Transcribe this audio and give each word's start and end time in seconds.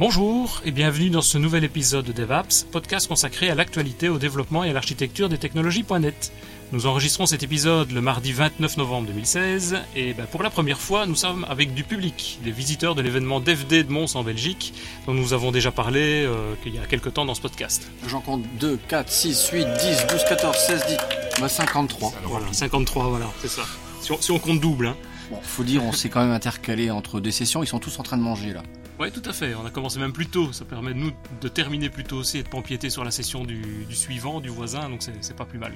Bonjour 0.00 0.62
et 0.64 0.70
bienvenue 0.70 1.10
dans 1.10 1.20
ce 1.20 1.36
nouvel 1.36 1.62
épisode 1.62 2.06
de 2.06 2.12
DevApps, 2.12 2.64
podcast 2.72 3.06
consacré 3.06 3.50
à 3.50 3.54
l'actualité, 3.54 4.08
au 4.08 4.16
développement 4.16 4.64
et 4.64 4.70
à 4.70 4.72
l'architecture 4.72 5.28
des 5.28 5.36
technologies.net. 5.36 6.32
Nous 6.72 6.86
enregistrons 6.86 7.26
cet 7.26 7.42
épisode 7.42 7.92
le 7.92 8.00
mardi 8.00 8.32
29 8.32 8.78
novembre 8.78 9.08
2016 9.08 9.76
et 9.94 10.14
ben, 10.14 10.24
pour 10.24 10.42
la 10.42 10.48
première 10.48 10.80
fois 10.80 11.04
nous 11.04 11.16
sommes 11.16 11.44
avec 11.50 11.74
du 11.74 11.84
public, 11.84 12.38
des 12.42 12.50
visiteurs 12.50 12.94
de 12.94 13.02
l'événement 13.02 13.40
DevD 13.40 13.86
de 13.86 13.92
Mons 13.92 14.16
en 14.16 14.22
Belgique 14.22 14.72
dont 15.06 15.12
nous 15.12 15.34
avons 15.34 15.52
déjà 15.52 15.70
parlé 15.70 16.24
euh, 16.24 16.54
il 16.64 16.74
y 16.74 16.78
a 16.78 16.86
quelques 16.86 17.12
temps 17.12 17.26
dans 17.26 17.34
ce 17.34 17.42
podcast. 17.42 17.90
J'en 18.06 18.22
compte 18.22 18.44
2, 18.58 18.78
4, 18.88 19.12
6, 19.12 19.50
8, 19.52 19.66
10, 19.80 20.06
12, 20.12 20.24
14, 20.30 20.56
16, 20.56 20.86
10, 20.86 20.96
bah 21.42 21.48
53. 21.50 22.14
Voilà, 22.24 22.46
53 22.50 23.04
voilà, 23.06 23.26
c'est 23.42 23.48
ça. 23.50 23.66
Si 24.00 24.12
on, 24.12 24.18
si 24.18 24.30
on 24.30 24.38
compte 24.38 24.60
double 24.60 24.86
hein. 24.86 24.96
Bon, 25.30 25.38
faut 25.42 25.62
dire, 25.62 25.84
on 25.84 25.92
s'est 25.92 26.08
quand 26.08 26.22
même 26.22 26.32
intercalé 26.32 26.90
entre 26.90 27.20
deux 27.20 27.30
sessions, 27.30 27.62
ils 27.62 27.66
sont 27.66 27.78
tous 27.78 28.00
en 28.00 28.02
train 28.02 28.16
de 28.16 28.22
manger 28.22 28.54
là. 28.54 28.62
Oui, 29.00 29.10
tout 29.10 29.22
à 29.24 29.32
fait. 29.32 29.54
On 29.54 29.64
a 29.64 29.70
commencé 29.70 29.98
même 29.98 30.12
plus 30.12 30.26
tôt. 30.26 30.52
Ça 30.52 30.66
permet 30.66 30.92
de 30.92 30.98
nous 30.98 31.12
de 31.40 31.48
terminer 31.48 31.88
plus 31.88 32.04
tôt 32.04 32.16
aussi 32.16 32.38
et 32.38 32.42
de 32.42 32.48
pas 32.48 32.58
empiéter 32.58 32.90
sur 32.90 33.02
la 33.02 33.10
session 33.10 33.44
du, 33.44 33.86
du 33.88 33.96
suivant, 33.96 34.40
du 34.40 34.50
voisin. 34.50 34.90
Donc 34.90 35.02
c'est 35.02 35.36
pas 35.36 35.46
plus 35.46 35.58
mal. 35.58 35.72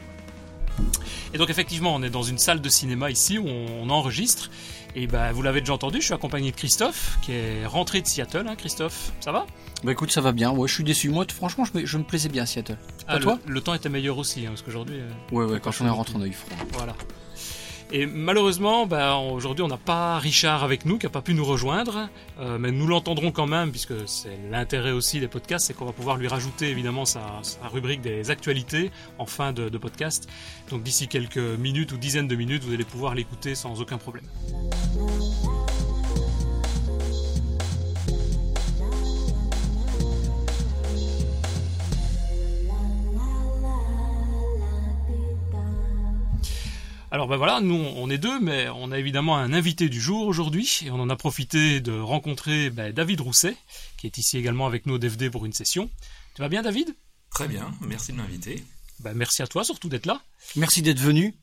Et 1.32 1.38
donc 1.38 1.48
effectivement, 1.50 1.94
on 1.94 2.02
est 2.02 2.10
dans 2.10 2.22
une 2.22 2.36
salle 2.36 2.60
de 2.60 2.68
cinéma 2.68 3.10
ici 3.10 3.38
où 3.38 3.46
on, 3.46 3.88
enregistre. 3.88 4.50
Et 4.94 5.06
ben, 5.06 5.32
vous 5.32 5.42
l'avez 5.42 5.60
déjà 5.60 5.72
entendu, 5.72 6.00
je 6.00 6.04
suis 6.04 6.14
accompagné 6.14 6.50
de 6.50 6.56
Christophe, 6.56 7.18
qui 7.22 7.32
est 7.32 7.66
rentré 7.66 8.00
de 8.00 8.06
Seattle. 8.06 8.46
Hein, 8.46 8.56
Christophe, 8.56 9.12
ça 9.20 9.32
va? 9.32 9.46
Bah 9.82 9.92
écoute, 9.92 10.10
ça 10.12 10.20
va 10.20 10.32
bien. 10.32 10.52
Ouais, 10.52 10.68
je 10.68 10.74
suis 10.74 10.84
déçu. 10.84 11.08
Moi, 11.08 11.24
franchement, 11.34 11.64
je 11.64 11.78
me, 11.78 11.86
je 11.86 11.98
me 11.98 12.04
plaisais 12.04 12.28
bien 12.28 12.42
à 12.42 12.46
Seattle. 12.46 12.78
Ah, 13.08 13.18
toi? 13.18 13.38
le, 13.46 13.60
temps 13.60 13.74
était 13.74 13.88
meilleur 13.88 14.18
aussi, 14.18 14.46
hein, 14.46 14.50
parce 14.50 14.62
qu'aujourd'hui. 14.62 14.96
euh, 15.00 15.10
Ouais, 15.32 15.44
ouais, 15.44 15.60
quand 15.60 15.72
on 15.80 15.86
est 15.86 15.90
rentré, 15.90 16.14
on 16.16 16.22
a 16.22 16.26
eu 16.26 16.32
froid. 16.32 16.56
Voilà. 16.72 16.94
Et 17.92 18.06
malheureusement, 18.06 18.86
ben, 18.86 19.14
aujourd'hui, 19.16 19.62
on 19.62 19.68
n'a 19.68 19.76
pas 19.76 20.18
Richard 20.18 20.64
avec 20.64 20.84
nous, 20.84 20.98
qui 20.98 21.06
n'a 21.06 21.10
pas 21.10 21.22
pu 21.22 21.34
nous 21.34 21.44
rejoindre, 21.44 22.08
Euh, 22.40 22.58
mais 22.58 22.72
nous 22.72 22.88
l'entendrons 22.88 23.30
quand 23.30 23.46
même, 23.46 23.70
puisque 23.70 24.08
c'est 24.08 24.36
l'intérêt 24.50 24.90
aussi 24.90 25.20
des 25.20 25.28
podcasts, 25.28 25.66
c'est 25.66 25.74
qu'on 25.74 25.84
va 25.84 25.92
pouvoir 25.92 26.16
lui 26.16 26.26
rajouter 26.26 26.68
évidemment 26.68 27.04
sa, 27.04 27.40
rubrique 27.72 28.00
des 28.00 28.30
actualités 28.30 28.90
en 29.18 29.26
fin 29.26 29.52
de, 29.52 29.68
de 29.68 29.78
podcast. 29.78 30.28
Donc 30.70 30.82
d'ici 30.82 31.06
quelques 31.06 31.36
minutes 31.36 31.92
ou 31.92 31.96
dizaines 31.96 32.26
de 32.26 32.34
minutes, 32.34 32.64
vous 32.64 32.74
allez 32.74 32.84
pouvoir 32.84 33.14
l'écouter 33.14 33.54
sans 33.54 33.80
aucun 33.80 33.98
problème. 33.98 34.24
Alors 47.14 47.28
ben 47.28 47.36
voilà, 47.36 47.60
nous 47.60 47.76
on 47.76 48.10
est 48.10 48.18
deux, 48.18 48.40
mais 48.40 48.68
on 48.74 48.90
a 48.90 48.98
évidemment 48.98 49.36
un 49.36 49.52
invité 49.52 49.88
du 49.88 50.00
jour 50.00 50.26
aujourd'hui, 50.26 50.80
et 50.84 50.90
on 50.90 50.98
en 50.98 51.08
a 51.08 51.14
profité 51.14 51.80
de 51.80 51.92
rencontrer 51.96 52.70
ben, 52.70 52.92
David 52.92 53.20
Rousset, 53.20 53.56
qui 53.96 54.08
est 54.08 54.18
ici 54.18 54.36
également 54.36 54.66
avec 54.66 54.84
nous 54.86 54.94
au 54.94 54.98
DFD 54.98 55.30
pour 55.30 55.46
une 55.46 55.52
session. 55.52 55.88
Tu 56.34 56.42
vas 56.42 56.48
bien 56.48 56.62
David? 56.62 56.92
Très 57.30 57.46
bien, 57.46 57.72
merci 57.82 58.10
de 58.10 58.16
m'inviter. 58.16 58.64
ben, 58.98 59.14
Merci 59.14 59.42
à 59.42 59.46
toi 59.46 59.62
surtout 59.62 59.88
d'être 59.88 60.06
là. 60.06 60.20
Merci 60.56 60.82
d'être 60.82 60.98
venu. 60.98 61.36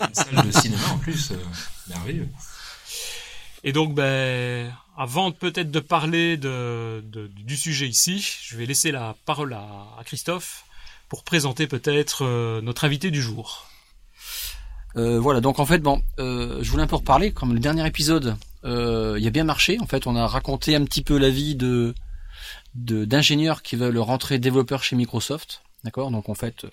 Dans 0.00 0.08
une 0.08 0.14
salle 0.14 0.44
de 0.46 0.50
cinéma 0.50 0.82
en 0.92 0.98
plus, 0.98 1.30
euh, 1.30 1.36
merveilleux. 1.88 2.28
Et 3.62 3.72
donc, 3.72 3.94
ben, 3.94 4.72
avant 4.96 5.30
peut-être 5.30 5.70
de 5.70 5.78
parler 5.80 6.36
de, 6.36 7.00
de- 7.06 7.28
du 7.28 7.56
sujet 7.56 7.86
ici, 7.86 8.26
je 8.42 8.56
vais 8.56 8.66
laisser 8.66 8.90
la 8.90 9.14
parole 9.24 9.52
à, 9.52 9.86
à 10.00 10.02
Christophe 10.04 10.64
pour 11.08 11.22
présenter 11.22 11.68
peut-être 11.68 12.24
euh, 12.24 12.60
notre 12.60 12.84
invité 12.84 13.12
du 13.12 13.22
jour. 13.22 13.69
Euh, 14.96 15.20
voilà, 15.20 15.40
donc 15.40 15.58
en 15.60 15.66
fait, 15.66 15.78
bon, 15.78 16.02
euh, 16.18 16.58
je 16.62 16.70
voulais 16.70 16.82
un 16.82 16.86
peu 16.88 16.96
reparler, 16.96 17.32
comme 17.32 17.52
le 17.54 17.60
dernier 17.60 17.86
épisode, 17.86 18.36
euh, 18.64 19.16
il 19.18 19.26
a 19.26 19.30
bien 19.30 19.44
marché. 19.44 19.78
En 19.80 19.86
fait, 19.86 20.06
on 20.06 20.16
a 20.16 20.26
raconté 20.26 20.74
un 20.74 20.84
petit 20.84 21.02
peu 21.02 21.16
la 21.18 21.30
vie 21.30 21.54
de 21.56 21.94
de- 22.74 23.04
d'ingénieurs 23.04 23.62
qui 23.62 23.74
veulent 23.76 23.98
rentrer 23.98 24.38
développeurs 24.38 24.82
chez 24.84 24.94
Microsoft. 24.96 25.62
D'accord? 25.84 26.10
Donc 26.10 26.28
en 26.28 26.34
fait, 26.34 26.64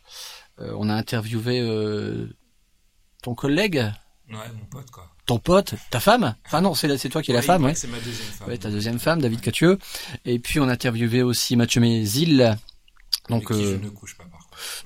euh, 0.60 0.74
on 0.78 0.90
a 0.90 0.94
interviewé 0.94 1.60
euh, 1.60 2.28
ton 3.24 3.34
collègue, 3.36 3.78
Ouais, 4.30 4.36
mon 4.60 4.66
pote 4.70 4.92
quoi. 4.92 5.10
ton 5.26 5.40
pote, 5.40 5.74
ta 5.90 6.00
femme? 6.00 6.36
Enfin 6.46 6.62
non, 6.62 6.74
c'est 6.76 7.10
toi 7.10 7.22
qui 7.24 7.32
es 7.32 7.34
la 7.34 7.42
femme, 7.42 7.64
ouais. 7.64 7.74
C'est 7.76 7.88
ma 7.88 7.98
deuxième 8.00 8.28
femme. 8.28 8.48
Ouais, 8.50 8.58
ta 8.58 8.70
deuxième 8.70 9.00
femme, 9.00 9.22
David 9.22 9.42
Catieux. 9.42 9.80
Et 10.26 10.38
puis 10.40 10.60
on 10.60 10.68
a 10.68 10.74
interviewé 10.74 11.24
aussi 11.24 11.56
Mathieu 11.56 11.80
Mézil. 11.82 12.58
Donc 13.30 13.50
Avec 13.50 13.58
qui 13.58 13.66
euh, 13.66 13.78
je 13.80 13.84
ne 13.86 13.90
couche 13.90 14.18
pas. 14.18 14.26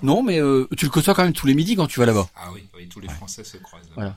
Non, 0.04 0.24
mais 0.24 0.40
euh, 0.42 0.68
tu 0.78 0.86
le 0.86 0.92
côtoies 0.92 1.14
quand 1.14 1.24
même 1.24 1.34
tous 1.34 1.48
les 1.48 1.54
midis 1.54 1.76
quand 1.76 1.88
tu 1.88 2.00
vas 2.00 2.06
là-bas. 2.06 2.30
Ah 2.36 2.50
oui, 2.54 2.64
oui, 2.76 2.88
tous 2.88 3.00
les 3.00 3.10
Français 3.10 3.44
se 3.44 3.58
croisent. 3.58 3.86
Voilà. 3.96 4.16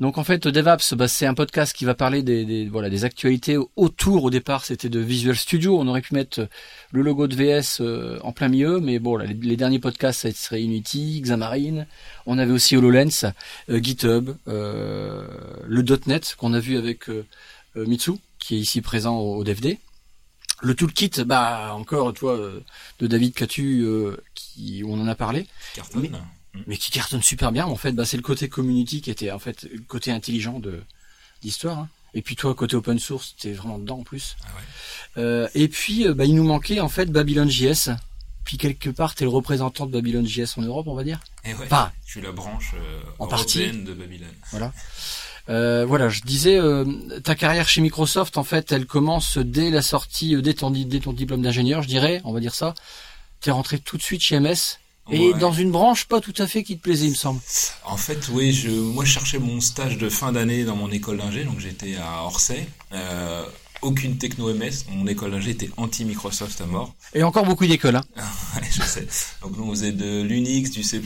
Donc 0.00 0.18
en 0.18 0.24
fait, 0.24 0.46
DevApps, 0.48 0.94
bah, 0.94 1.08
c'est 1.08 1.26
un 1.26 1.34
podcast 1.34 1.74
qui 1.74 1.84
va 1.84 1.94
parler 1.94 2.22
des, 2.22 2.44
des- 2.44 2.66
voilà 2.68 2.90
des 2.90 3.04
actualités 3.04 3.56
autour. 3.76 4.24
Au 4.24 4.30
départ, 4.30 4.64
c'était 4.64 4.88
de 4.88 5.00
Visual 5.00 5.36
Studio. 5.36 5.78
On 5.78 5.86
aurait 5.86 6.00
pu 6.02 6.14
mettre 6.14 6.46
le 6.90 7.02
logo 7.02 7.26
de 7.26 7.34
VS 7.34 7.80
euh, 7.80 8.18
en 8.22 8.32
plein 8.32 8.48
milieu, 8.48 8.80
mais 8.80 8.98
bon, 8.98 9.16
là, 9.16 9.24
les, 9.24 9.34
les 9.34 9.56
derniers 9.56 9.78
podcasts, 9.78 10.20
ça 10.22 10.30
serait 10.32 10.62
Unity, 10.62 11.20
Xamarin. 11.22 11.86
On 12.26 12.38
avait 12.38 12.52
aussi 12.52 12.76
HoloLens, 12.76 13.32
euh, 13.70 13.80
GitHub, 13.80 14.30
euh, 14.48 15.26
le 15.66 15.82
.NET 16.06 16.34
qu'on 16.36 16.52
a 16.54 16.60
vu 16.60 16.76
avec 16.76 17.08
euh, 17.08 17.24
euh, 17.76 17.86
Mitsu, 17.86 18.12
qui 18.38 18.56
est 18.56 18.60
ici 18.60 18.80
présent 18.80 19.16
au, 19.18 19.36
au 19.36 19.44
DevD. 19.44 19.78
Le 20.64 20.74
toolkit, 20.76 21.10
bah 21.26 21.72
encore, 21.74 22.12
toi, 22.14 22.32
euh, 22.34 22.60
de 23.00 23.08
David 23.08 23.34
Catu, 23.34 23.80
euh, 23.82 24.16
qui 24.54 24.82
on 24.86 25.00
en 25.00 25.08
a 25.08 25.14
parlé 25.14 25.46
Cartonne. 25.74 26.10
mais 26.66 26.76
qui 26.76 26.90
cartonne 26.90 27.22
super 27.22 27.52
bien. 27.52 27.66
En 27.66 27.76
fait, 27.76 27.92
bah, 27.92 28.04
c'est 28.04 28.16
le 28.16 28.22
côté 28.22 28.48
community 28.48 29.00
qui 29.00 29.10
était 29.10 29.30
en 29.30 29.38
fait 29.38 29.64
le 29.72 29.80
côté 29.80 30.10
intelligent 30.10 30.58
de 30.58 30.82
d'histoire. 31.42 31.78
hein. 31.78 31.88
Et 32.14 32.20
puis 32.22 32.36
toi, 32.36 32.54
côté 32.54 32.76
open 32.76 32.98
source, 32.98 33.34
t'es 33.40 33.52
vraiment 33.52 33.78
dedans 33.78 34.00
en 34.00 34.02
plus. 34.04 34.36
Ah 34.44 34.46
ouais. 34.48 35.22
Euh, 35.22 35.48
et 35.54 35.68
puis, 35.68 36.06
euh, 36.06 36.12
bah, 36.14 36.26
il 36.26 36.34
nous 36.34 36.44
manquait 36.44 36.78
en 36.80 36.88
fait 36.90 37.06
Babylon 37.06 37.48
JS. 37.48 37.88
Puis 38.44 38.58
quelque 38.58 38.90
part, 38.90 39.14
t'es 39.14 39.24
le 39.24 39.30
représentant 39.30 39.86
de 39.86 39.92
Babylon 39.92 40.26
JS 40.26 40.58
en 40.58 40.62
Europe, 40.62 40.86
on 40.88 40.94
va 40.94 41.04
dire. 41.04 41.20
Et 41.44 41.54
ouais, 41.54 41.64
Enfin, 41.66 41.90
je 42.04 42.10
suis 42.12 42.20
la 42.20 42.32
branche 42.32 42.72
euh, 42.74 43.00
en 43.18 43.26
partie. 43.28 43.60
européenne 43.62 43.84
de 43.84 43.94
Babylone. 43.94 44.72
Euh, 45.48 45.84
voilà, 45.86 46.08
je 46.08 46.20
disais, 46.22 46.58
ta 47.24 47.34
carrière 47.34 47.68
chez 47.68 47.80
Microsoft, 47.80 48.36
en 48.38 48.44
fait, 48.44 48.70
elle 48.72 48.86
commence 48.86 49.38
dès 49.38 49.70
la 49.70 49.82
sortie, 49.82 50.40
dès 50.40 50.54
ton, 50.54 50.70
di- 50.70 50.86
dès 50.86 51.00
ton 51.00 51.12
diplôme 51.12 51.42
d'ingénieur, 51.42 51.82
je 51.82 51.88
dirais, 51.88 52.20
on 52.24 52.32
va 52.32 52.40
dire 52.40 52.54
ça. 52.54 52.74
T'es 53.42 53.50
rentré 53.50 53.78
tout 53.78 53.96
de 53.96 54.02
suite 54.02 54.22
chez 54.22 54.38
MS. 54.40 54.78
Et 55.10 55.32
Ouais. 55.32 55.38
dans 55.40 55.52
une 55.52 55.72
branche 55.72 56.04
pas 56.04 56.20
tout 56.20 56.34
à 56.38 56.46
fait 56.46 56.62
qui 56.62 56.76
te 56.76 56.82
plaisait, 56.82 57.06
il 57.06 57.10
me 57.10 57.16
semble. 57.16 57.40
En 57.84 57.96
fait, 57.96 58.28
oui, 58.30 58.52
je, 58.52 58.70
moi 58.70 59.04
je 59.04 59.10
cherchais 59.10 59.40
mon 59.40 59.60
stage 59.60 59.98
de 59.98 60.08
fin 60.08 60.30
d'année 60.30 60.62
dans 60.64 60.76
mon 60.76 60.90
école 60.92 61.16
d'ingé, 61.18 61.42
donc 61.44 61.58
j'étais 61.58 61.96
à 61.96 62.22
Orsay. 62.22 62.68
Euh, 62.92 63.44
aucune 63.82 64.16
techno 64.16 64.54
MS, 64.54 64.84
mon 64.90 65.08
école 65.08 65.32
d'ingé 65.32 65.50
était 65.50 65.70
anti-Microsoft 65.76 66.60
à 66.60 66.66
mort. 66.66 66.94
Et 67.14 67.24
encore 67.24 67.44
beaucoup 67.44 67.66
d'écoles, 67.66 67.96
hein. 67.96 68.04
Ouais, 68.54 68.62
je 68.70 68.80
sais. 68.82 69.08
Donc 69.42 69.56
nous 69.56 69.64
on 69.64 69.70
faisait 69.70 69.90
de 69.90 70.22
l'Unix, 70.22 70.70
du 70.70 70.84
C++, 70.84 71.00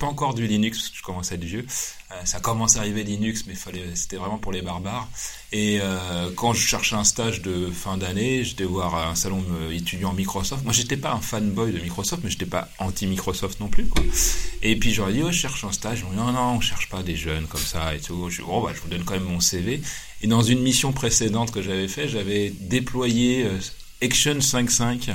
pas 0.00 0.06
encore 0.06 0.32
du 0.32 0.46
Linux, 0.46 0.78
parce 0.78 0.88
que 0.88 0.96
je 0.96 1.02
commençais 1.02 1.34
à 1.34 1.36
être 1.36 1.44
vieux. 1.44 1.66
Euh, 2.12 2.24
ça 2.24 2.40
commence 2.40 2.76
à 2.76 2.80
arriver 2.80 3.04
Linux, 3.04 3.44
mais 3.46 3.54
c'était 3.94 4.16
vraiment 4.16 4.38
pour 4.38 4.52
les 4.52 4.62
barbares. 4.62 5.08
Et 5.52 5.78
euh, 5.80 6.30
quand 6.34 6.52
je 6.52 6.66
cherchais 6.66 6.96
un 6.96 7.04
stage 7.04 7.42
de 7.42 7.70
fin 7.70 7.96
d'année, 7.96 8.44
j'étais 8.44 8.64
voir 8.64 8.94
un 8.94 9.14
salon 9.14 9.44
euh, 9.52 9.70
étudiant 9.72 10.12
Microsoft. 10.12 10.64
Moi 10.64 10.72
j'étais 10.72 10.96
pas 10.96 11.12
un 11.12 11.20
fanboy 11.20 11.72
de 11.72 11.78
Microsoft, 11.78 12.22
mais 12.24 12.30
j'étais 12.30 12.46
pas 12.46 12.68
anti-Microsoft 12.78 13.60
non 13.60 13.68
plus. 13.68 13.88
Et 14.62 14.76
puis 14.76 14.92
j'aurais 14.92 15.12
dit, 15.12 15.22
oh, 15.24 15.30
je 15.30 15.38
cherche 15.38 15.64
un 15.64 15.72
stage. 15.72 16.04
Ils 16.06 16.10
dit, 16.10 16.16
non, 16.16 16.32
non, 16.32 16.56
on 16.56 16.60
cherche 16.60 16.88
pas 16.88 17.02
des 17.02 17.16
jeunes 17.16 17.46
comme 17.46 17.60
ça 17.60 17.94
et 17.94 18.00
tout. 18.00 18.28
Je 18.28 18.42
dis, 18.42 18.46
bon, 18.46 18.62
bah, 18.62 18.72
je 18.74 18.80
vous 18.80 18.88
donne 18.88 19.04
quand 19.04 19.14
même 19.14 19.24
mon 19.24 19.40
CV. 19.40 19.80
Et 20.22 20.26
dans 20.26 20.42
une 20.42 20.60
mission 20.60 20.92
précédente 20.92 21.50
que 21.50 21.62
j'avais 21.62 21.88
fait, 21.88 22.08
j'avais 22.08 22.50
déployé 22.50 23.46
Action 24.02 24.34
5.5 24.34 25.14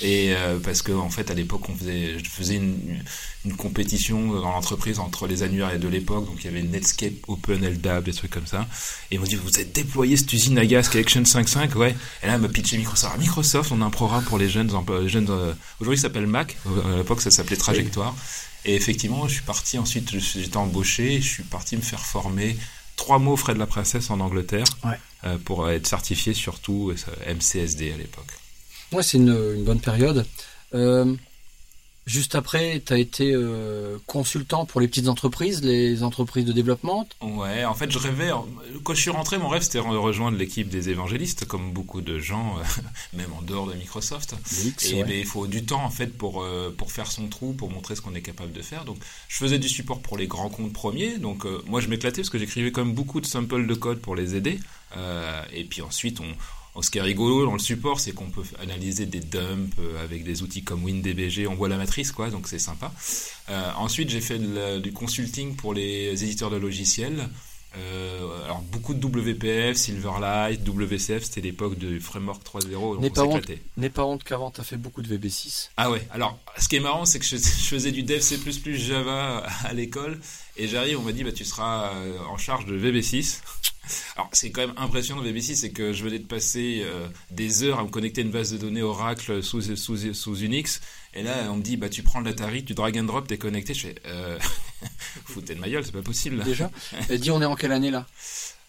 et 0.00 0.34
euh, 0.34 0.58
parce 0.58 0.82
que 0.82 0.92
en 0.92 1.10
fait 1.10 1.30
à 1.30 1.34
l'époque 1.34 1.68
on 1.68 1.74
faisait 1.76 2.18
je 2.18 2.28
faisais 2.30 2.54
une, 2.56 3.02
une 3.44 3.56
compétition 3.56 4.32
dans 4.32 4.50
l'entreprise 4.52 4.98
entre 4.98 5.26
les 5.26 5.42
annuaires 5.42 5.78
de 5.78 5.88
l'époque. 5.88 6.24
Donc 6.26 6.36
il 6.40 6.44
y 6.46 6.48
avait 6.48 6.62
Netscape 6.62 7.12
Open 7.28 7.64
LDAP 7.66 8.04
des 8.04 8.12
trucs 8.12 8.30
comme 8.30 8.46
ça. 8.46 8.66
Et 9.10 9.16
ils 9.16 9.20
m'ont 9.20 9.26
dit 9.26 9.34
vous 9.34 9.58
êtes 9.60 9.72
déployé 9.74 10.16
cette 10.16 10.32
usine 10.32 10.58
à 10.58 10.66
gaz 10.66 10.88
qui 10.88 10.98
est 10.98 11.00
Action 11.00 11.22
5.5 11.22 11.74
ouais. 11.76 11.94
Et 12.22 12.26
là 12.26 12.34
elle 12.34 12.40
m'a 12.40 12.48
pitché 12.48 12.78
Microsoft. 12.78 13.18
Microsoft 13.18 13.72
on 13.72 13.82
a 13.82 13.84
un 13.84 13.90
programme 13.90 14.24
pour 14.24 14.38
les 14.38 14.48
jeunes 14.48 14.70
jeunes 15.06 15.26
euh, 15.30 15.52
aujourd'hui 15.80 15.98
ça 15.98 16.02
s'appelle 16.08 16.26
Mac. 16.26 16.56
À 16.66 16.96
l'époque 16.98 17.20
ça 17.20 17.30
s'appelait 17.30 17.56
Trajectoire. 17.56 18.14
Et 18.64 18.74
effectivement 18.74 19.26
je 19.28 19.34
suis 19.34 19.42
parti 19.42 19.78
ensuite 19.78 20.10
j'étais 20.18 20.56
embauché. 20.56 21.20
Je 21.20 21.28
suis 21.28 21.42
parti 21.42 21.76
me 21.76 21.82
faire 21.82 22.00
former 22.00 22.56
trois 22.96 23.18
mots 23.18 23.36
frais 23.36 23.54
de 23.54 23.58
la 23.58 23.66
princesse 23.66 24.10
en 24.10 24.20
Angleterre 24.20 24.64
Ouais. 24.84 24.98
euh, 25.24 25.38
pour 25.44 25.68
être 25.70 25.86
certifié 25.86 26.34
surtout 26.34 26.90
euh, 26.92 27.34
MCSD 27.34 27.92
à 27.92 27.96
l'époque 27.96 28.26
Ouais, 28.92 29.02
c'est 29.02 29.18
une, 29.18 29.30
une 29.56 29.64
bonne 29.64 29.80
période. 29.80 30.26
Euh, 30.74 31.14
juste 32.06 32.34
après, 32.34 32.82
tu 32.84 32.92
as 32.92 32.98
été 32.98 33.32
euh, 33.32 33.96
consultant 34.06 34.66
pour 34.66 34.80
les 34.80 34.88
petites 34.88 35.08
entreprises, 35.08 35.62
les 35.62 36.02
entreprises 36.02 36.44
de 36.44 36.52
développement. 36.52 37.08
Ouais, 37.20 37.64
en 37.64 37.74
fait, 37.74 37.90
je 37.90 37.98
rêvais. 37.98 38.30
Quand 38.84 38.94
je 38.94 39.00
suis 39.00 39.10
rentré, 39.10 39.38
mon 39.38 39.48
rêve, 39.48 39.62
c'était 39.62 39.78
de 39.78 39.84
rejoindre 39.84 40.36
l'équipe 40.36 40.68
des 40.68 40.90
évangélistes, 40.90 41.46
comme 41.46 41.72
beaucoup 41.72 42.00
de 42.00 42.18
gens, 42.18 42.56
euh, 42.58 42.62
même 43.16 43.32
en 43.32 43.42
dehors 43.42 43.66
de 43.66 43.74
Microsoft. 43.74 44.34
X, 44.64 44.90
Et 44.90 44.94
ouais. 44.96 45.04
ben, 45.04 45.18
il 45.18 45.26
faut 45.26 45.46
du 45.46 45.64
temps, 45.64 45.84
en 45.84 45.90
fait, 45.90 46.08
pour, 46.08 46.44
pour 46.76 46.92
faire 46.92 47.10
son 47.10 47.28
trou, 47.28 47.52
pour 47.52 47.70
montrer 47.70 47.96
ce 47.96 48.00
qu'on 48.00 48.14
est 48.14 48.22
capable 48.22 48.52
de 48.52 48.62
faire. 48.62 48.84
Donc, 48.84 48.98
je 49.28 49.36
faisais 49.36 49.58
du 49.58 49.68
support 49.68 50.00
pour 50.00 50.16
les 50.18 50.26
grands 50.26 50.50
comptes 50.50 50.72
premiers. 50.72 51.18
Donc, 51.18 51.46
moi, 51.66 51.80
je 51.80 51.88
m'éclatais 51.88 52.22
parce 52.22 52.30
que 52.30 52.38
j'écrivais 52.38 52.72
quand 52.72 52.84
même 52.84 52.94
beaucoup 52.94 53.20
de 53.20 53.26
samples 53.26 53.66
de 53.66 53.74
code 53.74 54.00
pour 54.00 54.16
les 54.16 54.34
aider. 54.34 54.58
Et 55.54 55.64
puis 55.64 55.80
ensuite, 55.80 56.20
on, 56.20 56.26
ce 56.80 56.90
qui 56.90 56.98
est 56.98 57.02
rigolo 57.02 57.44
dans 57.44 57.52
le 57.52 57.58
support, 57.58 58.00
c'est 58.00 58.12
qu'on 58.12 58.30
peut 58.30 58.44
analyser 58.60 59.04
des 59.04 59.20
dumps 59.20 59.74
euh, 59.78 60.02
avec 60.02 60.24
des 60.24 60.42
outils 60.42 60.64
comme 60.64 60.84
WinDBG, 60.84 61.46
on 61.46 61.54
voit 61.54 61.68
la 61.68 61.76
matrice, 61.76 62.12
quoi, 62.12 62.30
donc 62.30 62.48
c'est 62.48 62.58
sympa. 62.58 62.92
Euh, 63.50 63.70
ensuite, 63.76 64.08
j'ai 64.08 64.22
fait 64.22 64.38
du 64.80 64.92
consulting 64.92 65.54
pour 65.54 65.74
les 65.74 66.24
éditeurs 66.24 66.50
de 66.50 66.56
logiciels. 66.56 67.28
Euh, 67.76 68.44
alors 68.44 68.60
beaucoup 68.60 68.94
de 68.94 69.04
WPF, 69.04 69.76
Silverlight, 69.76 70.62
WCF, 70.66 71.24
c'était 71.24 71.40
l'époque 71.40 71.78
du 71.78 72.00
framework 72.00 72.42
3.0. 72.44 73.00
N'est 73.00 73.10
pas, 73.10 73.24
honte, 73.24 73.46
pas 73.94 74.04
honte 74.04 74.24
qu'avant 74.24 74.50
tu 74.50 74.60
as 74.60 74.64
fait 74.64 74.76
beaucoup 74.76 75.02
de 75.02 75.16
VB6. 75.16 75.70
Ah 75.76 75.90
ouais, 75.90 76.06
alors 76.10 76.38
ce 76.58 76.68
qui 76.68 76.76
est 76.76 76.80
marrant 76.80 77.04
c'est 77.04 77.18
que 77.18 77.24
je, 77.24 77.36
faisais 77.36 77.92
du 77.92 78.02
dev 78.02 78.20
C++ 78.20 78.36
Java 78.74 79.46
à 79.64 79.72
l'école 79.72 80.20
et 80.56 80.68
j'arrive, 80.68 80.98
on 80.98 81.02
m'a 81.02 81.12
dit 81.12 81.24
bah 81.24 81.32
tu 81.32 81.44
seras 81.44 81.92
en 82.28 82.36
charge 82.36 82.66
de 82.66 82.78
VB6. 82.78 83.40
Alors, 84.16 84.28
c'est 84.32 84.50
quand 84.50 84.60
même 84.60 84.74
impressionnant 84.76 85.22
de 85.22 85.30
VB6, 85.30 85.56
c'est 85.56 85.72
que 85.72 85.92
je 85.92 86.04
venais 86.04 86.18
de 86.18 86.26
passer 86.26 86.82
euh, 86.84 87.06
des 87.30 87.64
heures 87.64 87.80
à 87.80 87.84
me 87.84 87.88
connecter 87.88 88.20
à 88.20 88.24
une 88.24 88.30
base 88.30 88.52
de 88.52 88.58
données 88.58 88.82
Oracle 88.82 89.42
sous, 89.42 89.60
sous, 89.76 90.14
sous 90.14 90.36
Unix. 90.36 90.80
Et 91.14 91.22
là, 91.22 91.48
on 91.50 91.56
me 91.56 91.62
dit, 91.62 91.76
bah, 91.76 91.88
tu 91.88 92.02
prends 92.02 92.20
l'Atari, 92.20 92.64
tu 92.64 92.74
drag 92.74 92.96
and 92.98 93.04
drop, 93.04 93.26
t'es 93.26 93.38
connecté. 93.38 93.74
Je 93.74 93.88
fais, 93.88 93.94
euh, 94.06 94.38
foutez 95.26 95.54
de 95.54 95.60
ma 95.60 95.68
gueule, 95.68 95.84
c'est 95.84 95.92
pas 95.92 96.02
possible. 96.02 96.42
Déjà 96.42 96.70
Dis, 97.10 97.30
on 97.30 97.42
est 97.42 97.46
en 97.46 97.56
quelle 97.56 97.72
année 97.72 97.90
là 97.90 98.06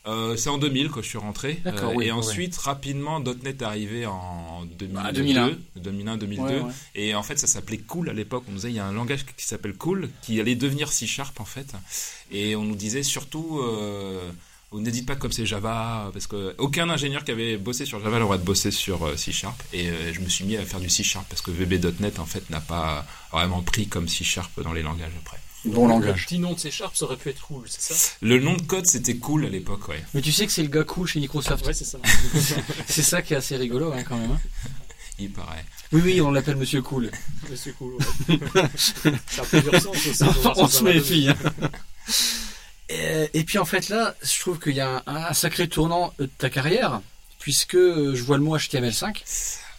euh, 0.06 0.36
c'est 0.36 0.50
en 0.50 0.58
2000 0.58 0.90
quand 0.90 1.02
je 1.02 1.08
suis 1.08 1.18
rentré. 1.18 1.62
Euh, 1.66 2.00
et 2.02 2.12
ensuite, 2.12 2.58
rapidement, 2.58 3.22
.NET 3.22 3.62
est 3.62 3.64
arrivé 3.64 4.06
en 4.06 4.66
2002, 4.78 5.62
2001. 5.78 6.18
2002. 6.18 6.62
Et 6.96 7.16
en 7.16 7.24
fait, 7.24 7.40
ça 7.40 7.48
s'appelait 7.48 7.78
Cool 7.78 8.10
à 8.10 8.14
l'époque. 8.14 8.44
On 8.48 8.52
nous 8.52 8.58
disait, 8.58 8.70
il 8.70 8.76
y 8.76 8.80
a 8.80 8.86
un 8.86 8.92
langage 8.92 9.26
qui 9.26 9.46
s'appelle 9.46 9.76
Cool, 9.76 10.10
qui 10.22 10.42
allait 10.42 10.56
devenir 10.56 10.92
C 10.92 11.08
Sharp 11.08 11.40
en 11.40 11.46
fait. 11.46 11.74
Et 12.32 12.56
on 12.56 12.64
nous 12.64 12.76
disait 12.76 13.04
surtout... 13.04 13.60
Euh, 13.60 14.30
ne 14.80 14.90
dites 14.90 15.06
pas 15.06 15.16
comme 15.16 15.32
c'est 15.32 15.46
Java, 15.46 16.10
parce 16.14 16.28
que 16.28 16.56
aucun 16.58 16.90
ingénieur 16.90 17.24
qui 17.24 17.32
avait 17.32 17.58
bossé 17.58 17.86
sur 17.86 18.02
Java 18.02 18.20
n'aurait 18.20 18.38
de 18.38 18.44
bosser 18.44 18.72
sur 18.72 19.06
euh, 19.06 19.16
C 19.18 19.32
Sharp. 19.32 19.62
Et 19.74 19.90
euh, 19.90 20.14
je 20.14 20.20
me 20.20 20.30
suis 20.30 20.46
mis 20.46 20.58
à 20.58 20.66
faire 20.66 20.80
du 20.80 20.90
C 20.90 21.04
Sharp 21.04 21.26
parce 21.30 21.42
que 21.42 21.52
VB.NET 21.52 22.20
en 22.20 22.26
fait 22.26 22.50
n'a 22.50 22.62
pas 22.62 23.06
vraiment 23.32 23.62
pris 23.62 23.88
comme 23.88 24.08
C 24.08 24.24
Sharp 24.24 24.62
dans 24.62 24.74
les 24.74 24.82
langages 24.82 25.12
après. 25.22 25.38
Bon 25.66 25.88
langage. 25.88 26.22
Le 26.22 26.26
petit 26.26 26.40
nom 26.40 26.54
de 26.54 26.60
C 26.60 26.72
Sharp, 26.72 26.96
ça 26.96 27.06
aurait 27.06 27.16
pu 27.16 27.30
être 27.30 27.42
cool, 27.42 27.64
c'est 27.68 27.94
ça? 27.94 28.16
Le 28.22 28.38
nom 28.40 28.56
de 28.56 28.62
code, 28.64 28.86
c'était 28.86 29.16
cool 29.16 29.46
à 29.46 29.50
l'époque, 29.50 29.88
ouais. 29.88 30.04
Mais 30.14 30.22
tu 30.22 30.32
sais 30.34 30.46
que 30.46 30.52
c'est 30.52 30.64
le 30.64 30.68
gars 30.68 30.84
cool 30.84 31.08
chez 31.08 31.22
Microsoft. 31.22 31.66
ouais, 31.66 31.74
c'est 31.74 31.86
ça. 31.86 32.00
c'est 32.88 33.02
ça 33.02 33.22
qui 33.22 33.34
est 33.34 33.38
assez 33.38 33.56
rigolo, 33.56 33.94
hein, 33.94 34.04
quand 34.04 34.18
même. 34.18 34.32
Hein. 34.32 34.40
Il 35.20 35.32
paraît. 35.32 35.64
Oui, 35.94 36.02
oui, 36.04 36.22
on 36.22 36.32
l'appelle 36.32 36.56
Monsieur 36.58 36.82
Cool. 36.82 37.12
Monsieur 37.50 37.74
Cool, 37.78 37.94
ouais. 37.94 38.40
ça 39.28 39.42
a 39.44 39.46
plusieurs 39.46 39.82
sens 39.82 39.96
aussi. 40.08 40.24
on 40.58 40.68
se 40.68 40.84
méfie. 40.84 41.30
Hein. 41.30 41.70
Euh, 42.92 43.28
et, 43.34 43.44
puis 43.44 43.58
en 43.58 43.66
fait 43.66 43.90
là, 43.90 44.16
je 44.22 44.40
trouve 44.40 44.60
qu'il 44.60 44.76
y 44.76 44.82
a 44.82 45.04
un, 45.06 45.34
sacré 45.34 45.68
tournant 45.68 46.14
de 46.20 46.26
ta 46.26 46.50
carrière, 46.50 47.02
puisque 47.40 47.78
je 47.78 48.24
vois 48.24 48.38
le 48.38 48.44
mot 48.44 48.58
HTML5. 48.58 49.24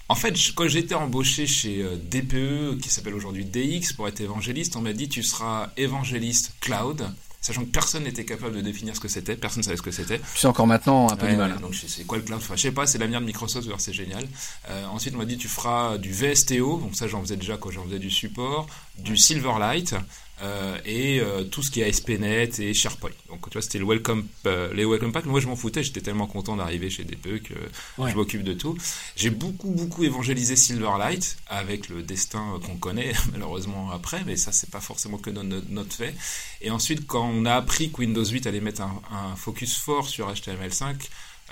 En 0.09 0.15
fait, 0.15 0.35
quand 0.55 0.69
j'étais 0.69 0.95
embauché 0.95 1.47
chez 1.47 1.83
euh, 1.83 1.97
DPE, 1.97 2.81
qui 2.81 2.91
s'appelle 2.91 3.15
aujourd'hui 3.15 3.45
DX, 3.47 3.95
pour 3.95 4.07
être 4.07 4.21
évangéliste, 4.21 4.77
on 4.77 4.83
m'a 4.83 4.93
dit 4.93 5.09
tu 5.09 5.23
seras 5.23 5.71
évangéliste 5.79 6.53
cloud, 6.61 7.07
sachant 7.41 7.63
que 7.63 7.71
personne 7.71 8.05
n'était 8.05 8.27
capable 8.27 8.57
de 8.57 8.61
définir 8.61 8.95
ce 8.95 9.01
que 9.01 9.09
c'était, 9.09 9.35
personne 9.37 9.61
ne 9.61 9.65
savait 9.65 9.77
ce 9.79 9.83
que 9.83 9.91
c'était. 9.91 10.19
Tu 10.19 10.41
sais 10.41 10.47
encore 10.47 10.67
maintenant 10.67 11.11
un 11.11 11.17
peu 11.17 11.27
du 11.27 11.37
mal. 11.37 11.59
donc 11.59 11.75
c'est 11.75 12.07
quoi 12.07 12.19
le 12.19 12.25
cloud? 12.25 12.41
Enfin, 12.43 12.57
Je 12.57 12.63
sais 12.63 12.73
pas, 12.73 12.87
c'est 12.87 12.99
l'avenir 12.99 13.21
de 13.21 13.27
Microsoft, 13.27 13.69
c'est 13.79 13.93
génial. 13.95 14.27
Euh, 14.69 14.87
ensuite, 14.87 15.15
on 15.15 15.19
m'a 15.19 15.25
dit 15.25 15.39
tu 15.39 15.49
feras 15.49 15.97
du 15.97 16.13
VSTO, 16.13 16.81
donc 16.81 16.95
ça 16.95 17.07
j'en 17.07 17.23
faisais 17.23 17.37
déjà 17.37 17.57
quand 17.57 17.71
j'en 17.71 17.85
faisais 17.85 17.99
du 17.99 18.11
support, 18.11 18.67
du 18.99 19.17
Silverlight, 19.17 19.95
euh, 20.43 20.77
et 20.85 21.21
euh, 21.21 21.45
tout 21.45 21.63
ce 21.63 21.71
qui 21.71 21.81
est 21.81 21.85
ASP.NET 21.85 22.59
et 22.59 22.75
SharePoint. 22.75 23.11
Donc 23.29 23.49
tu 23.49 23.53
vois, 23.53 23.63
c'était 23.63 23.79
le 23.79 23.87
welcome, 23.87 24.27
euh, 24.47 24.73
les 24.75 24.85
welcome 24.85 25.13
pack. 25.13 25.27
Moi, 25.27 25.41
je 25.41 25.47
m'en 25.47 25.55
foutais. 25.55 25.83
J'étais 25.83 26.01
tellement 26.01 26.27
content 26.27 26.57
d'arriver 26.57 26.91
chez 26.91 27.05
DPE 27.05 27.43
que 27.43 27.55
je 27.99 28.15
m'occupe 28.15 28.43
de 28.43 28.53
tout. 28.53 28.77
J'ai 29.15 29.31
beaucoup, 29.31 29.71
beaucoup 29.71 30.03
évangélisé 30.03 30.57
Silverlight 30.57 31.37
avec 31.47 31.89
le 31.89 32.03
destin 32.03 32.61
qu'on 32.67 32.77
connaît 32.77 33.13
malheureusement 33.33 33.91
après, 33.93 34.25
mais 34.25 34.37
ça, 34.37 34.51
c'est 34.51 34.71
pas 34.71 34.81
forcément 34.81 35.19
que 35.19 35.31
notre, 35.31 35.71
notre 35.71 35.95
fait. 35.95 36.15
Et 36.61 36.71
ensuite, 36.71 37.07
quand 37.07 37.31
on 37.33 37.45
a 37.45 37.55
appris 37.55 37.91
que 37.93 37.99
Windows 37.99 38.25
8 38.25 38.47
allait 38.47 38.61
mettre 38.61 38.83
un, 38.83 39.03
un 39.13 39.37
focus 39.37 39.77
fort 39.77 40.09
sur 40.09 40.33
HTML5, 40.33 40.97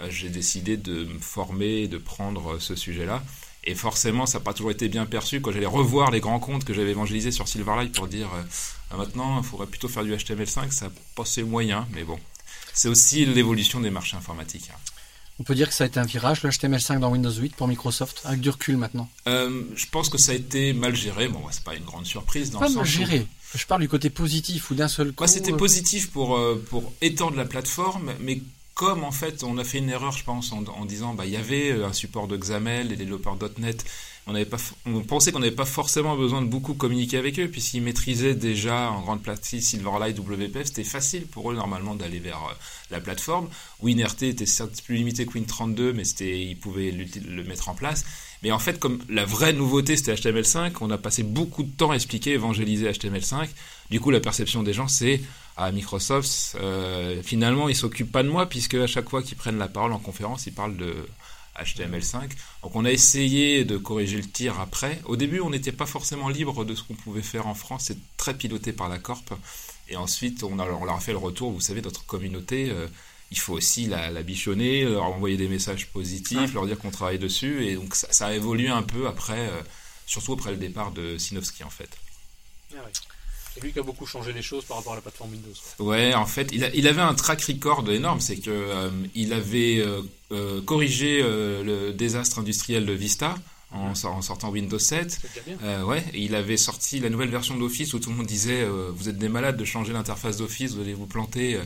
j'ai 0.09 0.31
décidé 0.31 0.77
de 0.77 1.05
me 1.05 1.21
former, 1.21 1.87
de 1.87 1.99
prendre 1.99 2.59
ce 2.59 2.75
sujet-là. 2.75 3.23
Et 3.65 3.75
forcément, 3.75 4.27
ça 4.27 4.39
n'a 4.39 4.45
pas 4.45 4.55
toujours 4.55 4.73
été 4.73 4.89
bien 4.89 5.07
perçu 5.07 5.41
quand 5.41 5.53
j'allais 5.53 5.67
revoir 5.67 6.11
les 6.11 6.21
grands 6.21 6.41
comptes 6.41 6.65
que 6.65 6.75
j'avais 6.75 6.91
évangélisés 6.91 7.31
sur 7.31 7.47
Silverlight 7.47 7.95
pour 7.95 8.09
dire 8.09 8.29
euh, 8.35 8.43
ah, 8.91 8.97
maintenant, 8.97 9.41
il 9.41 9.45
faudrait 9.45 9.69
plutôt 9.69 9.89
faire 9.89 10.03
du 10.03 10.13
HTML5, 10.13 10.71
ça 10.73 10.91
passait 11.15 11.45
moyen, 11.45 11.87
mais 11.93 12.03
bon. 12.03 12.19
C'est 12.75 12.89
aussi 12.89 13.25
l'évolution 13.25 13.81
des 13.81 13.91
marchés 13.91 14.17
informatiques. 14.17 14.69
Hein. 14.73 14.79
On 15.39 15.45
peut 15.45 15.55
dire 15.55 15.69
que 15.69 15.75
ça 15.75 15.85
a 15.85 15.87
été 15.87 16.01
un 16.01 16.05
virage, 16.05 16.43
le 16.43 16.51
HTML5 16.51 16.99
dans 16.99 17.11
Windows 17.11 17.33
8 17.33 17.55
pour 17.55 17.69
Microsoft, 17.69 18.23
avec 18.25 18.41
du 18.41 18.51
recul 18.51 18.77
maintenant? 18.77 19.09
Euh, 19.29 19.63
Je 19.77 19.87
pense 19.87 20.09
que 20.09 20.19
ça 20.19 20.33
a 20.33 20.35
été 20.35 20.73
mal 20.73 20.95
géré. 20.95 21.29
Bon, 21.29 21.41
c'est 21.51 21.65
pas 21.65 21.75
une 21.75 21.85
grande 21.85 22.07
surprise. 22.07 22.51
Dans 22.51 22.59
pas 22.59 22.69
le 22.69 22.75
mal 22.75 22.85
géré. 22.85 23.27
Je 23.55 23.67
parle 23.67 23.83
du 23.83 23.89
côté 23.89 24.11
positif 24.11 24.71
ou 24.71 24.75
d'un 24.75 24.89
seul 24.89 25.13
coup. 25.13 25.27
C'était 25.27 25.53
euh, 25.53 25.57
positif 25.57 26.11
pour, 26.11 26.39
pour 26.69 26.93
étendre 27.01 27.37
la 27.37 27.45
plateforme, 27.45 28.13
mais 28.21 28.41
comme 28.75 29.05
en 29.05 29.13
fait 29.13 29.45
on 29.45 29.59
a 29.59 29.65
fait 29.65 29.79
une 29.79 29.91
erreur, 29.91 30.13
je 30.13 30.25
pense, 30.25 30.53
en, 30.53 30.85
disant 30.85 31.15
bah 31.15 31.27
il 31.27 31.33
y 31.33 31.37
avait 31.37 31.73
euh, 31.73 31.87
un 31.87 31.93
support 31.93 32.29
de 32.29 32.37
XAML, 32.37 32.89
les 32.89 32.97
développeurs 32.97 33.37
.NET, 33.59 33.85
on, 34.27 34.33
pas, 34.45 34.57
on 34.87 35.01
pensait 35.01 35.33
qu'on 35.33 35.41
n'avait 35.41 35.51
pas 35.51 35.65
forcément 35.65 36.17
besoin 36.17 36.43
de 36.43 36.47
beaucoup 36.47 36.75
communiquer 36.75 37.19
avec 37.19 37.39
eux, 37.41 37.49
puisqu'ils 37.49 37.83
maîtrisaient 37.83 38.35
déjà 38.35 38.91
en 38.91 39.01
grande 39.01 39.23
partie 39.23 39.61
Silverlight, 39.61 40.19
WPF, 40.19 40.67
c'était 40.67 40.85
facile 40.85 41.27
pour 41.27 41.51
eux 41.51 41.55
normalement 41.55 41.95
d'aller 41.95 42.21
vers 42.21 42.39
euh, 42.39 42.55
la 42.91 43.01
plateforme. 43.01 43.49
WinRT 43.83 44.23
était 44.23 44.47
certes 44.47 44.81
plus 44.85 44.97
limité 44.97 45.27
que 45.27 45.39
Win32, 45.39 45.93
mais 45.93 46.05
c'était, 46.05 46.41
ils 46.41 46.57
pouvaient 46.57 46.93
le 46.93 47.45
mettre 47.45 47.69
en 47.69 47.75
place. 47.75 48.05
Mais 48.43 48.51
en 48.51 48.59
fait, 48.59 48.79
comme 48.79 48.99
la 49.09 49.25
vraie 49.25 49.53
nouveauté 49.53 49.97
c'était 49.97 50.15
HTML5, 50.15 50.73
on 50.81 50.91
a 50.91 50.99
passé 50.99 51.23
beaucoup 51.23 51.63
de 51.63 51.71
temps 51.71 51.91
à 51.91 51.95
expliquer, 51.95 52.33
évangéliser 52.33 52.91
HTML5. 52.91 53.49
Du 53.91 54.01
coup, 54.01 54.11
la 54.11 54.21
perception 54.21 54.63
des 54.63 54.73
gens, 54.73 54.89
c'est 54.89 55.21
à 55.57 55.71
Microsoft, 55.73 56.57
euh, 56.61 57.23
finalement, 57.23 57.69
ils 57.69 57.77
s'occupent 57.77 58.13
pas 58.13 58.23
de 58.23 58.29
moi 58.29 58.47
puisque 58.49 58.75
à 58.75 58.87
chaque 58.87 59.09
fois 59.09 59.23
qu'ils 59.23 59.37
prennent 59.37 59.59
la 59.59 59.69
parole 59.69 59.93
en 59.93 59.99
conférence, 59.99 60.47
ils 60.47 60.55
parlent 60.55 60.77
de 60.77 61.07
HTML5. 61.59 62.31
Donc 62.63 62.75
on 62.75 62.85
a 62.85 62.91
essayé 62.91 63.65
de 63.65 63.77
corriger 63.77 64.17
le 64.17 64.29
tir 64.29 64.61
après. 64.61 65.01
Au 65.05 65.17
début, 65.17 65.41
on 65.41 65.51
n'était 65.51 65.73
pas 65.73 65.87
forcément 65.87 66.29
libre 66.29 66.65
de 66.65 66.75
ce 66.75 66.83
qu'on 66.83 66.95
pouvait 66.95 67.23
faire 67.23 67.47
en 67.47 67.55
France. 67.55 67.85
C'est 67.87 67.99
très 68.17 68.35
piloté 68.35 68.73
par 68.73 68.89
la 68.89 68.99
Corp. 68.99 69.35
Et 69.89 69.97
ensuite, 69.97 70.43
on, 70.43 70.59
a, 70.59 70.67
on 70.67 70.85
leur 70.85 70.97
a 70.97 71.01
fait 71.01 71.13
le 71.13 71.19
retour. 71.19 71.51
Vous 71.51 71.61
savez, 71.61 71.83
notre 71.83 72.07
communauté, 72.07 72.71
euh, 72.71 72.87
il 73.31 73.39
faut 73.39 73.53
aussi 73.55 73.87
la, 73.87 74.23
bichonner, 74.23 74.85
leur 74.85 75.05
envoyer 75.05 75.37
des 75.37 75.49
messages 75.49 75.89
positifs, 75.89 76.55
leur 76.55 76.67
dire 76.67 76.79
qu'on 76.79 76.91
travaille 76.91 77.19
dessus. 77.19 77.67
Et 77.67 77.75
donc 77.75 77.95
ça, 77.95 78.27
a 78.27 78.33
évolué 78.33 78.69
un 78.69 78.83
peu 78.83 79.07
après, 79.07 79.49
euh, 79.49 79.61
surtout 80.07 80.33
après 80.33 80.51
le 80.51 80.57
départ 80.57 80.93
de 80.93 81.19
Sinovsky 81.19 81.65
en 81.65 81.71
fait. 81.71 81.91
Ah 82.75 82.81
c'est 83.53 83.63
lui 83.63 83.73
qui 83.73 83.79
a 83.79 83.83
beaucoup 83.83 84.07
changé 84.07 84.33
les 84.33 84.43
choses 84.43 84.65
par 84.65 84.79
rapport 84.79 84.93
à 84.93 84.97
la 84.97 85.03
plateforme 85.03 85.33
Windows. 85.33 85.53
Ouais, 85.79 86.15
en 86.15 86.27
fait, 86.27 86.51
il, 86.53 86.89
avait 86.89 87.03
un 87.03 87.15
track 87.15 87.43
record 87.43 87.91
énorme, 87.91 88.21
c'est 88.21 88.37
que 88.37 88.51
euh, 88.51 88.91
il 89.15 89.33
avait 89.33 89.79
euh, 89.79 90.01
euh, 90.33 90.63
corrigé 90.63 91.23
le 91.23 91.93
désastre 91.93 92.39
industriel 92.39 92.87
de 92.87 92.93
Vista. 92.93 93.35
En, 93.75 93.95
sortant 93.95 94.51
Windows 94.51 94.79
7, 94.79 95.19
ouais, 95.87 96.05
il 96.13 96.35
avait 96.35 96.59
sorti 96.59 97.01
la 97.01 97.09
nouvelle 97.09 97.31
version 97.31 97.57
d'Office 97.57 97.95
où 97.95 97.99
tout 97.99 98.11
le 98.11 98.17
monde 98.17 98.27
disait 98.27 98.67
vous 98.69 99.09
êtes 99.09 99.17
des 99.17 99.31
malades 99.31 99.57
de 99.57 99.65
changer 99.65 99.95
l'interface 99.95 100.37
d'Office, 100.37 100.75
vous 100.75 100.83
allez 100.83 100.93
vous 100.93 101.07
planter. 101.07 101.59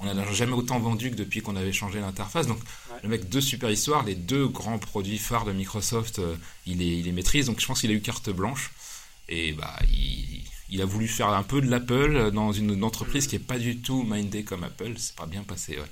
On 0.00 0.12
n'a 0.12 0.32
jamais 0.32 0.52
autant 0.52 0.78
vendu 0.78 1.10
que 1.10 1.16
depuis 1.16 1.40
qu'on 1.40 1.56
avait 1.56 1.72
changé 1.72 1.98
l'interface. 1.98 2.46
Donc, 2.46 2.58
le 3.02 3.08
mec, 3.08 3.30
deux 3.30 3.40
super 3.40 3.70
histoires, 3.70 4.04
les 4.04 4.14
deux 4.14 4.46
grands 4.46 4.78
produits 4.78 5.16
phares 5.16 5.46
de 5.46 5.52
Microsoft, 5.52 6.20
il, 6.66 6.76
les, 6.76 6.98
il 6.98 7.06
les 7.06 7.12
maîtrise. 7.12 7.46
Donc, 7.46 7.58
je 7.58 7.66
pense 7.66 7.80
qu'il 7.80 7.90
a 7.90 7.94
eu 7.94 8.02
carte 8.02 8.28
blanche. 8.28 8.72
Et 9.30 9.52
bah, 9.52 9.78
il, 9.90 10.42
il 10.70 10.82
a 10.82 10.84
voulu 10.84 11.08
faire 11.08 11.28
un 11.28 11.42
peu 11.42 11.60
de 11.60 11.70
l'Apple 11.70 12.30
dans 12.32 12.52
une, 12.52 12.82
entreprise 12.82 13.26
qui 13.26 13.36
est 13.36 13.40
pas 13.40 13.58
du 13.58 13.78
tout 13.78 14.02
mindée 14.02 14.44
comme 14.44 14.64
Apple. 14.64 14.94
C'est 14.96 15.14
pas 15.14 15.26
bien 15.26 15.42
passé, 15.42 15.78
ouais. 15.78 15.90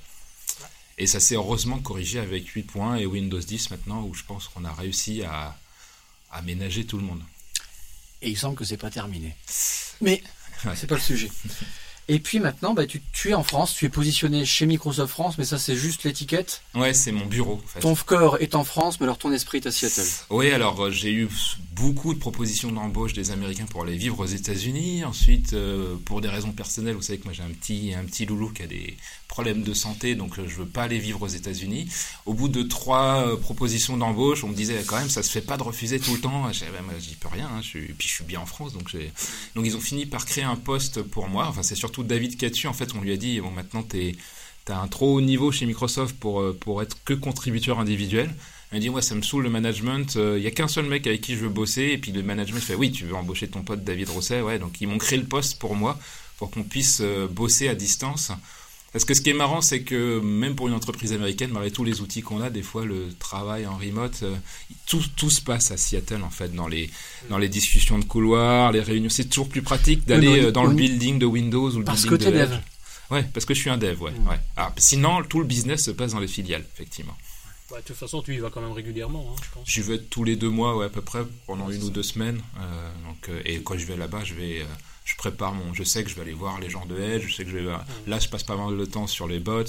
Et 0.97 1.07
ça 1.07 1.19
s'est 1.19 1.35
heureusement 1.35 1.79
corrigé 1.79 2.19
avec 2.19 2.47
8 2.47 2.63
points 2.63 2.95
et 2.95 3.05
Windows 3.05 3.39
10 3.39 3.71
maintenant, 3.71 4.03
où 4.03 4.13
je 4.13 4.23
pense 4.23 4.47
qu'on 4.47 4.63
a 4.63 4.73
réussi 4.73 5.23
à, 5.23 5.57
à 6.31 6.41
ménager 6.41 6.85
tout 6.85 6.97
le 6.97 7.03
monde. 7.03 7.21
Et 8.21 8.29
il 8.29 8.37
semble 8.37 8.55
que 8.55 8.63
c'est 8.65 8.77
pas 8.77 8.89
terminé. 8.89 9.35
Mais 10.01 10.23
c'est 10.75 10.87
pas 10.87 10.95
le 10.95 11.01
sujet. 11.01 11.29
Et 12.07 12.19
puis 12.19 12.39
maintenant, 12.39 12.75
bah, 12.75 12.83
tu, 12.85 13.29
es 13.29 13.33
en 13.33 13.43
France, 13.43 13.73
tu 13.73 13.85
es 13.85 13.89
positionné 13.89 14.45
chez 14.45 14.67
Microsoft 14.67 15.11
France, 15.11 15.37
mais 15.39 15.43
ça 15.43 15.57
c'est 15.57 15.75
juste 15.75 16.03
l'étiquette. 16.03 16.61
Ouais, 16.75 16.93
c'est 16.93 17.11
mon 17.11 17.25
bureau. 17.25 17.59
Ton 17.79 17.95
corps 17.95 18.37
est 18.39 18.53
en 18.53 18.63
France, 18.63 18.99
mais 18.99 19.05
alors 19.05 19.17
ton 19.17 19.31
esprit 19.31 19.57
est 19.57 19.65
à 19.65 19.71
Seattle. 19.71 20.07
Oui, 20.29 20.51
alors 20.51 20.85
euh, 20.85 20.91
j'ai 20.91 21.11
eu 21.11 21.27
beaucoup 21.71 22.13
de 22.13 22.19
propositions 22.19 22.71
d'embauche 22.71 23.13
des 23.13 23.31
Américains 23.31 23.65
pour 23.65 23.81
aller 23.81 23.97
vivre 23.97 24.19
aux 24.19 24.27
États-Unis. 24.27 25.03
Ensuite, 25.03 25.53
euh, 25.53 25.95
pour 26.05 26.21
des 26.21 26.29
raisons 26.29 26.51
personnelles, 26.51 26.93
vous 26.93 27.01
savez 27.01 27.17
que 27.17 27.25
moi 27.25 27.33
j'ai 27.33 27.41
un 27.41 27.49
petit, 27.49 27.95
un 27.97 28.03
petit 28.05 28.27
loulou 28.27 28.51
qui 28.51 28.61
a 28.61 28.67
des 28.67 28.97
problèmes 29.27 29.63
de 29.63 29.73
santé, 29.73 30.13
donc 30.13 30.37
euh, 30.37 30.45
je 30.47 30.55
veux 30.57 30.67
pas 30.67 30.83
aller 30.83 30.99
vivre 30.99 31.23
aux 31.23 31.27
États-Unis. 31.27 31.89
Au 32.27 32.35
bout 32.35 32.49
de 32.49 32.61
trois 32.61 33.35
propositions 33.41 33.97
d'embauche, 33.97 34.43
on 34.43 34.49
me 34.49 34.55
disait 34.55 34.83
quand 34.85 34.99
même 34.99 35.09
ça 35.09 35.23
se 35.23 35.31
fait 35.31 35.41
pas 35.41 35.57
de 35.57 35.63
refuser 35.63 35.99
tout 35.99 36.13
le 36.13 36.21
temps. 36.21 36.53
Je 36.53 36.59
ben, 36.65 36.83
moi, 36.83 36.93
j'y 36.99 37.15
peux 37.15 37.29
rien, 37.29 37.47
hein, 37.47 37.61
je 37.63 37.79
puis 37.79 38.07
je 38.07 38.13
suis 38.13 38.23
bien 38.23 38.41
en 38.41 38.45
France, 38.45 38.73
donc 38.73 38.95
donc 39.55 39.65
ils 39.65 39.75
ont 39.75 39.81
fini 39.81 40.05
par 40.05 40.25
créer 40.25 40.43
un 40.43 40.55
poste 40.55 41.01
pour 41.01 41.27
moi. 41.27 41.47
Enfin, 41.47 41.63
c'est 41.63 41.75
surtout 41.75 41.94
David 42.03 42.37
Catu, 42.37 42.67
en 42.67 42.73
fait, 42.73 42.93
on 42.95 43.01
lui 43.01 43.11
a 43.11 43.17
dit, 43.17 43.39
bon, 43.39 43.51
maintenant, 43.51 43.83
tu 43.83 44.15
as 44.67 44.79
un 44.79 44.87
trop 44.87 45.15
haut 45.15 45.21
niveau 45.21 45.51
chez 45.51 45.65
Microsoft 45.65 46.15
pour, 46.17 46.41
euh, 46.41 46.57
pour 46.59 46.81
être 46.81 46.97
que 47.03 47.13
contributeur 47.13 47.79
individuel. 47.79 48.33
Il 48.73 48.79
dit, 48.79 48.89
moi, 48.89 49.01
ça 49.01 49.15
me 49.15 49.21
saoule 49.21 49.43
le 49.43 49.49
management. 49.49 50.15
Il 50.15 50.41
y 50.41 50.47
a 50.47 50.51
qu'un 50.51 50.67
seul 50.67 50.85
mec 50.85 51.07
avec 51.07 51.21
qui 51.21 51.35
je 51.35 51.39
veux 51.39 51.49
bosser. 51.49 51.83
Et 51.83 51.97
puis 51.97 52.11
le 52.11 52.23
management 52.23 52.59
fait, 52.59 52.75
oui, 52.75 52.91
tu 52.91 53.05
veux 53.05 53.15
embaucher 53.15 53.47
ton 53.47 53.61
pote 53.61 53.83
David 53.83 54.09
Rosset. 54.09 54.41
Ouais, 54.41 54.59
donc 54.59 54.81
ils 54.81 54.87
m'ont 54.87 54.97
créé 54.97 55.17
le 55.17 55.25
poste 55.25 55.59
pour 55.59 55.75
moi, 55.75 55.97
pour 56.37 56.51
qu'on 56.51 56.63
puisse 56.63 57.01
bosser 57.31 57.69
à 57.69 57.75
distance. 57.75 58.31
Parce 58.95 59.03
que 59.03 59.13
ce 59.13 59.19
qui 59.19 59.31
est 59.31 59.33
marrant, 59.33 59.59
c'est 59.59 59.81
que 59.81 60.21
même 60.21 60.55
pour 60.55 60.69
une 60.69 60.73
entreprise 60.73 61.11
américaine, 61.11 61.49
malgré 61.51 61.69
tous 61.69 61.83
les 61.83 61.99
outils 61.99 62.21
qu'on 62.21 62.39
a, 62.39 62.49
des 62.49 62.61
fois 62.61 62.85
le 62.85 63.09
travail 63.19 63.67
en 63.67 63.75
remote, 63.75 64.21
euh, 64.23 64.33
tout, 64.85 65.03
tout 65.17 65.29
se 65.29 65.41
passe 65.41 65.69
à 65.71 65.75
Seattle 65.75 66.23
en 66.23 66.29
fait, 66.29 66.55
dans 66.55 66.69
les, 66.69 66.89
dans 67.29 67.37
les 67.37 67.49
discussions 67.49 67.99
de 67.99 68.05
couloir, 68.05 68.71
les 68.71 68.79
réunions. 68.79 69.09
C'est 69.09 69.25
toujours 69.25 69.49
plus 69.49 69.61
pratique 69.61 70.05
d'aller 70.05 70.45
euh, 70.45 70.51
dans 70.53 70.63
le 70.63 70.73
building 70.73 71.19
de 71.19 71.25
Windows 71.25 71.71
ou 71.71 71.79
le 71.79 71.83
parce 71.83 72.03
building 72.03 72.19
que 72.19 72.23
de 72.23 72.37
dev. 72.37 72.57
Ouais, 73.11 73.23
parce 73.33 73.45
que 73.45 73.53
je 73.53 73.59
suis 73.59 73.69
un 73.69 73.77
dev, 73.77 74.01
ouais. 74.01 74.11
Mm. 74.11 74.29
ouais. 74.29 74.39
Alors, 74.55 74.71
sinon, 74.77 75.21
tout 75.23 75.39
le 75.39 75.45
business 75.45 75.83
se 75.83 75.91
passe 75.91 76.13
dans 76.13 76.21
les 76.21 76.29
filiales, 76.29 76.63
effectivement. 76.73 77.17
Ouais, 77.71 77.79
de 77.79 77.83
toute 77.83 77.97
façon, 77.97 78.21
tu 78.21 78.33
y 78.33 78.37
vas 78.37 78.49
quand 78.49 78.61
même 78.61 78.71
régulièrement, 78.71 79.25
hein, 79.29 79.41
je 79.43 79.49
pense. 79.53 79.67
J'y 79.67 79.81
vais 79.81 79.99
tous 79.99 80.23
les 80.23 80.37
deux 80.37 80.49
mois, 80.49 80.77
ouais, 80.77 80.85
à 80.85 80.89
peu 80.89 81.01
près, 81.01 81.23
pendant 81.47 81.67
Ouais, 81.67 81.75
une 81.75 81.83
ou 81.83 81.89
deux 81.89 82.03
semaines. 82.03 82.39
Euh, 82.59 82.91
donc, 83.05 83.27
euh, 83.27 83.41
et 83.43 83.61
quand 83.61 83.77
je 83.77 83.85
vais 83.85 83.97
là-bas, 83.97 84.23
je 84.23 84.35
vais, 84.35 84.61
euh, 84.61 84.65
je 85.05 85.15
prépare 85.15 85.53
mon, 85.53 85.73
je 85.73 85.83
sais 85.83 86.03
que 86.03 86.09
je 86.09 86.15
vais 86.15 86.21
aller 86.21 86.33
voir 86.33 86.59
les 86.59 86.69
gens 86.69 86.85
de 86.85 86.99
Edge, 86.99 87.27
je 87.27 87.33
sais 87.33 87.45
que 87.45 87.51
je 87.51 87.57
vais, 87.57 87.71
là, 88.07 88.19
je 88.19 88.27
passe 88.27 88.43
pas 88.43 88.57
mal 88.57 88.75
de 88.75 88.85
temps 88.85 89.07
sur 89.07 89.27
les 89.27 89.39
bots, 89.39 89.63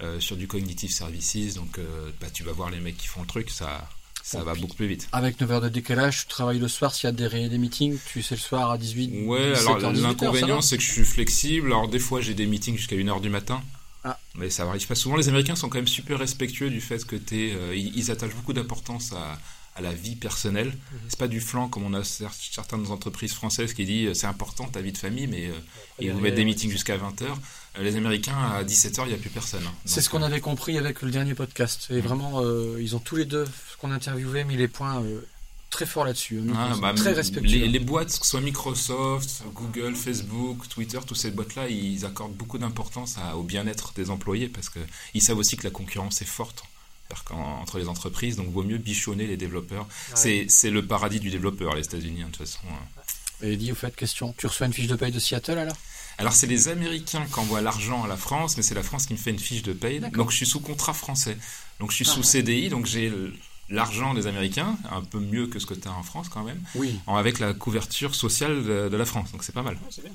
euh, 0.00 0.20
sur 0.20 0.36
du 0.36 0.46
cognitive 0.46 0.90
services, 0.90 1.54
donc, 1.54 1.78
euh, 1.78 2.10
bah, 2.20 2.28
tu 2.32 2.44
vas 2.44 2.52
voir 2.52 2.70
les 2.70 2.78
mecs 2.80 2.96
qui 2.96 3.08
font 3.08 3.20
le 3.20 3.26
truc, 3.26 3.50
ça, 3.50 3.88
ça 4.22 4.38
Bon, 4.38 4.44
va 4.44 4.54
beaucoup 4.54 4.76
plus 4.76 4.86
vite. 4.86 5.08
Avec 5.12 5.40
9 5.40 5.50
heures 5.50 5.60
de 5.60 5.68
décalage, 5.68 6.20
tu 6.20 6.26
travailles 6.28 6.60
le 6.60 6.68
soir 6.68 6.94
s'il 6.94 7.06
y 7.06 7.08
a 7.08 7.12
des, 7.12 7.48
des 7.48 7.58
meetings, 7.58 7.98
tu 8.12 8.22
sais 8.22 8.36
le 8.36 8.40
soir 8.40 8.70
à 8.70 8.78
18 8.78 9.26
Ouais, 9.26 9.52
17 9.54 9.66
alors 9.66 9.84
heures, 9.84 9.92
18 9.92 10.04
heures, 10.04 10.18
ça 10.18 10.24
l'inconvénient 10.24 10.60
c'est 10.62 10.76
que 10.76 10.82
je 10.84 10.92
suis 10.92 11.04
flexible. 11.04 11.66
Alors 11.68 11.88
des 11.88 11.98
fois 11.98 12.20
j'ai 12.20 12.34
des 12.34 12.46
meetings 12.46 12.76
jusqu'à 12.76 12.96
1h 12.96 13.20
du 13.20 13.28
matin. 13.28 13.62
Ah. 14.04 14.18
Mais 14.34 14.48
ça 14.48 14.66
arrive 14.66 14.86
pas 14.86 14.94
souvent. 14.94 15.16
Les 15.16 15.28
Américains 15.28 15.56
sont 15.56 15.68
quand 15.68 15.78
même 15.78 15.88
super 15.88 16.18
respectueux 16.18 16.70
du 16.70 16.80
fait 16.80 17.04
que 17.04 17.16
t'es, 17.16 17.52
euh, 17.54 17.74
ils, 17.74 17.94
ils 17.96 18.10
attachent 18.10 18.34
beaucoup 18.34 18.52
d'importance 18.54 19.12
à, 19.12 19.38
à 19.80 19.82
la 19.82 19.92
vie 19.92 20.16
personnelle. 20.16 20.68
Mhm. 20.68 20.98
C'est 21.08 21.18
pas 21.18 21.28
du 21.28 21.40
flanc 21.40 21.68
comme 21.68 21.84
on 21.84 21.94
a 21.94 22.00
cer- 22.02 22.30
certaines 22.52 22.86
entreprises 22.90 23.32
françaises 23.32 23.74
qui 23.74 23.84
disent 23.84 24.08
euh, 24.10 24.14
c'est 24.14 24.26
important 24.26 24.66
ta 24.68 24.80
vie 24.80 24.92
de 24.92 24.98
famille, 24.98 25.26
mais 25.26 25.46
euh, 25.48 25.52
ils 25.98 26.12
vous 26.12 26.20
mettent 26.20 26.36
des 26.36 26.44
meetings 26.44 26.70
jusqu'à 26.70 26.96
20h. 26.96 27.26
les 27.80 27.96
Américains 27.96 28.36
à 28.38 28.62
17h 28.64 29.02
il 29.04 29.08
n'y 29.08 29.14
a 29.14 29.18
plus 29.18 29.30
personne. 29.30 29.62
hein. 29.66 29.72
C'est 29.84 30.00
ce 30.00 30.08
qu'on 30.10 30.22
euh, 30.22 30.26
avait 30.26 30.40
compris 30.40 30.78
avec 30.78 31.02
le 31.02 31.10
dernier 31.10 31.34
podcast. 31.34 31.88
Et 31.90 32.00
vraiment, 32.00 32.40
euh, 32.40 32.78
ils 32.80 32.94
ont 32.96 33.00
tous 33.00 33.16
les 33.16 33.24
deux, 33.24 33.44
ce 33.46 33.76
qu'on 33.78 33.90
interviewait, 33.90 34.44
mis 34.44 34.56
les 34.56 34.68
points 34.68 35.02
euh, 35.02 35.20
très 35.70 35.86
forts 35.86 36.04
là-dessus. 36.04 36.36
Donc, 36.40 36.56
Ah, 36.58 36.74
bah, 36.80 36.92
très 36.94 37.10
les, 37.10 37.16
respectueux. 37.16 37.66
les 37.66 37.78
boîtes, 37.78 38.08
que 38.18 38.24
ce 38.24 38.30
soit 38.32 38.40
Microsoft, 38.40 39.42
Google, 39.54 39.94
Facebook, 39.94 40.68
Twitter, 40.68 40.98
toutes 41.06 41.16
ces 41.16 41.30
boîtes-là, 41.30 41.68
ils 41.68 42.04
accordent 42.04 42.34
beaucoup 42.34 42.58
d'importance 42.58 43.16
au 43.36 43.42
bien-être 43.44 43.92
des 43.94 44.10
employés 44.10 44.48
parce 44.48 44.68
qu'ils 44.68 45.22
savent 45.22 45.38
aussi 45.38 45.56
que 45.56 45.64
la 45.64 45.70
concurrence 45.70 46.22
est 46.22 46.26
forte 46.26 46.64
Entre 47.30 47.78
les 47.78 47.88
entreprises, 47.88 48.36
donc 48.36 48.50
vaut 48.52 48.62
mieux 48.62 48.78
bichonner 48.78 49.26
les 49.26 49.36
développeurs. 49.36 49.86
C'est 50.14 50.46
C'est 50.48 50.70
le 50.70 50.86
paradis 50.86 51.20
du 51.20 51.30
développeur, 51.30 51.74
les 51.74 51.84
États-Unis, 51.84 52.22
hein, 52.22 52.26
de 52.26 52.36
toute 52.36 52.46
façon. 52.46 52.60
hein. 52.70 53.02
Et 53.42 53.56
dit, 53.56 53.72
au 53.72 53.74
fait, 53.74 53.94
question, 53.96 54.34
tu 54.36 54.46
reçois 54.46 54.66
une 54.66 54.72
fiche 54.72 54.86
de 54.88 54.96
paye 54.96 55.12
de 55.12 55.18
Seattle 55.18 55.58
alors? 55.58 55.76
Alors, 56.18 56.34
c'est 56.34 56.46
les 56.46 56.68
Américains 56.68 57.24
qui 57.32 57.38
envoient 57.40 57.62
l'argent 57.62 58.04
à 58.04 58.08
la 58.08 58.18
France, 58.18 58.56
mais 58.58 58.62
c'est 58.62 58.74
la 58.74 58.82
France 58.82 59.06
qui 59.06 59.14
me 59.14 59.18
fait 59.18 59.30
une 59.30 59.38
fiche 59.38 59.62
de 59.62 59.72
paye. 59.72 60.00
D'accord. 60.00 60.18
Donc, 60.24 60.30
je 60.30 60.36
suis 60.36 60.44
sous 60.46 60.60
contrat 60.60 60.92
français. 60.92 61.38
Donc, 61.78 61.90
je 61.90 61.96
suis 61.96 62.04
Ah, 62.06 62.12
sous 62.12 62.20
ouais. 62.20 62.26
CDI, 62.26 62.68
donc 62.68 62.84
j'ai 62.84 63.10
l'argent 63.70 64.12
des 64.12 64.26
Américains, 64.26 64.76
un 64.90 65.00
peu 65.00 65.18
mieux 65.20 65.46
que 65.46 65.58
ce 65.58 65.64
que 65.64 65.72
tu 65.74 65.88
as 65.88 65.92
en 65.92 66.02
France 66.02 66.28
quand 66.28 66.42
même, 66.44 66.60
Oui. 66.74 67.00
en- 67.06 67.16
avec 67.16 67.38
la 67.38 67.54
couverture 67.54 68.14
sociale 68.14 68.62
de, 68.64 68.88
de 68.90 68.96
la 68.98 69.06
France. 69.06 69.32
Donc, 69.32 69.42
c'est 69.44 69.52
pas 69.54 69.62
mal. 69.62 69.74
Ouais, 69.76 69.80
c'est 69.90 70.02
bien. 70.02 70.12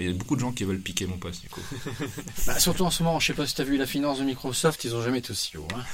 Et 0.00 0.04
il 0.04 0.10
y 0.10 0.14
a 0.14 0.16
beaucoup 0.16 0.34
de 0.34 0.40
gens 0.40 0.50
qui 0.52 0.64
veulent 0.64 0.80
piquer 0.80 1.06
mon 1.06 1.18
poste, 1.18 1.42
du 1.42 1.48
coup. 1.50 1.60
Bah, 2.46 2.58
surtout 2.58 2.84
en 2.84 2.90
ce 2.90 3.02
moment, 3.02 3.20
je 3.20 3.26
sais 3.28 3.34
pas 3.34 3.46
si 3.46 3.54
tu 3.54 3.60
as 3.60 3.64
vu 3.64 3.76
la 3.76 3.86
finance 3.86 4.18
de 4.18 4.24
Microsoft, 4.24 4.82
ils 4.84 4.94
ont 4.96 5.02
jamais 5.02 5.18
été 5.18 5.30
aussi 5.32 5.56
haut. 5.58 5.68
hein. 5.76 5.84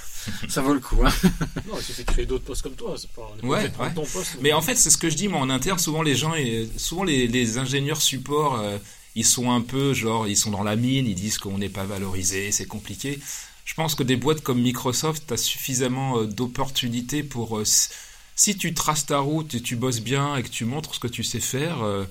Ça 0.49 0.63
vaut 0.63 0.75
le 0.75 0.81
coup. 0.81 0.97
Hein. 1.05 1.13
Non, 1.69 1.75
il 1.79 1.83
suffit 1.83 2.05
de 2.05 2.11
créer 2.11 2.25
d'autres 2.27 2.45
postes 2.45 2.63
comme 2.63 2.75
toi. 2.77 2.95
C'est 2.97 3.11
pas, 3.11 3.29
on 3.43 3.47
Ouais, 3.49 3.71
ouais. 3.81 3.95
ton 3.95 4.05
poste. 4.07 4.37
Mais 4.41 4.53
en 4.53 4.63
fait, 4.63 4.77
c'est 4.77 4.91
ce 4.91 4.97
que 4.97 5.11
je 5.11 5.17
dis, 5.17 5.27
moi, 5.29 5.41
en 5.41 5.51
interne, 5.51 5.79
souvent 5.79 6.03
les 6.03 6.15
gens, 6.15 6.35
et 6.35 6.69
souvent 6.77 7.03
les, 7.05 7.27
les 7.27 7.59
ingénieurs 7.59 8.01
support, 8.01 8.55
euh, 8.61 8.79
ils 9.17 9.25
sont 9.27 9.51
un 9.51 9.61
peu, 9.61 9.93
genre, 9.93 10.29
ils 10.29 10.37
sont 10.37 10.51
dans 10.51 10.63
la 10.63 10.77
mine, 10.77 11.07
ils 11.07 11.15
disent 11.15 11.39
qu'on 11.39 11.59
n'est 11.59 11.69
pas 11.69 11.85
valorisé, 11.85 12.53
c'est 12.53 12.67
compliqué. 12.67 13.19
Je 13.65 13.75
pense 13.75 13.97
que 13.97 14.05
des 14.05 14.15
boîtes 14.17 14.43
comme 14.43 14.61
Microsoft, 14.63 15.25
tu 15.27 15.35
as 15.35 15.37
suffisamment 15.37 16.19
euh, 16.21 16.27
d'opportunités 16.27 17.23
pour... 17.25 17.59
euh, 17.59 17.65
si 18.39 18.55
tu 18.57 18.75
traces 18.75 19.07
ta 19.07 19.19
route 19.19 19.55
et 19.55 19.61
tu 19.63 19.77
bosses 19.77 20.01
bien 20.01 20.37
et 20.37 20.43
que 20.43 20.49
tu 20.49 20.67
montres 20.67 20.95
ce 20.95 21.01
que 21.01 21.09
tu 21.09 21.25
sais 21.25 21.41
faire, 21.41 21.83
euh, 21.83 22.05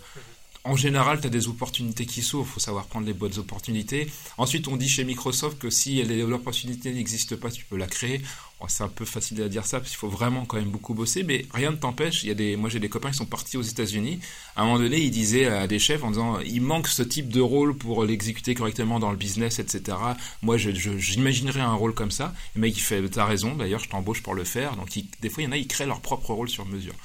en 0.66 0.76
général, 0.76 1.22
tu 1.22 1.28
as 1.28 1.30
des 1.30 1.48
opportunités 1.48 2.08
qui 2.08 2.24
s'ouvrent. 2.24 2.48
Il 2.50 2.54
faut 2.54 2.60
savoir 2.60 2.86
prendre 2.88 3.06
les 3.06 3.14
bonnes 3.14 3.38
opportunités. 3.38 4.12
Ensuite, 4.40 4.68
on 4.68 4.78
dit 4.78 4.90
chez 4.90 5.04
Microsoft 5.04 5.60
que 5.60 5.70
si 5.70 6.04
l'opportunité 6.04 6.92
n'existe 6.92 7.36
pas, 7.36 7.52
tu 7.52 7.64
peux 7.66 7.78
la 7.78 7.86
créer. 7.86 8.20
Bon, 8.60 8.68
c'est 8.68 8.84
un 8.84 8.88
peu 8.88 9.06
facile 9.06 9.44
à 9.44 9.48
dire 9.48 9.66
ça 9.68 9.80
parce 9.80 9.92
qu'il 9.92 10.00
faut 10.00 10.10
vraiment 10.10 10.46
quand 10.46 10.58
même 10.58 10.72
beaucoup 10.72 10.96
bosser, 10.96 11.22
mais 11.22 11.46
rien 11.54 11.70
ne 11.70 11.76
t'empêche. 11.76 12.24
Il 12.24 12.30
y 12.30 12.32
a 12.32 12.34
des, 12.34 12.56
moi 12.56 12.72
j'ai 12.72 12.80
des 12.80 12.90
copains 12.90 13.12
qui 13.12 13.18
sont 13.18 13.28
partis 13.28 13.58
aux 13.58 13.62
États-Unis. 13.62 14.20
À 14.56 14.64
un 14.64 14.66
moment 14.66 14.80
donné, 14.80 15.00
ils 15.02 15.12
disaient 15.12 15.46
à 15.46 15.68
des 15.68 15.78
chefs 15.78 16.04
en 16.04 16.10
disant 16.10 16.40
il 16.40 16.64
manque 16.64 16.88
ce 16.88 17.04
type 17.04 17.30
de 17.30 17.42
rôle 17.42 17.78
pour 17.78 18.04
l'exécuter 18.04 18.56
correctement 18.56 19.00
dans 19.00 19.12
le 19.12 19.18
business, 19.18 19.60
etc. 19.60 19.98
Moi, 20.42 20.58
j'imaginerais 20.58 21.62
un 21.62 21.76
rôle 21.76 21.94
comme 21.94 22.12
ça. 22.12 22.34
Le 22.56 22.62
mec 22.62 22.76
il 22.76 22.82
fait 22.82 23.08
t'as 23.10 23.26
raison. 23.26 23.54
D'ailleurs, 23.54 23.82
je 23.82 23.90
t'embauche 23.90 24.24
pour 24.24 24.34
le 24.34 24.44
faire. 24.44 24.76
Donc 24.78 24.90
des 25.22 25.30
fois, 25.30 25.44
il 25.44 25.46
y 25.46 25.50
en 25.50 25.52
a 25.52 25.58
ils 25.58 25.68
créent 25.68 25.86
leur 25.86 26.02
propre 26.02 26.34
rôle 26.34 26.50
sur 26.50 26.66
mesure. 26.66 26.96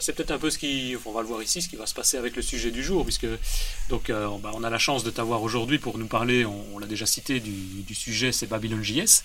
C'est 0.00 0.14
peut-être 0.14 0.30
un 0.30 0.38
peu 0.38 0.50
ce 0.50 0.58
qui, 0.58 0.96
on 1.04 1.12
va 1.12 1.20
le 1.20 1.26
voir 1.26 1.42
ici, 1.42 1.62
ce 1.62 1.68
qui 1.68 1.76
va 1.76 1.86
se 1.86 1.94
passer 1.94 2.16
avec 2.16 2.34
le 2.36 2.42
sujet 2.42 2.70
du 2.70 2.82
jour, 2.82 3.04
puisque 3.04 3.26
donc 3.88 4.10
euh, 4.10 4.28
bah, 4.42 4.50
on 4.54 4.64
a 4.64 4.70
la 4.70 4.78
chance 4.78 5.04
de 5.04 5.10
t'avoir 5.10 5.42
aujourd'hui 5.42 5.78
pour 5.78 5.98
nous 5.98 6.06
parler. 6.06 6.44
On, 6.46 6.78
l'a 6.78 6.86
déjà 6.86 7.06
cité 7.06 7.40
du, 7.40 7.94
sujet, 7.94 8.32
c'est 8.32 8.46
Babylon 8.46 8.82
JS. 8.82 9.22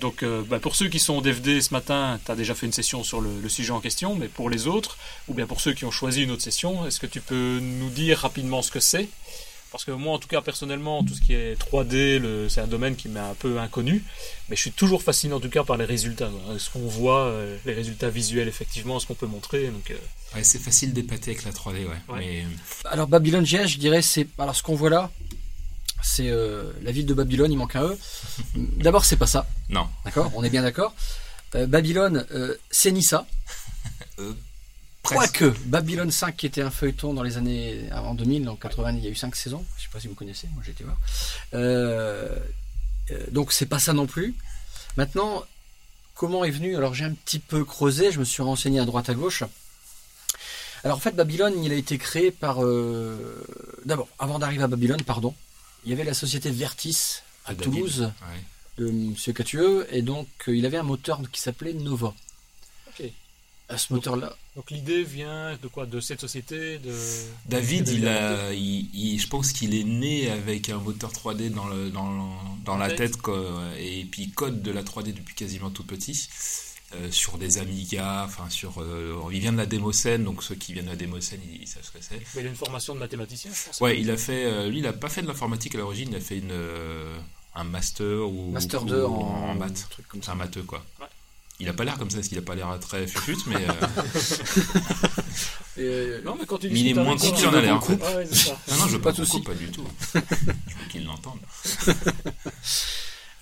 Donc 0.00 0.22
euh, 0.22 0.42
bah, 0.42 0.60
pour 0.60 0.76
ceux 0.76 0.88
qui 0.88 0.98
sont 0.98 1.20
DFD 1.20 1.60
ce 1.60 1.72
matin, 1.72 2.20
tu 2.24 2.30
as 2.30 2.36
déjà 2.36 2.54
fait 2.54 2.66
une 2.66 2.72
session 2.72 3.02
sur 3.02 3.20
le 3.20 3.48
sujet 3.48 3.72
en 3.72 3.80
question, 3.80 4.14
mais 4.14 4.28
pour 4.28 4.50
les 4.50 4.66
autres, 4.66 4.98
ou 5.28 5.34
bien 5.34 5.46
pour 5.46 5.60
ceux 5.60 5.72
qui 5.72 5.84
ont 5.84 5.90
choisi 5.90 6.22
une 6.22 6.30
autre 6.30 6.42
session, 6.42 6.86
est-ce 6.86 7.00
que 7.00 7.06
tu 7.06 7.20
peux 7.20 7.58
nous 7.60 7.90
dire 7.90 8.18
rapidement 8.18 8.62
ce 8.62 8.70
que 8.70 8.80
c'est? 8.80 9.08
Parce 9.72 9.84
que 9.84 9.92
moi, 9.92 10.14
en 10.14 10.18
tout 10.18 10.26
cas, 10.26 10.40
personnellement, 10.40 11.04
tout 11.04 11.14
ce 11.14 11.20
qui 11.20 11.32
est 11.32 11.54
3D, 11.58 12.18
le- 12.18 12.48
c'est 12.48 12.60
un 12.60 12.66
domaine 12.66 12.96
qui 12.96 13.08
m'est 13.08 13.20
un 13.20 13.34
peu 13.34 13.58
inconnu, 13.60 14.02
mais 14.48 14.56
je 14.56 14.60
suis 14.62 14.72
toujours 14.72 15.02
fasciné 15.02 15.32
en 15.32 15.38
tout 15.40 15.48
cas 15.48 15.62
par 15.62 15.76
les 15.76 15.84
résultats. 15.84 16.28
quoi. 16.28 16.58
Ce 16.58 16.70
qu'on 16.70 16.88
voit, 16.88 17.26
euh, 17.26 17.56
les 17.64 17.72
résultats 17.74 18.10
visuels, 18.10 18.48
effectivement, 18.48 18.98
ce 18.98 19.06
qu'on 19.06 19.14
peut 19.14 19.26
montrer. 19.28 19.68
Donc, 19.68 19.90
euh, 19.92 19.96
Ouais, 20.34 20.44
c'est 20.44 20.58
facile 20.60 20.92
d'épater 20.92 21.32
avec 21.32 21.44
la 21.44 21.52
3D, 21.52 21.84
ouais. 21.84 21.88
Ouais. 22.08 22.18
Mais 22.18 22.44
Alors 22.84 23.06
Babylon 23.08 23.42
GS, 23.42 23.66
je 23.66 23.78
dirais, 23.78 24.00
c'est 24.02 24.26
alors 24.38 24.54
ce 24.54 24.62
qu'on 24.62 24.76
voit 24.76 24.90
là, 24.90 25.10
c'est 26.02 26.28
euh, 26.30 26.70
la 26.82 26.92
ville 26.92 27.06
de 27.06 27.14
Babylone. 27.14 27.50
Il 27.52 27.56
manque 27.56 27.74
un 27.76 27.82
E. 27.84 27.98
D'abord, 28.54 29.04
c'est 29.04 29.16
pas 29.16 29.26
ça. 29.26 29.46
non. 29.68 29.86
D'accord, 30.04 30.30
on 30.34 30.42
est 30.44 30.50
bien 30.50 30.62
d'accord. 30.62 30.94
Euh, 31.56 31.66
Babylone, 31.66 32.26
euh, 32.32 32.56
c'est 32.70 32.92
ni 32.92 33.02
ça. 33.02 33.26
Presque. 34.16 34.34
Quoique, 35.16 35.44
Babylone 35.66 36.10
5, 36.10 36.36
qui 36.36 36.46
était 36.46 36.62
un 36.62 36.70
feuilleton 36.70 37.14
dans 37.14 37.22
les 37.22 37.36
années 37.36 37.88
avant 37.90 38.14
2000, 38.14 38.48
en 38.48 38.56
80, 38.56 38.92
il 38.92 39.04
y 39.04 39.06
a 39.06 39.10
eu 39.10 39.14
5 39.14 39.34
saisons. 39.36 39.64
Je 39.78 39.82
sais 39.84 39.88
pas 39.92 40.00
si 40.00 40.08
vous 40.08 40.14
connaissez, 40.14 40.48
moi 40.54 40.62
j'ai 40.64 40.72
été 40.72 40.84
voir. 40.84 40.96
Euh, 41.54 42.36
euh, 43.10 43.26
donc 43.30 43.52
c'est 43.52 43.66
pas 43.66 43.78
ça 43.78 43.92
non 43.92 44.06
plus. 44.06 44.34
Maintenant, 44.96 45.44
comment 46.14 46.44
est 46.44 46.50
venu 46.50 46.76
Alors 46.76 46.94
j'ai 46.94 47.04
un 47.04 47.12
petit 47.12 47.38
peu 47.38 47.64
creusé, 47.64 48.12
je 48.12 48.18
me 48.20 48.24
suis 48.24 48.42
renseigné 48.42 48.80
à 48.80 48.84
droite 48.84 49.08
à 49.08 49.14
gauche. 49.14 49.44
Alors 50.84 50.96
en 50.96 51.00
fait, 51.00 51.14
Babylone, 51.14 51.62
il 51.62 51.72
a 51.72 51.76
été 51.76 51.98
créé 51.98 52.30
par. 52.30 52.64
euh, 52.64 53.44
D'abord, 53.84 54.08
avant 54.18 54.38
d'arriver 54.38 54.62
à 54.62 54.68
Babylone, 54.68 55.02
pardon, 55.02 55.34
il 55.84 55.90
y 55.90 55.92
avait 55.92 56.04
la 56.04 56.14
société 56.14 56.50
Vertis 56.50 57.20
à 57.44 57.50
À 57.50 57.54
David. 57.54 57.64
Toulouse 57.72 58.00
Ouais. 58.02 58.40
de 58.84 58.90
Monsieur 58.90 59.32
Catueux, 59.32 59.86
et 59.90 60.00
donc 60.02 60.26
euh, 60.48 60.56
il 60.56 60.64
avait 60.66 60.78
un 60.78 60.82
moteur 60.82 61.20
qui 61.32 61.40
s'appelait 61.40 61.74
Nova. 61.74 62.14
À 63.70 63.78
ce 63.78 63.92
moteur-là, 63.92 64.36
Donc 64.56 64.70
l'idée 64.70 65.04
vient 65.04 65.56
de 65.62 65.68
quoi? 65.68 65.86
De 65.86 66.00
cette 66.00 66.20
société 66.20 66.78
de... 66.78 66.92
David, 67.46 67.84
de 67.86 67.92
il 67.92 68.08
a, 68.08 68.52
il, 68.52 68.88
il- 68.94 69.20
je 69.20 69.26
pense 69.28 69.52
qu'il 69.52 69.74
est 69.74 69.84
né 69.84 70.28
avec 70.30 70.68
un 70.68 70.78
moteur 70.78 71.12
3D 71.12 71.50
dans, 71.50 71.68
le, 71.68 71.88
dans, 71.90 72.34
dans 72.64 72.76
la 72.76 72.88
tête? 72.88 73.12
tête, 73.12 73.16
quoi, 73.18 73.40
et 73.78 74.04
puis 74.10 74.22
il 74.24 74.32
code 74.32 74.60
de 74.62 74.72
la 74.72 74.82
3D 74.82 75.14
depuis 75.14 75.34
quasiment 75.36 75.70
tout 75.70 75.84
petit, 75.84 76.28
euh, 76.96 77.10
sur 77.12 77.38
des 77.38 77.58
Amiga, 77.58 78.24
enfin 78.26 78.50
sur, 78.50 78.82
euh, 78.82 79.14
il 79.32 79.38
vient 79.38 79.52
de 79.52 79.58
la 79.58 79.66
démocène, 79.66 80.24
donc 80.24 80.42
ceux 80.42 80.56
qui 80.56 80.72
viennent 80.72 80.86
de 80.86 80.90
la 80.90 80.96
démocène, 80.96 81.40
ils, 81.48 81.62
ils 81.62 81.68
savent 81.68 81.84
ce 81.84 81.92
que 81.92 81.98
c'est. 82.00 82.16
Mais 82.34 82.40
il 82.40 82.46
a 82.46 82.50
une 82.50 82.56
formation 82.56 82.94
de 82.94 82.98
mathématicien, 82.98 83.52
je 83.54 83.66
pense. 83.68 83.80
Ouais, 83.80 84.00
il 84.00 84.10
a 84.10 84.16
fait, 84.16 84.46
euh, 84.46 84.68
lui, 84.68 84.80
il 84.80 84.86
a 84.88 84.92
pas 84.92 85.08
fait 85.08 85.22
de 85.22 85.28
l'informatique 85.28 85.76
à 85.76 85.78
l'origine, 85.78 86.08
il 86.10 86.16
a 86.16 86.20
fait 86.20 86.38
une, 86.38 86.50
euh, 86.50 87.16
un 87.54 87.62
master 87.64 88.28
ou 88.28 88.50
Master 88.50 88.82
ou 88.82 88.86
2 88.86 89.04
en, 89.04 89.10
en 89.12 89.54
maths. 89.54 89.86
truc 89.90 90.08
comme 90.08 90.20
C'est 90.22 90.26
ça. 90.26 90.32
un 90.32 90.34
matheux, 90.34 90.64
quoi. 90.64 90.84
Ouais. 91.00 91.06
Il 91.60 91.68
a 91.68 91.72
pas 91.74 91.84
l'air 91.84 91.98
comme 91.98 92.08
ça, 92.10 92.16
parce 92.16 92.28
qu'il 92.28 92.38
a 92.38 92.42
pas 92.42 92.54
l'air 92.54 92.78
très 92.80 93.06
fufute, 93.06 93.46
mais 93.46 93.56
euh, 93.56 93.72
Et, 95.76 95.82
euh, 95.82 96.20
Non, 96.24 96.36
mais 96.38 96.46
quand 96.46 96.58
tu 96.58 96.68
Mais 96.70 96.80
il 96.80 96.88
est 96.88 96.94
moins 96.94 97.16
con 97.16 97.30
qu'il 97.32 97.46
en 97.46 97.54
a 97.54 97.60
l'air, 97.60 97.76
en 97.76 97.86
ouais, 97.86 97.96
non, 98.68 98.76
non, 98.78 98.86
je 98.86 98.92
veux 98.96 99.00
Pas 99.00 99.12
pas 99.12 99.22
beaucoup, 99.22 99.40
pas 99.42 99.54
du 99.54 99.70
tout. 99.70 99.84
je 100.14 100.18
veux 100.18 100.88
qu'il 100.90 101.04
l'entende. 101.04 101.38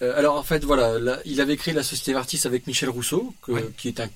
Euh, 0.00 0.16
alors 0.16 0.36
en 0.36 0.44
fait 0.44 0.62
voilà, 0.64 0.96
là, 1.00 1.18
il 1.24 1.40
avait 1.40 1.56
créé 1.56 1.74
la 1.74 1.82
société 1.82 2.12
Vertis 2.12 2.42
avec 2.44 2.68
Michel 2.68 2.88
Rousseau, 2.88 3.34
que- 3.42 3.50
Ouais. 3.50 3.68
qui 3.76 3.88
est 3.88 3.98
un 3.98 4.08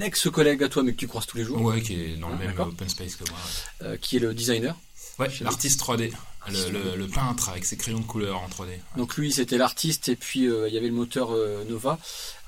ex-collègue 0.00 0.64
à 0.64 0.68
toi 0.68 0.82
mais 0.82 0.90
que 0.90 0.96
tu 0.96 1.06
croises 1.06 1.26
tous 1.26 1.36
les 1.36 1.44
jours, 1.44 1.62
Ouais, 1.62 1.80
qui 1.80 1.94
est 1.94 2.16
dans 2.16 2.28
le 2.30 2.34
Ah, 2.40 2.44
même 2.48 2.58
open 2.58 2.88
space 2.88 3.14
que 3.14 3.22
moi. 3.30 3.38
ouais. 3.38 3.86
euh, 3.86 3.96
qui 3.98 4.16
est 4.16 4.18
le 4.18 4.34
designer. 4.34 4.74
Ouais, 5.18 5.28
l'artiste 5.40 5.80
3D. 5.80 6.12
Le, 6.50 7.06
peintre 7.06 7.50
avec 7.50 7.66
ses 7.66 7.76
crayons 7.76 7.98
de 7.98 8.04
couleur 8.04 8.40
en 8.40 8.48
3D. 8.48 8.70
Donc 8.96 9.16
lui, 9.16 9.32
c'était 9.32 9.58
l'artiste 9.58 10.08
et 10.08 10.16
puis 10.16 10.44
il 10.44 10.72
y 10.72 10.78
avait 10.78 10.88
le 10.88 10.94
moteur 10.94 11.30
Nova. 11.68 11.98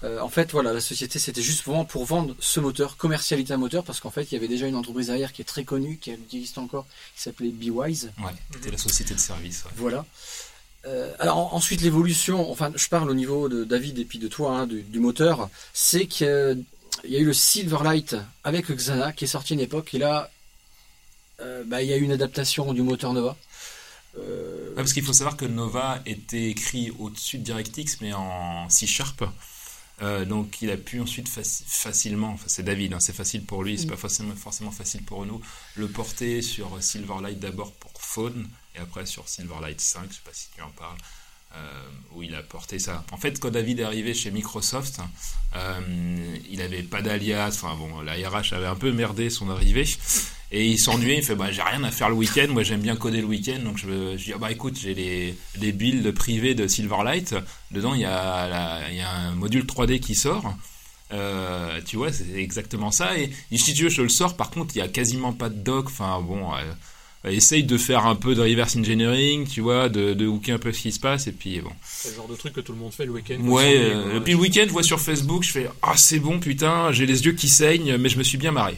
en 0.02 0.28
fait, 0.30 0.52
voilà, 0.52 0.72
la 0.72 0.80
société, 0.80 1.18
c'était 1.18 1.42
juste 1.42 1.64
vraiment 1.66 1.84
pour 1.84 2.06
vendre 2.06 2.34
ce 2.38 2.60
moteur, 2.60 2.96
commercialiser 2.96 3.52
un 3.52 3.58
moteur, 3.58 3.84
parce 3.84 4.00
qu'en 4.00 4.10
fait, 4.10 4.22
il 4.30 4.34
y 4.34 4.36
avait 4.38 4.48
déjà 4.48 4.66
une 4.66 4.76
entreprise 4.76 5.08
derrière 5.08 5.34
qui 5.34 5.42
est 5.42 5.44
très 5.44 5.64
connue, 5.64 5.98
qui 5.98 6.12
existe 6.12 6.56
encore, 6.56 6.86
qui 7.14 7.20
s'appelait 7.20 7.50
BeWise. 7.50 8.12
Ouais, 8.18 8.32
c'était 8.54 8.70
la 8.70 8.78
société 8.78 9.12
de 9.12 9.20
service. 9.20 9.64
Voilà. 9.76 10.06
Euh, 10.86 11.12
alors 11.18 11.54
ensuite 11.54 11.82
l'évolution, 11.82 12.50
enfin 12.50 12.72
je 12.74 12.88
parle 12.88 13.10
au 13.10 13.14
niveau 13.14 13.50
de 13.50 13.64
David 13.64 13.98
et 13.98 14.04
puis 14.04 14.18
de 14.18 14.28
toi, 14.28 14.52
hein, 14.52 14.66
du, 14.66 14.98
moteur, 14.98 15.50
c'est 15.74 16.06
qu'il 16.06 16.64
y 17.04 17.16
a 17.16 17.18
eu 17.18 17.24
le 17.24 17.34
Silverlight 17.34 18.16
avec 18.44 18.68
le 18.68 18.76
Xana 18.76 19.12
qui 19.12 19.24
est 19.24 19.28
sorti 19.28 19.52
une 19.52 19.60
époque 19.60 19.92
et 19.92 19.98
là 19.98 20.30
euh, 21.40 21.64
bah, 21.64 21.82
il 21.82 21.88
y 21.88 21.92
a 21.92 21.96
eu 21.96 22.02
une 22.02 22.12
adaptation 22.12 22.72
du 22.72 22.82
moteur 22.82 23.12
Nova. 23.12 23.36
Euh, 24.18 24.74
parce 24.74 24.92
qu'il 24.92 25.04
faut 25.04 25.12
savoir 25.12 25.36
que 25.36 25.44
Nova 25.44 26.00
était 26.04 26.48
écrit 26.50 26.92
au-dessus 26.98 27.38
de 27.38 27.44
DirectX 27.44 27.98
mais 28.00 28.12
en 28.12 28.68
C 28.68 28.86
Sharp. 28.86 29.22
donc 30.26 30.62
il 30.62 30.70
a 30.70 30.76
pu 30.76 31.00
ensuite 31.00 31.28
facilement, 31.28 32.30
enfin 32.30 32.46
c'est 32.48 32.64
David, 32.64 32.94
hein, 32.94 33.00
c'est 33.00 33.12
facile 33.12 33.44
pour 33.44 33.62
lui, 33.62 33.78
c'est 33.78 33.86
mm. 33.86 33.90
pas 33.90 33.96
forcément, 33.96 34.34
forcément 34.34 34.72
facile 34.72 35.04
pour 35.04 35.26
nous, 35.26 35.40
le 35.76 35.86
porter 35.86 36.42
sur 36.42 36.82
Silverlight 36.82 37.38
d'abord 37.38 37.72
pour 37.72 37.92
Phone 38.00 38.48
et 38.74 38.78
après 38.80 39.06
sur 39.06 39.28
Silverlight 39.28 39.80
5, 39.80 40.06
je 40.08 40.14
sais 40.14 40.20
pas 40.24 40.30
si 40.32 40.48
tu 40.54 40.62
en 40.62 40.70
parles, 40.70 40.98
euh, 41.56 41.82
où 42.12 42.22
il 42.22 42.34
a 42.36 42.42
porté 42.42 42.78
ça. 42.78 43.04
En 43.10 43.16
fait, 43.16 43.40
quand 43.40 43.50
David 43.50 43.80
est 43.80 43.84
arrivé 43.84 44.14
chez 44.14 44.30
Microsoft, 44.30 45.00
euh, 45.56 46.38
il 46.48 46.58
n'avait 46.58 46.84
pas 46.84 47.02
d'alias, 47.02 47.48
enfin 47.48 47.74
bon, 47.74 48.00
la 48.02 48.12
RH 48.12 48.52
avait 48.52 48.66
un 48.66 48.76
peu 48.76 48.92
merdé 48.92 49.30
son 49.30 49.50
arrivée, 49.50 49.84
et 50.52 50.66
il 50.66 50.78
s'ennuyait, 50.78 51.18
il 51.18 51.24
fait 51.24 51.34
bah 51.34 51.50
j'ai 51.50 51.62
rien 51.62 51.82
à 51.84 51.90
faire 51.90 52.08
le 52.08 52.16
week-end, 52.16 52.48
moi 52.50 52.62
j'aime 52.62 52.80
bien 52.80 52.96
coder 52.96 53.20
le 53.20 53.26
week-end, 53.26 53.60
donc 53.64 53.78
je, 53.78 54.16
je 54.16 54.24
dis 54.24 54.32
ah, 54.34 54.38
bah 54.38 54.50
écoute 54.50 54.78
j'ai 54.80 54.94
les, 54.94 55.36
les 55.60 55.72
builds 55.72 56.12
privés 56.12 56.54
de 56.54 56.66
Silverlight, 56.66 57.34
dedans 57.70 57.94
il 57.94 58.00
y, 58.00 58.04
a 58.04 58.90
y 58.90 59.00
a 59.00 59.10
un 59.10 59.34
module 59.34 59.64
3D 59.64 60.00
qui 60.00 60.14
sort, 60.14 60.54
euh, 61.12 61.80
tu 61.84 61.96
vois, 61.96 62.12
c'est 62.12 62.34
exactement 62.34 62.90
ça. 62.90 63.16
Et 63.18 63.30
si 63.56 63.74
tu 63.74 63.84
veux, 63.84 63.88
je 63.88 64.02
le 64.02 64.08
sors. 64.08 64.36
Par 64.36 64.50
contre, 64.50 64.76
il 64.76 64.78
y 64.78 64.82
a 64.82 64.88
quasiment 64.88 65.32
pas 65.32 65.48
de 65.48 65.56
doc. 65.56 65.86
Enfin, 65.86 66.20
bon, 66.20 66.52
essaye 67.28 67.64
de 67.64 67.76
faire 67.76 68.06
un 68.06 68.14
peu 68.14 68.34
de 68.34 68.40
reverse 68.40 68.76
engineering, 68.76 69.46
tu 69.46 69.60
vois, 69.60 69.90
de, 69.90 70.14
de 70.14 70.26
hooker 70.26 70.54
un 70.54 70.58
peu 70.58 70.72
ce 70.72 70.80
qui 70.80 70.92
se 70.92 71.00
passe, 71.00 71.26
et 71.26 71.32
puis 71.32 71.60
bon. 71.60 71.70
C'est 71.84 72.10
le 72.10 72.16
genre 72.16 72.28
de 72.28 72.34
truc 72.34 72.54
que 72.54 72.60
tout 72.60 72.72
le 72.72 72.78
monde 72.78 72.92
fait 72.92 73.04
le 73.04 73.12
week-end. 73.12 73.38
Ouais, 73.42 73.74
euh, 73.76 74.16
et 74.16 74.20
puis 74.20 74.32
le 74.32 74.38
week-end, 74.38 74.64
je 74.66 74.72
vois 74.72 74.82
sur 74.82 74.98
Facebook, 74.98 75.42
je 75.42 75.50
fais 75.50 75.68
Ah, 75.82 75.94
c'est 75.96 76.18
bon, 76.18 76.40
putain, 76.40 76.92
j'ai 76.92 77.04
les 77.04 77.26
yeux 77.26 77.32
qui 77.32 77.48
saignent, 77.48 77.98
mais 77.98 78.08
je 78.08 78.16
me 78.16 78.22
suis 78.22 78.38
bien 78.38 78.52
marré. 78.52 78.74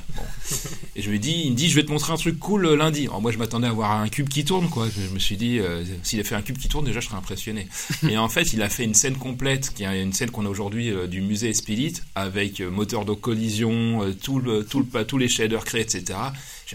et 0.96 1.02
je 1.02 1.10
me 1.10 1.18
dis, 1.18 1.42
il 1.44 1.52
me 1.52 1.56
dit, 1.56 1.68
je 1.68 1.76
vais 1.76 1.84
te 1.84 1.90
montrer 1.90 2.12
un 2.12 2.16
truc 2.16 2.38
cool 2.40 2.66
euh, 2.66 2.76
lundi. 2.76 3.02
Alors 3.02 3.22
moi, 3.22 3.30
je 3.30 3.38
m'attendais 3.38 3.68
à 3.68 3.72
voir 3.72 3.92
un 3.92 4.08
cube 4.08 4.28
qui 4.28 4.44
tourne, 4.44 4.68
quoi. 4.68 4.88
Je 4.88 5.14
me 5.14 5.20
suis 5.20 5.36
dit, 5.36 5.60
euh, 5.60 5.84
s'il 6.02 6.18
a 6.18 6.24
fait 6.24 6.34
un 6.34 6.42
cube 6.42 6.58
qui 6.58 6.68
tourne, 6.68 6.84
déjà, 6.84 6.98
je 6.98 7.06
serais 7.06 7.18
impressionné. 7.18 7.68
et 8.08 8.18
en 8.18 8.28
fait, 8.28 8.52
il 8.52 8.62
a 8.62 8.68
fait 8.68 8.82
une 8.82 8.94
scène 8.94 9.16
complète, 9.16 9.72
qui 9.72 9.84
est 9.84 10.02
une 10.02 10.12
scène 10.12 10.32
qu'on 10.32 10.46
a 10.46 10.48
aujourd'hui 10.48 10.92
du 11.08 11.20
musée 11.20 11.50
Espilite, 11.50 12.02
avec 12.16 12.60
moteur 12.60 13.04
de 13.04 13.12
collision, 13.12 14.00
tout 14.20 14.40
le, 14.40 14.64
tout 14.64 14.84
le, 14.92 15.04
tous 15.04 15.18
les 15.18 15.28
shaders 15.28 15.64
créés, 15.64 15.82
etc 15.82 16.14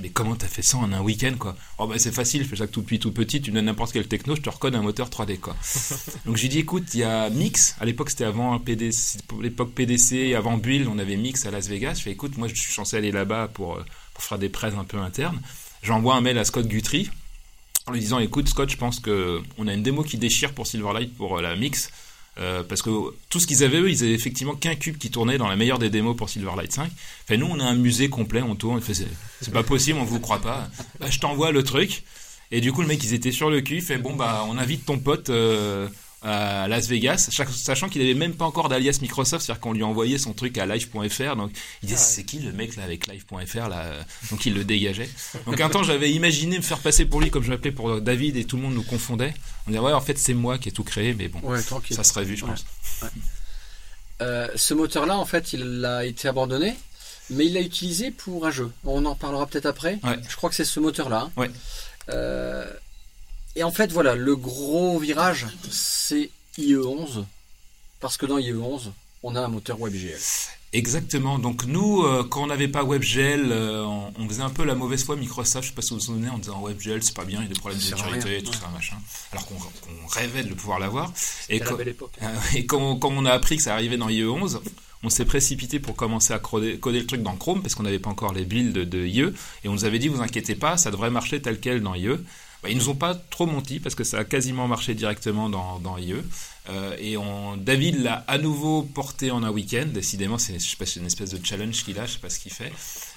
mais 0.02 0.10
comment 0.10 0.36
t'as 0.36 0.48
fait 0.48 0.62
ça 0.62 0.78
en 0.78 0.92
un 0.92 1.02
week-end, 1.02 1.34
quoi? 1.38 1.56
Oh, 1.78 1.88
bah, 1.88 1.96
c'est 1.98 2.14
facile, 2.14 2.44
je 2.44 2.48
fais 2.48 2.56
ça 2.56 2.68
tout 2.68 2.84
petit, 2.84 3.00
tout 3.00 3.12
petit, 3.12 3.42
tu 3.42 3.52
me 3.52 3.56
donnes 3.56 3.66
n'importe 3.66 3.94
quel 3.94 4.08
techno, 4.08 4.36
je 4.36 4.42
te 4.42 4.50
recode 4.50 4.76
un 4.76 4.82
moteur 4.82 5.10
3D, 5.10 5.40
quoi. 5.40 5.56
Donc, 6.26 6.38
j'ai 6.38 6.48
dit, 6.48 6.60
écoute, 6.60 6.86
il 6.94 7.02
y 7.02 7.04
a 7.04 7.30
Mix, 7.30 7.76
à 7.80 7.86
l'époque, 7.86 8.10
c'était 8.10 8.26
avant 8.26 8.60
PDC, 8.60 9.20
l'époque 9.42 9.74
PDC, 9.74 10.34
avant 10.36 10.58
Build, 10.58 10.88
on 10.88 11.00
avait 11.00 11.18
Mix 11.18 11.46
à 11.46 11.52
Las 11.52 11.68
Vegas. 11.68 11.96
Je 11.96 12.04
fais, 12.04 12.12
écoute, 12.12 12.38
moi, 12.38 12.48
je 12.48 12.56
suis 12.56 12.74
censé 12.74 12.98
aller 12.98 13.12
là-bas 13.12 13.50
pour, 13.54 13.78
euh, 13.78 13.86
pour 14.14 14.24
faire 14.24 14.40
des 14.40 14.50
prêts 14.50 14.74
un 14.76 14.84
peu 14.84 14.98
internes. 14.98 15.40
J'envoie 15.84 16.16
un 16.16 16.22
mail 16.22 16.38
à 16.38 16.46
Scott 16.46 16.68
Guthrie 16.68 17.10
en 17.86 17.94
lui 17.94 18.00
disant, 18.00 18.20
écoute, 18.20 18.50
Scott, 18.50 18.70
je 18.70 18.78
pense 18.78 19.00
que 19.00 19.42
on 19.58 19.68
a 19.68 19.74
une 19.74 19.84
démo 19.84 20.04
qui 20.04 20.18
déchire 20.18 20.54
pour 20.54 20.68
Silverlight 20.68 21.16
pour 21.16 21.38
euh, 21.38 21.42
la 21.42 21.56
Mix. 21.56 21.90
Euh, 22.40 22.64
parce 22.64 22.82
que 22.82 22.90
tout 23.30 23.40
ce 23.40 23.48
qu'ils 23.48 23.64
avaient 23.64 23.80
eux, 23.80 23.90
ils 23.90 24.04
avaient 24.04 24.14
effectivement 24.14 24.54
qu'un 24.54 24.76
cube 24.76 24.98
qui 24.98 25.10
tournait 25.10 25.38
dans 25.38 25.48
la 25.48 25.56
meilleure 25.56 25.80
des 25.80 25.90
démos 25.90 26.16
pour 26.16 26.30
Silverlight 26.30 26.72
5. 26.72 26.92
Fait 27.26 27.38
nous, 27.38 27.48
on 27.48 27.60
a 27.60 27.64
un 27.64 27.76
musée 27.76 28.10
complet, 28.10 28.42
on 28.42 28.56
tourne, 28.56 28.82
c'est 28.82 29.54
pas 29.54 29.64
possible, 29.64 29.98
on 30.00 30.04
vous 30.04 30.20
croit 30.20 30.42
pas. 30.42 30.70
Bah, 31.00 31.08
je 31.10 31.20
t'envoie 31.20 31.52
le 31.52 31.64
truc. 31.64 32.04
Et 32.52 32.62
du 32.62 32.72
coup, 32.72 32.82
le 32.82 32.88
mec, 32.88 33.04
ils 33.04 33.14
étaient 33.14 33.32
sur 33.32 33.50
le 33.50 33.62
cul, 33.62 33.82
fait 33.82 33.98
bon 33.98 34.16
bah, 34.16 34.46
on 34.48 34.58
invite 34.58 34.86
ton 34.86 35.00
pote. 35.00 35.30
Euh, 35.30 35.90
à 36.24 36.68
Las 36.68 36.88
Vegas, 36.88 37.30
sachant 37.30 37.90
qu'il 37.90 38.02
n'avait 38.02 38.16
même 38.16 38.34
pas 38.34 38.46
encore 38.46 38.70
d'alias 38.70 38.98
Microsoft, 39.02 39.46
c'est-à-dire 39.46 39.62
qu'on 39.62 39.74
lui 39.74 39.84
envoyait 39.84 40.18
son 40.18 40.34
truc 40.34 40.58
à 40.58 40.66
live.fr, 40.66 41.36
donc 41.36 41.52
il 41.84 41.88
disait 41.88 42.00
ah 42.00 42.04
c'est 42.04 42.24
qui 42.24 42.40
le 42.40 42.52
mec 42.52 42.76
là 42.76 42.84
avec 42.84 43.06
live.fr 43.08 43.68
là, 43.70 43.92
donc 44.32 44.46
il 44.46 44.56
le 44.56 44.64
dégageait. 44.64 45.10
Donc 45.46 45.62
un 45.62 45.70
temps 45.70 45.84
j'avais 45.84 46.12
imaginé 46.12 46.58
me 46.58 46.64
faire 46.64 46.80
passer 46.80 47.06
pour 47.06 47.22
lui 47.22 47.30
comme 47.30 47.44
je 47.44 47.50
m'appelais 47.50 47.72
pour 47.72 48.02
David 48.02 48.36
et 48.36 48.46
tout 48.46 48.56
le 48.58 48.64
monde 48.64 48.74
nous 48.74 48.84
confondait. 48.84 49.34
On 49.68 49.72
disait 49.72 49.80
ouais 49.80 49.94
en 49.94 50.02
fait 50.02 50.18
c'est 50.18 50.34
moi 50.34 50.58
qui 50.58 50.70
ai 50.70 50.72
tout 50.72 50.84
créé, 50.84 51.14
mais 51.14 51.28
bon, 51.28 51.42
ça 51.92 52.04
serait 52.04 52.24
vu 52.24 52.36
je 52.36 52.46
pense. 52.46 52.66
Euh, 54.22 54.48
ce 54.56 54.74
moteur-là 54.74 55.16
en 55.18 55.26
fait 55.26 55.54
il 55.54 55.86
a 55.86 56.04
été 56.04 56.28
abandonné, 56.28 56.74
mais 57.30 57.46
il 57.46 57.54
l'a 57.54 57.62
utilisé 57.62 58.10
pour 58.10 58.48
un 58.48 58.52
jeu. 58.52 58.72
On 58.84 59.06
en 59.06 59.14
parlera 59.14 59.46
peut-être 59.46 59.68
après. 59.68 60.00
Je 60.28 60.36
crois 60.36 60.50
que 60.50 60.56
c'est 60.56 60.66
ce 60.66 60.80
moteur-là. 60.80 61.30
Ouais. 61.38 61.52
Euh, 62.10 62.66
et 63.58 63.64
en 63.64 63.72
fait, 63.72 63.92
voilà, 63.92 64.16
le 64.16 64.36
gros 64.36 65.00
virage, 65.00 65.48
c'est 65.70 66.30
IE11. 66.60 67.26
Parce 68.00 68.18
que 68.18 68.28
dans 68.28 68.38
IE11, 68.38 68.92
on 69.24 69.36
a 69.36 69.42
un 69.42 69.48
moteur 69.48 69.80
WebGL. 69.80 70.20
Exactement. 70.74 71.40
Donc 71.40 71.66
nous, 71.66 72.04
euh, 72.04 72.24
quand 72.24 72.44
on 72.44 72.48
n'avait 72.48 72.68
pas 72.68 72.84
WebGL, 72.84 73.52
euh, 73.52 73.84
on, 73.84 74.28
faisait 74.28 74.44
un 74.44 74.52
peu 74.52 74.64
la 74.64 74.76
mauvaise 74.76 75.04
foi 75.04 75.16
Microsoft. 75.16 75.64
Je 75.64 75.70
sais 75.70 75.76
pas 75.76 75.82
si 75.82 75.90
vous 75.90 75.96
vous 75.96 76.06
souvenez, 76.06 76.30
en 76.30 76.38
disant 76.38 76.62
WebGL, 76.62 77.02
c'est 77.02 77.16
pas 77.16 77.26
bien, 77.26 77.40
il 77.40 77.44
y 77.44 77.46
a 77.48 77.54
des 77.54 77.60
problèmes 77.60 77.80
de 77.80 77.84
sécurité, 77.84 78.44
tout 78.44 78.54
ça, 78.54 78.70
machin. 78.72 78.98
Alors 79.32 79.48
qu'on 79.48 79.56
rêvait 80.08 80.44
de 80.44 80.50
le 80.50 80.56
pouvoir 80.56 80.78
l'avoir. 80.78 81.12
Et, 81.50 81.60
quand, 81.60 81.80
époque. 81.80 82.12
et 82.54 82.68
quand, 82.68 83.00
on 83.04 83.26
a 83.26 83.32
appris 83.32 83.58
que 83.58 83.64
ça 83.64 83.74
arrivait 83.74 83.98
dans 83.98 84.10
IE11, 84.10 84.60
on 85.02 85.10
s'est 85.10 85.26
précipité 85.26 85.80
pour 85.80 85.96
commencer 85.96 86.34
à 86.34 86.40
coder, 86.40 86.80
le 86.84 87.06
truc 87.06 87.24
dans 87.24 87.36
Chrome 87.36 87.62
parce 87.62 87.74
qu'on 87.74 87.84
n'avait 87.84 87.98
pas 87.98 88.10
encore 88.10 88.34
les 88.34 88.46
builds 88.46 88.74
de 88.88 89.06
IE. 89.06 89.34
Et 89.64 89.70
on 89.70 89.74
nous 89.74 89.86
avait 89.86 90.00
dit, 90.00 90.10
vous 90.10 90.22
inquiétez 90.22 90.56
pas, 90.56 90.78
ça 90.78 90.92
devrait 90.92 91.12
marcher 91.12 91.42
tel 91.42 91.60
quel 91.60 91.82
dans 91.82 91.96
IE. 91.96 92.18
Bah, 92.68 92.72
ils 92.72 92.78
nous 92.78 92.90
ont 92.90 92.96
pas 92.96 93.16
trop 93.16 93.46
menti 93.46 93.80
parce 93.80 93.96
que 93.96 94.04
ça 94.04 94.20
a 94.20 94.24
quasiment 94.26 94.68
marché 94.68 94.94
directement 94.94 95.50
dans, 95.50 95.98
IE. 95.98 96.16
Euh, 96.70 96.98
et 97.00 97.16
David 97.56 98.04
l'a 98.04 98.26
à 98.28 98.38
nouveau 98.38 98.82
porté 98.82 99.32
en 99.32 99.42
un 99.42 99.52
week-end. 99.52 99.86
Décidément, 99.88 100.38
c'est, 100.38 100.58
une 100.98 101.06
espèce 101.06 101.30
de 101.30 101.46
challenge 101.46 101.86
qu'il 101.86 101.98
a, 101.98 102.06
je 102.06 102.14
sais 102.14 102.20
pas 102.20 102.30
ce 102.30 102.40
qu'il 102.40 102.52
fait. 102.52 102.74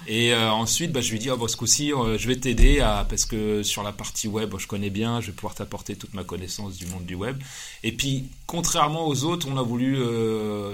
Et 0.07 0.33
euh, 0.33 0.49
ensuite, 0.53 0.93
bah, 0.93 1.01
je 1.01 1.11
lui 1.11 1.19
dis, 1.19 1.29
oh, 1.29 1.47
ce 1.49 1.57
coup-ci, 1.57 1.91
euh, 1.91 2.17
je 2.17 2.29
vais 2.29 2.37
t'aider 2.37 2.77
parce 3.09 3.25
que 3.25 3.61
sur 3.61 3.83
la 3.83 3.91
partie 3.91 4.29
web, 4.29 4.55
je 4.57 4.67
connais 4.67 4.89
bien, 4.89 5.19
je 5.19 5.27
vais 5.27 5.33
pouvoir 5.33 5.53
t'apporter 5.53 5.97
toute 5.97 6.13
ma 6.13 6.23
connaissance 6.23 6.77
du 6.77 6.85
monde 6.85 7.05
du 7.05 7.15
web. 7.15 7.37
Et 7.83 7.91
puis, 7.91 8.29
contrairement 8.47 9.05
aux 9.05 9.25
autres, 9.25 9.49
on 9.51 9.57
a 9.57 9.63
voulu 9.63 9.97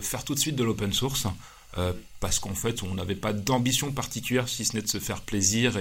faire 0.02 0.24
tout 0.24 0.36
de 0.36 0.40
suite 0.40 0.56
de 0.56 0.64
l'open 0.64 0.94
source. 0.94 1.26
parce 2.20 2.38
qu'en 2.38 2.54
fait, 2.54 2.84
on 2.84 2.94
n'avait 2.94 3.16
pas 3.16 3.34
d'ambition 3.34 3.92
particulière, 3.92 4.48
si 4.48 4.66
ce 4.66 4.76
n'est 4.76 4.84
de 4.84 4.88
se 4.88 5.00
faire 5.00 5.22
plaisir 5.22 5.78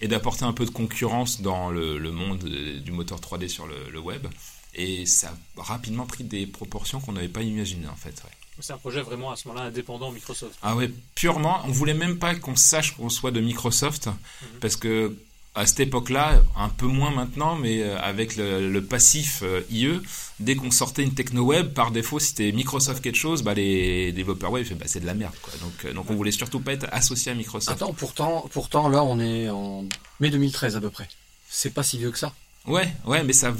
et 0.00 0.08
d'apporter 0.08 0.44
un 0.44 0.52
peu 0.52 0.64
de 0.64 0.70
concurrence 0.70 1.40
dans 1.40 1.70
le, 1.70 1.98
monde 2.10 2.44
du 2.44 2.92
moteur 2.92 3.20
3D 3.20 3.48
sur 3.48 3.66
le, 3.66 3.98
web. 3.98 4.26
Et 4.74 5.06
ça 5.06 5.34
a 5.58 5.62
rapidement 5.62 6.06
pris 6.06 6.24
des 6.24 6.46
proportions 6.46 7.00
qu'on 7.00 7.12
n'avait 7.12 7.28
pas 7.28 7.42
imaginées 7.42 7.88
en 7.88 7.96
fait. 7.96 8.22
C'est 8.60 8.72
un 8.72 8.78
projet 8.78 9.02
vraiment 9.02 9.30
à 9.30 9.36
ce 9.36 9.48
moment-là 9.48 9.66
indépendant 9.66 10.10
Microsoft. 10.10 10.58
Ah 10.62 10.76
ouais, 10.76 10.90
purement. 11.14 11.60
On 11.64 11.70
voulait 11.70 11.94
même 11.94 12.18
pas 12.18 12.34
qu'on 12.34 12.56
sache 12.56 12.96
qu'on 12.96 13.10
soit 13.10 13.30
de 13.30 13.40
Microsoft, 13.40 14.06
mhm. 14.06 14.58
parce 14.60 14.76
que 14.76 15.16
à 15.56 15.64
cette 15.66 15.80
époque-là, 15.80 16.42
un 16.54 16.68
peu 16.68 16.86
moins 16.86 17.10
maintenant, 17.10 17.56
mais 17.56 17.82
euh, 17.82 17.98
avec 17.98 18.36
le, 18.36 18.78
passif 18.80 19.40
euh, 19.42 19.62
IE, 19.70 20.00
dès 20.38 20.54
qu'on 20.54 20.70
sortait 20.70 21.02
une 21.02 21.14
techno 21.14 21.44
web, 21.44 21.72
par 21.72 21.90
défaut, 21.90 22.18
si 22.18 22.28
c'était 22.28 22.52
Microsoft 22.52 23.02
quelque 23.02 23.16
chose, 23.16 23.42
bah, 23.42 23.54
les 23.54 24.12
développeurs 24.12 24.52
web, 24.52 24.66
bah, 24.78 24.84
c'est 24.86 25.00
de 25.00 25.06
la 25.06 25.14
merde. 25.14 25.34
Quoi. 25.40 25.54
Donc, 25.62 25.84
euh, 25.84 25.92
donc 25.94 26.10
on 26.10 26.14
voulait 26.14 26.30
surtout 26.30 26.60
pas 26.60 26.74
être 26.74 26.86
associé 26.92 27.32
à 27.32 27.34
Microsoft. 27.34 27.70
Attends, 27.70 27.94
pourtant, 27.94 28.48
pourtant 28.52 28.88
là, 28.90 29.02
on 29.02 29.18
est 29.18 29.48
en 29.48 29.86
mai 30.20 30.28
2013 30.30 30.76
à 30.76 30.80
peu 30.80 30.90
près. 30.90 31.08
C'est 31.48 31.72
pas 31.72 31.82
si 31.82 31.96
vieux 31.96 32.10
que 32.10 32.18
ça. 32.18 32.34
Ouais, 32.66 32.92
ouais, 33.06 33.24
mais 33.24 33.32
ça 33.32 33.54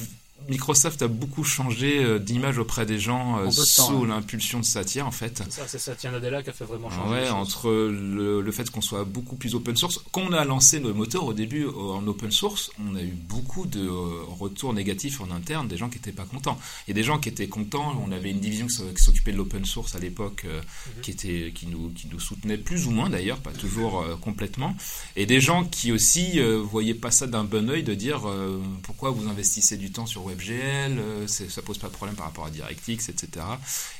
Microsoft 0.49 1.03
a 1.03 1.09
beaucoup 1.09 1.44
changé 1.44 2.05
euh, 2.05 2.18
d'image 2.18 2.59
auprès 2.59 2.87
des 2.87 2.99
gens 2.99 3.38
euh, 3.38 3.51
sous 3.51 4.05
l'impulsion 4.05 4.61
de 4.61 4.64
Satya 4.64 5.05
en 5.05 5.11
fait. 5.11 5.42
C'est 5.49 5.79
Satya 5.79 6.11
Nadella 6.11 6.42
qui 6.42 6.51
a 6.51 6.53
fait 6.53 6.64
vraiment 6.64 6.90
changer. 6.90 7.11
Ouais, 7.11 7.31
entre 7.31 7.70
le, 7.70 8.53
fait 8.53 8.70
qu'on 8.70 8.81
soit 8.81 9.05
beaucoup 9.05 9.37
plus 9.37 9.55
open 9.55 9.77
source. 9.77 10.01
Quand 10.12 10.22
on 10.22 10.33
a 10.33 10.44
lancé 10.44 10.81
nos 10.81 10.94
moteurs 10.94 11.25
au 11.25 11.33
début 11.33 11.66
en 11.66 12.07
open 12.07 12.31
source, 12.31 12.70
on 12.81 12.94
a 12.94 13.03
eu 13.03 13.12
beaucoup 13.12 13.66
de 13.66 13.81
euh, 13.81 14.22
retours 14.38 14.72
négatifs 14.72 15.20
en 15.20 15.31
interne, 15.31 15.68
des 15.68 15.77
gens 15.77 15.88
qui 15.88 15.96
n'étaient 15.96 16.12
pas 16.12 16.25
contents. 16.25 16.59
Il 16.87 16.90
y 16.90 16.92
a 16.92 16.94
des 16.94 17.03
gens 17.03 17.18
qui 17.18 17.29
étaient 17.29 17.49
contents. 17.49 18.01
On 18.07 18.12
avait 18.12 18.31
une 18.31 18.40
division 18.40 18.66
qui 18.66 19.03
s'occupait 19.03 19.33
de 19.33 19.38
l'open 19.38 19.64
source 19.64 19.96
à 19.96 19.99
l'époque, 19.99 20.44
mhm. 20.44 21.03
qui 21.03 21.11
était 21.11 21.53
qui 21.55 21.66
nous 21.66 21.90
qui 21.90 22.09
nous 22.11 22.20
soutenait 22.20 22.59
plus 22.59 22.87
ou 22.87 22.90
moins 22.90 23.11
d'ailleurs, 23.11 23.38
pas 23.38 23.53
toujours 23.53 24.05
complètement. 24.20 24.77
Et 25.16 25.27
des 25.27 25.40
gens 25.40 25.64
qui 25.64 25.92
aussi 25.92 26.40
voyaient 26.40 26.94
pas 26.94 27.11
ça 27.11 27.27
d'un 27.27 27.44
bon 27.44 27.68
oeil 27.70 27.83
de 27.83 27.94
dire 27.94 28.22
pourquoi 28.83 29.11
vous 29.11 29.29
investissez 29.29 29.77
du 29.77 29.90
temps 29.90 30.07
sur 30.07 30.22
WebGL, 30.26 30.98
euh, 30.98 31.26
ça 31.26 31.62
pose 31.62 31.78
pas 31.78 31.88
de 31.88 31.92
problème 31.92 32.16
par 32.16 32.26
rapport 32.26 32.46
à 32.46 32.50
DirectX, 32.50 33.08
etc. 33.08 33.44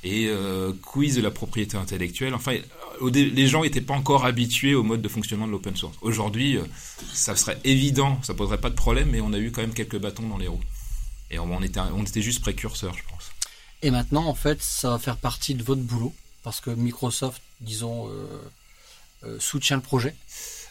Et 0.04 0.26
euh, 0.28 0.72
quiz 0.82 1.16
de 1.16 1.22
la 1.22 1.30
propriété 1.30 1.76
intellectuelle. 1.76 2.34
Enfin, 2.34 2.56
les 3.02 3.46
gens 3.46 3.62
n'étaient 3.62 3.80
pas 3.80 3.94
encore 3.94 4.24
habitués 4.24 4.74
au 4.74 4.82
mode 4.82 5.02
de 5.02 5.08
fonctionnement 5.08 5.46
de 5.46 5.52
l'open 5.52 5.76
source. 5.76 5.96
Aujourd'hui, 6.02 6.58
ça 7.12 7.36
serait 7.36 7.58
évident, 7.64 8.20
ça 8.22 8.34
poserait 8.34 8.60
pas 8.60 8.70
de 8.70 8.74
problème, 8.74 9.10
mais 9.10 9.20
on 9.20 9.32
a 9.32 9.38
eu 9.38 9.50
quand 9.50 9.62
même 9.62 9.74
quelques 9.74 9.98
bâtons 9.98 10.28
dans 10.28 10.38
les 10.38 10.48
roues. 10.48 10.62
Et 11.30 11.38
on, 11.38 11.62
était, 11.62 11.80
on 11.80 12.04
était 12.04 12.22
juste 12.22 12.40
précurseurs, 12.40 12.94
je 12.96 13.02
pense. 13.08 13.30
Et 13.82 13.90
maintenant, 13.90 14.26
en 14.26 14.34
fait, 14.34 14.62
ça 14.62 14.90
va 14.90 14.98
faire 14.98 15.16
partie 15.16 15.54
de 15.54 15.62
votre 15.62 15.82
boulot, 15.82 16.14
parce 16.42 16.60
que 16.60 16.70
Microsoft, 16.70 17.42
disons, 17.60 18.08
soutient 19.38 19.76
le 19.76 19.82
projet. 19.82 20.14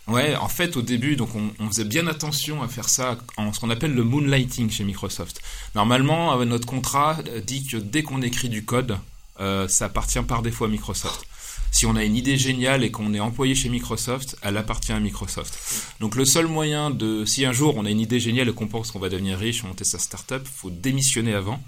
Ouais, 0.08 0.36
en 0.36 0.50
fait, 0.50 0.78
au 0.78 0.84
début, 0.84 1.16
donc 1.16 1.30
on, 1.36 1.68
faisait 1.68 1.84
bien 1.84 2.06
attention 2.06 2.62
à 2.62 2.68
faire 2.68 2.90
ça 2.90 3.18
en 3.38 3.52
ce 3.52 3.60
qu'on 3.60 3.72
appelle 3.72 3.94
le 3.94 4.04
moonlighting 4.04 4.70
chez 4.70 4.84
Microsoft. 4.84 5.42
Normalement, 5.74 6.40
euh, 6.40 6.46
notre 6.46 6.68
contrat 6.68 7.18
euh, 7.28 7.42
dit 7.42 7.66
que 7.66 7.78
dès 7.78 8.04
qu'on 8.04 8.22
écrit 8.22 8.50
du 8.50 8.66
code, 8.66 9.00
euh, 9.40 9.68
ça 9.68 9.86
appartient 9.86 10.22
par 10.22 10.44
défaut 10.44 10.66
à 10.66 10.68
Microsoft. 10.68 11.26
Si 11.72 11.88
on 11.88 11.96
a 11.96 12.04
une 12.04 12.16
idée 12.16 12.38
géniale 12.38 12.84
et 12.84 12.92
qu'on 12.92 13.14
est 13.16 13.20
employé 13.20 13.56
chez 13.56 13.68
Microsoft, 13.68 14.38
elle 14.44 14.58
appartient 14.58 14.94
à 14.94 15.00
Microsoft. 15.00 15.92
Donc 16.00 16.16
le 16.16 16.24
seul 16.24 16.46
moyen 16.46 16.92
de, 16.92 17.26
si 17.26 17.44
un 17.44 17.52
jour 17.52 17.74
on 17.76 17.86
a 17.86 17.90
une 17.90 18.00
idée 18.00 18.20
géniale 18.20 18.48
et 18.48 18.54
qu'on 18.54 18.68
pense 18.68 18.92
qu'on 18.92 19.00
va 19.00 19.10
devenir 19.10 19.38
riche, 19.38 19.64
monter 19.64 19.84
sa 19.84 19.98
startup, 19.98 20.46
faut 20.46 20.70
démissionner 20.70 21.34
avant 21.34 21.62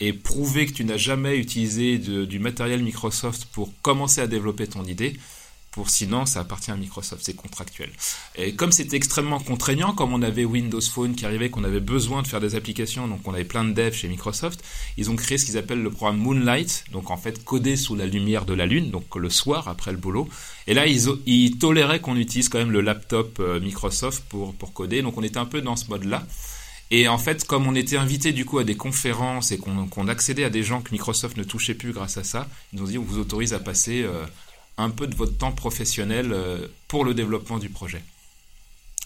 et 0.00 0.12
prouver 0.12 0.66
que 0.66 0.72
tu 0.72 0.84
n'as 0.84 0.96
jamais 0.96 1.36
utilisé 1.36 1.98
du 1.98 2.38
matériel 2.38 2.82
Microsoft 2.82 3.44
pour 3.46 3.70
commencer 3.82 4.20
à 4.20 4.26
développer 4.26 4.66
ton 4.66 4.84
idée 4.84 5.18
pour 5.74 5.90
sinon 5.90 6.24
ça 6.24 6.38
appartient 6.38 6.70
à 6.70 6.76
Microsoft, 6.76 7.24
c'est 7.24 7.34
contractuel. 7.34 7.90
Et 8.36 8.54
comme 8.54 8.70
c'était 8.70 8.96
extrêmement 8.96 9.40
contraignant, 9.40 9.92
comme 9.92 10.12
on 10.12 10.22
avait 10.22 10.44
Windows 10.44 10.80
Phone 10.80 11.16
qui 11.16 11.26
arrivait, 11.26 11.50
qu'on 11.50 11.64
avait 11.64 11.80
besoin 11.80 12.22
de 12.22 12.28
faire 12.28 12.40
des 12.40 12.54
applications, 12.54 13.08
donc 13.08 13.26
on 13.26 13.34
avait 13.34 13.42
plein 13.42 13.64
de 13.64 13.72
devs 13.72 13.92
chez 13.92 14.06
Microsoft, 14.06 14.62
ils 14.96 15.10
ont 15.10 15.16
créé 15.16 15.36
ce 15.36 15.44
qu'ils 15.44 15.58
appellent 15.58 15.82
le 15.82 15.90
programme 15.90 16.18
Moonlight, 16.18 16.84
donc 16.92 17.10
en 17.10 17.16
fait 17.16 17.44
codé 17.44 17.74
sous 17.76 17.96
la 17.96 18.06
lumière 18.06 18.44
de 18.44 18.54
la 18.54 18.66
lune, 18.66 18.92
donc 18.92 19.16
le 19.16 19.28
soir 19.28 19.66
après 19.66 19.90
le 19.90 19.98
boulot. 19.98 20.28
Et 20.68 20.74
là 20.74 20.86
ils, 20.86 21.58
toléraient 21.58 22.00
qu'on 22.00 22.16
utilise 22.16 22.48
quand 22.48 22.58
même 22.58 22.70
le 22.70 22.80
laptop 22.80 23.38
euh, 23.40 23.58
Microsoft 23.58 24.22
pour, 24.28 24.54
coder, 24.72 25.02
donc 25.02 25.18
on 25.18 25.24
était 25.24 25.38
un 25.38 25.44
peu 25.44 25.60
dans 25.60 25.74
ce 25.74 25.88
mode-là. 25.88 26.24
Et 26.92 27.08
en 27.08 27.18
fait, 27.18 27.44
comme 27.44 27.66
on 27.66 27.74
était 27.74 27.96
invité 27.96 28.30
du 28.30 28.44
coup 28.44 28.58
à 28.58 28.64
des 28.64 28.76
conférences 28.76 29.50
et 29.50 29.58
qu'on 29.58 30.06
accédait 30.06 30.44
à 30.44 30.50
des 30.50 30.62
gens 30.62 30.82
que 30.82 30.92
Microsoft 30.92 31.36
ne 31.36 31.42
touchait 31.42 31.74
plus 31.74 31.92
grâce 31.92 32.18
à 32.18 32.22
ça, 32.22 32.46
ils 32.72 32.80
ont 32.80 32.84
dit 32.84 32.98
on 32.98 33.02
vous 33.02 33.18
autorise 33.18 33.54
à 33.54 33.58
passer 33.58 34.02
euh, 34.04 34.24
un 34.76 34.90
peu 34.90 35.06
de 35.06 35.14
votre 35.14 35.36
temps 35.36 35.52
professionnel 35.52 36.32
euh, 36.32 36.66
pour 36.88 37.04
le 37.04 37.14
développement 37.14 37.58
du 37.58 37.68
projet. 37.68 38.02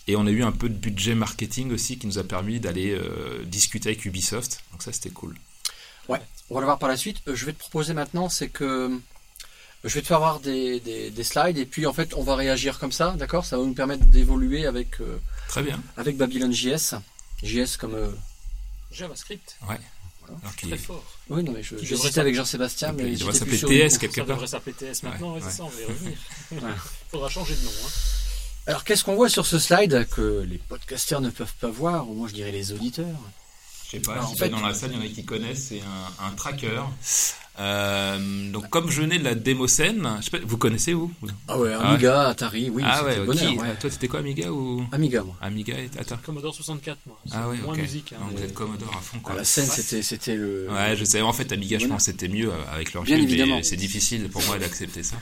Et 0.06 0.16
on 0.16 0.26
a 0.26 0.30
eu 0.30 0.42
un 0.42 0.52
peu 0.52 0.68
de 0.68 0.74
budget 0.74 1.14
marketing 1.14 1.72
aussi 1.72 1.98
qui 1.98 2.06
nous 2.06 2.18
a 2.18 2.24
permis 2.24 2.60
d'aller 2.60 2.92
euh, 2.92 3.44
discuter 3.44 3.90
avec 3.90 4.04
Ubisoft. 4.06 4.64
Donc 4.72 4.82
ça, 4.82 4.92
c'était 4.92 5.10
cool. 5.10 5.36
Ouais, 6.08 6.20
on 6.48 6.54
va 6.54 6.60
le 6.60 6.66
voir 6.66 6.78
par 6.78 6.88
la 6.88 6.96
suite. 6.96 7.18
Euh, 7.28 7.34
je 7.34 7.44
vais 7.44 7.52
te 7.52 7.58
proposer 7.58 7.92
maintenant, 7.92 8.28
c'est 8.30 8.48
que 8.48 8.98
je 9.84 9.94
vais 9.94 10.00
te 10.00 10.06
faire 10.06 10.18
voir 10.18 10.40
des, 10.40 10.80
des, 10.80 11.24
slides 11.24 11.58
et 11.58 11.66
puis 11.66 11.86
en 11.86 11.92
fait, 11.92 12.14
on 12.14 12.22
va 12.22 12.34
réagir 12.34 12.78
comme 12.78 12.90
ça, 12.90 13.14
d'accord? 13.18 13.44
Ça 13.44 13.58
va 13.58 13.64
nous 13.64 13.74
permettre 13.74 14.04
d'évoluer 14.06 14.66
avec, 14.66 14.96
Très 15.48 15.62
bien. 15.62 15.80
avec 15.96 16.16
Babylon 16.16 16.50
JS. 16.50 16.94
JS 17.42 17.76
comme... 17.78 17.96
JavaScript. 18.90 19.56
Ouais. 19.68 19.78
Très 20.56 20.76
fort. 20.76 21.04
Oui, 21.28 21.42
non, 21.42 21.52
mais 21.52 21.62
je, 21.62 21.76
je 21.76 22.20
avec 22.20 22.34
Jean-Sébastien, 22.34 22.92
mais 22.92 23.12
il 23.12 23.18
devrait 23.18 23.34
s'appeler 23.34 23.58
TS 23.58 23.98
quelque 23.98 24.20
part. 24.20 24.26
Ça 24.26 24.32
devrait 24.34 24.46
s'appeler 24.46 24.74
TS 24.74 25.02
maintenant, 25.02 25.34
ouais, 25.34 25.40
c'est 25.42 25.50
ça, 25.50 25.64
on 25.64 25.68
va 25.68 25.80
y 25.80 25.84
revenir. 25.84 26.18
Il 26.52 26.60
faudra 27.10 27.28
changer 27.28 27.54
de 27.54 27.64
nom. 27.64 27.70
Hein. 27.70 27.90
Alors, 28.66 28.84
qu'est-ce 28.84 29.02
qu'on 29.02 29.14
voit 29.14 29.30
sur 29.30 29.46
ce 29.46 29.58
slide 29.58 30.06
que 30.10 30.44
les 30.48 30.58
podcasteurs 30.58 31.20
ne 31.20 31.30
peuvent 31.30 31.54
pas 31.60 31.70
voir, 31.70 32.08
ou 32.08 32.14
moi 32.14 32.28
je 32.28 32.34
dirais 32.34 32.52
les 32.52 32.72
auditeurs? 32.72 33.06
Je 33.86 33.92
sais 33.92 34.00
pas, 34.00 34.20
si 34.26 34.50
dans 34.50 34.60
la 34.60 34.74
salle, 34.74 34.92
il 34.92 34.98
y 34.98 35.00
en 35.00 35.04
a 35.04 35.08
qui 35.08 35.24
connaissent, 35.24 35.68
c'est 35.68 35.80
un, 35.80 36.26
un 36.26 36.30
tracker 36.32 36.82
euh, 37.60 38.50
donc 38.52 38.70
comme 38.70 38.90
je 38.90 39.02
venais 39.02 39.18
de 39.18 39.24
la 39.24 39.34
démocène, 39.34 40.08
je 40.20 40.24
sais 40.24 40.30
pas, 40.30 40.38
vous 40.44 40.58
connaissez 40.58 40.92
vous? 40.92 41.12
Ah 41.48 41.58
ouais, 41.58 41.72
ah 41.74 41.88
Amiga, 41.90 42.28
Atari, 42.28 42.70
oui. 42.70 42.82
Ah 42.86 43.04
ouais, 43.04 43.18
bonheur, 43.24 43.52
ouais. 43.56 43.74
Toi 43.80 43.90
c'était 43.90 44.06
quoi 44.06 44.20
Amiga 44.20 44.50
ou? 44.52 44.84
Amiga 44.92 45.22
moi. 45.24 45.36
Amiga 45.40 45.74
et 45.74 45.90
attends. 45.98 46.18
Commodore 46.24 46.54
64 46.54 46.98
moi. 47.06 47.18
Ah 47.32 47.48
ouais, 47.48 47.56
moins 47.58 47.76
musique. 47.76 48.12
Hein, 48.12 48.26
vous 48.30 48.42
êtes 48.42 48.54
Commodore 48.54 48.94
à 48.96 49.00
fond 49.00 49.18
quoi. 49.18 49.32
Ah, 49.34 49.38
la 49.38 49.44
scène 49.44 49.66
c'était 49.66 50.02
c'était 50.02 50.36
le. 50.36 50.68
Ouais, 50.70 50.96
je 50.96 51.04
sais. 51.04 51.20
En 51.20 51.32
fait 51.32 51.50
Amiga, 51.50 51.78
je 51.78 51.86
pense 51.86 52.04
c'était 52.04 52.28
mieux 52.28 52.52
avec 52.72 52.92
leur 52.92 53.02
Bien 53.02 53.18
évidemment. 53.18 53.60
C'est 53.62 53.76
difficile 53.76 54.28
pour 54.28 54.42
moi 54.44 54.58
d'accepter 54.58 55.02
ça. 55.02 55.16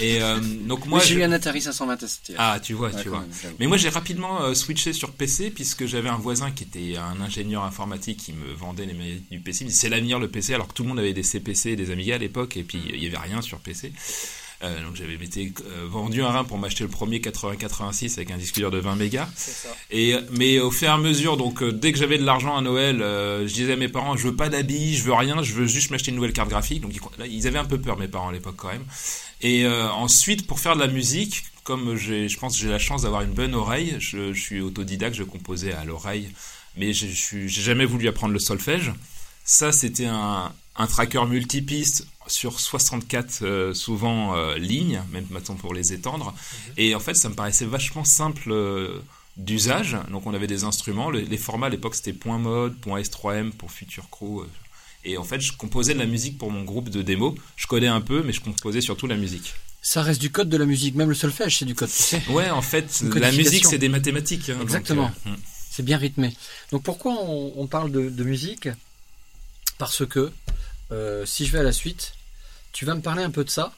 et 0.00 0.22
euh, 0.22 0.38
donc 0.40 0.86
moi. 0.86 1.00
J'ai 1.00 1.16
eu 1.16 1.22
un 1.22 1.32
Atari 1.32 1.60
520 1.60 2.06
ST. 2.06 2.32
Ah 2.38 2.58
tu 2.62 2.74
vois, 2.74 2.92
tu 2.92 3.08
vois. 3.08 3.24
Mais 3.58 3.66
moi 3.66 3.76
j'ai 3.76 3.88
rapidement 3.88 4.42
euh, 4.42 4.54
switché 4.54 4.92
sur 4.92 5.10
PC 5.12 5.50
puisque 5.50 5.86
j'avais 5.86 6.08
un 6.08 6.18
voisin 6.18 6.50
qui 6.50 6.64
était 6.64 6.96
un 6.96 7.20
ingénieur 7.20 7.64
informatique 7.64 8.18
qui 8.18 8.32
me 8.32 8.52
vendait 8.54 8.86
les 8.86 8.94
du 9.30 9.40
PC. 9.40 9.66
C'est 9.70 9.88
l'avenir 9.88 10.18
le 10.18 10.28
PC 10.28 10.54
alors 10.54 10.68
que 10.68 10.74
tout 10.74 10.82
le 10.82 10.88
monde 10.88 10.98
avait 10.98 11.12
des 11.12 11.22
Et 11.48 11.76
des 11.76 11.90
Amiga 11.90 12.16
et 12.16 12.28
puis 12.28 12.80
il 12.92 13.00
n'y 13.00 13.06
avait 13.06 13.18
rien 13.18 13.42
sur 13.42 13.58
PC. 13.58 13.92
Euh, 14.64 14.82
donc 14.82 14.96
j'avais 14.96 15.16
euh, 15.16 15.86
vendu 15.88 16.20
un 16.22 16.30
rein 16.30 16.42
pour 16.42 16.58
m'acheter 16.58 16.82
le 16.82 16.90
premier 16.90 17.20
8086 17.20 18.18
avec 18.18 18.32
un 18.32 18.36
disque 18.36 18.56
dur 18.56 18.72
de 18.72 18.78
20 18.78 18.96
mégas. 18.96 19.28
Et 19.90 20.16
mais 20.32 20.58
au 20.58 20.72
fur 20.72 20.88
et 20.88 20.90
à 20.90 20.98
mesure, 20.98 21.36
donc 21.36 21.62
euh, 21.62 21.70
dès 21.70 21.92
que 21.92 21.98
j'avais 21.98 22.18
de 22.18 22.24
l'argent 22.24 22.56
à 22.56 22.60
Noël, 22.60 22.98
je 22.98 23.52
disais 23.52 23.74
à 23.74 23.76
mes 23.76 23.88
parents, 23.88 24.16
je 24.16 24.24
veux 24.26 24.34
pas 24.34 24.48
d'habits, 24.48 24.96
je 24.96 25.04
veux 25.04 25.12
rien, 25.12 25.42
je 25.42 25.52
veux 25.54 25.66
juste 25.66 25.90
m'acheter 25.90 26.10
une 26.10 26.16
nouvelle 26.16 26.32
carte 26.32 26.48
graphique. 26.48 26.80
Donc 26.80 26.92
ils, 27.24 27.46
avaient 27.46 27.58
un 27.58 27.64
peu 27.64 27.80
peur 27.80 27.96
mes 27.98 28.08
parents 28.08 28.30
à 28.30 28.32
l'époque 28.32 28.56
quand 28.56 28.68
même. 28.68 28.84
Et 29.40 29.66
ensuite 29.66 30.46
pour 30.46 30.58
faire 30.58 30.74
de 30.74 30.80
la 30.80 30.88
musique, 30.88 31.44
comme 31.62 31.96
j'ai, 31.96 32.28
je 32.28 32.38
pense 32.38 32.56
que 32.56 32.62
j'ai 32.62 32.70
la 32.70 32.78
chance 32.78 33.02
d'avoir 33.02 33.22
une 33.22 33.32
bonne 33.32 33.54
oreille, 33.54 33.96
je, 34.00 34.32
je 34.32 34.40
suis 34.40 34.60
autodidacte, 34.60 35.14
je 35.14 35.22
composais 35.22 35.72
à 35.72 35.84
l'oreille, 35.84 36.30
mais 36.76 36.92
je 36.92 37.06
j'ai 37.06 37.62
jamais 37.62 37.84
voulu 37.84 38.08
apprendre 38.08 38.32
le 38.32 38.40
solfège. 38.40 38.92
Ça, 39.44 39.72
c'était 39.72 40.06
un, 40.06 40.52
un 40.78 40.86
tracker 40.86 41.26
multipiste 41.26 42.06
sur 42.28 42.60
64 42.60 43.40
euh, 43.42 43.74
souvent 43.74 44.36
euh, 44.36 44.56
lignes, 44.56 45.02
même 45.10 45.26
maintenant 45.30 45.56
pour 45.56 45.74
les 45.74 45.92
étendre. 45.92 46.26
Mhm. 46.26 46.72
Et 46.76 46.94
en 46.94 47.00
fait, 47.00 47.14
ça 47.14 47.28
me 47.28 47.34
paraissait 47.34 47.66
vachement 47.66 48.04
simple 48.04 48.52
euh, 48.52 49.02
d'usage. 49.36 49.96
Donc 50.10 50.26
on 50.26 50.34
avait 50.34 50.46
des 50.46 50.64
instruments. 50.64 51.10
les 51.10 51.36
formats 51.36 51.66
à 51.66 51.70
l'époque 51.70 51.94
c'était 51.94 52.14
.mode, 52.26 52.76
.s3m 52.86 53.50
pour 53.52 53.70
Future 53.70 54.08
Crew. 54.10 54.44
et 55.04 55.18
en 55.18 55.24
fait, 55.24 55.40
je 55.40 55.52
composais 55.52 55.94
de 55.94 55.98
la 55.98 56.06
musique 56.06 56.38
pour 56.38 56.50
mon 56.50 56.62
groupe 56.62 56.90
de 56.90 57.02
démo. 57.02 57.34
Je 57.56 57.66
codais 57.66 57.88
un 57.88 58.00
peu, 58.00 58.22
mais 58.22 58.32
je 58.32 58.40
composais 58.40 58.80
surtout 58.80 59.06
la 59.06 59.16
musique. 59.16 59.54
Ça 59.80 60.02
reste 60.02 60.20
du 60.20 60.30
code 60.30 60.48
de 60.48 60.56
la 60.56 60.66
musique, 60.66 60.96
même 60.96 61.08
le 61.08 61.14
solfège 61.14 61.58
c'est 61.58 61.64
du 61.64 61.74
code, 61.74 61.88
tu 61.88 62.02
sais. 62.02 62.22
Ouais, 62.28 62.50
en 62.50 62.62
fait, 62.62 63.02
la 63.14 63.32
musique 63.32 63.64
c'est 63.64 63.78
des 63.78 63.88
mathématiques. 63.88 64.50
Hein, 64.50 64.58
Exactement. 64.60 65.10
Hmm. 65.24 65.34
C'est 65.70 65.84
bien 65.84 65.96
rythmé. 65.96 66.36
Donc 66.72 66.82
pourquoi 66.82 67.12
on, 67.12 67.66
parle 67.68 67.92
de, 67.92 68.10
de 68.10 68.24
musique? 68.24 68.68
Parce 69.78 70.04
que 70.04 70.32
si 71.24 71.46
je 71.46 71.52
vais 71.52 71.58
à 71.58 71.62
la 71.62 71.72
suite, 71.72 72.14
tu 72.72 72.84
vas 72.84 72.94
me 72.94 73.00
parler 73.00 73.22
un 73.22 73.30
peu 73.30 73.44
de 73.44 73.50
ça 73.50 73.72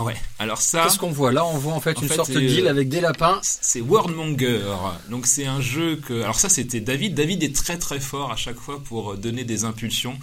Ouais, 0.00 0.16
alors 0.40 0.60
ça. 0.60 0.82
Qu'est-ce 0.82 0.98
qu'on 0.98 1.12
voit 1.12 1.30
Là, 1.32 1.44
on 1.44 1.56
voit 1.56 1.72
en 1.72 1.80
fait 1.80 2.00
une 2.00 2.08
sorte 2.08 2.32
d'île 2.32 2.66
avec 2.66 2.88
des 2.88 3.00
lapins. 3.00 3.38
C'est 3.42 3.80
Worldmonger. 3.80 4.62
Donc, 5.08 5.26
c'est 5.26 5.46
un 5.46 5.60
jeu 5.60 5.96
que. 5.96 6.22
Alors, 6.22 6.38
ça, 6.38 6.48
c'était 6.48 6.80
David. 6.80 7.14
David 7.14 7.42
est 7.44 7.54
très 7.54 7.78
très 7.78 8.00
fort 8.00 8.32
à 8.32 8.36
chaque 8.36 8.58
fois 8.58 8.82
pour 8.82 9.16
donner 9.16 9.44
des 9.44 9.64
impulsions 9.64 10.14
euh, 10.14 10.16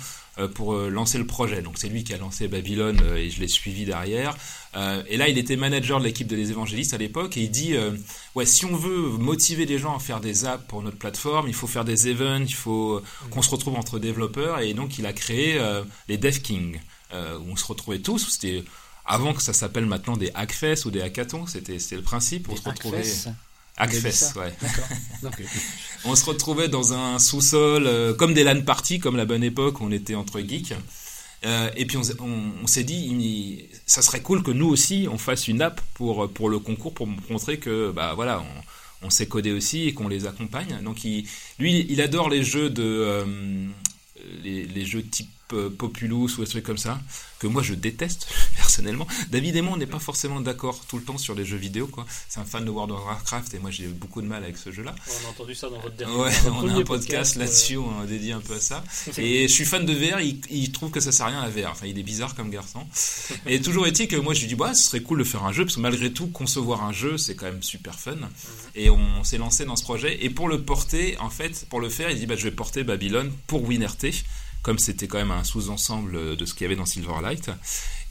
pour 0.48 0.74
euh, 0.74 0.90
lancer 0.90 1.18
le 1.18 1.26
projet. 1.26 1.62
Donc, 1.62 1.78
c'est 1.78 1.90
lui 1.90 2.04
qui 2.04 2.14
a 2.14 2.18
lancé 2.18 2.48
Babylone 2.48 3.00
euh, 3.04 3.18
et 3.18 3.30
je 3.30 3.40
l'ai 3.40 3.48
suivi 3.48 3.86
derrière. 3.86 4.36
Et 5.08 5.18
là, 5.18 5.28
il 5.28 5.38
était 5.38 5.58
manager 5.58 6.00
de 6.00 6.06
l'équipe 6.06 6.28
de 6.28 6.36
Les 6.38 6.52
Évangélistes 6.52 6.94
à 6.94 6.98
l'époque 6.98 7.36
et 7.36 7.42
il 7.42 7.52
dit 7.52 7.76
Ouais, 8.36 8.46
si 8.46 8.64
on 8.66 8.74
veut 8.74 9.10
motiver 9.18 9.66
les 9.66 9.78
gens 9.78 9.94
à 9.94 10.00
faire 10.00 10.22
des 10.22 10.46
apps 10.46 10.64
pour 10.70 10.82
notre 10.82 10.98
plateforme, 10.98 11.50
il 11.50 11.54
faut 11.54 11.68
faire 11.68 11.84
des 11.84 12.08
events, 12.08 12.46
il 12.48 12.56
faut 12.56 13.02
qu'on 13.32 13.42
se 13.42 13.50
retrouve 13.50 13.76
entre 13.76 14.00
développeurs. 14.00 14.62
Et 14.62 14.74
donc, 14.74 14.98
il 14.98 15.06
a 15.06 15.12
créé 15.12 15.60
les 16.08 16.18
Dev 16.18 16.40
Kings. 16.40 16.80
Euh, 17.14 17.38
où 17.40 17.52
on 17.52 17.56
se 17.58 17.66
retrouvait 17.66 18.00
tous. 18.00 18.30
C'était 18.30 18.64
avant 19.06 19.34
que 19.34 19.42
ça 19.42 19.52
s'appelle 19.52 19.86
maintenant 19.86 20.16
des 20.16 20.32
hackfest 20.34 20.86
ou 20.86 20.92
des 20.92 21.02
hackathons, 21.02 21.46
c'était 21.46 21.78
le 21.92 22.02
principe. 22.02 22.48
On 22.50 22.56
se 22.56 22.70
retrouvait. 22.70 23.04
Hackfest, 23.78 24.36
ouais. 24.36 24.54
on 26.06 26.16
se 26.16 26.26
retrouvait 26.26 26.68
dans 26.68 26.94
un 26.94 27.20
sous-sol, 27.20 27.88
euh, 27.88 28.14
comme 28.14 28.34
des 28.34 28.44
LAN 28.44 28.62
parties, 28.62 29.00
comme 29.00 29.18
la 29.18 29.26
bonne 29.26 29.44
époque 29.44 29.82
on 29.82 29.92
était 29.92 30.16
entre 30.16 30.40
geeks. 30.40 30.74
Euh, 31.44 31.72
et 31.76 31.86
puis 31.86 31.98
on, 31.98 32.68
s'est 32.68 32.84
dit, 32.84 33.66
ça 33.88 34.04
serait 34.04 34.22
cool 34.22 34.44
que 34.44 34.52
nous 34.52 34.68
aussi 34.68 35.08
on 35.12 35.18
fasse 35.18 35.48
une 35.48 35.64
app 35.64 35.82
pour, 35.96 36.32
pour 36.32 36.50
le 36.50 36.60
concours, 36.60 36.94
pour 36.94 37.08
montrer 37.08 37.58
que 37.58 37.92
bah 37.92 38.14
voilà, 38.14 38.44
on, 39.02 39.10
sait 39.10 39.26
coder 39.26 39.52
aussi 39.52 39.88
et 39.88 39.94
qu'on 39.96 40.08
les 40.08 40.28
accompagne. 40.28 40.80
Donc 40.84 41.02
lui, 41.02 41.88
il 41.90 42.02
adore 42.02 42.30
les 42.30 42.44
jeux 42.44 42.70
de 42.70 43.26
les, 44.44 44.66
les 44.66 44.86
jeux 44.86 45.02
type 45.02 45.30
Populous 45.70 46.38
ou 46.38 46.42
des 46.42 46.48
trucs 46.48 46.64
comme 46.64 46.78
ça, 46.78 47.00
que 47.40 47.48
moi 47.48 47.64
je 47.64 47.74
déteste 47.74 48.28
personnellement. 48.56 49.08
David 49.30 49.56
et 49.56 49.62
moi, 49.62 49.74
on 49.74 49.78
n'est 49.78 49.88
pas 49.88 50.00
forcément 50.00 50.42
d'accord 50.42 50.80
tout 50.88 50.98
le 50.98 51.04
temps 51.04 51.18
sur 51.18 51.36
les 51.36 51.46
jeux 51.46 51.58
vidéo, 51.58 51.88
quoi. 51.88 52.06
C'est 52.30 52.40
un 52.40 52.46
fan 52.46 52.66
de 52.66 52.70
World 52.70 52.92
of 52.92 53.04
Warcraft 53.06 53.54
et 53.54 53.60
moi 53.60 53.72
j'ai 53.72 53.88
beaucoup 53.88 54.22
de 54.22 54.28
mal 54.28 54.44
avec 54.44 54.58
ce 54.58 54.72
jeu-là. 54.72 54.96
On 55.08 55.28
a 55.28 55.30
entendu 55.32 55.56
ça 55.56 55.70
dans 55.70 55.80
votre 55.80 55.96
dernier 55.96 56.16
Ouais, 56.16 56.32
on 56.52 56.68
a 56.68 56.74
un 56.74 56.84
podcast, 56.84 57.36
là-dessus, 57.36 57.78
on 57.78 58.02
a 58.02 58.06
dédié 58.06 58.34
un 58.34 58.40
peu 58.40 58.56
à 58.56 58.60
ça. 58.60 58.84
Et 59.18 59.48
je 59.48 59.54
suis 59.54 59.66
fan 59.66 59.86
de 59.86 59.94
VR, 59.94 60.20
il, 60.20 60.72
trouve 60.72 60.92
que 60.92 61.00
ça 61.00 61.12
sert 61.12 61.26
à 61.26 61.30
rien 61.30 61.42
à 61.42 61.50
VR. 61.50 61.72
Enfin, 61.72 61.88
il 61.88 61.98
est 61.98 62.04
bizarre 62.04 62.36
comme 62.36 62.50
garçon. 62.50 62.86
Et 63.46 63.62
toujours 63.62 63.88
est-il 63.88 64.08
que 64.08 64.16
moi 64.16 64.34
je 64.34 64.42
lui 64.42 64.48
dis, 64.48 64.56
bah, 64.56 64.74
ce 64.74 64.84
serait 64.84 65.02
cool 65.02 65.20
de 65.20 65.24
faire 65.24 65.44
un 65.44 65.52
jeu, 65.52 65.66
parce 65.66 65.76
que 65.76 65.82
malgré 65.82 66.12
tout, 66.12 66.28
concevoir 66.28 66.84
un 66.84 66.94
jeu, 66.94 67.18
c'est 67.18 67.36
quand 67.36 67.46
même 67.46 67.64
super 67.64 68.00
fun. 68.00 68.16
Mhm. 68.16 68.30
Et 68.76 68.90
on 68.90 69.24
s'est 69.24 69.38
lancé 69.38 69.66
dans 69.66 69.76
ce 69.76 69.84
projet. 69.84 70.24
Et 70.24 70.30
pour 70.30 70.48
le 70.48 70.62
porter, 70.62 71.18
en 71.20 71.30
fait, 71.30 71.66
pour 71.70 71.80
le 71.80 71.90
faire, 71.90 72.10
il 72.10 72.20
dit, 72.20 72.26
bah, 72.26 72.36
je 72.36 72.44
vais 72.44 72.52
porter 72.52 72.84
Babylone 72.84 73.32
pour 73.48 73.68
WinRT 73.68 74.24
comme 74.62 74.80
c'était 74.80 75.08
quand 75.08 75.18
même 75.18 75.32
un 75.32 75.44
sous-ensemble 75.44 76.36
de 76.38 76.46
ce 76.46 76.54
qu'il 76.54 76.64
y 76.64 76.66
avait 76.66 76.76
dans 76.76 76.86
Silverlight. 76.86 77.50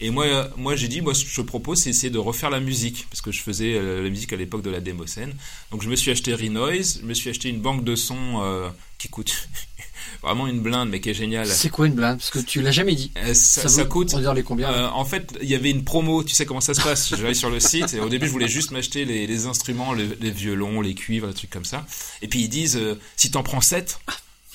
Et 0.00 0.10
moi, 0.10 0.48
moi 0.56 0.76
j'ai 0.76 0.88
dit, 0.88 1.02
moi, 1.02 1.14
ce 1.14 1.24
que 1.24 1.30
je 1.30 1.42
propose, 1.42 1.82
c'est 1.82 1.90
essayer 1.90 2.10
de 2.10 2.18
refaire 2.18 2.50
la 2.50 2.60
musique, 2.60 3.06
parce 3.10 3.20
que 3.20 3.30
je 3.30 3.42
faisais 3.42 3.74
euh, 3.74 4.02
la 4.02 4.08
musique 4.08 4.32
à 4.32 4.36
l'époque 4.36 4.62
de 4.62 4.70
la 4.70 4.80
démo 4.80 5.06
scène. 5.06 5.34
Donc 5.70 5.82
je 5.82 5.90
me 5.90 5.96
suis 5.96 6.10
acheté 6.10 6.34
Renoise, 6.34 7.00
je 7.02 7.06
me 7.06 7.12
suis 7.12 7.28
acheté 7.28 7.50
une 7.50 7.60
banque 7.60 7.84
de 7.84 7.94
sons 7.94 8.40
euh, 8.42 8.70
qui 8.96 9.08
coûte 9.08 9.48
vraiment 10.22 10.46
une 10.46 10.60
blinde, 10.60 10.88
mais 10.88 11.00
qui 11.00 11.10
est 11.10 11.14
géniale. 11.14 11.46
C'est 11.46 11.68
quoi 11.68 11.86
une 11.86 11.92
blinde? 11.92 12.16
Parce 12.16 12.30
que 12.30 12.38
tu 12.38 12.62
l'as 12.62 12.70
jamais 12.70 12.94
dit. 12.94 13.12
Euh, 13.18 13.34
ça, 13.34 13.84
coûte. 13.84 14.14
On 14.14 14.32
les 14.32 14.42
combien? 14.42 14.88
En 14.88 15.04
fait, 15.04 15.36
il 15.42 15.48
y 15.48 15.54
avait 15.54 15.70
une 15.70 15.84
promo. 15.84 16.24
Tu 16.24 16.34
sais 16.34 16.46
comment 16.46 16.62
ça 16.62 16.72
se 16.72 16.80
passe? 16.80 17.14
Je 17.14 17.22
vais 17.22 17.34
sur 17.34 17.50
le 17.50 17.60
site 17.60 17.92
et 17.92 18.00
au 18.00 18.08
début, 18.08 18.26
je 18.26 18.32
voulais 18.32 18.48
juste 18.48 18.70
m'acheter 18.70 19.04
les, 19.04 19.46
instruments, 19.46 19.92
les, 19.92 20.30
violons, 20.30 20.80
les 20.80 20.94
cuivres, 20.94 21.28
des 21.28 21.34
trucs 21.34 21.50
comme 21.50 21.66
ça. 21.66 21.86
Et 22.22 22.28
puis 22.28 22.40
ils 22.40 22.48
disent, 22.48 22.80
si 23.16 23.30
t'en 23.30 23.42
prends 23.42 23.60
7 23.60 23.98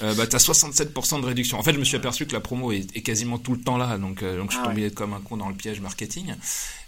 euh, 0.03 0.13
bah, 0.15 0.27
t'as 0.27 0.37
67% 0.37 1.21
de 1.21 1.25
réduction. 1.25 1.57
En 1.57 1.63
fait, 1.63 1.73
je 1.73 1.79
me 1.79 1.85
suis 1.85 1.95
aperçu 1.95 2.25
que 2.25 2.33
la 2.33 2.41
promo 2.41 2.71
est, 2.71 3.01
quasiment 3.01 3.37
tout 3.37 3.53
le 3.53 3.61
temps 3.61 3.77
là, 3.77 3.97
donc, 3.97 4.23
euh, 4.23 4.37
donc 4.37 4.51
je 4.51 4.57
suis 4.57 4.63
ah 4.65 4.69
tombé 4.69 4.91
comme 4.91 5.13
un 5.13 5.21
con 5.21 5.37
dans 5.37 5.47
le 5.47 5.55
piège 5.55 5.79
marketing. 5.79 6.33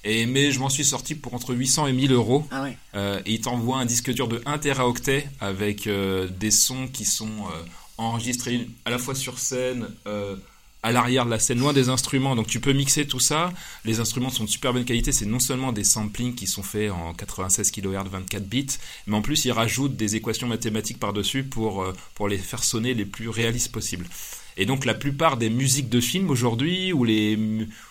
Et, 0.04 0.26
mais 0.26 0.52
je 0.52 0.60
m'en 0.60 0.70
suis 0.70 0.84
sorti 0.84 1.16
pour 1.16 1.34
entre 1.34 1.54
800 1.54 1.88
et 1.88 1.94
1000 1.94 2.12
euros. 2.12 2.46
Ah 2.52 2.64
ouais. 2.64 2.78
euh, 2.96 3.22
et 3.26 3.34
il 3.34 3.42
t'envoie 3.42 3.78
un 3.78 3.86
disque 3.86 4.12
dur 4.14 4.28
de 4.28 4.42
1 4.46 4.58
teraoctet 4.58 5.28
avec 5.40 5.88
euh, 5.88 6.28
des 6.28 6.52
sons 6.52 6.88
qui 6.92 7.06
sont 7.06 7.26
euh, 7.28 7.64
enregistrés 7.98 8.68
à 8.86 8.90
la 8.90 8.98
fois 8.98 9.16
sur 9.16 9.40
scène, 9.40 9.88
à 10.88 10.92
l'arrière 10.94 11.26
de 11.26 11.30
la 11.30 11.38
scène, 11.38 11.60
loin 11.60 11.74
des 11.74 11.90
instruments. 11.90 12.36
Donc 12.36 12.48
tu 12.48 12.62
peux 12.62 12.72
mixer 12.72 13.06
tout 13.06 13.20
ça. 13.20 13.52
Les 13.84 14.00
instruments 14.00 14.30
sont 14.30 14.46
de 14.46 14.50
super 14.50 14.72
bonne 14.72 14.86
qualité. 14.86 15.12
C'est 15.12 15.26
non 15.26 15.40
seulement 15.40 15.74
des 15.74 15.84
samplings 15.84 16.34
qui 16.34 16.48
sont 16.48 16.64
faits 16.64 16.92
en 16.92 17.14
96 17.14 17.72
kHz 17.72 18.08
24 18.10 18.48
bits, 18.48 18.68
mais 19.06 19.18
en 19.18 19.22
plus 19.22 19.44
ils 19.44 19.52
rajoutent 19.52 19.98
des 19.98 20.16
équations 20.16 20.48
mathématiques 20.48 20.98
par-dessus 20.98 21.44
pour, 21.44 21.84
euh, 21.84 21.94
pour 22.16 22.30
les 22.30 22.38
faire 22.38 22.64
sonner 22.64 22.94
les 22.94 23.06
plus 23.06 23.28
réalistes 23.28 23.72
possibles. 23.72 24.08
Et 24.56 24.66
donc 24.66 24.86
la 24.86 24.94
plupart 24.94 25.36
des 25.36 25.50
musiques 25.50 25.90
de 25.90 26.00
films 26.00 26.30
aujourd'hui, 26.30 26.94
ou 26.94 27.04
les 27.04 27.38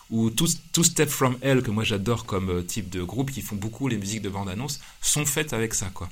ou 0.09 0.31
Two, 0.31 0.47
Step 0.83 1.11
From 1.11 1.37
Hell, 1.43 1.63
que 1.63 1.71
moi 1.71 1.85
j'adore 1.85 2.25
comme 2.25 2.49
euh, 2.49 2.63
type 2.63 2.89
de 2.89 3.03
groupe, 3.03 3.31
qui 3.31 3.43
font 3.43 3.57
beaucoup 3.57 3.89
les 3.89 3.99
musiques 3.99 4.23
de 4.23 4.31
bande-annonce, 4.31 4.81
sont 5.03 5.27
faites 5.27 5.53
avec 5.53 5.75
ça. 5.75 5.91
quoi. 5.93 6.09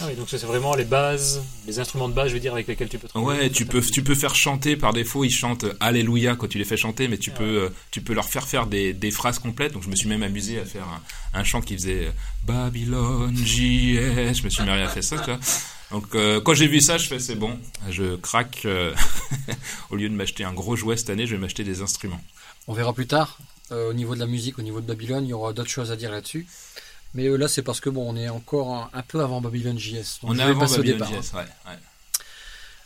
Ah 0.00 0.04
oui, 0.08 0.14
donc 0.14 0.26
c'est 0.28 0.38
vraiment 0.38 0.74
les 0.74 0.84
bases, 0.84 1.42
les 1.66 1.78
instruments 1.78 2.08
de 2.08 2.14
base, 2.14 2.28
je 2.28 2.34
veux 2.34 2.40
dire, 2.40 2.52
avec 2.52 2.66
lesquels 2.66 2.88
tu 2.88 2.98
peux. 2.98 3.18
Ouais, 3.18 3.50
tu 3.50 3.66
peux, 3.66 3.80
tu 3.80 4.02
peux 4.02 4.14
faire 4.14 4.34
chanter 4.34 4.76
par 4.76 4.92
défaut. 4.92 5.24
Ils 5.24 5.30
chantent 5.30 5.66
Alléluia 5.80 6.34
quand 6.34 6.48
tu 6.48 6.58
les 6.58 6.64
fais 6.64 6.76
chanter, 6.76 7.08
mais 7.08 7.18
tu 7.18 7.30
peux, 7.30 7.64
euh, 7.64 7.68
tu 7.90 8.00
peux 8.00 8.14
leur 8.14 8.24
faire 8.24 8.48
faire 8.48 8.66
des, 8.66 8.92
des, 8.92 9.10
phrases 9.10 9.38
complètes. 9.38 9.72
Donc 9.72 9.82
je 9.82 9.88
me 9.88 9.96
suis 9.96 10.08
même 10.08 10.22
amusé 10.22 10.58
à 10.58 10.64
faire 10.64 10.86
un, 11.34 11.44
chant 11.44 11.60
qui 11.60 11.74
faisait 11.74 12.06
euh, 12.06 12.10
Babylone 12.44 13.36
JS. 13.36 14.34
Je 14.34 14.44
me 14.44 14.48
suis 14.48 14.64
marié 14.64 14.82
à 14.82 14.88
faire 14.88 15.04
ça, 15.04 15.18
quoi. 15.18 15.38
Donc 15.90 16.14
euh, 16.14 16.40
quand 16.40 16.54
j'ai 16.54 16.68
vu 16.68 16.80
ça, 16.80 16.96
je 16.96 17.06
fais 17.06 17.18
c'est 17.18 17.34
bon, 17.34 17.58
je 17.90 18.16
craque. 18.16 18.66
au 19.90 19.96
lieu 19.96 20.08
de 20.08 20.14
m'acheter 20.14 20.44
un 20.44 20.54
gros 20.54 20.74
jouet 20.74 20.96
cette 20.96 21.10
année, 21.10 21.26
je 21.26 21.34
vais 21.34 21.40
m'acheter 21.40 21.64
des 21.64 21.82
instruments. 21.82 22.20
On 22.66 22.72
verra 22.72 22.94
plus 22.94 23.06
tard. 23.06 23.38
au 23.70 23.92
niveau 23.92 24.14
de 24.14 24.20
la 24.20 24.26
musique, 24.26 24.58
au 24.58 24.62
niveau 24.62 24.80
de 24.80 24.86
Babylone, 24.86 25.24
il 25.24 25.30
y 25.30 25.34
aura 25.34 25.52
d'autres 25.52 25.70
choses 25.70 25.90
à 25.90 25.96
dire 25.96 26.10
là-dessus. 26.10 26.46
Mais 27.14 27.26
euh, 27.26 27.36
là, 27.36 27.48
c'est 27.48 27.62
parce 27.62 27.80
que 27.80 27.90
bon, 27.90 28.10
on 28.10 28.16
est 28.16 28.28
encore 28.28 28.90
un, 28.92 29.02
peu 29.02 29.20
avant 29.20 29.40
Babylon 29.40 29.78
JS. 29.78 30.18
on 30.22 30.38
est 30.38 30.42
avant 30.42 30.66
Babylon 30.66 31.06
JS, 31.06 31.34
ouais. 31.34 31.44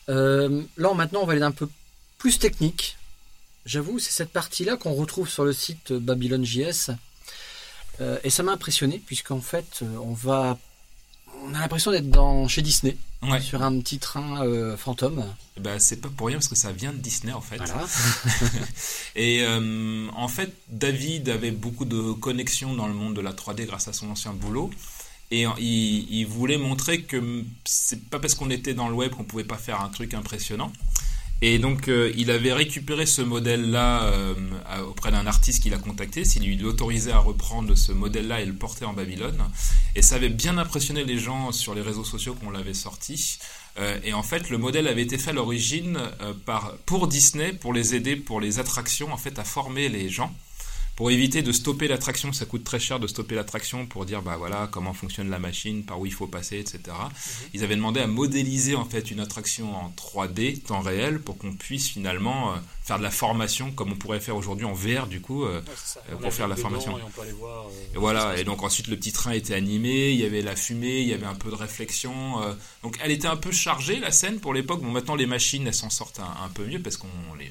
Euh, 0.09 0.63
là, 0.77 0.95
maintenant, 0.95 1.23
on 1.23 1.27
va 1.27 1.33
aller 1.33 1.43
un 1.43 1.53
peu 1.53 1.69
plus 2.19 2.39
technique. 2.39 2.97
J'avoue, 3.65 3.99
c'est 3.99 4.13
cette 4.13 4.31
partie-là 4.31 4.77
qu'on 4.77 4.95
retrouve 4.95 5.29
sur 5.29 5.45
le 5.45 5.53
site 5.53 5.93
Babylon 5.93 6.45
JS. 6.45 6.91
Euh, 8.01 8.19
et 8.23 8.31
ça 8.31 8.43
m'a 8.43 8.53
impressionné, 8.53 9.03
puisqu'en 9.05 9.41
fait, 9.41 9.83
on 9.83 10.13
va 10.13 10.59
on 11.47 11.55
a 11.55 11.61
l'impression 11.61 11.91
d'être 11.91 12.11
dans 12.11 12.49
chez 12.49 12.63
Disney 12.63 12.97
sur 13.41 13.63
un 13.63 13.79
petit 13.81 13.99
train 13.99 14.45
euh, 14.45 14.77
fantôme. 14.77 15.25
Bah, 15.61 15.79
c'est 15.79 16.01
pas 16.01 16.09
pour 16.09 16.29
rien 16.29 16.37
parce 16.37 16.49
que 16.49 16.55
ça 16.55 16.73
vient 16.73 16.93
de 16.93 16.99
Disney 16.99 17.33
en 17.33 17.41
fait. 17.41 17.61
et 19.17 19.43
euh, 19.43 20.09
en 20.15 20.29
fait, 20.29 20.53
David 20.69 21.29
avait 21.29 21.51
beaucoup 21.51 21.85
de 21.85 22.13
connexions 22.13 22.75
dans 22.75 22.87
le 22.87 22.95
monde 22.95 23.15
de 23.15 23.21
la 23.21 23.33
3D 23.33 23.67
grâce 23.67 23.89
à 23.89 23.93
son 23.93 24.11
ancien 24.11 24.33
boulot. 24.33 24.71
Et 25.33 25.45
il, 25.59 26.07
il 26.09 26.25
voulait 26.27 26.59
montrer 26.59 27.03
que 27.03 27.43
c'est 27.65 28.09
pas 28.09 28.21
parce 28.21 28.35
qu'on 28.35 28.51
était 28.51 28.75
dans 28.75 28.89
le 28.89 28.95
web 28.95 29.11
qu'on 29.11 29.25
pouvait 29.25 29.45
pas 29.45 29.59
faire 29.59 29.81
un 29.81 29.89
truc 29.89 30.15
impressionnant. 30.15 30.73
Et 31.43 31.59
donc, 31.59 31.89
euh, 31.89 32.13
il 32.17 32.31
avait 32.31 32.53
récupéré 32.53 33.05
ce 33.05 33.21
modèle-là 33.21 34.05
euh, 34.05 34.35
auprès 34.89 35.11
d'un 35.11 35.27
artiste 35.27 35.63
qu'il 35.63 35.75
a 35.75 35.79
contacté, 35.79 36.25
s'il 36.25 36.45
lui 36.45 36.65
autorisait 36.65 37.13
à 37.13 37.19
reprendre 37.19 37.75
ce 37.75 37.93
modèle-là 37.93 38.41
et 38.41 38.47
le 38.47 38.55
porter 38.55 38.87
en 38.87 38.95
Babylone. 38.95 39.39
Et 39.95 40.03
ça 40.03 40.15
avait 40.15 40.31
bien 40.31 40.57
impressionné 40.57 41.05
les 41.05 41.19
gens 41.19 41.53
sur 41.53 41.75
les 41.75 41.83
réseaux 41.83 42.05
sociaux 42.05 42.35
qu'on 42.35 42.51
l'avait 42.51 42.75
sorti. 42.75 43.39
Euh, 43.79 43.99
et 44.03 44.15
en 44.15 44.23
fait, 44.23 44.49
le 44.49 44.57
modèle 44.57 44.89
avait 44.89 45.03
été 45.03 45.19
fait 45.19 45.31
à 45.31 45.35
l'origine 45.35 45.99
pour 46.87 47.07
Disney, 47.07 47.53
pour 47.53 47.75
les 47.75 47.95
aider, 47.95 48.17
pour 48.17 48.41
les 48.41 48.59
attractions, 48.59 49.13
en 49.13 49.19
fait, 49.19 49.39
à 49.39 49.45
former 49.45 49.91
les 49.91 50.09
gens 50.09 50.35
pour 50.97 51.11
éviter 51.11 51.43
de 51.43 51.53
stopper 51.53 51.89
l'attraction, 51.89 52.33
ça 52.33 52.47
coûte 52.47 52.65
très 52.65 52.81
cher 52.81 52.99
de 52.99 53.07
stopper 53.07 53.35
l'attraction 53.35 53.85
pour 53.85 54.07
dire 54.07 54.23
bah 54.23 54.37
voilà 54.39 54.67
comment 54.73 54.95
fonctionne 54.95 55.29
la 55.29 55.39
machine, 55.39 55.85
par 55.85 56.01
où 56.01 56.07
il 56.07 56.13
faut 56.13 56.27
passer, 56.27 56.59
etc. 56.59 56.81
Mhm. 56.87 57.49
Ils 57.53 57.65
avaient 57.65 57.77
demandé 57.77 58.01
à 58.01 58.07
modéliser 58.07 58.75
en 58.75 58.87
fait 58.87 59.11
une 59.11 59.21
attraction 59.21 59.77
en 59.77 59.91
3D, 59.91 60.63
temps 60.63 60.81
réel, 60.81 61.21
pour 61.21 61.37
qu'on 61.37 61.53
puisse 61.53 61.89
finalement 61.89 62.53
euh, 62.53 62.57
faire 62.83 62.97
de 62.97 63.03
la 63.03 63.11
formation 63.11 63.71
comme 63.73 63.93
on 63.93 63.97
pourrait 63.97 64.21
faire 64.21 64.37
aujourd'hui 64.37 64.65
en 64.65 64.73
VR 64.73 65.07
du 65.07 65.21
coup 65.21 65.45
euh, 65.45 65.61
euh, 66.11 66.17
pour 66.17 66.33
faire 66.33 66.49
la 66.49 66.57
formation. 66.57 66.99
Et, 66.99 67.03
on 67.03 67.11
peut 67.11 67.21
aller 67.21 67.33
voir, 67.33 67.67
et 67.95 67.99
voilà 67.99 68.39
et 68.39 68.45
donc 68.45 68.63
ensuite 68.63 68.89
le 68.89 68.97
petit 68.97 69.13
train 69.13 69.33
était 69.33 69.55
animé, 69.55 70.13
il 70.13 70.19
y 70.19 70.25
avait 70.25 70.41
la 70.41 70.57
fumée, 70.57 71.01
il 71.01 71.09
y 71.09 71.13
avait 71.13 71.27
un 71.27 71.35
peu 71.35 71.51
de 71.51 71.57
réflexion. 71.57 72.41
donc 72.83 72.99
elle 73.03 73.11
était 73.11 73.29
un 73.29 73.37
peu 73.37 73.53
chargée 73.53 74.01
la 74.01 74.13
scène 74.13 74.41
pour 74.41 74.55
l'époque. 74.55 74.81
Bon 74.81 74.93
maintenant 74.93 75.15
les 75.15 75.27
machines 75.27 75.67
elles 75.67 75.75
s'en 75.75 75.91
sortent 75.91 76.21
un, 76.21 76.49
peu 76.55 76.65
mieux 76.65 76.81
parce 76.81 76.97
qu'on 76.97 77.09
les 77.39 77.51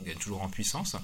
on 0.00 0.04
gagne 0.04 0.16
toujours 0.16 0.42
en 0.42 0.48
puissance. 0.48 0.96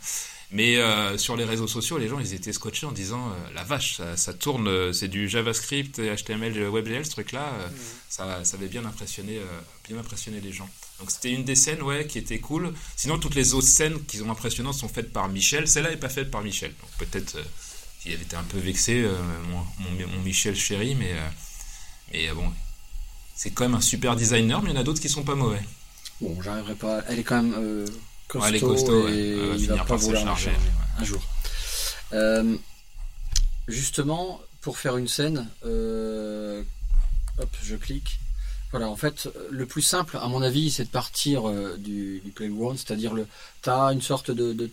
Mais 0.53 0.79
euh, 0.79 1.17
sur 1.17 1.37
les 1.37 1.45
réseaux 1.45 1.69
sociaux, 1.69 1.97
les 1.97 2.09
gens, 2.09 2.19
ils 2.19 2.35
étaient 2.35 2.53
scotchés 2.53 2.87
en 2.87 2.91
disant 2.91 3.29
euh, 3.29 3.55
la 3.55 3.63
vache, 3.63 4.01
ça, 4.17 4.35
tourne, 4.35 4.67
euh, 4.67 4.93
c'est 4.93 5.07
du 5.07 5.29
JavaScript, 5.29 6.01
HTML, 6.01 6.69
WebGL, 6.69 7.07
ce 7.07 7.11
truc-là, 7.13 7.53
mm. 7.53 7.73
ça, 8.09 8.45
ça, 8.45 8.57
avait 8.57 8.67
bien 8.67 8.85
impressionné, 8.85 9.41
bien 9.89 9.99
impressionné 9.99 10.41
les 10.41 10.53
gens. 10.53 10.69
Donc 10.99 11.13
c'était 11.13 11.31
une 11.31 11.45
des 11.45 11.55
scènes, 11.55 11.83
ouais, 11.83 12.07
qui 12.07 12.19
était 12.19 12.41
cool. 12.41 12.75
Sinon, 12.97 13.19
toutes 13.19 13.37
les 13.37 13.55
autres 13.55 13.69
scènes 13.69 14.05
qui 14.07 14.17
sont 14.17 14.29
impressionnantes 14.29 14.75
sont 14.75 14.89
faites 14.89 15.13
par 15.13 15.29
Michel. 15.29 15.69
Celle-là 15.69 15.91
n'est 15.91 15.97
pas 15.97 16.09
faite 16.09 16.33
par 16.33 16.43
Michel. 16.43 16.75
Donc 16.81 17.09
peut-être 17.09 17.39
qu'il 18.03 18.13
avait 18.13 18.23
été 18.23 18.35
un 18.35 18.43
peu 18.43 18.59
vexé, 18.59 19.07
mon, 19.51 19.65
mon, 20.09 20.21
Michel 20.23 20.57
chéri, 20.57 20.97
mais, 20.97 21.15
mais 22.13 22.29
bon, 22.33 22.51
c'est 23.37 23.51
quand 23.51 23.65
même 23.65 23.77
un 23.77 23.81
super 23.81 24.17
designer, 24.17 24.61
mais 24.63 24.71
il 24.71 24.75
y 24.75 24.77
en 24.77 24.81
a 24.81 24.85
d'autres 24.85 25.01
qui 25.01 25.09
sont 25.09 25.23
pas 25.23 25.37
mauvais. 25.37 25.63
Bon, 26.21 26.43
j'arriverai 26.43 26.75
pas. 26.75 27.03
Elle 27.09 27.21
est 27.21 27.25
quand 27.25 27.43
même 27.43 27.87
costaud, 28.31 28.49
elle 28.49 28.57
est 28.57 28.61
costaud 28.61 29.09
et 29.09 29.39
il 29.59 29.67
va 29.69 29.85
pas 29.85 29.97
vouloir 29.97 30.25
charger, 30.25 30.53
un 30.99 31.05
jour. 31.05 31.21
Euh, 32.13 32.57
justement, 33.69 34.41
pour 34.61 34.79
faire 34.79 34.97
une 34.97 35.09
scène, 35.09 35.49
euh, 35.65 36.63
hop, 37.39 37.57
je 37.63 37.77
clique. 37.77 38.19
Voilà, 38.71 38.89
en 38.89 38.97
fait, 38.97 39.29
le 39.51 39.67
plus 39.67 39.83
simple, 39.83 40.17
à 40.21 40.29
mon 40.29 40.43
avis, 40.43 40.71
c'est 40.71 40.85
de 40.85 40.91
partir 40.91 41.49
euh, 41.49 41.77
du, 41.77 42.21
du, 42.21 42.31
playground, 42.31 42.79
c'est-à-dire 42.79 43.15
le, 43.15 43.27
as 43.67 43.93
une 43.93 44.03
sorte 44.03 44.31
de, 44.31 44.71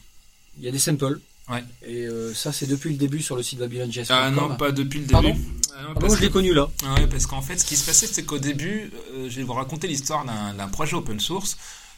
il 0.60 0.64
y 0.64 0.68
a 0.68 0.72
des 0.72 0.80
samples. 0.80 1.20
Ouais. 1.50 1.64
Et 1.88 2.06
ça, 2.36 2.52
c'est 2.52 2.68
depuis 2.68 2.90
le 2.92 2.98
début 2.98 3.22
sur 3.22 3.38
le 3.38 3.42
site 3.42 3.60
Babylon 3.60 3.90
JS. 3.90 4.08
Ah 4.10 4.30
non, 4.30 4.56
pas 4.58 4.74
depuis 4.74 5.00
le 5.00 5.06
début. 5.06 5.34
Ah, 5.74 5.98
moi, 5.98 6.14
je 6.14 6.22
l'ai 6.22 6.30
connu 6.30 6.54
là. 6.54 6.68
Ouais, 6.96 7.08
parce 7.08 7.26
qu'en 7.26 7.42
fait, 7.42 7.58
ce 7.58 7.66
qui 7.66 7.78
se 7.78 7.86
passait, 7.86 8.06
c'est 8.06 8.24
qu'au 8.24 8.38
début, 8.38 8.92
je 9.16 9.34
vais 9.34 9.44
vous 9.44 9.54
raconter 9.54 9.88
l'histoire 9.88 10.26
d'un 10.26 10.68
projet 10.68 10.96
open 10.96 11.22
source 11.22 11.58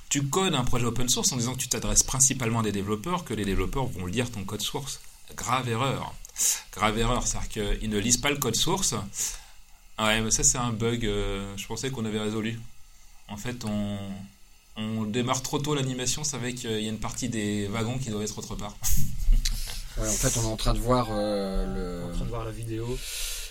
tu 0.10 0.28
codes 0.28 0.56
un 0.56 0.64
projet 0.64 0.86
open 0.86 1.08
source 1.08 1.32
en 1.32 1.38
disant 1.38 1.54
que 1.54 1.60
tu 1.60 1.70
t'adresses 1.70 2.04
principalement 2.04 2.60
à 2.60 2.64
des 2.64 2.72
développeurs, 2.72 3.24
que 3.24 3.34
les 3.34 3.46
développeurs 3.46 3.86
vont 3.86 4.06
lire 4.06 4.30
ton 4.32 4.44
code 4.44 4.62
source. 4.62 5.00
Grave 5.36 5.70
erreur. 5.70 6.14
Grave 6.72 6.98
erreur, 6.98 7.28
c'est-à-dire 7.28 7.78
qu'ils 7.78 7.90
ne 7.90 7.98
lisent 8.00 8.18
pas 8.18 8.32
le 8.32 8.38
code 8.38 8.56
source. 8.56 8.96
Ouais, 10.00 10.22
mais 10.22 10.32
ça 10.32 10.44
c'est 10.44 10.58
un 10.58 10.72
bug, 10.72 11.06
euh, 11.06 11.54
je 11.58 11.68
pensais 11.68 11.92
qu'on 11.92 12.06
avait 12.06 12.20
résolu. 12.20 12.60
En 13.28 13.38
fait, 13.38 13.66
on, 13.66 13.98
on 14.78 15.04
démarre 15.04 15.44
trop 15.44 15.60
tôt 15.60 15.76
l'animation, 15.76 16.24
ça 16.24 16.38
veut 16.38 16.52
qu'il 16.52 16.72
y 16.72 16.88
a 16.88 16.90
une 16.90 17.00
partie 17.00 17.30
des 17.30 17.68
wagons 17.68 18.00
qui 18.00 18.10
doivent 18.10 18.24
être 18.24 18.38
autre 18.40 18.56
part. 18.56 18.76
ouais, 19.98 20.08
en 20.08 20.12
fait, 20.12 20.36
on 20.38 20.44
est 20.44 20.54
en 20.54 20.58
train 20.58 20.74
de 20.74 20.80
voir 20.80 21.10
euh, 21.12 22.02
le... 22.06 22.12
en 22.12 22.16
train 22.16 22.26
de 22.26 22.30
voir 22.30 22.46
la 22.46 22.52
vidéo. 22.52 22.98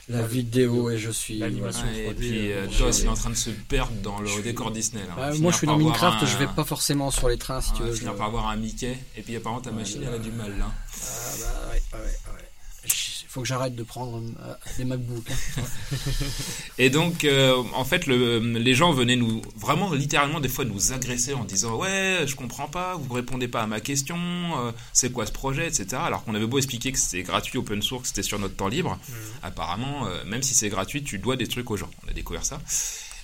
La 0.08 0.22
vidéo 0.22 0.90
et 0.90 0.96
je 0.98 1.10
suis. 1.10 1.38
L'animation 1.38 1.86
Ouais, 1.86 1.98
et 1.98 2.04
3D, 2.06 2.14
puis 2.16 2.52
euh, 2.52 2.66
euh, 2.66 2.92
c'est- 2.92 3.02
il 3.02 3.06
est 3.06 3.08
en 3.08 3.14
train 3.14 3.30
de 3.30 3.34
se 3.34 3.50
perdre 3.50 3.92
dans 4.02 4.20
le 4.20 4.42
décor 4.42 4.70
Disney. 4.70 5.02
Là. 5.06 5.14
Ah, 5.18 5.30
finir 5.32 5.42
moi, 5.42 5.52
je 5.52 5.56
suis 5.58 5.66
dans 5.66 5.76
Minecraft, 5.76 6.22
un- 6.22 6.26
je 6.26 6.36
vais 6.38 6.46
pas 6.46 6.64
forcément 6.64 7.10
sur 7.10 7.28
les 7.28 7.36
trains 7.36 7.60
si 7.60 7.72
tu 7.74 7.82
veux. 7.82 7.92
finir 7.92 8.12
je- 8.12 8.18
par 8.18 8.28
avoir 8.28 8.48
un 8.48 8.56
Mickey, 8.56 8.96
et 9.16 9.22
puis 9.22 9.36
apparemment 9.36 9.60
ta 9.60 9.70
Ouais, 9.70 9.76
machine, 9.76 10.02
elle 10.06 10.14
a 10.14 10.18
du 10.18 10.30
mal 10.32 10.58
là. 10.58 10.66
Ah, 10.70 10.70
bah, 11.40 11.68
ouais, 11.72 11.98
ouais, 12.00 12.04
ouais. 12.06 12.47
Il 13.28 13.32
faut 13.32 13.42
que 13.42 13.46
j'arrête 13.46 13.74
de 13.74 13.82
prendre 13.82 14.22
euh, 14.40 14.54
des 14.78 14.86
MacBooks. 14.86 15.30
hein. 15.58 15.62
Et 16.78 16.88
donc, 16.88 17.24
euh, 17.24 17.62
en 17.74 17.84
fait, 17.84 18.06
le, 18.06 18.38
les 18.38 18.72
gens 18.74 18.90
venaient 18.92 19.16
nous, 19.16 19.42
vraiment, 19.54 19.92
littéralement, 19.92 20.40
des 20.40 20.48
fois, 20.48 20.64
nous 20.64 20.94
agresser 20.94 21.34
en 21.34 21.44
disant 21.44 21.76
Ouais, 21.76 22.24
je 22.26 22.34
comprends 22.36 22.68
pas, 22.68 22.96
vous 22.96 23.12
répondez 23.12 23.46
pas 23.46 23.60
à 23.60 23.66
ma 23.66 23.80
question, 23.80 24.16
euh, 24.56 24.72
c'est 24.94 25.12
quoi 25.12 25.26
ce 25.26 25.32
projet, 25.32 25.66
etc. 25.68 25.88
Alors 26.02 26.24
qu'on 26.24 26.34
avait 26.34 26.46
beau 26.46 26.56
expliquer 26.56 26.90
que 26.90 26.98
c'était 26.98 27.22
gratuit, 27.22 27.58
open 27.58 27.82
source, 27.82 28.02
que 28.04 28.08
c'était 28.08 28.22
sur 28.22 28.38
notre 28.38 28.56
temps 28.56 28.68
libre. 28.68 28.98
Apparemment, 29.42 30.06
euh, 30.06 30.24
même 30.24 30.42
si 30.42 30.54
c'est 30.54 30.70
gratuit, 30.70 31.02
tu 31.02 31.18
dois 31.18 31.36
des 31.36 31.48
trucs 31.48 31.70
aux 31.70 31.76
gens. 31.76 31.90
On 32.06 32.10
a 32.10 32.14
découvert 32.14 32.46
ça. 32.46 32.60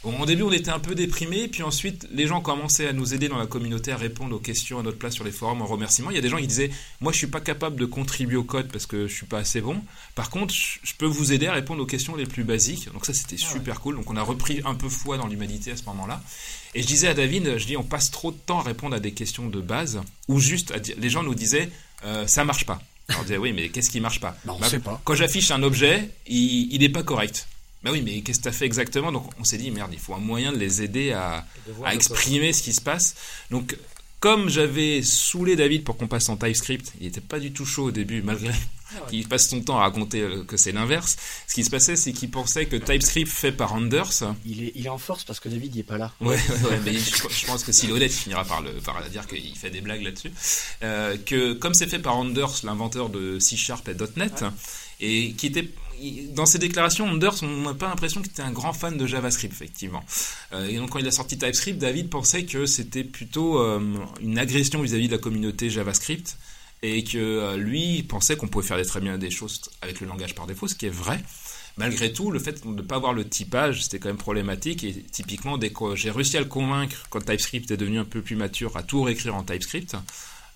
Au 0.05 0.27
début, 0.27 0.43
on 0.43 0.53
était 0.53 0.71
un 0.71 0.79
peu 0.79 0.95
déprimés, 0.95 1.49
puis 1.49 1.63
ensuite, 1.63 2.07
les 2.13 2.27
gens 2.27 2.43
commençaient 2.43 2.87
à 2.87 2.93
nous 2.93 3.15
aider 3.15 3.29
dans 3.29 3.39
la 3.39 3.47
communauté 3.47 3.91
à 3.91 3.97
répondre 3.97 4.37
aux 4.37 4.39
questions 4.39 4.79
à 4.79 4.83
notre 4.83 4.99
place 4.99 5.15
sur 5.15 5.25
les 5.25 5.31
forums 5.31 5.63
en 5.63 5.67
remerciement. 5.67 6.11
Il 6.11 6.15
y 6.15 6.19
a 6.19 6.23
des 6.23 6.29
gens 6.29 6.37
qui 6.37 6.47
disaient 6.47 6.71
Moi, 7.01 7.11
je 7.13 7.19
suis 7.19 7.27
pas 7.27 7.41
capable 7.41 7.77
de 7.77 7.87
contribuer 7.87 8.37
au 8.37 8.45
code 8.45 8.69
parce 8.71 8.85
que 8.85 9.07
je 9.09 9.15
suis 9.15 9.27
pas 9.27 9.39
assez 9.39 9.61
bon. 9.63 9.83
Par 10.15 10.29
contre, 10.31 10.53
je 10.53 10.79
je 10.85 10.93
peux 10.99 11.07
vous 11.07 11.33
aider 11.33 11.47
à 11.47 11.53
répondre 11.55 11.83
aux 11.83 11.87
questions 11.87 12.15
les 12.17 12.27
plus 12.27 12.45
basiques. 12.45 12.93
Donc, 12.93 13.07
ça, 13.07 13.15
c'était 13.15 13.37
super 13.39 13.81
cool. 13.81 13.97
Donc, 13.97 14.11
on 14.11 14.17
a 14.17 14.23
repris 14.23 14.61
un 14.65 14.75
peu 14.75 14.89
foi 14.89 15.17
dans 15.17 15.27
l'humanité 15.27 15.71
à 15.73 15.77
ce 15.77 15.85
moment-là. 15.87 16.23
Et 16.75 16.83
je 16.83 16.87
disais 16.87 17.09
à 17.09 17.15
David 17.15 17.57
Je 17.59 17.67
dis, 17.67 17.77
on 17.77 17.83
passe 17.83 18.11
trop 18.11 18.31
de 18.31 18.37
temps 18.37 18.61
à 18.61 18.63
répondre 18.63 18.95
à 18.95 19.01
des 19.01 19.13
questions 19.13 19.49
de 19.49 19.61
base, 19.61 20.01
ou 20.29 20.39
juste 20.39 20.71
à 20.73 20.79
dire. 20.79 20.95
Les 20.99 21.09
gens 21.11 21.23
nous 21.23 21.35
disaient 21.35 21.71
euh, 22.05 22.27
Ça 22.27 22.45
marche 22.45 22.67
pas. 22.67 22.81
Alors, 23.09 23.23
on 23.23 23.25
disait 23.25 23.39
Oui, 23.39 23.53
mais 23.53 23.71
qu'est-ce 23.71 23.91
qui 23.91 24.01
marche 24.01 24.21
pas? 24.21 24.37
Bah, 24.45 24.53
on 24.57 24.61
Bah, 24.61 24.69
sait 24.69 24.79
pas. 24.81 25.01
Quand 25.05 25.15
j'affiche 25.15 25.51
un 25.51 25.63
objet, 25.63 26.11
il 26.27 26.79
n'est 26.79 26.89
pas 26.91 27.03
correct. 27.03 27.49
Bah 27.85 27.91
oui, 27.93 28.01
mais 28.03 28.23
qu'est-ce 28.23 28.39
que 28.39 28.45
tu 28.45 28.49
as 28.49 28.53
fait 28.53 28.65
exactement? 28.65 29.13
Donc 29.13 29.31
on 29.39 29.45
s'est 29.45 29.59
dit, 29.59 29.71
merde, 29.71 29.91
il 29.93 29.99
faut 29.99 30.15
un 30.15 30.19
moyen 30.19 30.53
de 30.53 30.59
les 30.59 30.83
aider 30.83 31.13
à, 31.13 31.45
exprimer 31.93 32.55
ce 32.55 32.63
qui 32.63 32.73
se 32.73 32.81
passe. 32.81 33.15
Donc, 33.51 33.77
comme 34.21 34.49
j'avais 34.49 35.03
saoulé 35.03 35.55
David 35.55 35.85
pour 35.85 35.99
qu'on 35.99 36.09
passe 36.09 36.31
en 36.31 36.39
TypeScript, 36.39 36.93
il 36.99 37.05
n'était 37.05 37.21
pas 37.21 37.39
du 37.39 37.53
tout 37.53 37.67
chaud 37.67 37.85
au 37.85 37.91
début, 37.91 38.23
malgré 38.23 38.55
Ah 38.97 39.07
qu'il 39.11 39.29
passe 39.29 39.49
son 39.49 39.61
temps 39.61 39.77
à 39.77 39.81
raconter 39.81 40.21
euh, 40.21 40.45
que 40.45 40.57
c'est 40.57 40.73
l'inverse. 40.73 41.17
Ce 41.47 41.55
qui 41.55 41.63
se 41.63 41.69
passait, 41.69 41.97
c'est 41.97 42.13
qu'il 42.13 42.31
pensait 42.31 42.65
que 42.65 42.77
TypeScript 42.77 43.31
fait 43.31 43.53
par 43.53 43.75
Anders. 43.75 44.35
Il 44.47 44.65
est, 44.65 44.73
il 44.75 44.87
est 44.87 44.91
en 44.91 44.99
force 44.99 45.25
parce 45.25 45.41
que 45.41 45.51
David 45.51 45.75
il 45.75 45.81
est 45.81 45.83
pas 45.83 45.99
là. 45.99 46.13
Ouais, 46.21 46.37
ouais, 46.37 46.71
ouais, 46.71 46.81
mais 46.85 46.95
je, 46.95 47.15
je 47.29 47.47
pense 47.47 47.65
que 47.65 47.73
s'il 47.73 47.91
est 47.91 47.93
honnête, 47.93 48.13
il 48.13 48.19
finira 48.19 48.45
par, 48.45 48.63
le, 48.63 48.73
par 48.81 49.03
dire 49.11 49.27
qu'il 49.27 49.57
fait 49.57 49.71
des 49.71 49.83
blagues 49.83 50.03
là-dessus. 50.03 50.33
Euh, 50.83 51.19
que 51.19 51.53
comme 51.53 51.75
c'est 51.75 51.89
fait 51.89 51.99
par 51.99 52.17
Anders, 52.17 52.61
l'inventeur 52.65 53.11
de 53.11 53.39
C 53.39 53.57
Sharp 53.57 53.87
et 53.89 53.97
.NET, 54.17 54.45
et 55.01 55.33
qui 55.33 55.47
était 55.47 55.69
dans 56.31 56.47
ses 56.47 56.59
déclarations, 56.59 57.07
Anders, 57.07 57.43
on 57.43 57.63
n'a 57.63 57.75
pas 57.75 57.89
l'impression 57.89 58.21
qu'il 58.23 58.31
était 58.31 58.43
un 58.43 58.53
grand 58.53 58.73
fan 58.73 58.97
de 58.97 59.07
JavaScript, 59.07 59.53
effectivement. 59.53 60.05
Euh, 60.53 60.67
et 60.67 60.77
donc, 60.77 60.91
quand 60.91 60.99
il 60.99 61.07
a 61.07 61.11
sorti 61.11 61.39
TypeScript, 61.39 61.79
David 61.79 62.11
pensait 62.11 62.45
que 62.45 62.67
c'était 62.67 63.05
plutôt 63.05 63.59
euh, 63.59 63.81
une 64.21 64.39
agression 64.39 64.83
vis-à-vis 64.83 65.09
de 65.09 65.13
la 65.13 65.19
communauté 65.19 65.71
JavaScript 65.71 66.37
et 66.83 67.03
que 67.05 67.19
euh, 67.19 67.57
lui 67.57 68.03
pensait 68.03 68.37
qu'on 68.37 68.49
pouvait 68.49 68.67
faire 68.67 68.85
très 68.85 69.01
bien 69.01 69.17
des 69.17 69.31
choses 69.31 69.63
avec 69.81 70.01
le 70.01 70.07
langage 70.07 70.35
par 70.35 70.47
défaut, 70.47 70.69
ce 70.69 70.75
qui 70.75 70.87
est 70.87 70.95
vrai. 70.95 71.23
Malgré 71.77 72.13
tout, 72.13 72.31
le 72.31 72.39
fait 72.39 72.65
de 72.65 72.69
ne 72.69 72.83
pas 72.83 72.97
avoir 72.97 73.13
le 73.13 73.29
typage, 73.29 73.83
c'était 73.83 73.99
quand 73.99 74.09
même 74.09 74.17
problématique. 74.17 74.85
Et 74.85 74.93
typiquement, 75.11 75.59
dès 75.59 75.71
que 75.71 75.97
j'ai 75.97 76.11
réussi 76.11 76.37
à 76.37 76.41
le 76.41 76.47
convaincre, 76.47 77.07
quand 77.11 77.21
TypeScript 77.21 77.71
est 77.71 77.77
devenu 77.77 77.99
un 77.99 78.05
peu 78.05 78.23
plus 78.23 78.37
mature, 78.37 78.77
à 78.77 78.83
tout 78.83 79.03
réécrire 79.03 79.35
en 79.35 79.43
TypeScript, 79.43 79.97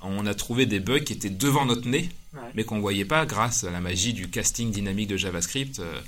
on 0.01 0.27
a 0.27 0.35
trouvé 0.35 0.67
des 0.67 0.81
bugs 0.81 1.01
qui 1.01 1.13
étaient 1.13 1.31
devant 1.31 1.65
notre 1.67 1.87
nez, 1.89 2.09
Ouais. 2.35 2.41
mais 2.55 2.65
qu'on 2.65 2.79
voyait 2.81 3.07
pas 3.07 3.25
grâce 3.27 3.65
à 3.65 3.71
la 3.71 3.81
magie 3.81 4.13
du 4.13 4.29
casting 4.31 4.71
dynamique 4.71 5.09
de 5.09 5.17
JavaScript. 5.17 5.79
euh, 5.81 6.01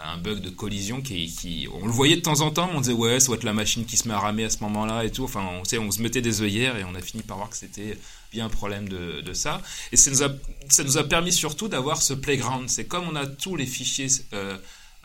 un 0.00 0.16
bug 0.16 0.40
de 0.40 0.50
collision 0.50 1.00
qui, 1.02 1.26
qui- 1.26 1.66
on 1.72 1.84
le 1.84 1.90
voyait 1.92 2.14
de 2.14 2.20
temps 2.20 2.40
en 2.42 2.52
temps 2.52 2.68
mais 2.70 2.76
on 2.76 2.80
disait 2.80 2.92
ouais 2.92 3.18
ça 3.18 3.26
doit 3.26 3.34
être 3.36 3.42
la 3.42 3.52
machine 3.52 3.84
qui 3.84 3.96
se 3.96 4.06
met 4.06 4.14
à 4.14 4.20
ramer 4.20 4.44
à 4.44 4.48
ce 4.50 4.58
moment-là 4.62 5.02
et 5.04 5.10
tout 5.10 5.24
enfin 5.24 5.44
on, 5.60 5.64
sait, 5.64 5.78
on 5.78 5.90
se 5.90 6.00
mettait 6.00 6.20
des 6.22 6.40
œillères 6.40 6.76
et 6.76 6.84
on 6.84 6.94
a 6.94 7.00
fini 7.00 7.24
par 7.24 7.36
voir 7.36 7.50
que 7.50 7.56
c'était 7.56 7.98
bien 8.30 8.46
un 8.46 8.48
problème 8.48 8.88
de, 8.88 9.22
de 9.22 9.32
ça 9.32 9.60
et 9.90 9.96
ça 9.96 10.12
nous 10.12 10.22
a 10.22 10.28
ça 10.68 10.84
nous 10.84 10.98
a 10.98 11.02
permis 11.02 11.32
surtout 11.32 11.66
d'avoir 11.66 12.00
ce 12.00 12.14
playground 12.14 12.68
c'est 12.68 12.84
comme 12.86 13.08
on 13.08 13.16
a 13.16 13.26
tous 13.26 13.56
les 13.56 13.66
fichiers 13.66 14.06
euh, 14.34 14.56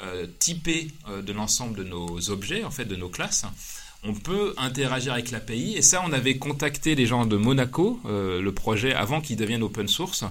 euh, 0.03 0.27
typés 0.38 0.89
de 1.10 1.34
l'ensemble 1.34 1.75
de 1.75 1.84
nos 1.86 2.29
objets 2.29 2.63
en 2.63 2.69
fait 2.69 2.86
de 2.86 2.95
nos 2.95 3.10
classes 3.10 3.45
on 4.06 4.13
peut 4.13 4.54
interagir 4.58 5.13
avec 5.13 5.32
l'API. 5.32 5.76
Et 5.78 5.82
ça 5.82 6.04
on 6.06 6.12
avait 6.13 6.38
contacté 6.38 6.96
les 6.96 7.06
gens 7.06 7.26
de 7.26 7.38
Monaco 7.38 8.00
euh, 8.06 8.42
le 8.42 8.52
projet 8.54 8.94
avant 8.94 9.22
qu'il 9.22 9.38
devienne 9.38 9.63
open 9.63 9.88
source. 9.88 10.24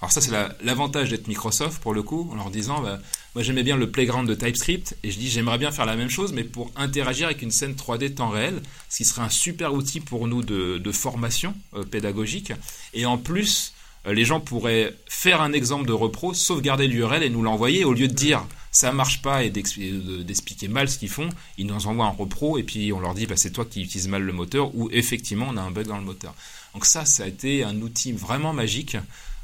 Alors 0.00 0.12
ça 0.12 0.20
c'est 0.20 0.30
la- 0.30 0.54
l'avantage 0.62 1.10
d'être 1.10 1.26
Microsoft 1.28 1.82
pour 1.82 1.94
le 1.94 2.02
coup 2.02 2.28
en 2.32 2.36
leur 2.36 2.50
disant 2.50 2.80
bah, 2.80 2.98
moi 3.34 3.42
j'aimais 3.42 3.62
bien 3.62 3.76
le 3.76 3.90
playground 3.90 4.28
de 4.28 4.34
TypeScript 4.34 4.96
et 5.02 5.10
je 5.10 5.18
dis 5.18 5.28
j'aimerais 5.28 5.58
bien 5.58 5.72
faire 5.72 5.86
la 5.86 5.96
même 5.96 6.10
chose 6.10 6.32
mais 6.32 6.44
pour 6.44 6.70
interagir 6.76 7.26
avec 7.26 7.42
une 7.42 7.50
scène 7.50 7.72
3D 7.74 8.14
temps 8.14 8.28
réel 8.30 8.60
ce 8.88 8.98
qui 8.98 9.04
serait 9.04 9.22
un 9.22 9.28
super 9.28 9.74
outil 9.74 10.00
pour 10.00 10.28
nous 10.28 10.42
de, 10.42 10.92
formation 10.92 11.54
euh, 11.74 11.82
pédagogique. 11.84 12.52
Et 12.94 13.06
en 13.06 13.18
plus 13.18 13.72
les 14.12 14.24
gens 14.24 14.40
pourraient 14.40 14.94
faire 15.06 15.40
un 15.40 15.52
exemple 15.52 15.86
de 15.86 15.92
repro, 15.92 16.34
sauvegarder 16.34 16.86
l'URL 16.86 17.22
et 17.22 17.30
nous 17.30 17.42
l'envoyer 17.42 17.84
au 17.84 17.92
lieu 17.92 18.08
de 18.08 18.14
dire 18.14 18.44
ça 18.70 18.92
marche 18.92 19.22
pas 19.22 19.42
et 19.42 19.50
d'expli- 19.50 19.90
de- 19.92 20.22
d'expliquer 20.22 20.68
mal 20.68 20.88
ce 20.88 20.98
qu'ils 20.98 21.08
font, 21.08 21.28
ils 21.56 21.66
nous 21.66 21.86
envoient 21.86 22.04
un 22.06 22.10
repro 22.10 22.58
et 22.58 22.62
puis 22.62 22.92
on 22.92 23.00
leur 23.00 23.14
dit 23.14 23.26
bah, 23.26 23.34
c'est 23.36 23.50
toi 23.50 23.64
qui 23.64 23.82
utilises 23.82 24.08
mal 24.08 24.22
le 24.22 24.32
moteur 24.32 24.74
ou 24.74 24.90
effectivement 24.92 25.46
on 25.50 25.56
a 25.56 25.62
un 25.62 25.70
bug 25.70 25.86
dans 25.86 25.96
le 25.98 26.04
moteur. 26.04 26.34
Donc 26.74 26.84
ça, 26.84 27.04
ça 27.06 27.24
a 27.24 27.26
été 27.26 27.64
un 27.64 27.80
outil 27.80 28.12
vraiment 28.12 28.52
magique. 28.52 28.96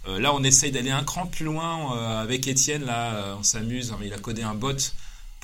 Euh, 0.06 0.18
là, 0.18 0.34
on 0.34 0.42
essaye 0.42 0.70
d'aller 0.70 0.90
un 0.90 1.02
cran 1.04 1.26
plus 1.26 1.44
loin 1.46 1.96
euh, 1.96 2.20
avec 2.22 2.46
Étienne. 2.46 2.84
Là, 2.84 3.14
euh, 3.14 3.34
on 3.38 3.42
s'amuse. 3.42 3.94
Il 4.04 4.12
a 4.12 4.18
codé 4.18 4.42
un 4.42 4.54
bot 4.54 4.74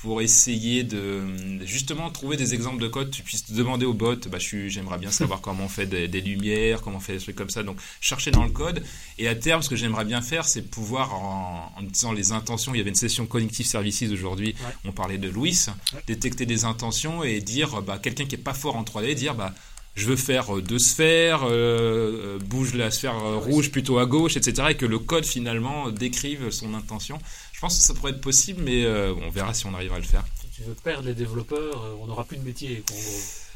pour 0.01 0.21
essayer 0.21 0.83
de 0.85 1.23
justement 1.65 2.09
trouver 2.09 2.37
des 2.37 2.53
exemples 2.53 2.81
de 2.81 2.87
code. 2.87 3.11
Tu 3.11 3.21
puisses 3.21 3.45
te 3.45 3.53
demander 3.53 3.85
au 3.85 3.93
bot. 3.93 4.15
Bah, 4.31 4.37
j'aimerais 4.39 4.97
bien 4.97 5.11
savoir 5.11 5.41
comment 5.41 5.65
on 5.65 5.69
fait 5.69 5.87
des, 5.87 6.07
des 6.07 6.21
lumières, 6.21 6.81
comment 6.81 6.97
on 6.97 7.01
fait 7.01 7.13
des 7.17 7.19
trucs 7.19 7.35
comme 7.35 7.49
ça. 7.49 7.63
Donc, 7.63 7.77
chercher 7.99 8.31
dans 8.31 8.43
le 8.45 8.49
code. 8.51 8.81
Et 9.17 9.27
à 9.27 9.35
terme, 9.35 9.61
ce 9.61 9.67
que 9.67 9.75
j'aimerais 9.75 10.05
bien 10.05 10.21
faire, 10.21 10.45
c'est 10.47 10.61
pouvoir, 10.61 11.13
en, 11.15 11.73
en 11.77 11.81
disant 11.83 12.13
les 12.13 12.31
intentions, 12.31 12.73
il 12.73 12.77
y 12.77 12.81
avait 12.81 12.89
une 12.91 12.95
session 12.95 13.25
Cognitive 13.25 13.65
Services 13.65 14.03
aujourd'hui, 14.09 14.55
Ouais. 14.65 14.73
on 14.85 14.91
parlait 14.93 15.17
de 15.17 15.27
Louis, 15.29 15.57
Ouais. 15.93 15.99
détecter 16.07 16.45
des 16.45 16.63
intentions 16.63 17.23
et 17.25 17.41
dire, 17.41 17.81
bah, 17.81 17.99
quelqu'un 18.01 18.25
qui 18.25 18.35
est 18.35 18.37
pas 18.37 18.53
fort 18.53 18.77
en 18.77 18.83
3D, 18.83 19.15
dire, 19.15 19.35
bah, 19.35 19.53
je 19.95 20.05
veux 20.05 20.15
faire 20.15 20.55
euh, 20.55 20.61
deux 20.61 20.79
sphères, 20.79 21.41
euh, 21.43 22.37
euh, 22.37 22.39
bouge 22.39 22.73
la 22.73 22.89
sphère 22.89 23.15
euh, 23.17 23.35
rouge 23.37 23.69
plutôt 23.69 23.97
à 23.99 24.05
gauche, 24.05 24.37
etc. 24.37 24.67
Et 24.69 24.75
que 24.75 24.85
le 24.85 24.97
code 24.99 25.25
finalement 25.25 25.89
décrive 25.91 26.51
son 26.51 26.73
intention. 26.73 27.19
Je 27.59 27.61
pense 27.65 27.77
que 27.77 27.83
ça 27.83 27.93
pourrait 27.93 28.13
être 28.13 28.21
possible, 28.21 28.61
mais 28.63 28.85
euh, 28.85 29.13
on 29.15 29.29
verra 29.29 29.53
si 29.53 29.65
on 29.65 29.73
arrivera 29.73 29.97
à 29.97 29.99
le 29.99 30.05
faire. 30.05 30.23
Si 30.39 30.47
tu 30.47 30.61
veux 30.61 30.73
perdre 30.75 31.05
les 31.05 31.13
développeurs, 31.13 31.83
euh, 31.83 31.97
on 31.99 32.07
n'aura 32.07 32.23
plus 32.23 32.37
de 32.37 32.43
métier. 32.45 32.85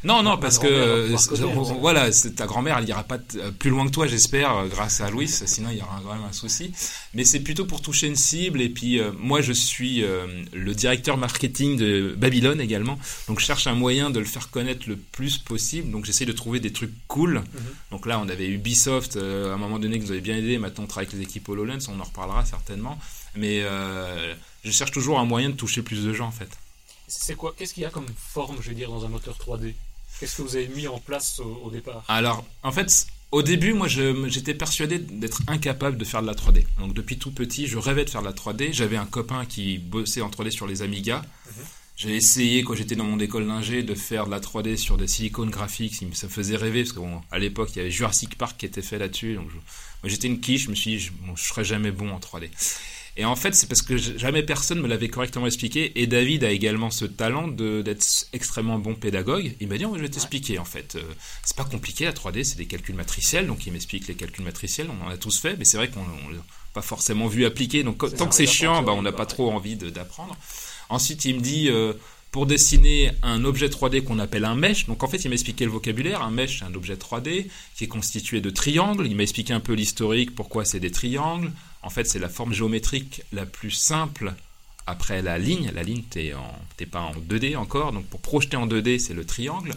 Non, 0.04 0.22
non, 0.22 0.38
parce 0.38 0.60
que 0.60 0.68
euh, 0.68 1.08
on- 1.14 1.66
ça. 1.66 1.74
voilà, 1.80 2.12
c'est- 2.12 2.32
ta 2.36 2.46
grand-mère, 2.46 2.78
elle 2.78 2.90
ira 2.90 3.04
pas 3.04 3.18
euh, 3.36 3.52
plus 3.52 3.70
loin 3.70 3.86
que 3.86 3.92
toi, 3.92 4.06
j'espère, 4.06 4.56
euh, 4.58 4.68
grâce 4.68 5.00
à 5.00 5.10
Louis. 5.10 5.28
Sinon, 5.30 5.70
il 5.72 5.78
y 5.78 5.82
aura 5.82 6.02
quand 6.04 6.14
même 6.14 6.24
un 6.26 6.34
souci. 6.34 6.74
Mais 7.14 7.24
c'est 7.24 7.40
plutôt 7.40 7.64
pour 7.66 7.82
toucher 7.82 8.08
une 8.08 8.16
cible. 8.18 8.62
Et 8.62 8.68
puis, 8.70 9.00
euh, 9.00 9.12
moi, 9.18 9.42
je 9.42 9.54
suis 9.54 10.04
euh, 10.04 10.28
le 10.52 10.76
directeur 10.76 11.16
marketing 11.18 11.78
de 11.78 12.14
Babylone 12.18 12.60
également. 12.60 13.00
Donc, 13.28 13.40
je 13.40 13.46
cherche 13.46 13.66
un 13.68 13.76
moyen 13.76 14.10
de 14.10 14.20
le 14.20 14.26
faire 14.26 14.50
connaître 14.50 14.90
le 14.90 14.98
plus 14.98 15.38
possible. 15.38 15.90
Donc, 15.92 16.04
j'essaie 16.06 16.26
de 16.26 16.34
trouver 16.34 16.60
des 16.60 16.74
trucs 16.74 16.92
cool. 17.08 17.42
Donc 17.92 18.06
là, 18.06 18.20
on 18.20 18.28
avait 18.28 18.48
Ubisoft 18.48 19.16
euh, 19.16 19.52
à 19.52 19.54
un 19.54 19.58
moment 19.58 19.80
donné 19.80 20.00
qui 20.00 20.06
nous 20.06 20.12
avait 20.12 20.22
bien 20.22 20.36
aidé. 20.38 20.58
Maintenant, 20.58 20.84
on 20.84 20.88
travaille 20.88 21.08
avec 21.08 21.18
les 21.18 21.24
équipes 21.24 21.48
HoloLens. 21.48 21.88
On 21.90 22.00
en 22.00 22.04
reparlera 22.04 22.44
certainement. 22.46 23.00
Mais 23.36 23.62
euh, 23.64 24.34
je 24.66 24.72
cherche 24.72 24.92
toujours 24.92 25.20
un 25.20 25.26
moyen 25.26 25.50
de 25.50 25.56
toucher 25.56 25.82
plus 25.82 26.04
de 26.04 26.12
gens, 26.14 26.28
en 26.28 26.32
fait. 26.32 26.50
C'est 27.08 27.36
quoi 27.36 27.54
Qu'est-ce 27.58 27.74
qu'il 27.74 27.84
y 27.84 27.86
a 27.86 27.90
comme 27.90 28.06
forme, 28.18 28.58
je 28.62 28.70
veux 28.70 28.76
dire, 28.76 28.90
dans 28.90 29.06
un 29.06 29.10
moteur 29.10 29.38
3D 29.38 29.74
Qu'est-ce 30.24 30.38
que 30.38 30.42
vous 30.44 30.56
avez 30.56 30.70
mis 30.70 30.88
en 30.88 31.00
place 31.00 31.42
au, 31.42 31.64
au 31.66 31.70
départ 31.70 32.06
Alors, 32.08 32.46
en 32.64 32.72
fait, 32.72 33.08
au 33.32 33.44
début, 33.44 33.74
moi, 33.74 33.90
j'étais 33.90 34.54
persuadé 34.54 34.98
d'être 34.98 35.42
incapable 35.48 35.98
de 35.98 36.06
faire 36.06 36.22
de 36.22 36.28
la 36.28 36.34
3D. 36.34 36.64
Donc, 36.80 36.94
depuis 36.94 37.18
tout 37.18 37.32
petit, 37.32 37.68
je 37.68 37.78
rêvais 37.78 38.06
de 38.06 38.10
faire 38.10 38.22
de 38.22 38.28
la 38.28 38.32
3D. 38.32 38.72
J'avais 38.72 38.96
un 38.96 39.06
copain 39.06 39.44
qui 39.44 39.80
bossait 39.80 40.22
en 40.22 40.30
3D 40.30 40.52
sur 40.52 40.66
les 40.66 40.82
Amiga. 40.82 41.26
J'ai 41.98 42.16
essayé, 42.16 42.64
quand 42.64 42.74
j'étais 42.74 42.96
dans 42.96 43.04
mon 43.04 43.20
école 43.20 43.46
d'ingé, 43.46 43.84
de 43.84 43.96
faire 43.96 44.28
de 44.28 44.32
la 44.32 44.40
3D 44.40 44.78
sur 44.78 44.96
des 44.96 45.08
silicones 45.08 45.50
graphiques. 45.50 45.96
Ça 46.14 46.28
me 46.28 46.32
faisait 46.32 46.56
rêver, 46.56 46.86
parce 46.86 46.94
qu'à 46.94 47.38
l'époque, 47.38 47.72
il 47.74 47.80
y 47.80 47.82
avait 47.82 47.92
Jurassic 47.92 48.38
Park 48.38 48.58
qui 48.58 48.66
était 48.66 48.82
fait 48.82 49.00
là-dessus. 49.00 49.36
Donc, 49.36 49.50
j'étais 50.06 50.30
une 50.30 50.40
quiche. 50.40 50.64
Je 50.64 50.70
me 50.70 50.76
suis 50.76 50.92
dit, 50.92 51.00
je, 51.00 51.12
bon, 51.12 51.36
je 51.36 51.44
serais 51.44 51.66
jamais 51.66 51.92
bon 51.92 52.12
en 52.12 52.20
3D. 52.20 52.50
Et 53.16 53.26
en 53.26 53.36
fait, 53.36 53.54
c'est 53.54 53.68
parce 53.68 53.84
que 53.84 53.96
jamais 53.96 54.42
personne 54.42 54.82
me 54.82 54.88
l'avait 54.88 55.08
correctement 55.08 55.46
expliqué. 55.46 56.02
Et 56.02 56.08
David 56.08 56.44
a 56.44 56.52
également 56.52 56.90
ce 56.90 57.06
talent 57.06 57.48
d'être 57.48 58.26
extrêmement 58.34 58.80
bon 58.80 58.96
pédagogue. 58.96 59.56
Il 59.60 59.68
m'a 59.68 59.78
dit, 59.78 59.86
oh, 59.86 59.94
je 59.96 60.02
vais 60.02 60.10
t'expliquer, 60.10 60.58
en 60.58 60.66
fait. 60.66 60.96
Euh, 60.96 61.04
c'est 61.44 61.56
pas 61.56 61.64
compliqué, 61.64 62.06
la 62.06 62.14
3D, 62.14 62.44
c'est 62.44 62.58
des 62.58 62.66
calculs 62.66 62.96
matriciels. 62.96 63.46
Donc, 63.46 63.68
il 63.68 63.74
m'explique 63.74 64.08
les 64.08 64.16
calculs 64.16 64.44
matriciels. 64.44 64.90
On 64.90 65.06
en 65.06 65.10
a 65.10 65.18
tous 65.18 65.40
fait, 65.40 65.56
mais 65.58 65.66
c'est 65.66 65.78
vrai 65.78 65.90
qu'on 65.90 66.02
on 66.02 66.30
l'a 66.30 66.42
pas 66.74 66.82
forcément 66.82 67.28
vu 67.28 67.46
appliquer. 67.46 67.84
Donc, 67.84 68.00
tant 68.00 68.18
ça, 68.18 68.26
que 68.26 68.36
c'est 68.36 68.48
chiant, 68.48 68.82
bah, 68.82 68.94
on 68.94 69.04
n'a 69.04 69.12
pas 69.12 69.24
ouais. 69.24 69.30
trop 69.30 69.52
envie 69.52 69.76
d'apprendre. 69.76 70.36
Ensuite, 70.90 71.24
il 71.26 71.36
me 71.36 71.42
dit, 71.42 71.70
euh, 71.70 71.94
pour 72.34 72.48
dessiner 72.48 73.12
un 73.22 73.46
objet 73.46 73.68
3D 73.68 74.04
qu'on 74.04 74.18
appelle 74.18 74.44
un 74.44 74.56
mesh. 74.56 74.88
Donc 74.88 75.04
en 75.04 75.08
fait, 75.08 75.18
il 75.18 75.28
m'a 75.30 75.36
expliqué 75.36 75.66
le 75.66 75.72
vocabulaire. 75.72 76.24
Un 76.24 76.32
mesh, 76.32 76.60
c'est 76.60 76.66
un 76.66 76.74
objet 76.74 76.96
3D 76.96 77.46
qui 77.76 77.84
est 77.84 77.88
constitué 77.88 78.42
de 78.42 78.50
triangles. 78.50 79.06
Il 79.06 79.16
m'a 79.16 79.22
expliqué 79.22 79.54
un 79.54 79.60
peu 79.60 79.74
l'historique, 79.74 80.34
pourquoi 80.34 80.66
c'est 80.66 80.80
des 80.80 80.90
triangles. 80.90 81.52
En 81.84 81.90
fait, 81.90 82.06
c'est 82.06 82.20
la 82.20 82.30
forme 82.30 82.54
géométrique 82.54 83.24
la 83.32 83.46
plus 83.46 83.72
simple 83.72 84.34
après 84.88 85.22
la 85.22 85.38
ligne. 85.38 85.72
La 85.74 85.84
ligne, 85.84 86.04
t'es 86.10 86.34
pas 86.90 87.02
en 87.02 87.14
2D 87.14 87.56
encore, 87.58 87.92
donc 87.92 88.06
pour 88.06 88.22
projeter 88.22 88.58
en 88.58 88.68
2D, 88.68 89.00
c'est 89.00 89.14
le 89.14 89.26
triangle. 89.26 89.74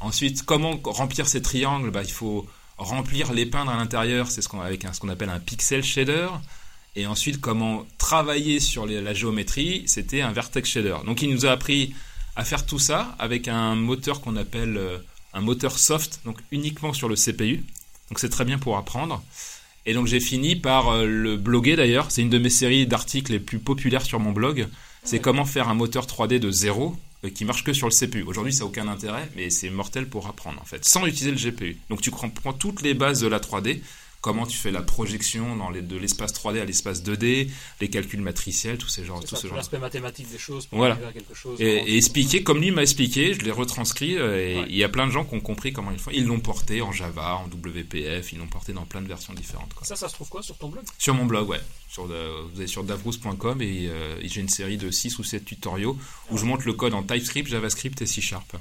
Ensuite, 0.00 0.44
comment 0.44 0.80
remplir 0.84 1.28
ces 1.28 1.42
triangles? 1.42 1.90
Bah, 1.90 2.02
Il 2.02 2.10
faut 2.10 2.48
remplir 2.78 3.32
les 3.32 3.46
peindre 3.46 3.70
à 3.70 3.76
l'intérieur, 3.76 4.30
c'est 4.30 4.42
ce 4.42 4.48
qu'on 4.48 4.60
appelle 5.08 5.28
un 5.28 5.40
pixel 5.40 5.82
shader. 5.84 6.28
Et 6.96 7.06
ensuite, 7.06 7.40
comment 7.40 7.86
travailler 7.98 8.58
sur 8.58 8.86
la 8.86 9.14
géométrie, 9.14 9.84
c'était 9.86 10.22
un 10.22 10.32
vertex 10.32 10.68
shader. 10.68 10.96
Donc, 11.04 11.22
il 11.22 11.30
nous 11.30 11.46
a 11.46 11.50
appris 11.50 11.94
à 12.36 12.44
faire 12.44 12.66
tout 12.66 12.78
ça 12.78 13.14
avec 13.18 13.46
un 13.48 13.74
moteur 13.74 14.20
qu'on 14.20 14.36
appelle 14.36 14.76
euh, 14.76 14.98
un 15.32 15.40
moteur 15.40 15.78
soft, 15.78 16.20
donc 16.24 16.38
uniquement 16.50 16.92
sur 16.92 17.08
le 17.08 17.14
CPU. 17.14 17.64
Donc, 18.08 18.18
c'est 18.18 18.28
très 18.28 18.44
bien 18.44 18.58
pour 18.58 18.76
apprendre. 18.76 19.22
Et 19.86 19.94
donc, 19.94 20.06
j'ai 20.06 20.20
fini 20.20 20.56
par 20.56 20.88
euh, 20.88 21.06
le 21.06 21.36
bloguer 21.36 21.76
d'ailleurs. 21.76 22.10
C'est 22.10 22.22
une 22.22 22.30
de 22.30 22.38
mes 22.38 22.50
séries 22.50 22.86
d'articles 22.86 23.32
les 23.32 23.40
plus 23.40 23.58
populaires 23.58 24.04
sur 24.04 24.20
mon 24.20 24.32
blog. 24.32 24.68
C'est 25.04 25.20
comment 25.20 25.44
faire 25.44 25.68
un 25.68 25.74
moteur 25.74 26.06
3D 26.06 26.38
de 26.38 26.50
zéro 26.50 26.96
euh, 27.24 27.30
qui 27.30 27.44
marche 27.44 27.64
que 27.64 27.72
sur 27.72 27.88
le 27.88 27.94
CPU. 27.94 28.22
Aujourd'hui, 28.22 28.52
ça 28.52 28.60
n'a 28.60 28.66
aucun 28.66 28.88
intérêt, 28.88 29.28
mais 29.36 29.50
c'est 29.50 29.70
mortel 29.70 30.08
pour 30.08 30.26
apprendre 30.26 30.60
en 30.60 30.64
fait, 30.64 30.84
sans 30.84 31.06
utiliser 31.06 31.30
le 31.30 31.50
GPU. 31.50 31.78
Donc, 31.88 32.02
tu 32.02 32.10
comprends 32.10 32.52
toutes 32.52 32.82
les 32.82 32.94
bases 32.94 33.20
de 33.20 33.28
la 33.28 33.38
3D 33.38 33.80
comment 34.20 34.46
tu 34.46 34.56
fais 34.56 34.70
la 34.70 34.82
projection 34.82 35.56
dans 35.56 35.70
les, 35.70 35.82
de 35.82 35.96
l'espace 35.96 36.32
3D 36.34 36.60
à 36.60 36.64
l'espace 36.64 37.02
2D, 37.02 37.48
les 37.80 37.88
calculs 37.88 38.20
matriciels, 38.20 38.76
tout, 38.78 38.88
ces 38.88 39.04
genres, 39.04 39.20
tout 39.20 39.28
ça, 39.28 39.36
ce 39.36 39.46
genre. 39.46 39.56
l'aspect 39.56 39.78
mathématique 39.78 40.30
des 40.30 40.38
choses 40.38 40.66
pour 40.66 40.78
Voilà. 40.78 40.94
à 41.06 41.12
quelque 41.12 41.34
chose. 41.34 41.60
Et, 41.60 41.76
et 41.78 41.96
expliquer 41.96 42.42
comme 42.42 42.60
lui 42.60 42.70
m'a 42.70 42.82
expliqué, 42.82 43.32
je 43.34 43.40
l'ai 43.40 43.50
retranscrit 43.50 44.16
euh, 44.16 44.38
et 44.38 44.58
Ouais. 44.60 44.66
il 44.68 44.76
y 44.76 44.84
a 44.84 44.88
plein 44.88 45.06
de 45.06 45.12
gens 45.12 45.24
qui 45.24 45.34
ont 45.34 45.40
compris 45.40 45.72
comment 45.72 45.90
ils 45.90 45.98
font. 45.98 46.10
Ils 46.12 46.26
l'ont 46.26 46.40
porté 46.40 46.82
en 46.82 46.92
Java, 46.92 47.36
en 47.36 47.46
WPF, 47.48 48.32
ils 48.32 48.38
l'ont 48.38 48.46
porté 48.46 48.72
dans 48.72 48.84
plein 48.84 49.00
de 49.02 49.08
versions 49.08 49.32
différentes. 49.32 49.72
quoi. 49.74 49.86
Ça, 49.86 49.96
ça 49.96 50.08
se 50.08 50.14
trouve 50.14 50.28
quoi 50.28 50.42
sur 50.42 50.56
ton 50.58 50.68
blog? 50.68 50.84
Sur 50.98 51.14
mon 51.14 51.24
blog, 51.24 51.48
ouais. 51.48 51.60
Sur 51.88 52.06
vous 52.06 52.12
allez 52.58 52.66
sur 52.66 52.84
davrous.com 52.84 53.62
et 53.62 53.88
euh, 53.88 54.20
j'ai 54.22 54.40
une 54.40 54.48
série 54.48 54.76
de 54.76 54.90
6 54.90 55.18
ou 55.18 55.24
7 55.24 55.44
tutoriaux 55.44 55.98
où 56.30 56.36
je 56.38 56.44
montre 56.44 56.66
le 56.66 56.72
code 56.74 56.94
en 56.94 57.02
TypeScript, 57.02 57.48
JavaScript 57.48 58.00
et 58.02 58.06
C 58.06 58.20
Sharp. 58.20 58.56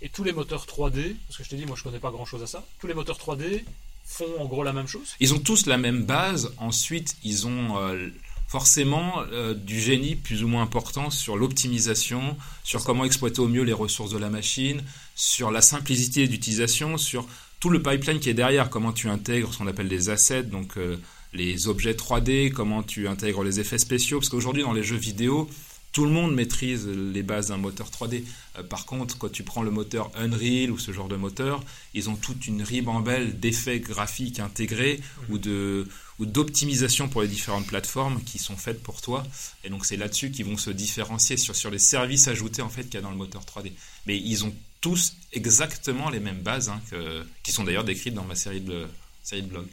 Et 0.00 0.08
tous 0.08 0.24
les 0.24 0.32
moteurs 0.32 0.66
3D, 0.66 1.14
parce 1.28 1.38
que 1.38 1.44
je 1.44 1.48
t'ai 1.50 1.56
dit, 1.56 1.66
moi 1.66 1.76
je 1.78 1.84
connais 1.84 2.00
pas 2.00 2.10
grand 2.10 2.24
chose 2.24 2.42
à 2.42 2.46
ça, 2.48 2.66
tous 2.80 2.88
les 2.88 2.94
moteurs 2.94 3.18
3D 3.18 3.62
font 4.04 4.28
en 4.38 4.46
gros 4.46 4.62
la 4.62 4.72
même 4.72 4.86
chose. 4.86 5.14
Ils 5.20 5.34
ont 5.34 5.38
tous 5.38 5.66
la 5.66 5.78
même 5.78 6.04
base. 6.04 6.52
Ensuite, 6.58 7.16
ils 7.24 7.46
ont 7.46 7.78
euh, 7.78 8.08
forcément 8.52 9.22
euh, 9.32 9.54
du 9.54 9.80
génie 9.80 10.14
plus 10.14 10.44
ou 10.44 10.48
moins 10.48 10.62
important 10.62 11.08
sur 11.08 11.36
l'optimisation, 11.36 12.36
sur 12.64 12.84
comment 12.84 13.04
exploiter 13.04 13.40
au 13.40 13.48
mieux 13.48 13.62
les 13.62 13.72
ressources 13.72 14.10
de 14.10 14.18
la 14.18 14.28
machine, 14.28 14.82
sur 15.14 15.50
la 15.50 15.62
simplicité 15.62 16.28
d'utilisation, 16.28 16.98
sur 16.98 17.26
tout 17.60 17.70
le 17.70 17.80
pipeline 17.80 18.20
qui 18.20 18.28
est 18.28 18.34
derrière, 18.34 18.68
comment 18.68 18.92
tu 18.92 19.08
intègres 19.08 19.54
ce 19.54 19.58
qu'on 19.58 19.68
appelle 19.68 19.88
des 19.88 20.10
assets, 20.10 20.42
donc 20.42 20.76
euh, 20.76 20.98
les 21.32 21.66
objets 21.68 21.92
3D, 21.92 22.50
comment 22.50 22.82
tu 22.82 23.08
intègres 23.08 23.42
les 23.42 23.58
effets 23.58 23.78
spéciaux, 23.78 24.18
parce 24.18 24.28
qu'aujourd'hui 24.28 24.64
dans 24.64 24.74
les 24.74 24.82
jeux 24.82 24.96
vidéo, 24.96 25.48
tout 25.92 26.04
le 26.06 26.10
monde 26.10 26.34
maîtrise 26.34 26.86
les 26.88 27.22
bases 27.22 27.48
d'un 27.48 27.58
moteur 27.58 27.90
3D. 27.90 28.24
Euh, 28.58 28.62
par 28.62 28.86
contre, 28.86 29.18
quand 29.18 29.30
tu 29.30 29.42
prends 29.42 29.62
le 29.62 29.70
moteur 29.70 30.10
Unreal 30.16 30.70
ou 30.70 30.78
ce 30.78 30.90
genre 30.92 31.08
de 31.08 31.16
moteur, 31.16 31.62
ils 31.94 32.08
ont 32.08 32.16
toute 32.16 32.46
une 32.46 32.62
ribambelle 32.62 33.38
d'effets 33.38 33.78
graphiques 33.80 34.40
intégrés 34.40 35.00
ou 35.28 35.38
de 35.38 35.86
ou 36.18 36.26
d'optimisation 36.26 37.08
pour 37.08 37.22
les 37.22 37.28
différentes 37.28 37.66
plateformes 37.66 38.22
qui 38.22 38.38
sont 38.38 38.56
faites 38.56 38.82
pour 38.82 39.00
toi. 39.00 39.24
Et 39.64 39.70
donc 39.70 39.84
c'est 39.86 39.96
là-dessus 39.96 40.30
qu'ils 40.30 40.44
vont 40.46 40.56
se 40.58 40.70
différencier 40.70 41.36
sur, 41.36 41.54
sur 41.56 41.70
les 41.70 41.78
services 41.78 42.28
ajoutés 42.28 42.62
en 42.62 42.68
fait 42.68 42.84
qu'il 42.84 42.94
y 42.94 42.98
a 42.98 43.00
dans 43.00 43.10
le 43.10 43.16
moteur 43.16 43.42
3D. 43.44 43.72
Mais 44.06 44.18
ils 44.18 44.44
ont 44.44 44.54
tous 44.80 45.14
exactement 45.32 46.10
les 46.10 46.20
mêmes 46.20 46.40
bases 46.42 46.68
hein, 46.68 46.80
que- 46.90 47.24
qui 47.42 47.52
sont 47.52 47.64
d'ailleurs 47.64 47.84
décrites 47.84 48.14
dans 48.14 48.24
ma 48.24 48.34
série 48.34 48.60
de 48.60 48.86
série 49.22 49.42
de 49.42 49.48
blogs. 49.48 49.68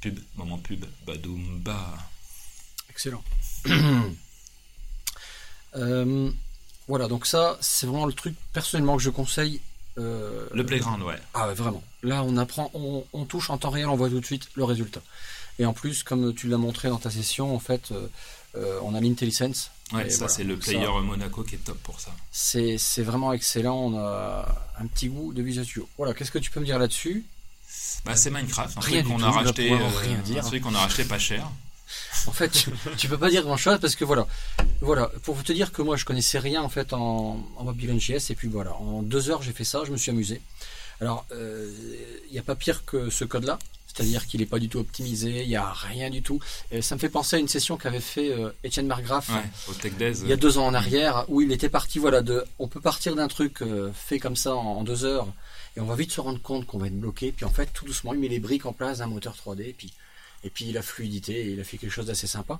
Pub, 0.00 0.18
moment 0.36 0.58
pub, 0.58 0.84
badoum 1.06 1.60
ba. 1.60 1.96
Excellent. 2.90 3.22
Euh, 5.76 6.30
voilà, 6.88 7.08
donc 7.08 7.26
ça, 7.26 7.56
c'est 7.60 7.86
vraiment 7.86 8.06
le 8.06 8.12
truc 8.12 8.34
personnellement 8.52 8.96
que 8.96 9.02
je 9.02 9.10
conseille. 9.10 9.60
euh, 9.98 10.46
Le 10.52 10.66
playground, 10.66 11.02
ouais. 11.02 11.18
Ah 11.34 11.48
ouais, 11.48 11.54
vraiment. 11.54 11.82
Là, 12.02 12.22
on 12.24 12.36
apprend, 12.36 12.70
on, 12.74 13.04
on 13.12 13.24
touche 13.24 13.50
en 13.50 13.58
temps 13.58 13.70
réel, 13.70 13.86
on 13.88 13.96
voit 13.96 14.08
tout 14.08 14.20
de 14.20 14.26
suite 14.26 14.48
le 14.54 14.64
résultat. 14.64 15.00
Et 15.58 15.66
en 15.66 15.72
plus, 15.72 16.02
comme 16.02 16.34
tu 16.34 16.48
l'as 16.48 16.56
montré 16.58 16.88
dans 16.88 16.98
ta 16.98 17.10
session, 17.10 17.54
en 17.54 17.58
fait, 17.60 17.92
euh, 18.56 18.78
on 18.82 18.94
a 18.94 19.00
l'IntelliSense. 19.00 19.70
Ouais, 19.92 20.08
ça 20.08 20.18
voilà, 20.18 20.32
c'est 20.32 20.44
le 20.44 20.54
ça- 20.60 20.70
player 20.72 20.88
Monaco 21.02 21.42
qui 21.44 21.54
est 21.56 21.58
top 21.64 21.78
pour 21.82 22.00
ça. 22.00 22.10
C'est 22.32 22.78
vraiment 23.02 23.32
excellent. 23.32 23.76
On 23.78 23.98
a 23.98 24.46
un 24.80 24.86
petit 24.86 25.08
goût 25.08 25.32
de 25.34 25.42
Visual 25.42 25.64
Studio. 25.66 25.88
Voilà, 25.98 26.14
qu'est-ce 26.14 26.30
que 26.30 26.38
tu 26.38 26.50
peux 26.50 26.60
me 26.60 26.64
dire 26.64 26.78
là-dessus? 26.78 27.24
Bah 28.04 28.16
c'est 28.16 28.30
Minecraft, 28.30 28.76
un 28.78 28.80
truc 28.80 29.04
qu'on 29.06 29.22
a 29.22 29.30
racheté, 29.30 29.70
euh, 29.72 29.76
rien 30.00 30.18
un 30.18 30.22
dire. 30.22 30.44
truc 30.44 30.62
qu'on 30.62 30.74
a 30.74 30.78
racheté 30.80 31.04
pas 31.04 31.18
cher. 31.18 31.48
En 32.26 32.32
fait, 32.32 32.48
tu, 32.50 32.70
tu 32.96 33.08
peux 33.08 33.18
pas 33.18 33.30
dire 33.30 33.42
grand 33.42 33.56
chose 33.56 33.78
parce 33.80 33.96
que 33.96 34.04
voilà, 34.04 34.26
voilà, 34.80 35.10
pour 35.24 35.42
te 35.42 35.52
dire 35.52 35.72
que 35.72 35.82
moi 35.82 35.96
je 35.96 36.04
connaissais 36.04 36.38
rien 36.38 36.62
en 36.62 36.68
fait 36.68 36.92
en, 36.92 37.44
en 37.56 37.64
Babylon 37.64 37.98
JS 37.98 38.30
et 38.30 38.34
puis 38.34 38.48
voilà, 38.48 38.74
en 38.76 39.02
deux 39.02 39.30
heures 39.30 39.42
j'ai 39.42 39.52
fait 39.52 39.64
ça, 39.64 39.82
je 39.84 39.92
me 39.92 39.96
suis 39.96 40.10
amusé. 40.10 40.40
Alors, 41.00 41.26
il 41.32 42.32
n'y 42.32 42.38
a 42.38 42.42
pas 42.42 42.54
pire 42.54 42.84
que 42.84 43.10
ce 43.10 43.24
code-là, 43.24 43.58
c'est-à-dire 43.88 44.26
qu'il 44.26 44.38
n'est 44.40 44.46
pas 44.46 44.60
du 44.60 44.68
tout 44.68 44.78
optimisé, 44.78 45.42
il 45.42 45.48
n'y 45.48 45.56
a 45.56 45.72
rien 45.72 46.10
du 46.10 46.22
tout. 46.22 46.38
Et 46.70 46.80
ça 46.80 46.94
me 46.94 47.00
fait 47.00 47.08
penser 47.08 47.36
à 47.36 47.38
une 47.40 47.48
session 47.48 47.76
qu'avait 47.76 47.98
fait 48.00 48.30
euh, 48.30 48.50
Ouais, 49.68 49.74
Tech 49.80 49.94
Days. 49.94 50.20
il 50.22 50.28
y 50.28 50.32
a 50.32 50.36
deux 50.36 50.58
ans 50.58 50.66
en 50.66 50.74
arrière 50.74 51.24
où 51.28 51.40
il 51.40 51.50
était 51.50 51.68
parti 51.68 51.98
voilà 51.98 52.22
de 52.22 52.44
on 52.60 52.68
peut 52.68 52.80
partir 52.80 53.16
d'un 53.16 53.26
truc 53.28 53.62
euh, 53.62 53.90
fait 53.92 54.18
comme 54.20 54.36
ça 54.36 54.54
en, 54.54 54.78
en 54.78 54.84
deux 54.84 55.04
heures 55.04 55.26
et 55.76 55.80
on 55.80 55.86
va 55.86 55.96
vite 55.96 56.12
se 56.12 56.20
rendre 56.20 56.40
compte 56.40 56.66
qu'on 56.66 56.78
va 56.78 56.86
être 56.86 56.98
bloqué 56.98 57.32
puis 57.32 57.44
en 57.44 57.50
fait 57.50 57.68
tout 57.74 57.84
doucement 57.84 58.14
il 58.14 58.20
met 58.20 58.28
les 58.28 58.38
briques 58.38 58.66
en 58.66 58.72
place 58.72 58.98
d'un 58.98 59.06
moteur 59.08 59.34
3D 59.34 59.62
et 59.62 59.74
puis 59.76 59.92
et 60.44 60.50
puis 60.50 60.72
la 60.72 60.82
fluidité 60.82 61.32
et 61.46 61.50
il 61.52 61.60
a 61.60 61.64
fait 61.64 61.78
quelque 61.78 61.92
chose 61.92 62.06
d'assez 62.06 62.26
sympa 62.26 62.58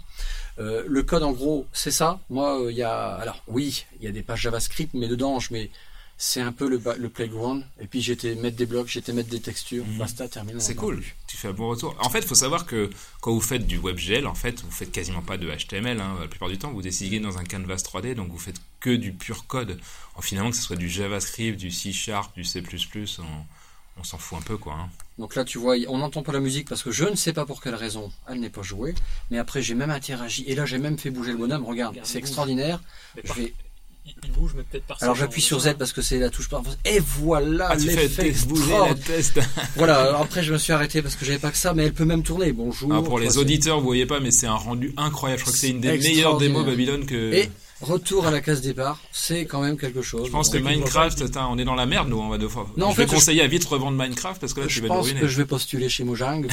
Euh, 0.58 0.84
le 0.86 1.02
code 1.02 1.22
en 1.22 1.32
gros 1.32 1.66
c'est 1.72 1.90
ça 1.90 2.20
moi 2.30 2.60
euh, 2.60 2.70
il 2.70 2.76
y 2.76 2.82
a 2.82 3.14
alors 3.14 3.42
oui 3.46 3.84
il 3.98 4.04
y 4.04 4.08
a 4.08 4.12
des 4.12 4.22
pages 4.22 4.42
JavaScript 4.42 4.92
mais 4.94 5.08
dedans 5.08 5.38
je 5.40 5.52
mets 5.52 5.70
c'est 6.18 6.40
un 6.42 6.52
peu 6.52 6.68
le, 6.68 6.80
le 6.98 7.08
playground 7.08 7.64
et 7.80 7.86
puis 7.86 8.00
j'étais 8.00 8.34
mettre 8.36 8.56
des 8.56 8.66
blocs 8.66 8.86
j'étais 8.86 9.12
mettre 9.12 9.30
des 9.30 9.40
textures 9.40 9.84
Mhm. 9.86 9.98
basta 9.98 10.28
terminé 10.28 10.60
C'est 10.60 10.78
en 10.78 10.80
cool, 10.82 10.96
plus. 10.98 11.16
tu 11.26 11.36
fais 11.36 11.48
un 11.48 11.52
bon 11.52 11.68
retour. 11.70 11.96
En 11.98 12.10
fait, 12.10 12.20
il 12.20 12.26
faut 12.28 12.36
savoir 12.36 12.64
que 12.66 12.90
quand 13.20 13.32
vous 13.32 13.40
faites 13.40 13.66
du 13.66 13.78
WebGL, 13.78 14.26
en 14.28 14.34
fait, 14.34 14.60
vous 14.62 14.70
faites 14.70 14.92
quasiment 14.92 15.22
pas 15.22 15.36
de 15.38 15.48
HTML. 15.50 15.98
hein. 16.00 16.16
La 16.20 16.28
plupart 16.28 16.48
du 16.50 16.58
temps, 16.58 16.70
vous 16.70 16.82
décidez 16.82 17.18
dans 17.18 17.38
un 17.38 17.44
canvas 17.44 17.76
3D, 17.82 18.14
donc 18.14 18.28
vous 18.30 18.38
faites 18.38 18.60
que 18.78 18.94
du 18.94 19.12
pur 19.12 19.46
code. 19.48 19.80
En 20.14 20.20
finalement, 20.22 20.50
que 20.50 20.56
ce 20.56 20.62
soit 20.62 20.76
du 20.76 20.88
JavaScript, 20.88 21.58
du 21.58 21.72
C 21.72 21.92
Sharp, 21.92 22.32
du 22.36 22.44
C++, 22.44 22.62
on, 23.18 23.22
on 23.98 24.04
s'en 24.04 24.18
fout 24.18 24.38
un 24.38 24.42
peu, 24.42 24.56
quoi. 24.56 24.74
hein. 24.74 24.88
Donc 25.18 25.34
là, 25.36 25.44
tu 25.44 25.58
vois, 25.58 25.76
on 25.88 25.98
n'entend 25.98 26.22
pas 26.22 26.32
la 26.32 26.40
musique 26.40 26.68
parce 26.68 26.82
que 26.82 26.90
je 26.90 27.04
ne 27.04 27.14
sais 27.14 27.32
pas 27.32 27.44
pour 27.44 27.62
quelle 27.62 27.74
raison 27.74 28.10
elle 28.28 28.40
n'est 28.40 28.48
pas 28.50 28.62
jouée. 28.62 28.94
Mais 29.30 29.38
après, 29.38 29.62
j'ai 29.62 29.74
même 29.74 29.90
interagi. 29.90 30.44
Et 30.46 30.54
là, 30.54 30.64
j'ai 30.66 30.78
même 30.78 30.98
fait 30.98 31.10
bouger 31.10 31.32
le 31.32 31.38
bonhomme. 31.38 31.64
Regarde, 31.64 31.92
Regarde, 31.92 32.06
c'est 32.08 32.18
extraordinaire. 32.18 32.80
Mais 33.16 33.22
Je 33.24 33.28
par- 33.28 33.36
vais- 33.36 33.54
il, 34.24 34.32
bouge, 34.32 34.52
mais 34.56 34.64
peut-être 34.64 34.84
par 34.84 34.96
Alors, 35.00 35.14
j'appuie 35.14 35.42
sur 35.42 35.60
Z 35.60 35.74
parce 35.78 35.92
que 35.92 36.02
c'est 36.02 36.18
la 36.18 36.28
touche 36.30 36.48
par. 36.48 36.62
Et 36.84 36.98
voilà 36.98 37.68
Ah, 37.70 37.74
l'effet 37.76 38.32
bouger 38.46 38.70
la 38.72 38.88
extraordinaire. 38.90 39.04
test. 39.06 39.40
Voilà. 39.76 40.00
alors 40.08 40.22
Après, 40.22 40.42
je 40.42 40.52
me 40.54 40.58
suis 40.58 40.72
arrêté 40.72 41.02
parce 41.02 41.14
que 41.14 41.24
j'avais 41.24 41.38
pas 41.38 41.50
que 41.52 41.56
ça, 41.56 41.72
mais 41.74 41.84
elle 41.84 41.92
peut 41.92 42.04
même 42.06 42.22
tourner. 42.24 42.50
Bonjour. 42.52 42.92
Ah, 42.92 43.02
pour 43.02 43.20
les 43.20 43.38
auditeurs, 43.38 43.78
vous 43.78 43.86
voyez 43.86 44.06
pas, 44.06 44.18
mais 44.18 44.30
c'est 44.32 44.46
un 44.48 44.54
rendu 44.56 44.92
incroyable. 44.96 45.38
Je 45.38 45.44
crois 45.44 45.52
que 45.52 45.58
c'est 45.58 45.68
une 45.70 45.80
des 45.80 45.98
meilleures 45.98 46.38
démos. 46.38 46.66
Babylone 46.66 47.06
que. 47.06 47.32
Et 47.32 47.50
retour 47.82 48.26
à 48.26 48.30
la 48.30 48.40
case 48.40 48.60
départ, 48.60 49.00
c'est 49.12 49.44
quand 49.46 49.60
même 49.60 49.76
quelque 49.76 50.02
chose. 50.02 50.26
je 50.26 50.30
pense 50.30 50.48
que 50.48 50.58
Minecraft, 50.58 51.22
on 51.50 51.58
est 51.58 51.64
dans 51.64 51.74
la 51.74 51.86
merde, 51.86 52.08
nous, 52.08 52.18
on 52.18 52.28
va 52.28 52.38
devoir. 52.38 52.66
Non, 52.76 52.86
en 52.86 52.92
je 52.92 52.96
vais 52.98 53.06
je- 53.06 53.10
conseiller 53.10 53.42
à 53.42 53.46
vite 53.46 53.64
revendre 53.64 53.96
Minecraft 54.02 54.40
parce 54.40 54.54
que 54.54 54.60
là, 54.60 54.68
je 54.68 54.74
tu 54.76 54.80
vas 54.82 54.88
pense 54.88 55.12
que 55.12 55.26
je 55.26 55.36
vais 55.36 55.46
postuler 55.46 55.88
chez 55.88 56.04
Mojang. 56.04 56.46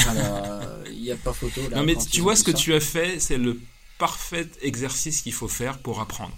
Il 0.91 1.01
n'y 1.01 1.11
a 1.11 1.15
pas 1.15 1.33
photo. 1.33 1.61
Là, 1.69 1.77
Non, 1.77 1.83
mais 1.83 1.95
tu 1.95 2.21
vois 2.21 2.35
ce 2.35 2.43
que 2.43 2.51
ça. 2.51 2.57
tu 2.57 2.73
as 2.73 2.79
fait, 2.79 3.19
c'est 3.19 3.37
le 3.37 3.59
parfait 3.97 4.47
exercice 4.61 5.21
qu'il 5.21 5.33
faut 5.33 5.47
faire 5.47 5.77
pour 5.77 5.99
apprendre. 6.01 6.35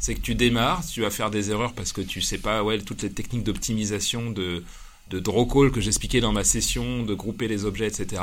C'est 0.00 0.14
que 0.14 0.20
tu 0.20 0.34
démarres, 0.34 0.84
tu 0.86 1.00
vas 1.00 1.10
faire 1.10 1.30
des 1.30 1.50
erreurs 1.50 1.72
parce 1.72 1.92
que 1.92 2.00
tu 2.02 2.20
sais 2.20 2.38
pas, 2.38 2.62
ouais, 2.62 2.78
toutes 2.78 3.02
les 3.02 3.10
techniques 3.10 3.44
d'optimisation 3.44 4.30
de 4.30 4.62
de 5.10 5.20
draw 5.20 5.44
call 5.44 5.70
que 5.70 5.82
j'expliquais 5.82 6.20
dans 6.22 6.32
ma 6.32 6.44
session, 6.44 7.02
de 7.02 7.12
grouper 7.12 7.46
les 7.46 7.66
objets, 7.66 7.86
etc. 7.86 8.22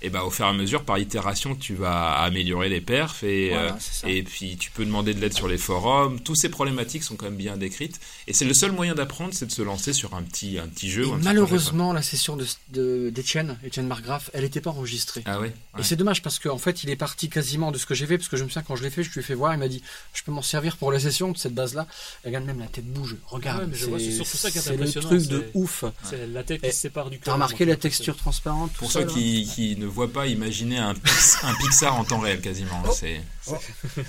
Et 0.00 0.10
ben 0.10 0.22
au 0.22 0.30
fur 0.30 0.44
et 0.46 0.48
à 0.48 0.52
mesure, 0.52 0.84
par 0.84 0.98
itération, 0.98 1.56
tu 1.56 1.74
vas 1.74 2.12
améliorer 2.20 2.68
les 2.68 2.80
perfs 2.80 3.24
et 3.24 3.48
Voilà, 3.50 3.72
euh, 4.04 4.08
et 4.08 4.22
puis 4.22 4.56
tu 4.56 4.70
peux 4.70 4.84
demander 4.84 5.12
de 5.12 5.20
l'aide 5.20 5.32
sur 5.34 5.48
les 5.48 5.58
forums. 5.58 6.20
Toutes 6.20 6.36
ces 6.36 6.48
problématiques 6.48 7.02
sont 7.02 7.16
quand 7.16 7.24
même 7.26 7.36
bien 7.36 7.56
décrites. 7.56 7.98
Et 8.28 8.32
c'est 8.32 8.44
le 8.44 8.54
seul 8.54 8.70
moyen 8.72 8.94
d'apprendre, 8.94 9.34
c'est 9.34 9.46
de 9.46 9.50
se 9.52 9.62
lancer 9.62 9.92
sur 9.92 10.14
un 10.14 10.22
petit 10.22 10.58
un 10.58 10.68
petit 10.68 10.88
jeu. 10.90 11.02
Et 11.02 11.06
ou 11.06 11.12
un 11.14 11.16
petit 11.16 11.24
malheureusement, 11.24 11.92
la 11.92 12.02
session 12.02 12.36
de- 12.36 12.46
de- 12.70 13.10
d'Etienne, 13.10 13.58
Etienne 13.66 13.86
Margraff, 13.88 14.30
elle 14.34 14.42
n'était 14.44 14.60
pas 14.60 14.70
enregistrée. 14.70 15.22
Ah 15.26 15.40
ouais. 15.40 15.52
Et 15.78 15.82
c'est 15.82 15.96
dommage 15.96 16.22
parce 16.22 16.38
qu'en 16.38 16.58
fait, 16.58 16.84
il 16.84 16.90
est 16.90 16.96
parti 16.96 17.28
quasiment 17.28 17.72
de 17.72 17.78
ce 17.78 17.86
que 17.86 17.94
j'ai 17.94 18.06
fait, 18.06 18.18
parce 18.18 18.28
que 18.28 18.36
je 18.36 18.44
me 18.44 18.48
souviens 18.48 18.62
quand 18.62 18.76
je 18.76 18.84
l'ai 18.84 18.90
fait, 18.90 19.02
je 19.02 19.10
lui 19.10 19.20
ai 19.20 19.22
fait 19.24 19.34
voir, 19.34 19.52
il 19.52 19.58
m'a 19.58 19.68
dit, 19.68 19.82
je 20.14 20.22
peux 20.22 20.30
m'en 20.32 20.42
servir 20.42 20.76
pour 20.76 20.92
la 20.92 21.00
session 21.00 21.32
de 21.32 21.38
cette 21.38 21.54
base-là. 21.54 21.86
Regarde, 22.24 22.44
même 22.44 22.60
la 22.60 22.66
tête 22.66 22.86
bouge. 22.86 23.16
Regarde, 23.26 23.68
Ouais, 23.88 23.98
c'est 23.98 24.12
surtout 24.12 24.36
ça 24.36 24.50
qui 24.50 24.58
est 24.58 24.60
c'est 24.60 24.76
le 24.76 24.90
truc 24.92 25.26
de 25.26 25.50
ouf. 25.54 25.84
C'est 26.04 26.26
la 26.28 26.44
tête 26.44 26.60
qui 26.60 26.68
Et 26.68 26.72
se 26.72 26.80
sépare 26.82 27.10
du 27.10 27.16
corps. 27.18 27.24
T'as 27.24 27.32
remarqué 27.32 27.64
la 27.64 27.76
texture 27.76 28.16
transparente 28.16 28.72
Pour 28.74 28.92
ça, 28.92 29.00
ceux 29.00 29.06
qui 29.06 29.76
ne 29.78 29.87
voient 29.88 30.12
pas, 30.12 30.26
imaginez 30.26 30.78
un, 30.78 30.94
Pix- 30.94 31.38
un 31.42 31.54
Pixar 31.54 31.96
en 31.98 32.04
temps 32.04 32.20
réel 32.20 32.40
quasiment. 32.40 32.82
Oh. 32.86 32.92
C'est 32.92 33.20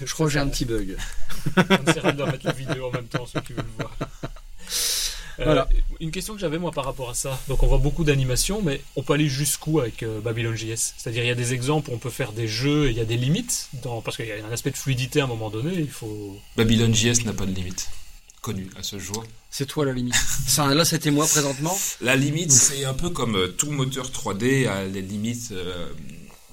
Je 0.05 0.13
crois 0.13 0.27
que 0.27 0.32
j'ai 0.34 0.39
un 0.39 0.47
petit 0.47 0.65
bug. 0.65 0.97
On 1.57 1.89
essaiera 1.91 2.11
de 2.11 2.23
mettre 2.23 2.45
la 2.45 2.51
vidéo 2.53 2.88
en 2.88 2.91
même 2.91 3.07
temps, 3.07 3.25
ceux 3.25 3.41
qui 3.41 3.53
veulent 3.53 3.65
le 3.77 3.84
voir. 3.84 3.95
Euh, 5.39 5.45
Voilà. 5.45 5.69
Une 6.01 6.11
question 6.11 6.34
que 6.34 6.39
j'avais 6.41 6.57
moi 6.59 6.71
par 6.71 6.84
rapport 6.84 7.09
à 7.09 7.13
ça. 7.13 7.39
Donc 7.47 7.63
on 7.63 7.67
voit 7.67 7.77
beaucoup 7.77 8.03
d'animations, 8.03 8.61
mais 8.61 8.82
on 8.97 9.03
peut 9.03 9.13
aller 9.13 9.30
jusqu'où 9.30 9.80
avec 9.80 10.03
euh, 10.03 10.19
Babylon 10.19 10.53
JS 10.55 10.93
C'est-à-dire 10.97 11.23
il 11.23 11.27
y 11.27 11.32
a 11.32 11.36
des 11.36 11.53
exemples 11.53 11.91
où 11.91 11.93
on 11.93 11.97
peut 11.97 12.09
faire 12.09 12.34
des 12.34 12.47
jeux, 12.47 12.88
et 12.88 12.91
il 12.91 12.97
y 12.97 13.01
a 13.01 13.05
des 13.05 13.15
limites, 13.17 13.69
dans... 13.84 14.01
parce 14.01 14.17
qu'il 14.17 14.25
y 14.27 14.32
a 14.34 14.36
un 14.45 14.51
aspect 14.51 14.71
de 14.71 14.77
fluidité 14.77 15.21
à 15.21 15.23
un 15.23 15.27
moment 15.27 15.49
donné. 15.49 15.71
Il 15.75 15.89
faut. 15.89 16.38
Babylon 16.57 16.93
JS 16.93 17.23
n'a 17.25 17.32
pas 17.34 17.45
de 17.45 17.53
limite 17.53 17.89
à 18.77 18.83
ce 18.83 18.99
jour. 18.99 19.23
C'est 19.49 19.65
toi 19.65 19.85
la 19.85 19.93
limite. 19.93 20.15
Ça, 20.47 20.73
là, 20.73 20.85
c'était 20.85 21.11
moi 21.11 21.25
présentement. 21.25 21.77
La 22.01 22.15
limite, 22.15 22.51
c'est 22.51 22.85
un 22.85 22.93
peu 22.93 23.09
comme 23.09 23.35
euh, 23.35 23.47
tout 23.47 23.71
moteur 23.71 24.09
3D 24.09 24.67
a 24.67 24.85
les 24.85 25.01
limites 25.01 25.51
euh, 25.51 25.89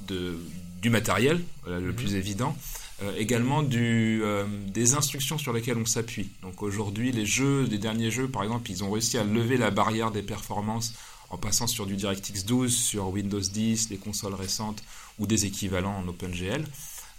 de, 0.07 0.38
du 0.82 0.90
matériel, 0.90 1.42
euh, 1.66 1.80
le 1.80 1.92
plus 1.92 2.14
évident. 2.14 2.57
Euh, 3.03 3.12
également 3.18 3.62
du, 3.62 4.22
des 4.68 4.94
instructions 4.94 5.36
sur 5.36 5.53
lesquelles 5.53 5.76
on 5.76 5.84
s'appuie. 5.84 6.30
Donc 6.40 6.62
aujourd'hui, 6.62 7.12
les 7.12 7.26
jeux, 7.26 7.66
les 7.70 7.76
derniers 7.76 8.11
jeux, 8.11 8.28
par 8.28 8.42
exemple, 8.42 8.70
ils 8.70 8.82
ont 8.82 8.90
réussi 8.90 9.18
à 9.18 9.24
lever 9.24 9.59
la 9.59 9.70
barrière 9.70 10.11
des 10.11 10.22
performances 10.22 10.94
en 11.28 11.36
passant 11.36 11.66
sur 11.66 11.86
du 11.86 11.97
DirectX 11.97 12.44
12, 12.47 12.74
sur 12.74 13.09
Windows 13.09 13.40
10, 13.40 13.90
les 13.90 13.97
consoles 13.99 14.34
récentes 14.34 14.82
ou 15.18 15.26
des 15.26 15.44
équivalents 15.44 15.99
en 15.99 16.09
OpenGL. 16.09 16.64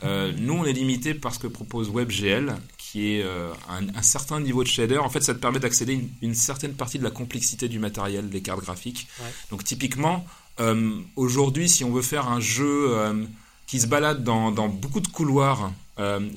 Euh, 0.03 0.31
nous, 0.37 0.53
on 0.53 0.65
est 0.65 0.73
limité 0.73 1.13
par 1.13 1.33
ce 1.33 1.39
que 1.39 1.47
propose 1.47 1.89
WebGL, 1.89 2.55
qui 2.91 3.15
est 3.15 3.23
euh, 3.23 3.51
un, 3.69 3.87
un 3.95 4.01
certain 4.01 4.39
niveau 4.39 4.63
de 4.63 4.69
shader. 4.69 4.97
En 4.97 5.09
fait, 5.09 5.21
ça 5.21 5.33
te 5.33 5.39
permet 5.39 5.59
d'accéder 5.59 5.93
une, 5.93 6.09
une 6.21 6.35
certaine 6.35 6.73
partie 6.73 6.99
de 6.99 7.03
la 7.03 7.11
complexité 7.11 7.67
du 7.67 7.79
matériel, 7.79 8.29
des 8.29 8.41
cartes 8.41 8.61
graphiques. 8.61 9.07
Ouais. 9.19 9.25
Donc, 9.51 9.63
typiquement, 9.65 10.25
euh, 10.59 10.97
aujourd'hui, 11.17 11.67
si 11.67 11.83
on 11.83 11.91
veut 11.91 12.01
faire 12.01 12.29
un 12.29 12.39
jeu 12.39 12.87
euh, 12.91 13.25
qui 13.65 13.81
se 13.81 13.87
balade 13.87 14.23
dans, 14.23 14.51
dans 14.51 14.69
beaucoup 14.69 15.01
de 15.01 15.07
couloirs 15.07 15.71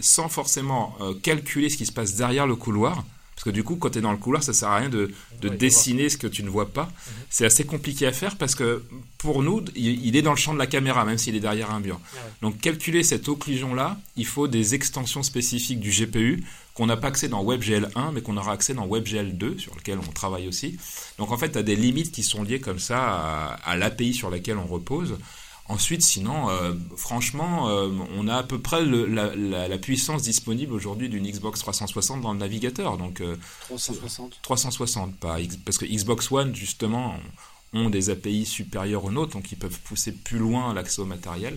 sans 0.01 0.31
forcément 0.31 0.97
calculer 1.23 1.69
ce 1.69 1.77
qui 1.77 1.85
se 1.85 1.93
passe 1.93 2.15
derrière 2.15 2.47
le 2.47 2.57
couloir, 2.57 3.05
parce 3.41 3.53
que 3.53 3.55
du 3.55 3.64
coup, 3.64 3.76
quand 3.76 3.88
tu 3.88 4.01
es 4.01 4.03
dans 4.03 4.12
le 4.12 4.18
couloir, 4.18 4.43
ça 4.43 4.53
sert 4.53 4.68
à 4.68 4.76
rien 4.76 4.91
de, 4.91 5.11
dessiner 5.41 6.11
ce 6.11 6.18
que 6.18 6.26
tu 6.26 6.43
ne 6.43 6.51
vois 6.51 6.74
pas. 6.74 6.91
C'est 7.30 7.47
assez 7.47 7.64
compliqué 7.64 8.07
à 8.07 8.12
faire 8.12 8.36
parce 8.36 8.55
que 8.55 8.84
pour 9.16 9.43
nous, 9.43 9.64
il, 9.74 10.05
il 10.07 10.14
est 10.14 10.20
dans 10.20 10.32
le 10.32 10.36
champ 10.36 10.53
de 10.53 10.59
la 10.59 10.66
caméra, 10.66 11.07
même 11.07 11.16
s'il 11.16 11.34
est 11.34 11.41
derrière 11.41 11.70
un 11.70 11.80
mur. 11.80 11.95
Ouais. 11.95 12.20
Donc 12.43 12.61
calculer 12.61 13.03
cette 13.03 13.30
occlusion-là, 13.30 13.99
il 14.16 14.26
faut 14.26 14.47
des 14.47 14.74
extensions 14.74 15.22
spécifiques 15.22 15.80
du 15.80 15.88
GPU 15.88 16.45
qu'on 16.74 16.84
n'a 16.84 16.99
pas 16.99 17.09
accès 17.09 17.28
dans 17.28 17.43
WebGL 17.43 17.88
1, 17.95 18.12
mais 18.12 18.20
qu'on 18.20 18.36
aura 18.36 18.53
accès 18.53 18.74
dans 18.74 18.86
WebGL 18.86 19.38
2, 19.38 19.57
sur 19.57 19.74
lequel 19.74 19.99
on 20.07 20.12
travaille 20.12 20.47
aussi. 20.47 20.76
Donc 21.16 21.32
en 21.32 21.38
fait, 21.38 21.53
tu 21.53 21.59
as 21.59 21.62
des 21.62 21.76
limites 21.76 22.12
qui 22.12 22.22
sont 22.22 22.43
liées 22.43 22.61
comme 22.61 22.78
ça 22.78 22.99
à, 23.01 23.47
à 23.64 23.74
l'API 23.74 24.12
sur 24.12 24.28
laquelle 24.28 24.59
on 24.59 24.66
repose. 24.66 25.16
Ensuite, 25.71 26.03
sinon, 26.03 26.51
euh, 26.51 26.75
franchement, 26.97 27.68
euh, 27.68 27.89
on 28.16 28.27
a 28.27 28.37
à 28.39 28.43
peu 28.43 28.59
près 28.61 28.85
le- 28.85 29.07
la, 29.07 29.35
la- 29.37 29.68
la 29.68 29.79
puissance 29.79 30.23
disponible 30.23 30.73
aujourd'hui 30.73 31.09
d'une 31.09 31.25
Xbox 31.31 31.61
360 31.61 32.21
dans 32.23 32.33
le 32.33 32.39
navigateur. 32.41 32.99
Donc 32.99 33.21
euh, 33.21 33.37
360. 33.61 34.41
360, 34.43 35.16
pas 35.16 35.37
parce 35.64 35.79
que 35.79 35.85
Xbox 35.87 36.33
One, 36.33 36.55
justement, 36.57 37.14
ont 37.73 37.89
des 37.89 38.11
API 38.11 38.47
supérieures 38.47 39.05
aux 39.05 39.12
nôtres, 39.12 39.33
donc 39.35 39.53
ils 39.53 39.57
peuvent 39.59 39.79
pousser 39.85 40.11
plus 40.11 40.39
loin 40.39 40.75
l'accès 40.75 41.01
au 41.01 41.05
matériel. 41.07 41.57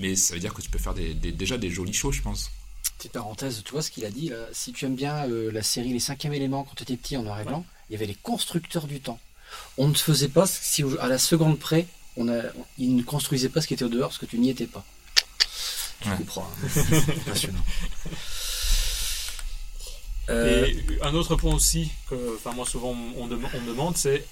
Mais 0.00 0.16
ça 0.16 0.34
veut 0.34 0.40
dire 0.40 0.54
que 0.54 0.60
tu 0.62 0.68
peux 0.70 0.78
faire 0.80 0.94
des- 0.94 1.14
des- 1.14 1.30
déjà 1.32 1.56
des 1.56 1.70
jolis 1.70 1.92
shows, 1.94 2.10
je 2.12 2.22
pense. 2.22 2.50
Petite 2.98 3.12
parenthèse, 3.12 3.62
tu 3.64 3.70
vois 3.72 3.82
ce 3.82 3.92
qu'il 3.92 4.04
a 4.04 4.10
dit 4.10 4.28
là 4.30 4.38
Si 4.52 4.72
tu 4.72 4.86
aimes 4.86 4.96
bien 4.96 5.24
la 5.28 5.62
série 5.62 5.92
Les 5.92 6.00
cinquièmes 6.00 6.32
éléments 6.34 6.64
quand 6.64 6.74
tu 6.76 6.82
étais 6.82 6.96
petit 6.96 7.16
en 7.16 7.22
noir 7.22 7.40
et 7.40 7.44
blanc, 7.44 7.64
il 7.88 7.92
y 7.92 7.96
avait 7.96 8.06
les 8.06 8.16
constructeurs 8.16 8.88
du 8.88 9.00
temps. 9.00 9.20
On 9.78 9.86
ne 9.86 9.94
faisait 9.94 10.28
pas 10.28 10.46
si 10.48 10.82
à 11.00 11.06
la 11.06 11.18
seconde 11.18 11.58
près, 11.60 11.86
on 12.16 12.28
a, 12.28 12.42
ils 12.78 12.94
ne 12.96 13.02
construisaient 13.02 13.48
pas 13.48 13.60
ce 13.60 13.66
qui 13.66 13.74
était 13.74 13.84
au 13.84 13.88
dehors 13.88 14.08
parce 14.10 14.18
que 14.18 14.26
tu 14.26 14.38
n'y 14.38 14.50
étais 14.50 14.66
pas. 14.66 14.84
Tu 16.00 16.08
Ouais. 16.08 16.16
comprends. 16.16 16.48
hein. 16.64 16.68
Passionnant. 17.26 17.60
Euh, 20.30 20.66
Et 20.66 20.76
un 21.02 21.14
autre 21.14 21.36
point 21.36 21.54
aussi, 21.54 21.90
que 22.08 22.36
enfin, 22.36 22.52
moi 22.52 22.64
souvent 22.66 22.90
on, 23.18 23.22
on 23.24 23.26
me 23.26 23.66
demande, 23.68 23.96
c'est 23.96 24.24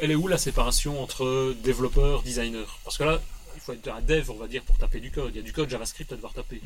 elle 0.00 0.10
est 0.10 0.14
où 0.16 0.28
la 0.28 0.38
séparation 0.38 1.02
entre 1.02 1.54
développeur, 1.62 2.22
designer? 2.22 2.78
Parce 2.84 2.98
que 2.98 3.04
là, 3.04 3.20
il 3.56 3.60
faut 3.60 3.72
être 3.72 3.88
un 3.88 4.00
dev, 4.00 4.30
on 4.30 4.36
va 4.36 4.46
dire, 4.46 4.62
pour 4.62 4.78
taper 4.78 5.00
du 5.00 5.10
code. 5.10 5.30
Il 5.34 5.36
y 5.36 5.40
a 5.40 5.42
du 5.42 5.52
code 5.52 5.68
JavaScript 5.68 6.12
à 6.12 6.16
devoir 6.16 6.32
taper. 6.34 6.60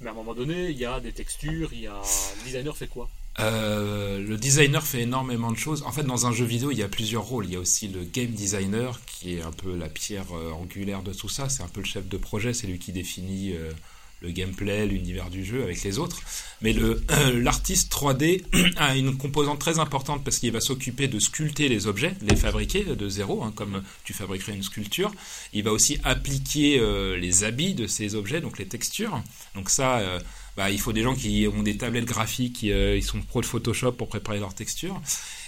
Mais 0.00 0.08
à 0.08 0.12
un 0.12 0.14
moment 0.14 0.34
donné, 0.34 0.70
il 0.70 0.78
y 0.78 0.84
a 0.84 1.00
des 1.00 1.12
textures, 1.12 1.70
il 1.72 1.80
y 1.80 1.86
a... 1.86 2.00
Le 2.38 2.44
designer 2.44 2.76
fait 2.76 2.86
quoi? 2.86 3.08
Euh, 3.40 4.18
le 4.18 4.36
designer 4.36 4.84
fait 4.84 5.02
énormément 5.02 5.52
de 5.52 5.56
choses. 5.56 5.82
En 5.84 5.92
fait, 5.92 6.02
dans 6.02 6.26
un 6.26 6.32
jeu 6.32 6.44
vidéo, 6.44 6.70
il 6.70 6.78
y 6.78 6.82
a 6.82 6.88
plusieurs 6.88 7.24
rôles. 7.24 7.46
Il 7.46 7.52
y 7.52 7.56
a 7.56 7.60
aussi 7.60 7.88
le 7.88 8.04
game 8.04 8.30
designer, 8.30 9.00
qui 9.06 9.36
est 9.36 9.42
un 9.42 9.52
peu 9.52 9.76
la 9.76 9.88
pierre 9.88 10.26
euh, 10.32 10.50
angulaire 10.52 11.02
de 11.02 11.12
tout 11.12 11.28
ça. 11.28 11.48
C'est 11.48 11.62
un 11.62 11.68
peu 11.68 11.80
le 11.80 11.86
chef 11.86 12.08
de 12.08 12.16
projet, 12.16 12.52
c'est 12.52 12.66
lui 12.66 12.78
qui 12.78 12.92
définit 12.92 13.52
euh, 13.52 13.72
le 14.20 14.30
gameplay, 14.30 14.86
l'univers 14.86 15.30
du 15.30 15.44
jeu 15.44 15.62
avec 15.62 15.82
les 15.82 15.98
autres. 15.98 16.20
Mais 16.60 16.72
le 16.72 17.02
l'artiste 17.34 17.92
3D 17.92 18.42
a 18.76 18.96
une 18.96 19.16
composante 19.16 19.58
très 19.58 19.78
importante 19.78 20.24
parce 20.24 20.38
qu'il 20.38 20.52
va 20.52 20.60
s'occuper 20.60 21.08
de 21.08 21.18
sculpter 21.18 21.68
les 21.68 21.86
objets, 21.86 22.14
les 22.22 22.36
fabriquer 22.36 22.84
de 22.84 23.08
zéro, 23.08 23.44
hein, 23.44 23.52
comme 23.54 23.82
tu 24.04 24.12
fabriquerais 24.12 24.54
une 24.54 24.62
sculpture. 24.62 25.12
Il 25.52 25.62
va 25.62 25.72
aussi 25.72 25.98
appliquer 26.04 26.78
euh, 26.80 27.16
les 27.16 27.44
habits 27.44 27.74
de 27.74 27.86
ces 27.86 28.14
objets, 28.14 28.40
donc 28.40 28.58
les 28.58 28.66
textures. 28.66 29.22
Donc 29.54 29.70
ça, 29.70 29.98
euh, 29.98 30.20
bah, 30.58 30.72
il 30.72 30.80
faut 30.80 30.92
des 30.92 31.02
gens 31.02 31.14
qui 31.14 31.46
ont 31.46 31.62
des 31.62 31.76
tablettes 31.76 32.04
graphiques, 32.04 32.64
euh, 32.64 32.96
ils 32.96 33.04
sont 33.04 33.20
pros 33.20 33.40
de 33.40 33.46
Photoshop 33.46 33.92
pour 33.92 34.08
préparer 34.08 34.40
leurs 34.40 34.54
textures. 34.54 35.00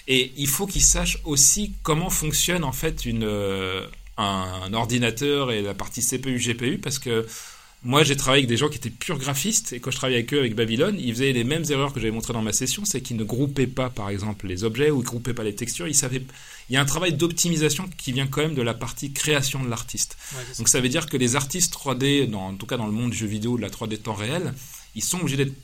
Et 0.06 0.32
il 0.36 0.46
faut 0.46 0.68
qu'ils 0.68 0.84
sachent 0.84 1.18
aussi 1.24 1.74
comment 1.82 2.10
fonctionne 2.10 2.62
en 2.62 2.70
fait 2.70 3.04
une, 3.04 3.24
euh, 3.24 3.84
un, 4.16 4.60
un 4.62 4.72
ordinateur 4.72 5.50
et 5.50 5.62
la 5.62 5.74
partie 5.74 6.00
CPU-GPU 6.00 6.78
parce 6.78 7.00
que 7.00 7.26
moi, 7.82 8.04
j'ai 8.04 8.14
travaillé 8.14 8.42
avec 8.42 8.48
des 8.48 8.58
gens 8.58 8.68
qui 8.68 8.76
étaient 8.76 8.90
purs 8.90 9.16
graphistes, 9.16 9.72
et 9.72 9.80
quand 9.80 9.90
je 9.90 9.96
travaillais 9.96 10.18
avec 10.18 10.34
eux, 10.34 10.40
avec 10.40 10.54
Babylone, 10.54 10.96
ils 10.98 11.14
faisaient 11.14 11.32
les 11.32 11.44
mêmes 11.44 11.64
erreurs 11.70 11.94
que 11.94 12.00
j'avais 12.00 12.12
montrées 12.12 12.34
dans 12.34 12.42
ma 12.42 12.52
session, 12.52 12.84
c'est 12.84 13.00
qu'ils 13.00 13.16
ne 13.16 13.24
groupaient 13.24 13.66
pas, 13.66 13.88
par 13.88 14.10
exemple, 14.10 14.46
les 14.46 14.64
objets, 14.64 14.90
ou 14.90 15.00
ils 15.00 15.04
groupaient 15.04 15.32
pas 15.32 15.44
les 15.44 15.54
textures, 15.54 15.88
ils 15.88 15.94
savaient... 15.94 16.22
Il 16.68 16.74
y 16.74 16.76
a 16.76 16.82
un 16.82 16.84
travail 16.84 17.14
d'optimisation 17.14 17.88
qui 17.96 18.12
vient 18.12 18.26
quand 18.26 18.42
même 18.42 18.54
de 18.54 18.60
la 18.60 18.74
partie 18.74 19.12
création 19.12 19.64
de 19.64 19.68
l'artiste. 19.70 20.18
Donc 20.58 20.68
ça 20.68 20.80
veut 20.80 20.90
dire 20.90 21.06
que 21.06 21.16
les 21.16 21.36
artistes 21.36 21.74
3D, 21.74 22.28
dans, 22.28 22.48
en 22.48 22.54
tout 22.54 22.66
cas 22.66 22.76
dans 22.76 22.86
le 22.86 22.92
monde 22.92 23.10
du 23.10 23.16
jeu 23.16 23.26
vidéo, 23.26 23.56
de 23.56 23.62
la 23.62 23.70
3D 23.70 23.98
temps 23.98 24.14
réel, 24.14 24.52
ils 24.94 25.02
sont 25.02 25.18
obligés 25.20 25.38
d'être 25.38 25.54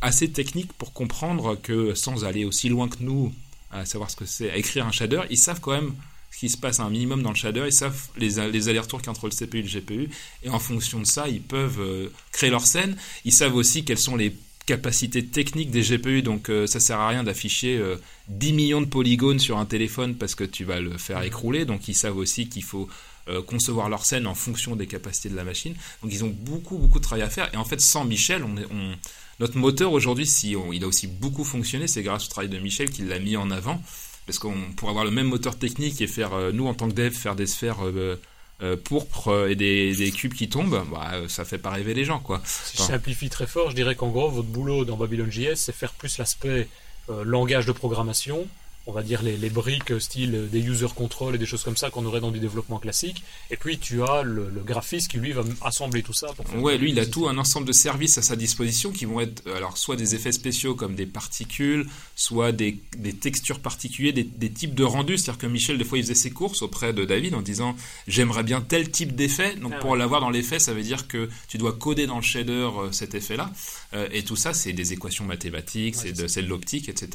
assez 0.00 0.30
techniques 0.30 0.72
pour 0.74 0.92
comprendre 0.92 1.56
que, 1.60 1.94
sans 1.94 2.24
aller 2.24 2.44
aussi 2.44 2.68
loin 2.68 2.88
que 2.88 2.98
nous, 3.00 3.34
à 3.72 3.84
savoir 3.84 4.10
ce 4.10 4.16
que 4.16 4.26
c'est, 4.26 4.50
à 4.50 4.56
écrire 4.56 4.86
un 4.86 4.92
shader, 4.92 5.22
ils 5.28 5.38
savent 5.38 5.60
quand 5.60 5.72
même 5.72 5.92
ce 6.30 6.38
qui 6.38 6.48
se 6.48 6.56
passe 6.56 6.80
un 6.80 6.90
minimum 6.90 7.22
dans 7.22 7.30
le 7.30 7.36
shader, 7.36 7.64
ils 7.66 7.72
savent 7.72 8.08
les, 8.16 8.50
les 8.50 8.68
allers-retours 8.68 9.00
qu'il 9.00 9.06
y 9.06 9.08
a 9.08 9.12
entre 9.12 9.26
le 9.26 9.32
CPU 9.32 9.58
et 9.58 9.62
le 9.62 9.68
GPU, 9.68 10.10
et 10.42 10.50
en 10.50 10.58
fonction 10.58 11.00
de 11.00 11.06
ça, 11.06 11.28
ils 11.28 11.42
peuvent 11.42 11.80
euh, 11.80 12.08
créer 12.32 12.50
leur 12.50 12.66
scène. 12.66 12.96
Ils 13.24 13.32
savent 13.32 13.54
aussi 13.54 13.84
quelles 13.84 13.98
sont 13.98 14.16
les 14.16 14.34
capacités 14.68 15.24
techniques 15.24 15.70
des 15.70 15.80
GPU, 15.80 16.20
donc 16.20 16.50
euh, 16.50 16.66
ça 16.66 16.78
sert 16.78 17.00
à 17.00 17.08
rien 17.08 17.24
d'afficher 17.24 17.78
euh, 17.78 17.96
10 18.28 18.52
millions 18.52 18.80
de 18.82 18.86
polygones 18.86 19.38
sur 19.38 19.56
un 19.56 19.64
téléphone 19.64 20.14
parce 20.14 20.34
que 20.34 20.44
tu 20.44 20.64
vas 20.64 20.78
le 20.78 20.98
faire 20.98 21.22
écrouler, 21.22 21.64
donc 21.64 21.88
ils 21.88 21.94
savent 21.94 22.18
aussi 22.18 22.50
qu'il 22.50 22.62
faut 22.62 22.86
euh, 23.28 23.40
concevoir 23.40 23.88
leur 23.88 24.04
scène 24.04 24.26
en 24.26 24.34
fonction 24.34 24.76
des 24.76 24.86
capacités 24.86 25.30
de 25.30 25.36
la 25.36 25.44
machine. 25.44 25.74
Donc 26.02 26.12
ils 26.12 26.22
ont 26.22 26.28
beaucoup 26.28 26.76
beaucoup 26.76 26.98
de 26.98 27.04
travail 27.04 27.22
à 27.22 27.30
faire, 27.30 27.48
et 27.54 27.56
en 27.56 27.64
fait 27.64 27.80
sans 27.80 28.04
Michel, 28.04 28.44
on 28.44 28.58
est, 28.58 28.66
on, 28.70 28.94
notre 29.40 29.56
moteur 29.56 29.92
aujourd'hui, 29.92 30.26
si 30.26 30.54
on, 30.54 30.70
il 30.70 30.84
a 30.84 30.86
aussi 30.86 31.06
beaucoup 31.06 31.44
fonctionné, 31.44 31.88
c'est 31.88 32.02
grâce 32.02 32.26
au 32.26 32.28
travail 32.28 32.50
de 32.50 32.58
Michel 32.58 32.90
qu'il 32.90 33.08
l'a 33.08 33.20
mis 33.20 33.38
en 33.38 33.50
avant. 33.50 33.82
Parce 34.28 34.38
qu'on 34.38 34.52
pourrait 34.76 34.90
avoir 34.90 35.06
le 35.06 35.10
même 35.10 35.28
moteur 35.28 35.58
technique 35.58 36.02
et 36.02 36.06
faire, 36.06 36.34
euh, 36.34 36.52
nous 36.52 36.66
en 36.66 36.74
tant 36.74 36.86
que 36.86 36.92
dev, 36.92 37.14
faire 37.14 37.34
des 37.34 37.46
sphères 37.46 37.82
euh, 37.82 38.20
euh, 38.62 38.76
pourpres 38.76 39.48
et 39.48 39.54
des, 39.56 39.94
des 39.94 40.10
cubes 40.10 40.34
qui 40.34 40.50
tombent, 40.50 40.84
bah, 40.92 41.12
ça 41.28 41.46
fait 41.46 41.56
pas 41.56 41.70
rêver 41.70 41.94
les 41.94 42.04
gens, 42.04 42.18
quoi. 42.20 42.42
Si 42.44 42.76
je 42.76 42.82
simplifie 42.82 43.30
très 43.30 43.46
fort, 43.46 43.70
je 43.70 43.74
dirais 43.74 43.94
qu'en 43.94 44.08
gros, 44.08 44.28
votre 44.28 44.48
boulot 44.48 44.84
dans 44.84 44.98
Babylon 44.98 45.30
JS, 45.30 45.54
c'est 45.54 45.74
faire 45.74 45.94
plus 45.94 46.18
l'aspect 46.18 46.68
euh, 47.08 47.24
langage 47.24 47.64
de 47.64 47.72
programmation, 47.72 48.46
on 48.86 48.92
va 48.92 49.02
dire 49.02 49.22
les, 49.22 49.36
les 49.36 49.50
briques 49.50 49.98
style 50.00 50.48
des 50.50 50.60
user 50.60 50.88
control 50.94 51.34
et 51.34 51.38
des 51.38 51.46
choses 51.46 51.62
comme 51.62 51.76
ça 51.76 51.88
qu'on 51.88 52.04
aurait 52.04 52.20
dans 52.20 52.30
du 52.30 52.40
développement 52.40 52.78
classique. 52.78 53.22
Et 53.50 53.56
puis 53.56 53.78
tu 53.78 54.02
as 54.02 54.22
le, 54.22 54.50
le 54.50 54.60
graphiste 54.62 55.10
qui 55.10 55.18
lui 55.18 55.32
va 55.32 55.42
assembler 55.62 56.02
tout 56.02 56.12
ça. 56.12 56.28
Pour 56.34 56.46
faire 56.46 56.62
Ouais, 56.62 56.78
lui, 56.78 56.90
il 56.90 57.00
a 57.00 57.06
tout 57.06 57.28
un 57.28 57.38
ensemble 57.38 57.66
de 57.66 57.72
services 57.72 58.18
à 58.18 58.22
sa 58.22 58.34
disposition 58.34 58.90
qui 58.90 59.04
vont 59.04 59.20
être, 59.20 59.42
alors, 59.54 59.76
soit 59.76 59.96
des 59.96 60.14
effets 60.14 60.32
spéciaux 60.32 60.74
comme 60.74 60.94
des 60.94 61.06
particules, 61.06 61.86
soit 62.18 62.50
des, 62.50 62.80
des 62.96 63.12
textures 63.12 63.60
particulières, 63.60 64.12
des, 64.12 64.24
des 64.24 64.50
types 64.50 64.74
de 64.74 64.82
rendus. 64.82 65.18
C'est-à-dire 65.18 65.38
que 65.38 65.46
Michel, 65.46 65.78
des 65.78 65.84
fois, 65.84 65.98
il 65.98 66.02
faisait 66.02 66.14
ses 66.16 66.32
courses 66.32 66.62
auprès 66.62 66.92
de 66.92 67.04
David 67.04 67.34
en 67.34 67.42
disant 67.42 67.76
j'aimerais 68.08 68.42
bien 68.42 68.60
tel 68.60 68.90
type 68.90 69.14
d'effet. 69.14 69.54
Donc, 69.54 69.72
Ah 69.76 69.78
pour 69.78 69.90
ouais. 69.90 69.98
l'avoir 69.98 70.20
dans 70.20 70.28
l'effet, 70.28 70.58
ça 70.58 70.74
veut 70.74 70.82
dire 70.82 71.06
que 71.06 71.30
tu 71.46 71.58
dois 71.58 71.72
coder 71.72 72.06
dans 72.08 72.16
le 72.16 72.22
shader 72.22 72.52
euh, 72.52 72.90
cet 72.90 73.14
effet-là. 73.14 73.52
Euh, 73.94 74.08
et 74.12 74.24
tout 74.24 74.34
ça, 74.34 74.52
c'est 74.52 74.72
des 74.72 74.92
équations 74.92 75.24
mathématiques, 75.24 75.94
Ouais, 75.94 76.12
c'est 76.12 76.12
de, 76.12 76.42
de 76.42 76.48
l'optique, 76.48 76.88
etc. 76.88 77.10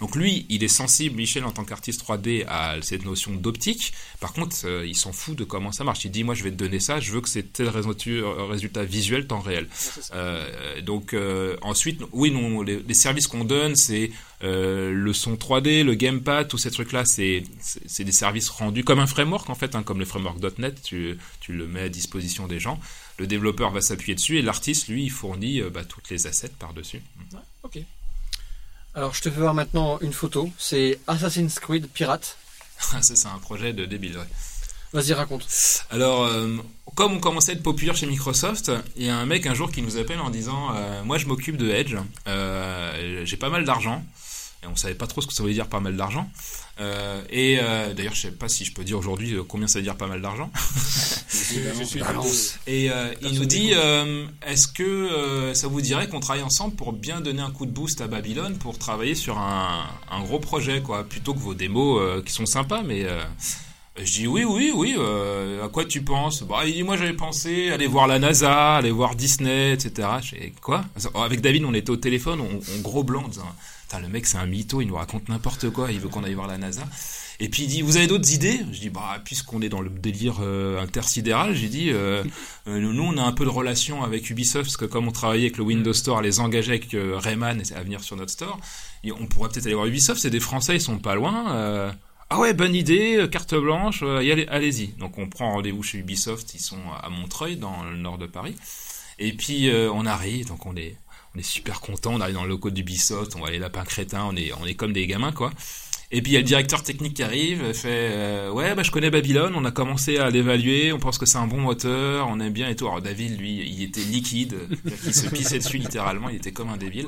Donc, 0.00 0.14
lui, 0.14 0.46
il 0.48 0.62
est 0.62 0.68
sensible, 0.68 1.16
Michel, 1.16 1.44
en 1.44 1.50
tant 1.50 1.64
qu'artiste 1.64 2.04
3D, 2.04 2.44
à 2.46 2.76
cette 2.80 3.04
notion 3.04 3.32
d'optique. 3.32 3.92
Par 4.20 4.32
contre, 4.32 4.54
euh, 4.66 4.86
il 4.86 4.94
s'en 4.94 5.10
fout 5.12 5.36
de 5.36 5.42
comment 5.42 5.72
ça 5.72 5.82
marche. 5.82 6.04
Il 6.04 6.12
dit 6.12 6.22
moi, 6.22 6.34
je 6.36 6.44
vais 6.44 6.50
te 6.52 6.56
donner 6.56 6.78
ça, 6.78 7.00
je 7.00 7.10
veux 7.10 7.20
que 7.20 7.28
c'est 7.28 7.52
tel 7.52 7.68
résultat, 7.68 8.84
visuel 8.84 9.26
temps 9.26 9.40
réel. 9.40 9.64
Ouais. 9.64 10.02
Euh, 10.14 10.80
donc 10.80 11.12
euh, 11.12 11.56
ensuite, 11.62 12.00
oui, 12.12 12.30
non, 12.30 12.62
les, 12.62 12.78
les 12.80 12.94
services 12.94 13.26
qu'on 13.26 13.44
donne, 13.44 13.74
c'est 13.74 14.10
euh, 14.44 14.92
le 14.92 15.12
son 15.12 15.34
3D, 15.34 15.82
le 15.82 15.94
gamepad, 15.94 16.48
tous 16.48 16.58
ces 16.58 16.70
trucs-là, 16.70 17.04
c'est 17.04 17.42
des 17.98 18.12
services 18.12 18.48
rendus 18.48 18.84
comme 18.84 19.00
un 19.00 19.06
framework 19.06 19.50
en 19.50 19.54
fait, 19.54 19.74
hein, 19.74 19.82
comme 19.82 19.98
le 19.98 20.04
framework.net, 20.04 20.82
tu, 20.82 21.18
tu 21.40 21.52
le 21.52 21.66
mets 21.66 21.82
à 21.82 21.88
disposition 21.88 22.46
des 22.46 22.60
gens. 22.60 22.78
Le 23.18 23.26
développeur 23.26 23.70
va 23.70 23.80
s'appuyer 23.80 24.14
dessus 24.14 24.38
et 24.38 24.42
l'artiste, 24.42 24.88
lui, 24.88 25.04
il 25.04 25.10
fournit 25.10 25.60
euh, 25.60 25.70
bah, 25.70 25.84
toutes 25.84 26.10
les 26.10 26.26
assets 26.26 26.52
par-dessus. 26.58 27.02
Ouais, 27.32 27.38
ok. 27.62 27.78
Alors, 28.94 29.14
je 29.14 29.22
te 29.22 29.30
fais 29.30 29.40
voir 29.40 29.54
maintenant 29.54 29.98
une 30.00 30.12
photo. 30.12 30.50
C'est 30.56 31.00
Assassin's 31.06 31.58
Creed 31.58 31.88
Pirate. 31.88 32.36
Ça, 32.78 33.02
c'est 33.02 33.26
un 33.26 33.38
projet 33.38 33.72
de 33.72 33.86
débile, 33.86 34.18
ouais. 34.18 34.26
Vas-y, 34.94 35.12
raconte. 35.12 35.44
Alors, 35.90 36.22
euh, 36.22 36.56
comme 36.94 37.14
on 37.14 37.18
commençait 37.18 37.50
à 37.50 37.54
être 37.56 37.64
populaire 37.64 37.96
chez 37.96 38.06
Microsoft, 38.06 38.70
il 38.96 39.04
y 39.04 39.08
a 39.08 39.16
un 39.16 39.26
mec 39.26 39.44
un 39.44 39.52
jour 39.52 39.72
qui 39.72 39.82
nous 39.82 39.96
appelle 39.96 40.20
en 40.20 40.30
disant 40.30 40.68
euh, 40.72 41.02
Moi, 41.02 41.18
je 41.18 41.26
m'occupe 41.26 41.56
de 41.56 41.68
Edge, 41.68 41.96
euh, 42.28 43.22
j'ai 43.24 43.36
pas 43.36 43.48
mal 43.48 43.64
d'argent. 43.64 44.04
Et 44.64 44.66
on 44.66 44.76
savait 44.76 44.94
pas 44.94 45.06
trop 45.06 45.20
ce 45.20 45.26
que 45.26 45.34
ça 45.34 45.42
voulait 45.42 45.54
dire 45.54 45.68
pas 45.68 45.80
mal 45.80 45.96
d'argent. 45.96 46.28
Euh, 46.80 47.22
et 47.30 47.58
euh, 47.60 47.92
d'ailleurs, 47.94 48.14
je 48.14 48.22
sais 48.22 48.30
pas 48.32 48.48
si 48.48 48.64
je 48.64 48.72
peux 48.72 48.82
dire 48.82 48.98
aujourd'hui 48.98 49.34
euh, 49.34 49.44
combien 49.46 49.68
ça 49.68 49.78
veut 49.78 49.84
dire 49.84 49.96
pas 49.96 50.06
mal 50.08 50.20
d'argent. 50.22 50.50
Et 52.66 52.90
euh, 52.90 53.12
il 53.22 53.38
nous 53.38 53.44
dit 53.44 53.72
Est-ce 54.46 54.68
que 54.68 55.52
ça 55.54 55.68
vous 55.68 55.80
dirait 55.80 56.08
qu'on 56.08 56.20
travaille 56.20 56.42
ensemble 56.42 56.74
pour 56.74 56.92
bien 56.92 57.20
donner 57.20 57.42
un 57.42 57.50
coup 57.50 57.66
de 57.66 57.70
boost 57.70 58.00
à 58.00 58.06
Babylone 58.06 58.56
pour 58.58 58.78
travailler 58.78 59.14
sur 59.14 59.38
un, 59.38 59.84
un 60.10 60.22
gros 60.22 60.40
projet, 60.40 60.80
quoi, 60.80 61.04
plutôt 61.04 61.34
que 61.34 61.38
vos 61.40 61.54
démos 61.54 62.22
qui 62.24 62.32
sont 62.32 62.46
sympas, 62.46 62.82
mais. 62.82 63.06
je 63.96 64.12
dis 64.12 64.26
oui, 64.26 64.44
oui, 64.44 64.72
oui. 64.74 64.94
euh, 64.98 65.64
à 65.64 65.68
quoi 65.68 65.84
tu 65.84 66.02
penses? 66.02 66.42
Bah, 66.42 66.62
il 66.66 66.74
dit 66.74 66.82
moi 66.82 66.96
j'avais 66.96 67.12
pensé 67.12 67.70
aller 67.70 67.86
voir 67.86 68.06
la 68.06 68.18
NASA, 68.18 68.76
aller 68.76 68.90
voir 68.90 69.14
Disney, 69.14 69.72
etc. 69.72 70.08
Je 70.22 70.36
dis 70.36 70.52
quoi? 70.60 70.84
Avec 71.14 71.40
David, 71.40 71.64
on 71.64 71.74
était 71.74 71.90
au 71.90 71.96
téléphone, 71.96 72.40
on, 72.40 72.60
on 72.76 72.80
gros 72.80 73.04
blanc, 73.04 73.24
en 73.24 73.28
disant 73.28 73.52
Putain, 73.84 74.00
le 74.00 74.08
mec 74.08 74.26
c'est 74.26 74.38
un 74.38 74.46
mytho, 74.46 74.80
il 74.80 74.86
nous 74.86 74.94
raconte 74.94 75.28
n'importe 75.28 75.68
quoi, 75.70 75.92
il 75.92 76.00
veut 76.00 76.08
qu'on 76.08 76.24
aille 76.24 76.34
voir 76.34 76.46
la 76.46 76.56
NASA. 76.56 76.84
Et 77.38 77.50
puis 77.50 77.64
il 77.64 77.68
dit 77.68 77.82
vous 77.82 77.98
avez 77.98 78.06
d'autres 78.06 78.32
idées? 78.32 78.60
Je 78.72 78.80
dis 78.80 78.88
bah 78.88 79.20
puisqu'on 79.24 79.60
est 79.60 79.68
dans 79.68 79.82
le 79.82 79.90
délire 79.90 80.38
euh, 80.40 80.80
intersidéral, 80.80 81.54
j'ai 81.54 81.68
dit 81.68 81.90
euh, 81.90 82.24
euh, 82.66 82.78
nous 82.78 83.02
on 83.02 83.18
a 83.18 83.22
un 83.22 83.32
peu 83.32 83.44
de 83.44 83.50
relation 83.50 84.02
avec 84.02 84.30
Ubisoft 84.30 84.64
parce 84.64 84.76
que 84.78 84.86
comme 84.86 85.06
on 85.06 85.12
travaillait 85.12 85.46
avec 85.46 85.58
le 85.58 85.64
Windows 85.64 85.92
Store, 85.92 86.22
les 86.22 86.40
engager 86.40 86.70
avec 86.70 86.88
Rayman 86.94 87.60
à 87.74 87.82
venir 87.82 88.02
sur 88.02 88.16
notre 88.16 88.30
store, 88.32 88.58
et 89.02 89.12
on 89.12 89.26
pourrait 89.26 89.50
peut-être 89.50 89.66
aller 89.66 89.74
voir 89.74 89.86
Ubisoft. 89.86 90.20
C'est 90.20 90.30
des 90.30 90.40
Français, 90.40 90.76
ils 90.76 90.80
sont 90.80 90.98
pas 90.98 91.14
loin. 91.14 91.92
ah 92.30 92.38
ouais, 92.38 92.54
bonne 92.54 92.74
idée, 92.74 93.28
carte 93.30 93.54
blanche, 93.54 94.02
allez-y. 94.02 94.88
Donc 94.98 95.18
on 95.18 95.28
prend 95.28 95.52
rendez-vous 95.52 95.82
chez 95.82 95.98
Ubisoft, 95.98 96.54
ils 96.54 96.60
sont 96.60 96.80
à 97.02 97.10
Montreuil, 97.10 97.56
dans 97.56 97.82
le 97.84 97.96
nord 97.96 98.16
de 98.16 98.26
Paris. 98.26 98.56
Et 99.18 99.32
puis 99.32 99.70
on 99.92 100.06
arrive, 100.06 100.46
donc 100.46 100.64
on 100.66 100.76
est, 100.76 100.96
on 101.34 101.38
est 101.38 101.42
super 101.42 101.80
content, 101.80 102.14
on 102.14 102.20
arrive 102.20 102.34
dans 102.34 102.44
le 102.44 102.50
local 102.50 102.72
d'Ubisoft, 102.72 103.34
on 103.34 103.40
voit 103.40 103.50
les 103.50 103.58
lapins 103.58 103.84
crétins, 103.84 104.24
on 104.30 104.36
est, 104.36 104.52
on 104.60 104.66
est 104.66 104.74
comme 104.74 104.92
des 104.92 105.06
gamins 105.06 105.32
quoi. 105.32 105.50
Et 106.12 106.22
puis 106.22 106.30
il 106.30 106.34
y 106.34 106.36
a 106.36 106.40
le 106.40 106.46
directeur 106.46 106.82
technique 106.84 107.14
qui 107.14 107.24
arrive, 107.24 107.72
fait 107.72 107.88
euh, 108.12 108.52
ouais 108.52 108.74
bah 108.76 108.84
je 108.84 108.92
connais 108.92 109.10
Babylone, 109.10 109.52
on 109.56 109.64
a 109.64 109.72
commencé 109.72 110.18
à 110.18 110.30
l'évaluer, 110.30 110.92
on 110.92 111.00
pense 111.00 111.18
que 111.18 111.26
c'est 111.26 111.38
un 111.38 111.48
bon 111.48 111.56
moteur, 111.56 112.28
on 112.28 112.38
aime 112.38 112.52
bien 112.52 112.68
et 112.68 112.76
tout. 112.76 112.86
Alors 112.86 113.02
David 113.02 113.36
lui 113.36 113.64
il 113.66 113.82
était 113.82 114.02
liquide, 114.02 114.54
il 115.04 115.14
se 115.14 115.28
pissait 115.28 115.58
dessus 115.58 115.78
littéralement, 115.78 116.28
il 116.28 116.36
était 116.36 116.52
comme 116.52 116.68
un 116.68 116.76
débile. 116.76 117.06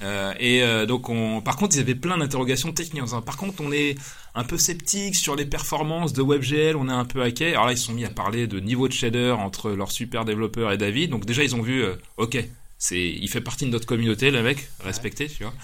Euh, 0.00 0.32
et 0.40 0.62
euh, 0.62 0.86
donc 0.86 1.10
on, 1.10 1.42
par 1.42 1.56
contre 1.56 1.76
ils 1.76 1.80
avaient 1.80 1.94
plein 1.94 2.16
d'interrogations 2.16 2.72
techniques. 2.72 3.04
disant, 3.04 3.20
Par 3.20 3.36
contre 3.36 3.60
on 3.60 3.72
est 3.72 3.96
un 4.34 4.44
peu 4.44 4.56
sceptique 4.56 5.16
sur 5.16 5.36
les 5.36 5.44
performances 5.44 6.14
de 6.14 6.22
WebGL, 6.22 6.76
on 6.76 6.88
est 6.88 6.92
un 6.92 7.04
peu 7.04 7.22
hacké. 7.22 7.50
Alors 7.50 7.66
là 7.66 7.72
ils 7.72 7.78
sont 7.78 7.92
mis 7.92 8.06
à 8.06 8.10
parler 8.10 8.46
de 8.46 8.58
niveau 8.58 8.88
de 8.88 8.94
shader 8.94 9.32
entre 9.32 9.72
leur 9.72 9.90
super 9.90 10.24
développeur 10.24 10.72
et 10.72 10.78
David. 10.78 11.10
Donc 11.10 11.26
déjà 11.26 11.42
ils 11.42 11.54
ont 11.54 11.62
vu, 11.62 11.84
ok 12.16 12.42
c'est, 12.78 13.00
il 13.08 13.28
fait 13.28 13.40
partie 13.40 13.64
de 13.66 13.70
notre 13.70 13.86
communauté 13.86 14.30
le 14.30 14.42
mec, 14.42 14.68
respecté 14.80 15.28
tu 15.28 15.42
vois. 15.44 15.54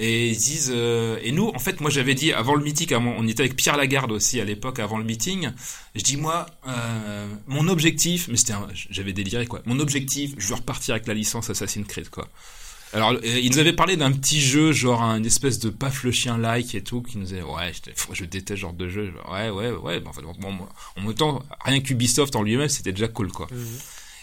Et 0.00 0.28
ils 0.28 0.36
disent 0.36 0.70
euh, 0.72 1.18
et 1.22 1.32
nous 1.32 1.48
en 1.48 1.58
fait 1.58 1.80
moi 1.80 1.90
j'avais 1.90 2.14
dit 2.14 2.32
avant 2.32 2.54
le 2.54 2.62
meeting 2.62 2.94
on 2.94 3.26
était 3.26 3.40
avec 3.42 3.56
Pierre 3.56 3.76
Lagarde 3.76 4.12
aussi 4.12 4.40
à 4.40 4.44
l'époque 4.44 4.78
avant 4.78 4.96
le 4.96 5.02
meeting. 5.04 5.50
Je 5.96 6.02
dis 6.02 6.16
moi 6.16 6.46
euh, 6.68 7.26
mon 7.48 7.66
objectif 7.68 8.28
mais 8.28 8.36
c'était 8.36 8.52
un- 8.52 8.68
j'avais 8.90 9.12
déliré 9.12 9.46
quoi. 9.46 9.60
Mon 9.66 9.80
objectif 9.80 10.34
je 10.38 10.46
veux 10.48 10.54
repartir 10.54 10.94
avec 10.94 11.08
la 11.08 11.14
licence 11.14 11.50
Assassin's 11.50 11.86
Creed 11.88 12.10
quoi. 12.10 12.28
Alors 12.92 13.10
euh, 13.10 13.18
ils 13.24 13.50
nous 13.50 13.58
avaient 13.58 13.72
parlé 13.72 13.96
d'un 13.96 14.12
petit 14.12 14.40
jeu 14.40 14.70
genre 14.70 15.02
un 15.02 15.22
espèce 15.24 15.58
de 15.58 15.68
paf 15.68 16.04
le 16.04 16.12
chien 16.12 16.38
like 16.38 16.76
et 16.76 16.82
tout 16.84 17.02
qui 17.02 17.18
nous 17.18 17.32
avait 17.32 17.42
ouais 17.42 17.72
j'étais- 17.74 17.94
je 18.12 18.24
déteste 18.24 18.50
ce 18.50 18.54
genre 18.62 18.72
de 18.72 18.88
jeu 18.88 19.12
ouais 19.32 19.50
ouais 19.50 19.72
ouais 19.72 20.00
en 20.06 20.12
fait 20.12 20.22
bon, 20.22 20.32
en 20.96 21.00
même 21.02 21.14
temps 21.14 21.42
rien 21.64 21.80
qu'Ubisoft 21.80 22.36
en 22.36 22.42
lui-même 22.44 22.68
c'était 22.68 22.92
déjà 22.92 23.08
cool 23.08 23.32
quoi 23.32 23.48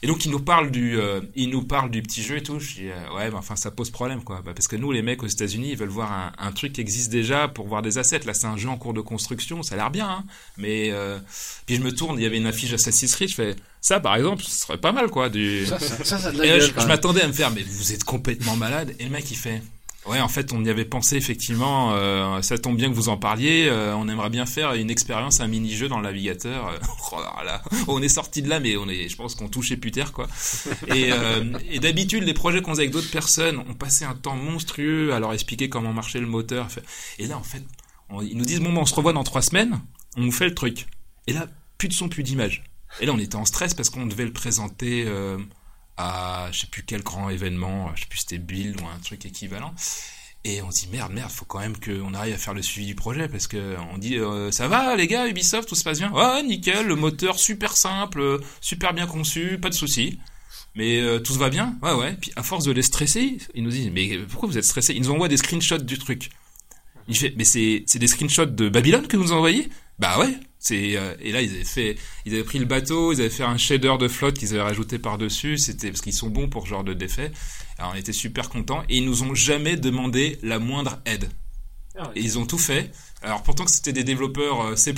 et 0.06 0.08
donc 0.08 0.24
il 0.24 0.30
nous 0.30 0.40
parle 0.40 0.70
du, 0.70 1.00
euh, 1.00 1.20
il 1.34 1.50
nous 1.50 1.64
parle 1.64 1.90
du 1.90 2.04
petit 2.04 2.22
jeu 2.22 2.38
et 2.38 2.44
tout. 2.44 2.60
Je 2.60 2.74
dis 2.76 2.90
euh, 2.90 3.16
ouais, 3.16 3.32
mais 3.32 3.38
enfin 3.38 3.56
ça 3.56 3.72
pose 3.72 3.90
problème 3.90 4.24
quoi, 4.24 4.44
Bah, 4.46 4.52
parce 4.54 4.68
que 4.68 4.76
nous 4.76 4.92
les 4.92 5.02
mecs 5.02 5.24
aux 5.24 5.28
États-Unis 5.28 5.72
ils 5.72 5.78
veulent 5.78 5.90
voir 5.90 6.12
un, 6.12 6.32
un 6.38 6.52
truc 6.52 6.74
qui 6.74 6.82
existe 6.82 7.12
déjà 7.12 7.48
pour 7.48 7.68
voir 7.68 7.82
des 7.82 7.98
assets. 7.98 8.20
Là 8.20 8.36
c'est 8.36 8.46
un 8.46 8.56
jeu 8.56 8.70
en 8.70 8.78
cours 8.78 8.94
de 8.94 9.02
construction, 9.02 9.64
ça 9.64 9.74
a 9.74 9.78
l'air 9.80 9.90
bien, 9.90 10.08
hein, 10.08 10.24
mais 10.58 10.92
euh... 10.92 11.18
puis 11.66 11.78
je 11.78 11.82
me 11.82 11.92
tourne, 11.92 12.20
il 12.20 12.22
y 12.22 12.28
avait 12.28 12.38
une 12.38 12.46
affiche 12.46 12.72
Assassin's 12.72 13.16
Creed, 13.16 13.30
je 13.30 13.34
fais 13.34 13.56
ça 13.82 14.00
par 14.00 14.16
exemple, 14.16 14.44
ce 14.44 14.52
serait 14.52 14.78
pas 14.78 14.92
mal 14.92 15.10
quoi. 15.10 15.30
Du... 15.30 15.66
Ça, 15.66 15.80
ça, 15.80 16.04
ça, 16.04 16.20
ça 16.20 16.28
a 16.28 16.32
de 16.32 16.38
la 16.38 16.46
Et 16.46 16.50
là, 16.50 16.60
je, 16.60 16.72
je 16.80 16.86
m'attendais 16.86 17.24
à 17.24 17.28
me 17.28 17.34
faire, 17.34 17.50
mais 17.50 17.64
vous 17.64 17.92
êtes 17.92 18.04
complètement 18.04 18.56
malade. 18.56 18.94
Et 19.00 19.06
le 19.06 19.10
mec, 19.10 19.32
il 19.32 19.38
fait, 19.38 19.64
ouais, 20.08 20.20
en 20.20 20.28
fait, 20.28 20.54
on 20.54 20.64
y 20.64 20.70
avait 20.70 20.86
pensé 20.86 21.16
effectivement. 21.18 21.94
euh, 21.94 22.42
ça 22.42 22.58
tombe 22.58 22.78
bien 22.78 22.90
que 22.90 22.96
vous 22.96 23.10
en 23.10 23.18
parliez. 23.18 23.68
euh, 23.70 23.96
on 23.96 24.08
aimerait 24.08 24.30
bien 24.30 24.46
faire 24.46 24.74
une 24.74 24.90
expérience, 24.90 25.40
un 25.42 25.48
mini-jeu 25.48 25.88
dans 25.88 25.98
le 25.98 26.04
navigateur. 26.04 26.68
Euh, 26.68 26.78
oh 27.12 27.18
là 27.20 27.44
là, 27.44 27.62
on 27.88 28.02
est 28.02 28.10
sorti 28.10 28.42
de 28.42 28.50
là, 28.50 28.60
mais 28.60 28.78
on 28.78 28.88
est, 28.88 29.10
je 29.10 29.16
pense 29.16 29.36
qu'on 29.36 29.48
touchait 29.50 29.78
plus 29.78 29.92
terre, 29.92 30.12
quoi. 30.12 30.28
Et, 30.94 31.12
euh, 31.12 31.58
et 31.70 31.80
d'habitude, 31.80 32.24
les 32.24 32.34
projets 32.34 32.62
qu'on 32.62 32.72
faisait 32.72 32.84
avec 32.84 32.94
d'autres 32.94 33.12
personnes, 33.12 33.64
on 33.70 33.74
passait 33.74 34.06
un 34.06 34.16
temps 34.16 34.36
monstrueux 34.36 35.14
à 35.14 35.20
leur 35.20 35.34
expliquer 35.34 35.70
comment 35.70 35.94
marchait 35.94 36.20
le 36.20 36.28
moteur. 36.28 36.68
Et 37.20 37.28
là, 37.28 37.38
en 37.38 37.44
fait, 37.44 37.64
ils 38.22 38.38
nous 38.38 38.46
disent 38.46 38.62
bon, 38.62 38.72
ben, 38.74 38.82
on 38.82 38.86
se 38.86 38.94
revoit 38.96 39.14
dans 39.14 39.24
trois 39.24 39.42
semaines. 39.42 39.80
On 40.18 40.22
nous 40.22 40.32
fait 40.32 40.46
le 40.46 40.56
truc. 40.56 40.86
Et 41.28 41.34
là, 41.34 41.48
plus 41.78 41.88
de 41.88 41.94
son, 41.94 42.08
plus 42.08 42.24
d'image. 42.24 42.64
Et 43.02 43.06
là, 43.06 43.12
on 43.14 43.20
était 43.20 43.36
en 43.36 43.46
stress 43.46 43.74
parce 43.74 43.90
qu'on 43.90 44.06
devait 44.06 44.26
le 44.26 44.32
présenter. 44.34 45.06
À 45.98 46.50
je 46.52 46.62
sais 46.62 46.68
plus 46.68 46.84
quel 46.84 47.04
grand 47.04 47.30
événement, 47.30 47.92
je 47.96 48.02
sais 48.02 48.08
plus 48.08 48.20
c'était 48.20 48.38
Build 48.38 48.82
ou 48.82 48.86
un 48.86 49.00
truc 49.00 49.26
équivalent. 49.26 49.74
Et 50.44 50.62
on 50.62 50.70
se 50.70 50.82
dit 50.82 50.90
merde, 50.92 51.12
merde, 51.12 51.32
faut 51.32 51.46
quand 51.46 51.60
même 51.60 51.76
qu'on 51.76 52.14
arrive 52.14 52.36
à 52.36 52.38
faire 52.38 52.54
le 52.54 52.62
suivi 52.62 52.86
du 52.86 52.96
projet 52.96 53.28
parce 53.28 53.48
que 53.48 53.76
on 53.92 53.98
dit 53.98 54.18
euh, 54.18 54.52
ça 54.52 54.68
va 54.68 54.96
les 54.96 55.08
gars, 55.08 55.28
Ubisoft, 55.28 55.68
tout 55.68 55.76
se 55.76 55.84
passe 55.84 55.98
bien. 55.98 56.12
Ouais, 56.12 56.44
nickel, 56.44 56.86
le 56.86 56.96
moteur 56.96 57.40
super 57.40 57.76
simple, 57.76 58.40
super 58.62 58.94
bien 58.94 59.08
conçu, 59.08 59.58
pas 59.60 59.70
de 59.70 59.74
soucis. 59.74 60.20
Mais 60.76 61.00
euh, 61.00 61.20
tout 61.20 61.34
se 61.34 61.40
va 61.40 61.50
bien 61.50 61.78
Ouais, 61.82 61.94
ouais. 61.94 62.16
Puis 62.22 62.32
à 62.36 62.44
force 62.44 62.66
de 62.66 62.72
les 62.72 62.84
stresser, 62.84 63.38
ils 63.56 63.64
nous 63.64 63.72
disent 63.72 63.90
mais 63.92 64.20
pourquoi 64.30 64.48
vous 64.48 64.58
êtes 64.58 64.66
stressés? 64.66 64.94
Ils 64.94 65.02
nous 65.02 65.12
envoient 65.12 65.30
des 65.30 65.38
screenshots 65.38 65.80
du 65.80 65.98
truc. 65.98 66.30
Il 67.08 67.18
fait 67.18 67.34
mais 67.36 67.44
c'est 67.44 67.84
des 67.96 68.08
screenshots 68.08 68.46
de 68.46 68.70
Babylone 68.70 69.08
que 69.08 69.18
vous 69.18 69.24
nous 69.24 69.32
envoyez? 69.32 69.70
Bah 69.98 70.20
ouais. 70.20 70.38
C'est 70.66 70.98
euh, 70.98 71.14
et 71.20 71.32
là 71.32 71.44
ils 71.44 71.52
avaient 71.52 71.64
fait 71.64 71.96
ils 72.26 72.34
avaient 72.34 72.44
pris 72.44 72.58
le 72.58 72.66
bateau, 72.66 73.14
ils 73.14 73.20
avaient 73.22 73.30
fait 73.30 73.44
un 73.44 73.56
shader 73.56 73.98
de 74.00 74.08
flotte 74.08 74.36
qu'ils 74.36 74.54
avaient 74.54 74.64
rajouté 74.64 74.98
par 74.98 75.20
dessus. 75.20 75.60
C'était 75.60 75.92
parce 75.92 76.02
qu'ils 76.02 76.14
sont 76.14 76.32
bons 76.32 76.50
pour 76.50 76.64
ce 76.64 76.70
genre 76.70 76.84
de 76.84 76.96
défait. 76.96 77.32
Alors 77.78 77.92
on 77.94 77.96
était 77.96 78.14
super 78.14 78.50
contents 78.50 78.82
et 78.90 78.98
ils 78.98 79.06
nous 79.06 79.22
ont 79.22 79.36
jamais 79.36 79.76
demandé 79.76 80.40
la 80.42 80.58
moindre 80.58 81.00
aide. 81.06 81.30
Ah. 82.00 82.10
Et 82.16 82.22
ils 82.22 82.40
ont 82.40 82.48
tout 82.48 82.58
fait. 82.58 82.92
Alors 83.22 83.44
pourtant 83.44 83.66
que 83.66 83.72
c'était 83.72 83.94
des 83.94 84.04
développeurs 84.04 84.62
euh, 84.62 84.76
C++, 84.76 84.92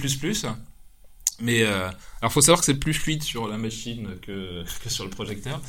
mais 1.40 1.62
euh, 1.62 1.90
alors 2.22 2.32
faut 2.32 2.42
savoir 2.42 2.60
que 2.60 2.66
c'est 2.66 2.80
plus 2.80 2.94
fluide 2.94 3.22
sur 3.22 3.48
la 3.48 3.58
machine 3.58 4.18
que, 4.22 4.64
que 4.84 4.90
sur 4.90 5.04
le 5.04 5.10
projecteur. 5.10 5.62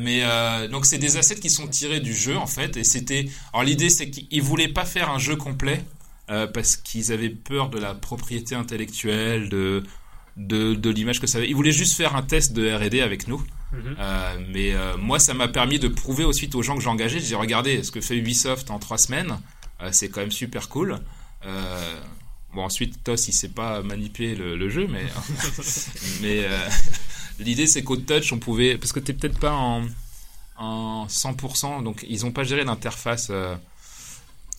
Mais 0.00 0.22
euh, 0.24 0.66
donc 0.66 0.86
c'est 0.86 0.98
des 0.98 1.16
assets 1.16 1.36
qui 1.36 1.50
sont 1.50 1.68
tirés 1.68 2.00
du 2.00 2.14
jeu 2.14 2.36
en 2.36 2.46
fait. 2.46 2.76
Et 2.76 2.84
c'était 2.84 3.28
alors 3.52 3.64
l'idée 3.64 3.90
c'est 3.90 4.10
qu'ils 4.10 4.42
voulaient 4.42 4.72
pas 4.72 4.84
faire 4.84 5.10
un 5.10 5.18
jeu 5.18 5.36
complet 5.36 5.84
euh, 6.30 6.46
parce 6.46 6.76
qu'ils 6.76 7.12
avaient 7.12 7.30
peur 7.30 7.68
de 7.68 7.78
la 7.78 7.94
propriété 7.94 8.54
intellectuelle 8.54 9.48
de 9.48 9.82
de, 10.38 10.74
de 10.74 10.88
l'image 10.88 11.20
que 11.20 11.26
ça 11.26 11.38
avait. 11.38 11.48
Ils 11.48 11.54
voulaient 11.54 11.72
juste 11.72 11.94
faire 11.94 12.16
un 12.16 12.22
test 12.22 12.54
de 12.54 12.72
R&D 12.72 13.02
avec 13.02 13.28
nous. 13.28 13.44
Mhm. 13.72 13.96
Euh, 13.98 14.38
mais 14.48 14.72
euh, 14.72 14.96
moi, 14.96 15.18
ça 15.18 15.34
m'a 15.34 15.48
permis 15.48 15.78
de 15.78 15.88
prouver 15.88 16.24
ensuite 16.24 16.54
aux 16.54 16.62
gens 16.62 16.74
que 16.74 16.80
j'ai 16.80 16.88
engagés. 16.88 17.20
Je 17.20 17.26
dis, 17.26 17.34
regardez, 17.34 17.82
ce 17.82 17.90
que 17.90 18.00
fait 18.00 18.16
Ubisoft 18.16 18.70
en 18.70 18.78
trois 18.78 18.96
semaines, 18.96 19.38
c'est 19.90 20.08
quand 20.08 20.20
même 20.20 20.30
super 20.30 20.68
cool. 20.68 21.00
Bon, 22.54 22.62
ensuite, 22.62 23.02
TOS, 23.02 23.28
il 23.28 23.32
sait 23.32 23.48
pas 23.48 23.82
manipuler 23.82 24.34
le, 24.34 24.56
le 24.56 24.68
jeu, 24.70 24.86
mais 24.88 25.04
mais 26.22 26.46
l'idée, 27.38 27.66
c'est 27.66 27.82
qu'au 27.82 27.96
touch, 27.96 28.32
on 28.32 28.38
pouvait, 28.38 28.78
parce 28.78 28.92
que 28.92 29.00
t'es 29.00 29.12
peut-être 29.12 29.38
pas 29.38 29.52
en 29.52 29.84
en 30.56 31.06
100%, 31.08 31.82
donc 31.82 32.06
ils 32.08 32.24
ont 32.24 32.30
pas 32.32 32.44
géré 32.44 32.64
l'interface. 32.64 33.30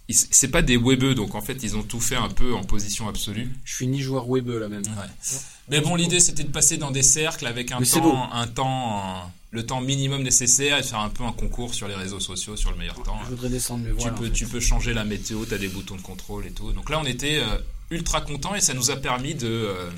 C'est 0.09 0.49
pas 0.49 0.61
des 0.61 0.75
webeux, 0.77 1.15
donc 1.15 1.33
en 1.33 1.41
fait, 1.41 1.63
ils 1.63 1.77
ont 1.77 1.83
tout 1.83 2.01
fait 2.01 2.15
un 2.17 2.27
peu 2.29 2.53
en 2.53 2.63
position 2.63 3.07
absolue. 3.07 3.49
Je 3.63 3.73
suis 3.73 3.87
ni 3.87 4.01
joueur 4.01 4.27
web 4.29 4.49
là 4.49 4.67
même. 4.67 4.81
Ouais. 4.83 5.37
Mais 5.69 5.79
bon, 5.79 5.95
l'idée 5.95 6.19
c'était 6.19 6.43
de 6.43 6.51
passer 6.51 6.77
dans 6.77 6.91
des 6.91 7.03
cercles 7.03 7.47
avec 7.47 7.71
un 7.71 7.79
Mais 7.79 7.85
temps, 7.85 8.31
un 8.33 8.45
temps, 8.47 9.31
le 9.51 9.65
temps 9.65 9.79
minimum 9.79 10.21
nécessaire 10.21 10.77
et 10.77 10.81
de 10.81 10.85
faire 10.85 10.99
un 10.99 11.09
peu 11.09 11.23
un 11.23 11.31
concours 11.31 11.73
sur 11.73 11.87
les 11.87 11.95
réseaux 11.95 12.19
sociaux 12.19 12.57
sur 12.57 12.69
le 12.71 12.77
meilleur 12.77 13.01
temps. 13.01 13.17
Je 13.23 13.29
voudrais 13.29 13.47
descendre, 13.49 13.85
mais 13.85 13.91
Tu 13.91 13.95
voilà. 14.01 14.11
peux, 14.11 14.25
en 14.25 14.27
fait. 14.27 14.33
tu 14.33 14.45
peux 14.45 14.59
changer 14.59 14.93
la 14.93 15.05
météo, 15.05 15.45
tu 15.45 15.53
as 15.53 15.57
des 15.57 15.69
boutons 15.69 15.95
de 15.95 16.01
contrôle 16.01 16.45
et 16.45 16.51
tout. 16.51 16.73
Donc 16.73 16.89
là, 16.89 16.99
on 17.01 17.05
était 17.05 17.37
euh, 17.37 17.57
ultra 17.89 18.19
contents 18.19 18.55
et 18.55 18.61
ça 18.61 18.73
nous 18.73 18.91
a 18.91 18.97
permis 18.97 19.35
de, 19.35 19.47
euh, 19.47 19.89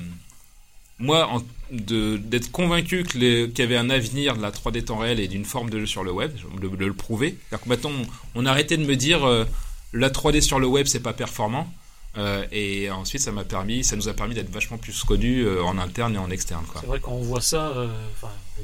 moi, 1.00 1.28
en- 1.32 1.42
de 1.72 2.16
d'être 2.16 2.52
convaincu 2.52 3.02
qu'il 3.02 3.50
y 3.58 3.62
avait 3.62 3.76
un 3.76 3.90
avenir 3.90 4.36
de 4.36 4.42
la 4.42 4.52
3D 4.52 4.84
temps 4.84 4.98
réel 4.98 5.18
et 5.18 5.26
d'une 5.26 5.44
forme 5.44 5.68
de 5.68 5.80
jeu 5.80 5.86
sur 5.86 6.04
le 6.04 6.12
web, 6.12 6.32
de, 6.62 6.68
de 6.68 6.86
le 6.86 6.94
prouver. 6.94 7.36
Que 7.50 7.56
maintenant, 7.68 7.90
on, 8.34 8.42
on 8.42 8.46
a 8.46 8.50
arrêté 8.52 8.76
de 8.76 8.84
me 8.86 8.94
dire 8.94 9.24
euh, 9.24 9.44
la 9.92 10.10
3D 10.10 10.40
sur 10.40 10.58
le 10.58 10.66
web, 10.66 10.86
c'est 10.86 11.00
pas 11.00 11.12
performant. 11.12 11.72
Euh, 12.18 12.46
et 12.50 12.90
ensuite, 12.90 13.20
ça 13.20 13.30
m'a 13.30 13.44
permis, 13.44 13.84
ça 13.84 13.94
nous 13.94 14.08
a 14.08 14.14
permis 14.14 14.34
d'être 14.34 14.50
vachement 14.50 14.78
plus 14.78 15.04
connus 15.04 15.42
euh, 15.42 15.62
en 15.62 15.76
interne 15.78 16.14
et 16.14 16.18
en 16.18 16.30
externe. 16.30 16.64
C'est 16.80 16.86
vrai 16.86 16.98
quand 17.00 17.12
on 17.12 17.20
voit 17.22 17.42
ça, 17.42 17.68
euh, 17.76 17.88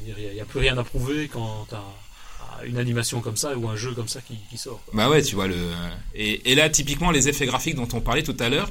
il 0.06 0.32
n'y 0.34 0.40
a, 0.40 0.44
plus 0.46 0.60
rien 0.60 0.76
à 0.78 0.84
prouver 0.84 1.28
quand 1.28 1.66
t'as- 1.68 1.84
ah, 2.40 2.64
une 2.64 2.78
animation 2.78 3.20
comme 3.20 3.36
ça 3.36 3.54
ou 3.56 3.68
un 3.68 3.76
jeu 3.76 3.92
comme 3.92 4.08
ça 4.08 4.20
qui, 4.22 4.38
qui 4.50 4.56
sort. 4.56 4.80
quoi. 4.86 4.94
Bah 4.96 5.10
ouais, 5.10 5.22
tu 5.22 5.34
vois 5.34 5.48
le 5.48 5.56
et, 6.14 6.50
et 6.50 6.54
là 6.54 6.70
typiquement 6.70 7.10
les 7.10 7.28
effets 7.28 7.44
graphiques 7.46 7.74
dont 7.76 7.88
on 7.92 8.00
parlait 8.00 8.22
tout 8.22 8.36
à 8.40 8.48
l'heure. 8.48 8.70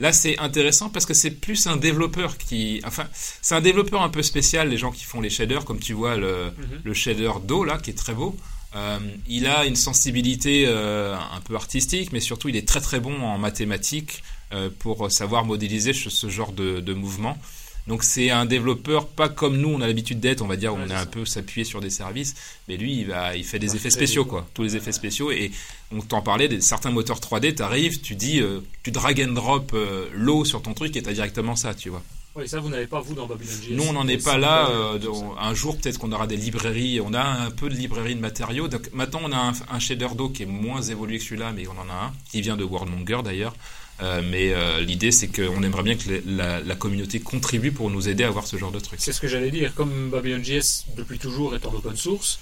Là, 0.00 0.12
c'est 0.12 0.38
intéressant 0.38 0.90
parce 0.90 1.06
que 1.06 1.14
c'est 1.14 1.32
plus 1.32 1.66
un 1.66 1.76
développeur 1.76 2.36
qui, 2.38 2.80
enfin, 2.84 3.06
c'est 3.42 3.56
un 3.56 3.60
développeur 3.60 4.00
un 4.02 4.10
peu 4.10 4.22
spécial. 4.22 4.68
Les 4.68 4.76
gens 4.76 4.92
qui 4.92 5.02
font 5.04 5.20
les 5.20 5.30
shaders, 5.30 5.64
comme 5.64 5.80
tu 5.80 5.92
vois 5.94 6.16
le, 6.16 6.52
Mhm. 6.56 6.80
le 6.84 6.94
shader 6.94 7.32
d'eau 7.44 7.64
là, 7.64 7.78
qui 7.78 7.90
est 7.90 7.94
très 7.98 8.14
beau. 8.14 8.36
Euh, 8.76 8.98
il 9.26 9.46
a 9.46 9.64
une 9.64 9.76
sensibilité 9.76 10.64
euh, 10.66 11.16
un 11.16 11.40
peu 11.40 11.54
artistique, 11.54 12.12
mais 12.12 12.20
surtout 12.20 12.48
il 12.48 12.56
est 12.56 12.68
très 12.68 12.80
très 12.80 13.00
bon 13.00 13.22
en 13.22 13.38
mathématiques 13.38 14.22
euh, 14.52 14.68
pour 14.78 15.10
savoir 15.10 15.44
modéliser 15.44 15.92
ce, 15.94 16.10
ce 16.10 16.28
genre 16.28 16.52
de, 16.52 16.80
de 16.80 16.92
mouvement. 16.94 17.38
Donc 17.86 18.04
c'est 18.04 18.28
un 18.28 18.44
développeur 18.44 19.06
pas 19.08 19.30
comme 19.30 19.56
nous 19.56 19.70
on 19.70 19.80
a 19.80 19.86
l'habitude 19.86 20.20
d'être, 20.20 20.42
on 20.42 20.46
va 20.46 20.56
dire, 20.56 20.74
Ouais, 20.74 20.82
on 20.86 20.90
est 20.90 20.94
un 20.94 20.98
ça. 21.00 21.06
peu 21.06 21.24
s'appuyé 21.24 21.64
sur 21.64 21.80
des 21.80 21.88
services, 21.88 22.34
mais 22.68 22.76
lui 22.76 22.98
il 22.98 23.06
va, 23.06 23.34
il 23.34 23.44
fait 23.44 23.58
des 23.58 23.70
Ouais, 23.70 23.76
effets 23.76 23.88
spéciaux 23.88 24.26
quoi, 24.26 24.46
tous 24.52 24.62
les 24.64 24.76
effets 24.76 24.92
spéciaux 24.92 25.30
et 25.30 25.50
on 25.90 26.02
t'en 26.02 26.20
parlait, 26.20 26.48
des, 26.48 26.60
certains 26.60 26.90
moteurs 26.90 27.20
3D, 27.20 27.54
t'arrives, 27.54 28.02
tu 28.02 28.14
dis, 28.14 28.42
tu 28.82 28.90
drag 28.90 29.18
and 29.26 29.32
drop 29.32 29.74
l'eau 30.12 30.44
sur 30.44 30.60
ton 30.60 30.74
truc 30.74 30.94
et 30.96 31.02
t'as 31.02 31.14
directement 31.14 31.56
ça, 31.56 31.72
tu 31.74 31.88
vois. 31.88 32.02
Oui, 32.38 32.48
ça 32.48 32.60
vous 32.60 32.68
n'avez 32.68 32.86
pas 32.86 33.00
vous 33.00 33.14
dans 33.14 33.26
Babylon 33.26 33.50
JS. 33.62 33.72
Nous, 33.72 33.82
on 33.82 33.92
n'en 33.94 34.06
est 34.06 34.22
pas 34.24 34.38
là. 34.38 34.70
euh, 34.70 34.98
un 35.40 35.54
jour, 35.54 35.76
peut-être 35.76 35.98
qu'on 35.98 36.12
aura 36.12 36.28
des 36.28 36.36
librairies. 36.36 37.00
On 37.00 37.12
a 37.12 37.20
un 37.22 37.50
peu 37.50 37.68
de 37.68 37.74
librairies 37.74 38.14
de 38.14 38.20
matériaux. 38.20 38.68
Donc, 38.68 38.88
maintenant, 38.92 39.20
on 39.24 39.32
a 39.32 39.36
un, 39.36 39.52
un 39.70 39.78
shader 39.80 40.08
d'eau 40.16 40.28
qui 40.28 40.44
est 40.44 40.46
moins 40.46 40.80
évolué 40.80 41.18
que 41.18 41.24
celui-là, 41.24 41.52
mais 41.54 41.64
on 41.66 41.72
en 41.72 41.90
a 41.92 42.06
un 42.06 42.12
qui 42.30 42.40
vient 42.40 42.56
de 42.56 42.62
Worldmonger 42.62 43.22
d'ailleurs. 43.24 43.54
Euh, 44.00 44.22
mais 44.24 44.52
euh, 44.52 44.80
l'idée, 44.80 45.10
c'est 45.10 45.26
qu'on 45.26 45.60
aimerait 45.64 45.82
bien 45.82 45.96
que 45.96 46.22
la, 46.24 46.60
la 46.60 46.74
communauté 46.76 47.18
contribue 47.18 47.72
pour 47.72 47.90
nous 47.90 48.08
aider 48.08 48.22
à 48.22 48.28
avoir 48.28 48.46
ce 48.46 48.56
genre 48.56 48.70
de 48.70 48.78
truc. 48.78 49.00
C'est 49.02 49.12
ce 49.12 49.20
que 49.20 49.26
j'allais 49.26 49.50
dire. 49.50 49.74
Comme 49.74 50.10
Babylon 50.10 50.40
JS 50.44 50.84
depuis 50.96 51.18
toujours 51.18 51.56
est 51.56 51.66
en 51.66 51.74
open 51.74 51.96
source, 51.96 52.38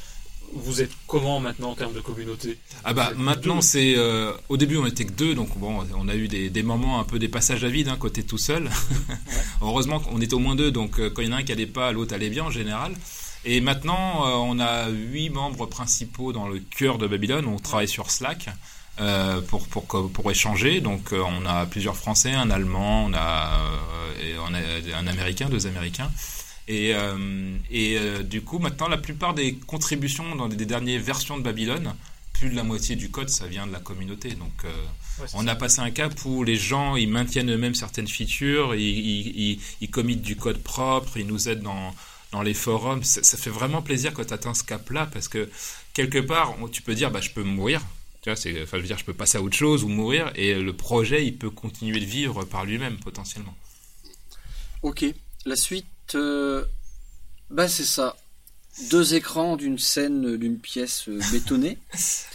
vous 0.54 0.82
êtes 0.82 0.92
comment 1.06 1.40
maintenant 1.40 1.70
en 1.70 1.74
termes 1.74 1.92
de 1.92 2.00
communauté? 2.00 2.58
Ah 2.84 2.92
bah 2.94 3.12
maintenant 3.16 3.60
c'est 3.60 3.94
euh, 3.96 4.32
au 4.48 4.56
début 4.56 4.76
on 4.76 4.86
était 4.86 5.04
que 5.04 5.12
deux 5.12 5.34
donc 5.34 5.56
bon 5.58 5.84
on 5.96 6.08
a 6.08 6.14
eu 6.14 6.28
des, 6.28 6.50
des 6.50 6.62
moments 6.62 7.00
un 7.00 7.04
peu 7.04 7.18
des 7.18 7.28
passages 7.28 7.64
à 7.64 7.68
vide 7.68 7.88
hein, 7.88 7.96
côté 7.98 8.22
tout 8.22 8.38
seul. 8.38 8.70
Heureusement 9.62 10.00
qu'on 10.00 10.20
était 10.20 10.34
au 10.34 10.38
moins 10.38 10.54
deux 10.56 10.70
donc 10.70 10.98
euh, 10.98 11.10
quand 11.10 11.22
il 11.22 11.28
y 11.28 11.32
en 11.32 11.36
a 11.36 11.40
un 11.40 11.42
qui 11.42 11.52
allait 11.52 11.66
pas 11.66 11.92
l'autre 11.92 12.14
allait 12.14 12.30
bien 12.30 12.44
en 12.44 12.50
général. 12.50 12.92
Et 13.44 13.60
maintenant 13.60 14.26
euh, 14.26 14.34
on 14.34 14.58
a 14.58 14.88
huit 14.88 15.30
membres 15.30 15.66
principaux 15.66 16.32
dans 16.32 16.48
le 16.48 16.58
cœur 16.58 16.98
de 16.98 17.06
Babylone. 17.06 17.46
On 17.46 17.58
travaille 17.58 17.88
sur 17.88 18.10
Slack. 18.10 18.48
euh, 19.00 19.40
pour, 19.42 19.66
pour, 19.68 19.84
pour, 19.84 20.10
pour 20.10 20.30
échanger. 20.30 20.80
Donc 20.80 21.12
euh, 21.12 21.22
on 21.26 21.46
a 21.46 21.66
plusieurs 21.66 21.96
Français, 21.96 22.32
un 22.32 22.50
Allemand, 22.50 23.04
on 23.06 23.12
a, 23.14 23.50
euh, 23.52 24.24
et 24.24 24.38
on 24.38 24.54
a 24.54 24.98
un 24.98 25.06
Américain, 25.06 25.48
deux 25.48 25.66
Américains. 25.66 26.10
Et, 26.68 26.94
euh, 26.94 27.56
et 27.70 27.96
euh, 27.98 28.22
du 28.22 28.42
coup, 28.42 28.58
maintenant, 28.58 28.88
la 28.88 28.98
plupart 28.98 29.34
des 29.34 29.54
contributions 29.54 30.34
dans 30.34 30.48
des, 30.48 30.56
des 30.56 30.66
dernières 30.66 31.00
versions 31.00 31.38
de 31.38 31.42
Babylone, 31.42 31.94
plus 32.32 32.50
de 32.50 32.56
la 32.56 32.64
moitié 32.64 32.96
du 32.96 33.08
code, 33.10 33.28
ça 33.30 33.46
vient 33.46 33.66
de 33.66 33.72
la 33.72 33.80
communauté. 33.80 34.30
Donc, 34.34 34.64
euh, 34.64 34.72
Ouais, 35.18 35.26
on 35.32 35.44
ça. 35.46 35.52
a 35.52 35.54
passé 35.56 35.80
un 35.80 35.90
cap 35.90 36.12
où 36.26 36.44
les 36.44 36.56
gens, 36.56 36.96
ils 36.96 37.08
maintiennent 37.08 37.50
eux-mêmes 37.50 37.74
certaines 37.74 38.08
features, 38.08 38.74
ils, 38.74 38.82
ils, 38.82 39.28
ils, 39.52 39.60
ils 39.80 39.90
committent 39.90 40.20
du 40.20 40.36
code 40.36 40.58
propre, 40.62 41.16
ils 41.16 41.26
nous 41.26 41.48
aident 41.48 41.62
dans, 41.62 41.94
dans 42.32 42.42
les 42.42 42.52
forums. 42.52 43.02
Ça, 43.02 43.22
ça 43.22 43.38
fait 43.38 43.48
vraiment 43.48 43.80
plaisir 43.80 44.12
quand 44.12 44.26
tu 44.26 44.34
atteins 44.34 44.52
ce 44.52 44.64
cap-là, 44.64 45.06
parce 45.10 45.28
que 45.28 45.48
quelque 45.94 46.18
part, 46.18 46.54
on- 46.60 46.68
tu 46.68 46.82
peux 46.82 46.94
dire, 46.94 47.10
bah, 47.10 47.22
je 47.22 47.30
peux 47.30 47.42
mourir. 47.44 47.80
Tu 48.20 48.28
vois, 48.28 48.36
c'est, 48.36 48.60
enfin, 48.62 48.76
je 48.76 48.82
veux 48.82 48.88
dire, 48.88 48.98
je 48.98 49.04
peux 49.04 49.14
passer 49.14 49.38
à 49.38 49.40
autre 49.42 49.56
chose 49.56 49.84
ou 49.84 49.88
mourir, 49.88 50.30
et 50.34 50.52
le 50.54 50.72
projet, 50.74 51.24
il 51.24 51.38
peut 51.38 51.48
continuer 51.48 52.00
de 52.00 52.04
vivre 52.04 52.44
par 52.44 52.66
lui-même, 52.66 52.98
potentiellement. 52.98 53.54
Ok. 54.82 55.04
La 55.46 55.56
suite, 55.56 55.86
euh, 56.14 56.64
bah 57.50 57.68
c'est 57.68 57.84
ça. 57.84 58.16
Deux 58.90 59.14
écrans 59.14 59.56
d'une 59.56 59.78
scène, 59.78 60.26
euh, 60.34 60.38
d'une 60.38 60.58
pièce 60.58 61.08
euh, 61.08 61.18
bétonnée. 61.32 61.78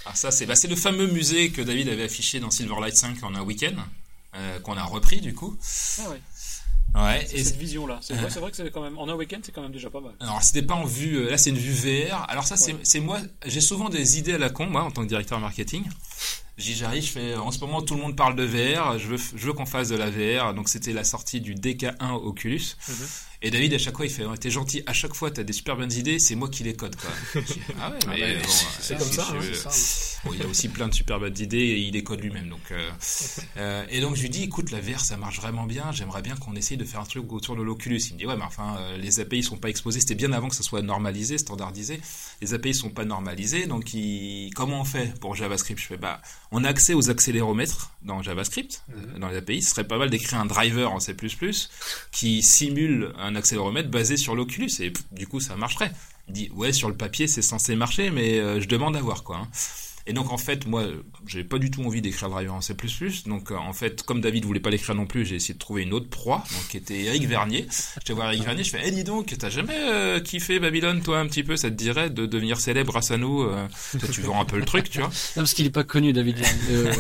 Alors 0.06 0.16
ça, 0.18 0.32
c'est 0.32 0.46
bah, 0.48 0.56
c'est 0.56 0.68
le 0.68 0.76
fameux 0.76 1.08
musée 1.08 1.52
que 1.52 1.62
David 1.62 1.88
avait 1.90 2.04
affiché 2.04 2.40
dans 2.40 2.50
Silverlight 2.50 2.96
5 2.96 3.24
en 3.24 3.36
un 3.36 3.42
week-end, 3.44 3.76
euh, 4.36 4.60
qu'on 4.60 4.76
a 4.76 4.84
repris 4.84 5.22
du 5.22 5.34
coup. 5.36 5.56
Ah 6.00 6.10
ouais, 6.10 6.22
Ouais. 6.94 7.26
c'est 7.30 7.38
Et 7.38 7.44
cette 7.46 7.58
vision-là. 7.58 8.00
C'est 8.02 8.16
vrai, 8.16 8.30
c'est 8.30 8.40
vrai 8.40 8.50
que 8.52 8.58
c'est 8.58 8.70
quand 8.72 8.82
même 8.82 8.98
en 8.98 9.08
un 9.08 9.14
week-end, 9.14 9.40
c'est 9.44 9.52
quand 9.54 9.62
même 9.62 9.72
déjà 9.72 9.90
pas 9.90 10.02
mal. 10.02 10.14
alors 10.20 10.42
c'était 10.44 10.64
pas 10.64 10.74
en 10.74 10.84
vue, 10.84 11.18
euh, 11.18 11.30
là 11.30 11.38
c'est 11.38 11.52
une 11.52 11.58
vue 11.58 11.72
VR. 12.10 12.26
Alors 12.30 12.46
ça 12.48 12.58
c'est 12.58 12.74
Ouais. 12.74 13.00
moi, 13.06 13.20
j'ai 13.46 13.62
souvent 13.62 13.88
des 13.90 14.18
idées 14.18 14.34
à 14.34 14.38
la 14.40 14.50
con 14.50 14.66
moi 14.66 14.84
en 14.84 14.90
tant 14.92 15.04
que 15.04 15.08
directeur 15.08 15.40
marketing. 15.40 15.84
J'y 16.58 16.74
j'arrive, 16.76 17.04
je 17.06 17.12
fais 17.12 17.36
en 17.36 17.52
ce 17.52 17.60
moment 17.60 17.82
tout 17.82 17.94
le 17.96 18.02
monde 18.02 18.16
parle 18.18 18.36
de 18.36 18.44
VR, 18.44 18.98
je 19.00 19.08
veux 19.08 19.18
je 19.18 19.46
veux 19.46 19.54
qu'on 19.54 19.66
fasse 19.68 19.88
de 19.90 19.96
la 19.96 20.10
VR. 20.10 20.54
Donc 20.56 20.70
c'était 20.70 20.92
la 20.92 21.04
sortie 21.04 21.40
du 21.40 21.54
DK1 21.56 22.14
Oculus. 22.14 22.76
Mhm. 22.90 22.96
Et 23.44 23.50
David 23.50 23.74
à 23.74 23.78
chaque 23.78 23.98
fois 23.98 24.06
il 24.06 24.12
fait 24.12 24.24
t'es 24.40 24.52
gentil, 24.52 24.84
à 24.86 24.94
chaque 24.94 25.16
fois 25.16 25.32
t'as 25.32 25.44
des 25.44 25.54
super 25.54 25.76
bonnes 25.76 25.92
idées, 25.92 26.20
c'est 26.20 26.36
moi 26.36 26.50
qui 26.50 26.64
les 26.64 26.76
code 26.76 26.96
quoi. 26.96 27.10
Dis, 27.42 27.60
ah 27.80 27.90
ouais, 27.90 27.98
mais 28.08 28.22
ouais, 28.22 28.36
bon, 28.36 28.50
c'est 28.80 28.94
euh, 28.94 28.98
comme 28.98 29.12
ça, 29.12 29.28
je 29.40 29.52
hein, 29.52 29.54
ça, 29.54 29.70
hein. 29.70 30.12
Bon, 30.24 30.34
il 30.34 30.42
a 30.44 30.48
aussi 30.48 30.70
plein 30.70 30.88
de 30.88 30.94
super 30.94 31.20
bonnes 31.20 31.38
idées 31.40 31.58
et 31.58 31.78
il 31.80 31.94
les 31.94 32.04
code 32.04 32.22
lui-même. 32.22 32.48
Donc, 32.48 32.72
euh, 32.72 32.92
euh, 33.58 33.86
et 33.90 34.02
donc 34.02 34.16
je 34.16 34.22
lui 34.22 34.30
dis, 34.30 34.44
écoute, 34.44 34.70
la 34.70 34.80
VR 34.80 35.00
ça 35.00 35.18
marche 35.18 35.40
vraiment 35.40 35.66
bien. 35.66 35.92
J'aimerais 35.92 36.22
bien 36.22 36.36
qu'on 36.36 36.56
essaye 36.56 36.78
de 36.78 36.86
faire 36.86 37.00
un 37.00 37.06
truc 37.06 37.32
autour 37.34 37.56
de 37.56 37.64
l'Oculus. 37.64 38.00
Il 38.10 38.14
me 38.14 38.20
dit, 38.20 38.26
ouais, 38.28 38.36
mais 38.36 38.44
enfin, 38.44 38.78
euh, 38.78 38.98
les 38.98 39.20
API 39.20 39.42
sont 39.42 39.58
pas 39.58 39.70
exposés. 39.70 40.00
C'était 40.00 40.16
bien 40.16 40.32
avant 40.32 40.50
que 40.50 40.56
ça 40.56 40.62
soit 40.62 40.84
normalisé, 40.84 41.40
standardisé. 41.40 42.00
Les 42.42 42.54
API 42.54 42.76
sont 42.76 42.92
pas 42.92 43.06
normalisés. 43.06 43.66
Donc, 43.66 43.94
il... 43.96 44.52
comment 44.56 44.82
on 44.82 44.86
fait 44.86 45.18
pour 45.20 45.36
JavaScript? 45.36 45.82
Je 45.82 45.88
fais, 45.88 45.98
bah, 45.98 46.22
on 46.52 46.64
a 46.64 46.70
accès 46.70 46.94
aux 46.94 47.10
accéléromètres 47.10 47.92
dans 48.04 48.22
JavaScript, 48.22 48.84
euh, 48.92 49.20
dans 49.20 49.30
les 49.30 49.38
API. 49.38 49.62
Ce 49.62 49.72
serait 49.72 49.84
pas 49.88 49.98
mal 49.98 50.10
d'écrire 50.10 50.40
un 50.40 50.46
driver 50.46 50.92
en 50.92 51.00
C++ 51.00 51.16
qui 52.12 52.42
simule 52.44 53.14
un 53.18 53.36
accéléromètre 53.36 53.90
basé 53.90 54.18
sur 54.18 54.36
l'Oculus. 54.36 54.72
Et 54.80 54.92
pff, 54.92 55.04
du 55.12 55.28
coup, 55.28 55.40
ça 55.40 55.56
marcherait. 55.56 55.92
Il 56.28 56.34
dit, 56.34 56.50
ouais, 56.54 56.72
sur 56.74 56.88
le 56.90 56.96
papier, 56.96 57.28
c'est 57.28 57.42
censé 57.42 57.76
marcher, 57.76 58.10
mais 58.10 58.40
euh, 58.40 58.60
je 58.62 58.68
demande 58.68 58.96
à 58.96 59.02
voir, 59.02 59.24
quoi. 59.24 59.38
hein. 59.38 59.48
Et 60.08 60.14
donc 60.14 60.32
en 60.32 60.38
fait, 60.38 60.66
moi, 60.66 60.84
j'ai 61.28 61.44
pas 61.44 61.58
du 61.60 61.70
tout 61.72 61.84
envie 61.84 62.02
d'écrire 62.02 62.28
le 62.28 62.34
driver 62.34 62.54
en 62.56 62.62
C++. 62.62 62.76
Donc 63.26 63.52
euh, 63.52 63.56
en 63.56 63.74
fait, 63.74 64.02
comme 64.04 64.22
David 64.22 64.46
voulait 64.46 64.60
pas 64.60 64.70
l'écrire 64.70 64.96
non 64.96 65.06
plus, 65.06 65.26
j'ai 65.26 65.36
essayé 65.36 65.54
de 65.54 65.60
trouver 65.60 65.84
une 65.84 65.94
autre 65.94 66.10
proie, 66.10 66.44
donc 66.54 66.68
qui 66.70 66.78
était 66.78 67.02
Eric 67.02 67.28
Vernier. 67.28 67.68
Je 68.04 68.08
vais 68.10 68.14
voir 68.16 68.28
Eric 68.32 68.44
Vernier, 68.44 68.64
je 68.64 68.70
fais, 68.72 68.82
eh 68.84 68.92
dis 68.92 69.04
donc, 69.04 69.34
t'as 69.38 69.50
jamais 69.50 69.78
euh, 69.78 70.20
kiffé 70.20 70.60
Babylone, 70.60 71.02
toi, 71.02 71.20
un 71.20 71.28
petit 71.28 71.44
peu, 71.44 71.56
ça 71.56 71.70
te 71.70 71.76
dirait 71.76 72.10
de 72.10 72.26
devenir 72.26 72.60
célèbre 72.60 72.92
grâce 72.92 73.12
à 73.12 73.18
nous 73.18 73.42
euh, 73.44 73.68
Toi, 74.00 74.10
tu 74.12 74.22
vends 74.22 74.42
un 74.42 74.46
peu 74.46 74.58
le 74.58 74.66
truc, 74.66 74.90
tu 74.90 75.00
vois 75.00 75.08
Non, 75.10 75.12
parce 75.38 75.54
qu'il 75.54 75.66
est 75.66 75.70
pas 75.72 75.84
connu, 75.84 76.14
David 76.14 76.38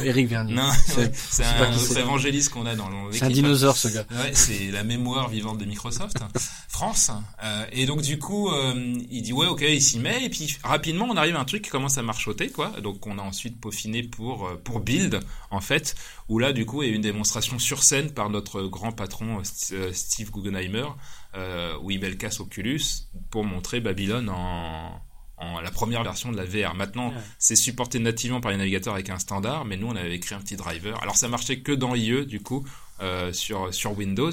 Eric 0.03 0.27
Vernier. 0.27 0.53
Non, 0.55 0.69
C'est- 0.85 1.43
un 1.43 1.73
autre 1.75 1.97
évangéliste 1.97 2.49
qu'on 2.49 2.65
a 2.65 2.75
dans 2.75 2.89
l'équipe. 2.89 3.19
C'est 3.19 3.25
un 3.25 3.29
dinosaure, 3.29 3.77
ce 3.77 3.87
gars. 3.87 4.05
Ouais, 4.11 4.31
c'est 4.33 4.71
la 4.71 4.83
mémoire 4.83 5.29
vivante 5.29 5.57
de 5.57 5.65
Microsoft 5.65 6.17
France. 6.69 7.11
Et 7.71 7.85
donc 7.85 8.01
du 8.01 8.19
coup, 8.19 8.49
il 9.09 9.21
dit 9.21 9.33
ouais, 9.33 9.47
ok, 9.47 9.61
il 9.67 9.81
s'y 9.81 9.99
met. 9.99 10.25
Et 10.25 10.29
puis 10.29 10.57
rapidement, 10.63 11.07
on 11.09 11.17
arrive 11.17 11.35
à 11.35 11.39
un 11.39 11.45
truc 11.45 11.63
qui 11.63 11.69
commence 11.69 11.97
à 11.97 12.01
marchoter, 12.03 12.49
quoi. 12.49 12.69
Donc 12.81 13.00
on 13.09 13.17
a 13.17 13.21
ensuite 13.21 13.59
peaufiné 13.59 14.03
pour 14.03 14.47
euh, 14.47 14.55
pour 14.63 14.79
build 14.79 15.19
en 15.49 15.61
fait, 15.61 15.95
où 16.29 16.39
là 16.39 16.53
du 16.53 16.65
coup 16.65 16.83
il 16.83 16.87
y 16.87 16.89
a 16.89 16.93
eu 16.93 16.95
une 16.95 17.01
démonstration 17.01 17.59
sur 17.59 17.83
scène 17.83 18.11
par 18.11 18.29
notre 18.29 18.63
grand 18.63 18.91
patron 18.91 19.39
euh, 19.39 19.43
euh, 19.73 19.93
Steve 19.93 20.31
Guggenheimer, 20.31 20.87
euh, 21.35 21.77
où 21.81 21.91
il 21.91 21.99
met 21.99 22.09
le 22.09 22.15
casque 22.15 22.41
Oculus 22.41 22.81
pour 23.29 23.43
montrer 23.45 23.79
Babylone 23.79 24.29
en 24.29 25.01
en 25.37 25.59
la 25.59 25.71
première 25.71 26.03
version 26.03 26.31
de 26.31 26.37
la 26.37 26.45
VR. 26.45 26.75
Maintenant, 26.75 27.09
Ouais. 27.09 27.15
c'est 27.39 27.55
supporté 27.55 27.97
nativement 27.97 28.41
par 28.41 28.51
les 28.51 28.57
navigateurs 28.57 28.93
avec 28.93 29.09
un 29.09 29.17
standard, 29.17 29.65
mais 29.65 29.75
nous 29.75 29.87
on 29.87 29.95
avait 29.95 30.13
écrit 30.13 30.35
un 30.35 30.39
petit 30.39 30.55
driver. 30.55 31.01
Alors 31.01 31.17
ça 31.17 31.27
marchait 31.29 31.61
que 31.61 31.71
dans 31.71 31.95
IE 31.95 32.27
du 32.27 32.41
coup 32.41 32.63
euh, 33.01 33.33
sur 33.33 33.73
sur 33.73 33.97
Windows. 33.97 34.31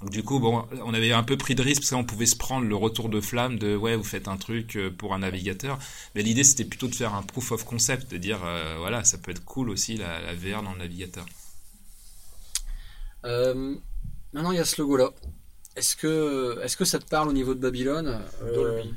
Donc, 0.00 0.10
du 0.10 0.22
coup, 0.22 0.38
bon, 0.38 0.64
on 0.84 0.94
avait 0.94 1.12
un 1.12 1.24
peu 1.24 1.36
pris 1.36 1.54
de 1.54 1.62
risque 1.62 1.82
parce 1.82 1.90
qu'on 1.90 2.04
pouvait 2.04 2.26
se 2.26 2.36
prendre 2.36 2.66
le 2.66 2.76
retour 2.76 3.08
de 3.08 3.20
flamme 3.20 3.58
de 3.58 3.74
ouais, 3.74 3.96
vous 3.96 4.04
faites 4.04 4.28
un 4.28 4.36
truc 4.36 4.76
euh, 4.76 4.90
pour 4.90 5.12
un 5.12 5.18
navigateur. 5.18 5.78
Mais 6.14 6.22
l'idée 6.22 6.44
c'était 6.44 6.64
plutôt 6.64 6.86
de 6.86 6.94
faire 6.94 7.14
un 7.14 7.22
proof 7.22 7.50
of 7.52 7.64
concept, 7.64 8.10
de 8.10 8.16
dire 8.16 8.40
euh, 8.44 8.76
voilà, 8.78 9.02
ça 9.02 9.18
peut 9.18 9.32
être 9.32 9.44
cool 9.44 9.70
aussi 9.70 9.96
la, 9.96 10.20
la 10.20 10.34
VR 10.34 10.62
dans 10.62 10.72
le 10.72 10.78
navigateur. 10.78 11.26
Euh, 13.24 13.74
maintenant, 14.32 14.52
il 14.52 14.58
y 14.58 14.60
a 14.60 14.64
ce 14.64 14.80
logo-là. 14.80 15.10
Est-ce 15.76 15.96
que, 15.96 16.60
est-ce 16.62 16.76
que 16.76 16.84
ça 16.84 16.98
te 16.98 17.06
parle 17.06 17.28
au 17.28 17.32
niveau 17.32 17.54
de 17.54 17.60
Babylone? 17.60 18.20
Euh, 18.42 18.54
Dolby. 18.54 18.94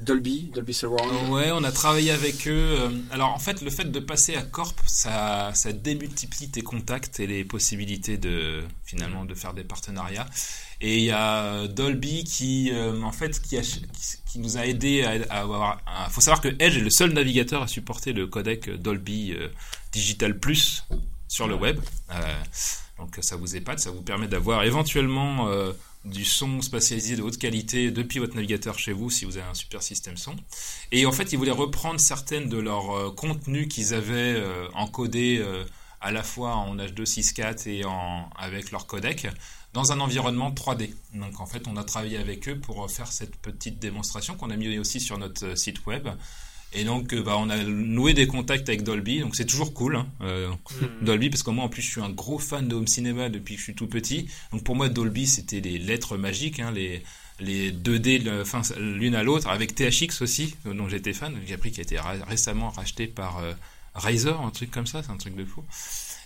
Dolby, 0.00 0.50
Dolby 0.54 0.74
Surround. 0.74 1.30
Ouais, 1.30 1.50
on 1.52 1.62
a 1.62 1.70
travaillé 1.70 2.10
avec 2.10 2.48
eux. 2.48 2.50
euh, 2.80 2.90
Alors 3.12 3.32
en 3.32 3.38
fait, 3.38 3.62
le 3.62 3.70
fait 3.70 3.84
de 3.84 4.00
passer 4.00 4.34
à 4.34 4.42
Corp, 4.42 4.74
ça, 4.86 5.52
ça 5.54 5.72
démultiplie 5.72 6.50
tes 6.50 6.62
contacts 6.62 7.20
et 7.20 7.26
les 7.26 7.44
possibilités 7.44 8.18
de 8.18 8.64
finalement 8.84 9.24
de 9.24 9.34
faire 9.34 9.54
des 9.54 9.62
partenariats. 9.64 10.26
Et 10.80 10.98
il 10.98 11.04
y 11.04 11.12
a 11.12 11.68
Dolby 11.68 12.24
qui, 12.24 12.70
euh, 12.72 13.00
en 13.02 13.12
fait, 13.12 13.40
qui, 13.40 13.56
a- 13.56 13.62
qui, 13.62 14.38
nous 14.40 14.58
a 14.58 14.66
aidé 14.66 15.04
à, 15.30 15.40
avoir. 15.40 15.80
Il 16.08 16.12
faut 16.12 16.20
savoir 16.20 16.40
que 16.40 16.48
Edge 16.58 16.76
est 16.76 16.80
le 16.80 16.90
seul 16.90 17.12
navigateur 17.12 17.62
à 17.62 17.68
supporter 17.68 18.12
le 18.12 18.26
codec 18.26 18.68
Dolby 18.70 19.32
euh, 19.32 19.48
Digital 19.92 20.38
Plus 20.40 20.84
sur 21.28 21.46
le 21.46 21.54
web. 21.54 21.78
Donc 22.98 23.16
ça 23.22 23.36
vous 23.36 23.56
épate, 23.56 23.78
ça 23.80 23.90
vous 23.90 24.02
permet 24.02 24.28
d'avoir 24.28 24.64
éventuellement 24.64 25.48
du 26.04 26.24
son 26.24 26.60
spatialisé 26.60 27.16
de 27.16 27.22
haute 27.22 27.38
qualité 27.38 27.90
depuis 27.90 28.18
votre 28.18 28.34
navigateur 28.34 28.78
chez 28.78 28.92
vous 28.92 29.10
si 29.10 29.24
vous 29.24 29.36
avez 29.36 29.46
un 29.46 29.54
super 29.54 29.82
système 29.82 30.16
son. 30.16 30.36
Et 30.92 31.06
en 31.06 31.12
fait, 31.12 31.32
ils 31.32 31.38
voulaient 31.38 31.50
reprendre 31.50 31.98
certaines 31.98 32.48
de 32.48 32.58
leurs 32.58 32.90
euh, 32.90 33.10
contenus 33.10 33.68
qu'ils 33.68 33.94
avaient 33.94 34.34
euh, 34.34 34.68
encodés 34.74 35.38
euh, 35.40 35.64
à 36.00 36.12
la 36.12 36.22
fois 36.22 36.56
en 36.56 36.76
H264 36.76 37.68
et 37.68 37.84
en, 37.84 38.28
avec 38.36 38.70
leur 38.70 38.86
codec 38.86 39.26
dans 39.72 39.92
un 39.92 40.00
environnement 40.00 40.50
3D. 40.50 40.90
Donc 41.14 41.40
en 41.40 41.46
fait, 41.46 41.66
on 41.66 41.76
a 41.76 41.84
travaillé 41.84 42.18
avec 42.18 42.48
eux 42.48 42.58
pour 42.58 42.88
faire 42.90 43.10
cette 43.10 43.36
petite 43.36 43.78
démonstration 43.78 44.36
qu'on 44.36 44.50
a 44.50 44.56
mis 44.56 44.78
aussi 44.78 45.00
sur 45.00 45.18
notre 45.18 45.56
site 45.56 45.84
web. 45.86 46.08
Et 46.74 46.84
donc, 46.84 47.12
euh, 47.12 47.22
bah, 47.22 47.36
on 47.38 47.48
a 47.50 47.56
noué 47.62 48.14
des 48.14 48.26
contacts 48.26 48.68
avec 48.68 48.82
Dolby, 48.82 49.20
donc 49.20 49.36
c'est 49.36 49.44
toujours 49.44 49.72
cool, 49.74 49.96
hein, 49.96 50.06
euh, 50.22 50.48
Mm. 50.80 51.04
Dolby, 51.04 51.30
parce 51.30 51.42
que 51.44 51.50
moi, 51.50 51.64
en 51.64 51.68
plus, 51.68 51.82
je 51.82 51.90
suis 51.90 52.00
un 52.00 52.10
gros 52.10 52.38
fan 52.38 52.66
de 52.66 52.74
home 52.74 52.88
cinéma 52.88 53.28
depuis 53.28 53.54
que 53.54 53.60
je 53.60 53.64
suis 53.64 53.74
tout 53.74 53.86
petit. 53.86 54.28
Donc, 54.52 54.64
pour 54.64 54.74
moi, 54.74 54.88
Dolby, 54.88 55.26
c'était 55.26 55.60
les 55.60 55.78
lettres 55.78 56.16
magiques, 56.16 56.58
hein, 56.60 56.72
les, 56.72 57.02
les 57.40 57.70
2D 57.72 58.18
le- 58.24 58.42
enfin, 58.42 58.62
l'une 58.78 59.14
à 59.14 59.22
l'autre, 59.22 59.48
avec 59.48 59.74
THX 59.74 60.20
aussi, 60.22 60.56
euh, 60.66 60.74
dont 60.74 60.88
j'étais 60.88 61.12
fan. 61.12 61.34
J'ai 61.46 61.54
appris 61.54 61.70
qu'il 61.70 61.80
a 61.80 61.82
été 61.82 61.98
ra- 61.98 62.24
récemment 62.26 62.70
racheté 62.70 63.06
par 63.06 63.38
euh, 63.38 63.52
Razer, 63.94 64.40
un 64.40 64.50
truc 64.50 64.70
comme 64.72 64.86
ça, 64.88 65.02
c'est 65.04 65.12
un 65.12 65.16
truc 65.16 65.36
de 65.36 65.44
fou. 65.44 65.62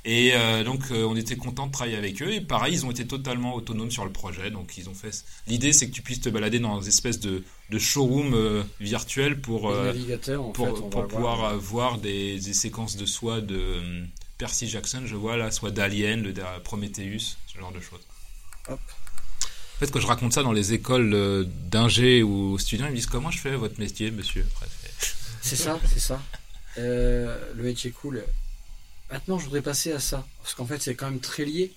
Et 0.05 0.31
euh, 0.35 0.65
donc, 0.65 0.83
euh, 0.91 1.05
on 1.05 1.17
était 1.17 1.37
content 1.37 1.67
de 1.67 1.73
travailler 1.73 1.97
avec 1.97 2.23
eux. 2.23 2.33
Et 2.33 2.41
pareil, 2.41 2.73
ils 2.75 2.87
ont 2.87 2.91
été 2.91 3.07
totalement 3.07 3.55
autonomes 3.55 3.91
sur 3.91 4.05
le 4.05 4.13
projet. 4.13 4.51
Donc, 4.51 4.79
ils 4.79 4.89
ont 4.89 4.95
fait. 4.95 5.25
L'idée, 5.47 5.73
c'est 5.73 5.89
que 5.89 5.95
tu 5.95 6.03
puisses 6.03 6.21
te 6.21 6.29
balader 6.29 6.61
dans 6.61 6.79
des 6.81 6.89
espèces 6.89 7.21
de, 7.21 7.43
de 7.71 7.79
showroom 7.79 8.33
euh, 8.35 8.63
virtuels 8.81 9.41
pour. 9.41 9.71
Pour, 10.53 10.67
fait, 10.67 10.73
pour 10.91 11.07
pouvoir 11.09 11.37
voir. 11.37 11.59
voir 11.59 11.99
des, 11.99 12.39
des 12.39 12.55
séquences 12.55 12.97
de 12.97 13.07
soit 13.07 13.41
de 13.41 13.83
Percy 14.39 14.69
Jackson, 14.69 15.03
je 15.05 15.17
vois 15.17 15.37
là, 15.37 15.51
soit 15.51 15.71
d'Alien, 15.73 16.23
le 16.23 16.33
de 16.33 16.43
Prometheus, 16.65 17.37
ce 17.47 17.59
genre 17.59 17.73
de 17.73 17.81
choses. 17.81 18.01
Hop. 18.69 18.79
En 18.81 19.79
fait, 19.81 19.91
quand 19.93 20.01
je 20.01 20.07
raconte 20.07 20.33
ça 20.33 20.43
dans 20.43 20.53
les 20.53 20.73
écoles 20.73 21.47
d'ingé 21.71 22.23
ou 22.23 22.57
étudiants, 22.59 22.87
ils 22.87 22.91
me 22.91 22.97
disent 22.97 23.07
comment 23.07 23.31
je 23.31 23.39
fais 23.39 23.55
votre 23.57 23.79
métier, 23.79 24.11
monsieur? 24.11 24.45
C'est- 24.61 25.09
C'est 25.41 25.57
ça, 25.57 25.79
c'est 25.87 26.01
ça. 26.01 26.21
Euh, 26.79 27.39
le 27.55 27.63
métier 27.63 27.91
cool. 27.93 28.25
Maintenant, 29.11 29.39
je 29.39 29.45
voudrais 29.45 29.63
passer 29.63 29.93
à 29.93 30.01
ça. 30.01 30.27
Parce 30.43 30.55
qu'en 30.55 30.67
fait, 30.67 30.81
c'est 30.83 30.95
quand 30.95 31.11
même 31.11 31.21
très 31.21 31.45
lié 31.45 31.73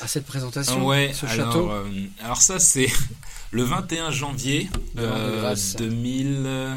à 0.00 0.08
cette 0.08 0.24
présentation. 0.26 0.86
Ouais, 0.86 1.12
ce 1.14 1.26
alors, 1.26 1.52
château. 1.52 1.70
euh, 1.70 2.06
alors 2.22 2.40
ça, 2.40 2.58
c'est 2.58 2.88
le 3.50 3.62
21 3.62 4.10
janvier 4.10 4.68
euh, 4.98 5.40
grâce. 5.40 5.76
2000, 5.76 6.42
euh, 6.46 6.74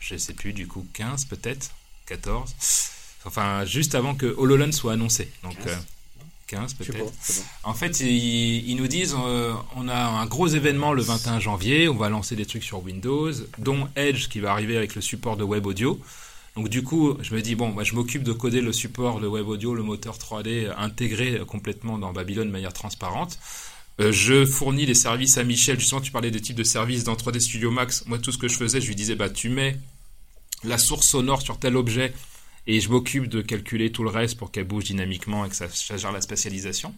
je 0.00 0.16
sais 0.16 0.32
plus, 0.34 0.52
du 0.52 0.66
coup 0.66 0.86
15 0.94 1.26
peut-être, 1.26 1.70
14. 2.06 2.52
Enfin, 3.26 3.64
juste 3.64 3.94
avant 3.94 4.14
que 4.14 4.26
HoloLens 4.26 4.72
soit 4.72 4.92
annoncé. 4.94 5.30
Donc 5.42 5.56
15. 5.56 5.66
euh, 5.68 5.76
15 6.48 6.76
Je 6.80 6.84
sais 6.84 6.92
peut-être. 6.92 7.04
bon. 7.04 7.42
En 7.62 7.74
fait, 7.74 8.00
ils, 8.00 8.68
ils 8.68 8.76
nous 8.76 8.88
disent 8.88 9.14
on 9.14 9.88
a 9.88 9.96
un 9.96 10.26
gros 10.26 10.48
événement 10.48 10.92
le 10.92 11.02
21 11.02 11.40
janvier, 11.40 11.88
on 11.88 11.96
va 11.96 12.08
lancer 12.10 12.36
des 12.36 12.44
trucs 12.44 12.64
sur 12.64 12.82
Windows, 12.82 13.32
dont 13.58 13.88
Edge 13.96 14.28
qui 14.28 14.40
va 14.40 14.50
arriver 14.52 14.76
avec 14.76 14.94
le 14.94 15.00
support 15.00 15.36
de 15.38 15.44
web 15.44 15.64
audio. 15.64 15.98
Donc 16.56 16.68
du 16.68 16.82
coup, 16.82 17.16
je 17.20 17.34
me 17.34 17.42
dis 17.42 17.54
bon, 17.56 17.70
moi 17.70 17.82
je 17.82 17.94
m'occupe 17.94 18.22
de 18.22 18.32
coder 18.32 18.60
le 18.60 18.72
support 18.72 19.20
de 19.20 19.26
web 19.26 19.48
audio, 19.48 19.74
le 19.74 19.82
moteur 19.82 20.18
3D 20.18 20.72
intégré 20.76 21.40
complètement 21.46 21.98
dans 21.98 22.12
Babylon 22.12 22.44
de 22.44 22.50
manière 22.50 22.72
transparente. 22.72 23.38
Euh, 24.00 24.12
je 24.12 24.44
fournis 24.44 24.86
les 24.86 24.94
services 24.94 25.38
à 25.38 25.44
Michel. 25.44 25.78
Justement, 25.78 26.00
tu 26.00 26.12
parlais 26.12 26.30
des 26.30 26.40
types 26.40 26.56
de 26.56 26.64
services 26.64 27.04
dans 27.04 27.14
3D 27.14 27.40
Studio 27.40 27.70
Max. 27.70 28.04
Moi, 28.06 28.18
tout 28.18 28.32
ce 28.32 28.38
que 28.38 28.48
je 28.48 28.56
faisais, 28.56 28.80
je 28.80 28.88
lui 28.88 28.94
disais 28.94 29.14
bah 29.14 29.30
tu 29.30 29.48
mets 29.48 29.78
la 30.64 30.78
source 30.78 31.06
sonore 31.06 31.42
sur 31.42 31.58
tel 31.58 31.76
objet 31.76 32.12
et 32.66 32.80
je 32.80 32.88
m'occupe 32.88 33.28
de 33.28 33.42
calculer 33.42 33.92
tout 33.92 34.02
le 34.02 34.10
reste 34.10 34.38
pour 34.38 34.50
qu'elle 34.50 34.64
bouge 34.64 34.84
dynamiquement 34.84 35.44
et 35.44 35.48
que 35.48 35.56
ça, 35.56 35.68
gère 35.96 36.12
la 36.12 36.20
spatialisation. 36.20 36.94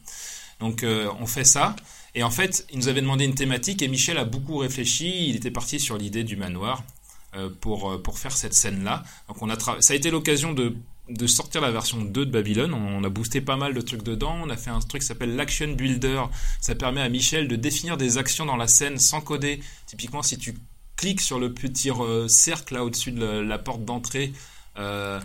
Donc 0.60 0.82
euh, 0.82 1.10
on 1.20 1.26
fait 1.26 1.44
ça. 1.44 1.76
Et 2.14 2.22
en 2.22 2.30
fait, 2.30 2.66
il 2.72 2.78
nous 2.78 2.88
avait 2.88 3.02
demandé 3.02 3.24
une 3.24 3.34
thématique 3.34 3.82
et 3.82 3.88
Michel 3.88 4.16
a 4.16 4.24
beaucoup 4.24 4.56
réfléchi. 4.58 5.28
Il 5.28 5.36
était 5.36 5.50
parti 5.50 5.80
sur 5.80 5.98
l'idée 5.98 6.24
du 6.24 6.36
manoir 6.36 6.82
euh, 6.82 6.95
pour, 7.60 7.90
euh, 7.90 8.02
pour 8.02 8.18
faire 8.18 8.36
cette 8.36 8.54
scène-là. 8.54 9.02
Donc 9.28 9.42
on 9.42 9.50
a 9.50 9.58
ça 9.58 9.92
a 9.92 9.96
été 9.96 10.10
l'occasion 10.10 10.52
de, 10.52 10.76
de 11.08 11.26
sortir 11.26 11.60
la 11.60 11.70
version 11.70 12.02
2 12.02 12.26
de 12.26 12.30
Babylon. 12.30 12.72
On, 12.72 13.04
a 13.04 13.08
boosté 13.08 13.40
pas 13.40 13.56
mal 13.56 13.74
de 13.74 13.80
trucs 13.80 14.02
dedans. 14.02 14.36
On 14.42 14.50
a 14.50 14.56
fait 14.56 14.70
un 14.70 14.80
truc 14.80 15.02
qui 15.02 15.08
s'appelle 15.08 15.36
l'Action 15.36 15.68
Builder. 15.68 16.24
Ça 16.60 16.74
permet 16.74 17.00
à 17.00 17.08
Michel 17.08 17.48
de 17.48 17.56
définir 17.56 17.96
des 17.96 18.18
actions 18.18 18.44
dans 18.44 18.56
la 18.56 18.66
scène 18.66 18.98
sans 18.98 19.20
coder. 19.20 19.60
Typiquement, 19.86 20.22
si 20.22 20.38
tu 20.38 20.56
cliques 20.96 21.20
sur 21.20 21.38
le 21.38 21.52
petit 21.52 21.90
euh, 21.90 22.26
cercle 22.28 22.74
là 22.74 22.84
au-dessus 22.84 23.12
de 23.12 23.24
la, 23.24 23.58
porte 23.58 23.84
d'entrée, 23.84 24.32
euh, 24.78 25.20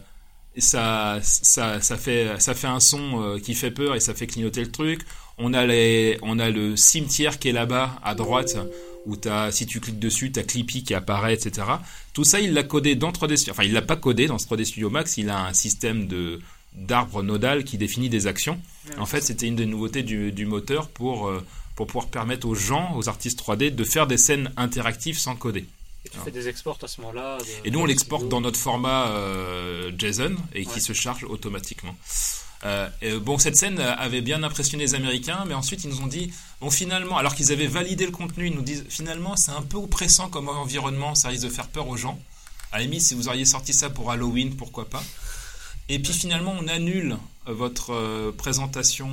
ça, 0.57 1.19
ça, 1.23 1.81
ça, 1.81 1.97
fait, 1.97 2.39
ça 2.39 2.53
fait 2.53 2.67
un 2.67 2.79
son 2.79 3.21
euh, 3.21 3.39
qui 3.39 3.55
fait 3.55 3.71
peur 3.71 3.95
et 3.95 3.99
ça 3.99 4.13
fait 4.13 4.27
clignoter 4.27 4.61
le 4.61 4.71
truc. 4.71 5.01
On 5.37 5.53
a, 5.53 5.65
les, 5.65 6.19
on 6.21 6.37
a 6.39 6.49
le 6.49 6.75
cimetière 6.75 7.39
qui 7.39 7.49
est 7.49 7.53
là-bas 7.53 7.99
à 8.03 8.13
droite 8.13 8.57
où 9.05 9.15
as, 9.25 9.51
si 9.51 9.65
tu 9.65 9.79
cliques 9.79 9.99
dessus, 9.99 10.31
tu 10.31 10.39
as 10.39 10.43
Clippy 10.43 10.83
qui 10.83 10.93
apparaît, 10.93 11.33
etc. 11.33 11.67
Tout 12.13 12.23
ça, 12.23 12.39
il 12.41 12.53
l'a 12.53 12.63
codé 12.63 12.95
dans 12.95 13.11
3D 13.11 13.35
Studio. 13.37 13.53
Enfin, 13.53 13.63
il 13.63 13.73
l'a 13.73 13.81
pas 13.81 13.95
codé 13.95 14.27
dans 14.27 14.37
ce 14.37 14.45
3D 14.47 14.65
Studio 14.65 14.89
Max. 14.89 15.17
Il 15.17 15.29
a 15.29 15.45
un 15.45 15.53
système 15.53 16.07
de 16.07 16.39
d'arbre 16.73 17.21
nodal 17.21 17.65
qui 17.65 17.77
définit 17.77 18.07
des 18.09 18.27
actions. 18.27 18.57
En 18.97 19.05
fait, 19.05 19.19
c'était 19.21 19.45
une 19.45 19.57
des 19.57 19.65
nouveautés 19.65 20.03
du, 20.03 20.31
du 20.31 20.45
moteur 20.45 20.87
pour, 20.87 21.27
euh, 21.27 21.43
pour 21.75 21.85
pouvoir 21.87 22.07
permettre 22.07 22.47
aux 22.47 22.55
gens, 22.55 22.95
aux 22.95 23.09
artistes 23.09 23.39
3D, 23.41 23.71
de 23.75 23.83
faire 23.83 24.07
des 24.07 24.17
scènes 24.17 24.51
interactives 24.55 25.17
sans 25.19 25.35
coder. 25.35 25.65
Et 26.05 26.09
tu 26.09 26.17
fais 26.23 26.31
des 26.31 26.47
exports 26.47 26.77
à 26.81 26.87
ce 26.87 27.01
moment-là. 27.01 27.37
de- 27.39 27.67
Et 27.67 27.71
nous, 27.71 27.79
on 27.79 27.85
l'exporte 27.85 28.27
dans 28.29 28.39
notre 28.41 28.57
format 28.57 29.09
euh, 29.09 29.91
JSON 29.97 30.35
et 30.55 30.65
qui 30.65 30.79
se 30.79 30.93
charge 30.93 31.25
automatiquement. 31.25 31.95
Euh, 32.63 32.89
bon, 33.19 33.37
cette 33.37 33.55
scène 33.55 33.79
avait 33.79 34.21
bien 34.21 34.43
impressionné 34.43 34.83
les 34.83 34.95
Américains, 34.95 35.43
mais 35.47 35.53
ensuite 35.53 35.83
ils 35.83 35.89
nous 35.89 36.01
ont 36.01 36.07
dit, 36.07 36.31
bon 36.59 36.69
finalement, 36.69 37.17
alors 37.17 37.35
qu'ils 37.35 37.51
avaient 37.51 37.67
validé 37.67 38.05
le 38.05 38.11
contenu, 38.11 38.47
ils 38.47 38.55
nous 38.55 38.61
disent 38.61 38.85
finalement 38.89 39.35
c'est 39.35 39.51
un 39.51 39.63
peu 39.63 39.77
oppressant 39.77 40.29
comme 40.29 40.49
environnement, 40.49 41.15
ça 41.15 41.29
risque 41.29 41.43
de 41.43 41.49
faire 41.49 41.67
peur 41.67 41.87
aux 41.87 41.97
gens. 41.97 42.19
À 42.71 42.79
si 42.99 43.15
vous 43.15 43.27
auriez 43.27 43.45
sorti 43.45 43.73
ça 43.73 43.89
pour 43.89 44.11
Halloween, 44.11 44.55
pourquoi 44.55 44.89
pas? 44.89 45.03
Et 45.89 45.99
puis 45.99 46.13
finalement, 46.13 46.55
on 46.57 46.67
annule 46.69 47.17
euh, 47.47 47.53
votre 47.53 47.93
euh, 47.93 48.31
présentation 48.31 49.09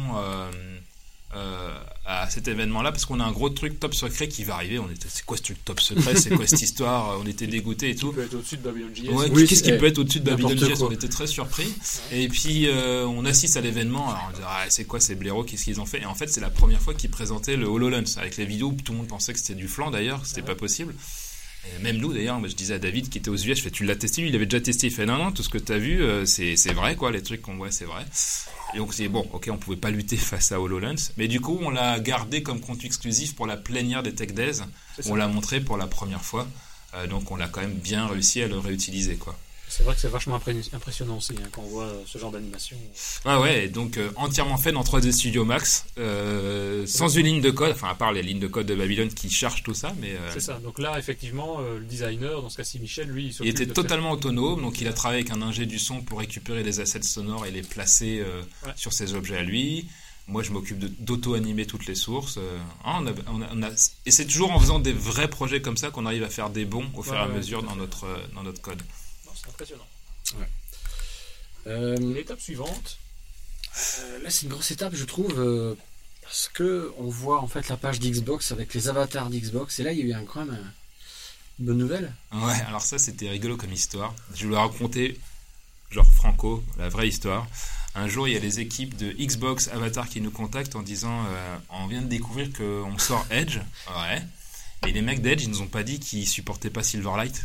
euh, 1.35 1.79
à 2.07 2.31
cet 2.31 2.49
événement-là 2.49 2.91
parce 2.91 3.05
qu'on 3.05 3.21
a 3.21 3.25
un 3.25 3.33
gros 3.33 3.51
truc 3.51 3.79
top 3.79 3.95
secret 3.95 4.29
qui 4.29 4.45
va 4.45 4.55
arriver. 4.55 4.79
On 4.79 4.91
était, 4.91 5.09
c'est 5.11 5.27
quoi 5.27 5.37
ce 5.37 5.43
truc 5.43 5.63
top 5.63 5.79
secret? 5.79 6.17
C'est 6.17 6.31
quoi 6.31 6.47
cette 6.47 6.63
histoire? 6.63 7.21
On 7.21 7.27
était 7.27 7.47
dégoûtés 7.47 7.91
et 7.91 7.97
tout. 7.97 8.11
Tu 8.11 8.15
peux 8.15 8.23
être 8.23 8.35
au-dessus 8.35 8.57
de. 8.57 8.71
Ouais, 9.13 9.29
Oui, 9.31 9.47
qu'est-ce 9.47 9.63
qui 9.63 9.73
peut 9.73 9.87
être 9.87 9.99
au-dessus 9.99 10.21
de 10.21 10.31
n'importe 10.31 10.55
Babylon 10.55 10.75
JS 10.75 10.79
quoi. 10.79 10.89
On 10.89 10.93
était 10.93 11.09
très 11.09 11.27
surpris. 11.27 11.71
Et 12.13 12.29
puis 12.29 12.67
euh, 12.69 13.05
on 13.05 13.27
assiste 13.27 13.59
à 13.59 13.61
l'événement. 13.61 14.09
Alors 14.09 14.31
on 14.31 14.37
dit 14.37 14.43
ah, 14.47 14.65
c'est 14.71 14.87
quoi 14.87 15.01
ces 15.01 15.17
blaireaux? 15.17 15.45
Qu'est-ce 15.45 15.65
qu'ils 15.65 15.83
ont 15.83 15.87
fait? 15.87 16.01
Et 16.01 16.07
en 16.07 16.15
fait 16.15 16.29
c'est 16.29 16.41
la 16.41 16.51
première 16.51 16.81
fois 16.81 16.95
qu'ils 16.95 17.11
présentaient 17.11 17.57
le 17.57 17.67
HoloLens 17.67 18.17
avec 18.17 18.39
les 18.39 18.47
vidéos 18.47 18.69
où 18.69 18.77
tout 18.83 18.93
le 18.93 18.99
monde 18.99 19.09
pensait 19.09 19.35
que 19.35 19.39
c'était 19.39 19.55
du 19.55 19.69
flan 19.69 19.91
d'ailleurs, 19.91 20.23
que 20.23 20.29
c'était 20.29 20.41
pas 20.41 20.55
possible. 20.55 20.95
Et 21.67 21.83
même 21.83 21.99
nous 21.99 22.15
d'ailleurs, 22.15 22.39
moi, 22.39 22.49
je 22.49 22.55
disais 22.55 22.75
à 22.75 22.79
David 22.79 23.11
qui 23.11 23.19
était 23.19 23.29
aux 23.29 23.37
US, 23.37 23.59
je 23.59 23.63
fais 23.63 23.71
tu 23.71 23.85
l'as 23.85 23.97
testé 23.97 24.23
lui, 24.23 24.31
il 24.31 24.35
avait 24.35 24.47
déjà 24.47 24.63
testé. 24.63 24.87
Il 24.87 24.93
fait 24.95 25.05
non 25.05 25.19
non, 25.19 25.31
tout 25.31 25.43
ce 25.43 25.51
que 25.51 25.59
tu 25.59 25.73
as 25.73 25.79
vu 25.79 26.01
euh, 26.03 26.25
c'est 26.25 26.57
c'est 26.57 26.73
vrai 26.73 26.97
quoi, 26.97 27.11
les 27.11 27.23
trucs 27.23 27.43
qu'on 27.43 27.57
voit 27.57 27.71
c'est 27.71 27.85
vrai. 27.85 28.07
Et 28.75 28.79
donc 28.79 28.93
c'est 28.93 29.09
bon, 29.09 29.27
ok, 29.33 29.49
on 29.51 29.57
pouvait 29.57 29.77
pas 29.77 29.91
lutter 29.91 30.17
face 30.19 30.53
à 30.53 30.61
HoloLens, 30.61 31.13
mais 31.17 31.29
du 31.29 31.41
coup 31.41 31.59
on 31.63 31.71
l'a 31.71 31.99
gardé 32.01 32.43
comme 32.43 32.61
compte 32.61 32.85
exclusif 32.85 33.35
pour 33.35 33.47
la 33.47 33.57
plénière 33.57 34.03
des 34.03 34.15
Tech 34.15 34.33
Days. 34.33 34.61
On 35.07 35.15
l'a 35.15 35.29
montré 35.29 35.61
pour 35.61 35.77
la 35.77 35.87
première 35.87 36.23
fois. 36.23 36.47
Euh, 36.95 37.07
donc 37.07 37.31
on 37.31 37.37
l'a 37.37 37.49
quand 37.49 37.61
même 37.61 37.75
bien 37.75 38.07
réussi 38.07 38.43
à 38.43 38.49
le 38.49 38.59
réutiliser 38.59 39.17
quoi. 39.17 39.39
C'est 39.69 39.83
vrai 39.83 39.95
que 39.95 40.01
c'est 40.01 40.09
vachement 40.09 40.41
impressionnant 40.73 41.19
aussi 41.19 41.33
hein, 41.39 41.49
quand 41.53 41.63
on 41.63 41.69
voit 41.69 41.85
euh, 41.85 42.03
ce 42.07 42.19
genre 42.19 42.31
d'animation. 42.31 42.77
Ah 43.25 43.41
ouais, 43.41 43.69
donc 43.69 43.97
euh, 43.99 44.11
entièrement 44.17 44.57
fait 44.57 44.73
dans 44.73 44.83
3D 44.83 45.13
Studio 45.13 45.45
Max, 45.45 45.85
euh, 45.99 46.87
sans 46.87 47.09
une 47.09 47.27
ligne 47.27 47.41
de 47.41 47.51
code, 47.51 47.73
enfin 47.73 47.89
à 47.89 47.95
part 47.95 48.13
les 48.13 48.23
lignes 48.23 48.41
de 48.41 48.47
code 48.49 48.67
de 48.67 48.75
Babylone 48.75 49.09
qui 49.13 49.31
chargent 49.31 49.63
tout 49.63 49.75
ça, 49.75 49.95
mais 50.01 50.13
euh, 50.13 50.31
C'est 50.33 50.41
ça. 50.41 50.59
Donc 50.61 50.79
là, 50.79 50.99
effectivement, 50.99 51.61
le 51.61 51.85
designer, 51.85 52.41
dans 52.43 52.49
ce 52.49 52.57
cas-ci 52.57 52.79
Michel, 52.81 53.09
lui, 53.09 53.37
il 53.41 53.49
était 53.49 53.67
totalement 53.67 54.13
autonome, 54.13 54.63
donc 54.63 54.81
il 54.81 54.89
a 54.89 54.93
travaillé 54.93 55.21
avec 55.23 55.33
un 55.33 55.43
ingé 55.43 55.67
du 55.67 55.79
son 55.79 56.01
pour 56.01 56.19
récupérer 56.21 56.63
des 56.63 56.81
assets 56.81 57.03
sonores 57.03 57.47
et 57.47 57.51
les 57.51 57.63
placer 57.63 58.23
Ouais. 58.65 58.73
sur 58.77 58.93
ses 58.93 59.15
objets 59.15 59.37
à 59.37 59.43
lui. 59.43 59.87
Moi, 60.27 60.43
je 60.43 60.51
m'occupe 60.53 60.79
d'auto-animer 61.03 61.65
toutes 61.67 61.87
les 61.87 61.95
sources. 61.95 62.39
hein, 62.85 62.99
on 63.03 63.07
a- 63.07 63.13
on 63.29 63.43
a- 63.43 63.49
on 63.55 63.63
a- 63.63 63.71
et 64.07 64.11
c'est 64.11 64.27
toujours 64.27 64.53
en 64.53 64.61
faisant 64.61 64.79
des 64.79 64.93
vrais 64.93 65.29
projets 65.29 65.63
comme 65.63 65.77
ça 65.77 65.91
qu'on 65.91 66.05
arrive 66.07 66.23
à 66.23 66.29
faire 66.29 66.51
des 66.51 66.65
bons 66.65 66.87
au 66.95 67.03
fur 67.03 67.15
et 67.15 67.19
à 67.19 67.27
ouais, 67.29 67.35
mesure 67.35 67.63
dans 67.63 67.77
notre, 67.77 68.07
dans 68.35 68.43
notre 68.43 68.61
code. 68.61 68.83
Impressionnant. 69.49 69.87
Euh, 71.67 71.97
L'étape 71.97 72.41
suivante, 72.41 72.99
Euh, 74.01 74.23
là, 74.25 74.31
c'est 74.31 74.43
une 74.45 74.49
grosse 74.49 74.71
étape, 74.73 74.95
je 74.97 75.05
trouve, 75.05 75.39
euh, 75.39 75.75
parce 76.23 76.51
que 76.53 76.93
on 76.99 77.09
voit 77.09 77.41
en 77.41 77.47
fait 77.47 77.69
la 77.69 77.77
page 77.77 78.01
d'Xbox 78.01 78.51
avec 78.51 78.75
les 78.75 78.89
avatars 78.89 79.31
d'Xbox, 79.31 79.79
et 79.79 79.83
là, 79.85 79.93
il 79.93 79.99
y 79.99 80.03
a 80.03 80.05
eu 80.07 80.13
un, 80.15 80.25
quand 80.25 80.41
même 80.45 80.55
un- 80.55 80.73
une 81.61 81.67
bonne 81.67 81.79
nouvelle. 81.79 82.13
Ouais, 82.33 82.61
alors 82.67 82.81
ça 82.83 82.99
c'était 82.99 83.29
rigolo 83.29 83.57
comme 83.57 83.73
histoire. 83.73 84.15
Je 84.35 84.47
voulais 84.47 84.57
raconter, 84.59 85.19
genre 85.91 86.11
Franco, 86.11 86.65
la 86.79 86.89
vraie 86.89 87.09
histoire. 87.09 87.47
Un 87.95 88.09
jour, 88.09 88.27
il 88.27 88.35
y 88.35 88.37
a 88.37 88.41
les 88.41 88.59
équipes 88.59 88.97
de 88.97 89.13
Xbox 89.13 89.69
Avatar 89.69 90.09
qui 90.09 90.21
nous 90.21 90.31
contactent 90.31 90.75
en 90.77 90.83
disant 90.83 91.25
euh, 91.29 91.57
On 91.71 91.87
vient 91.87 92.03
de 92.03 92.07
découvrir 92.09 92.53
qu'on 92.53 92.99
sort 92.99 93.27
Edge. 93.31 93.59
Ouais. 93.97 94.23
Et 94.89 94.93
les 94.93 95.03
mecs 95.03 95.21
d'Edge, 95.23 95.43
ils 95.45 95.51
nous 95.51 95.61
ont 95.63 95.67
pas 95.69 95.83
dit 95.85 96.01
qu'ils 96.01 96.27
supportaient 96.27 96.71
pas 96.71 96.83
Silverlight. 96.83 97.45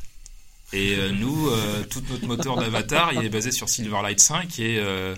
Et 0.73 0.95
euh, 0.95 1.11
nous, 1.11 1.49
euh, 1.49 1.83
tout 1.83 2.01
notre 2.09 2.25
moteur 2.25 2.57
d'Avatar, 2.57 3.13
il 3.13 3.23
est 3.23 3.29
basé 3.29 3.51
sur 3.51 3.69
Silverlight 3.69 4.19
5 4.19 4.59
et, 4.59 4.79
euh, 4.79 5.15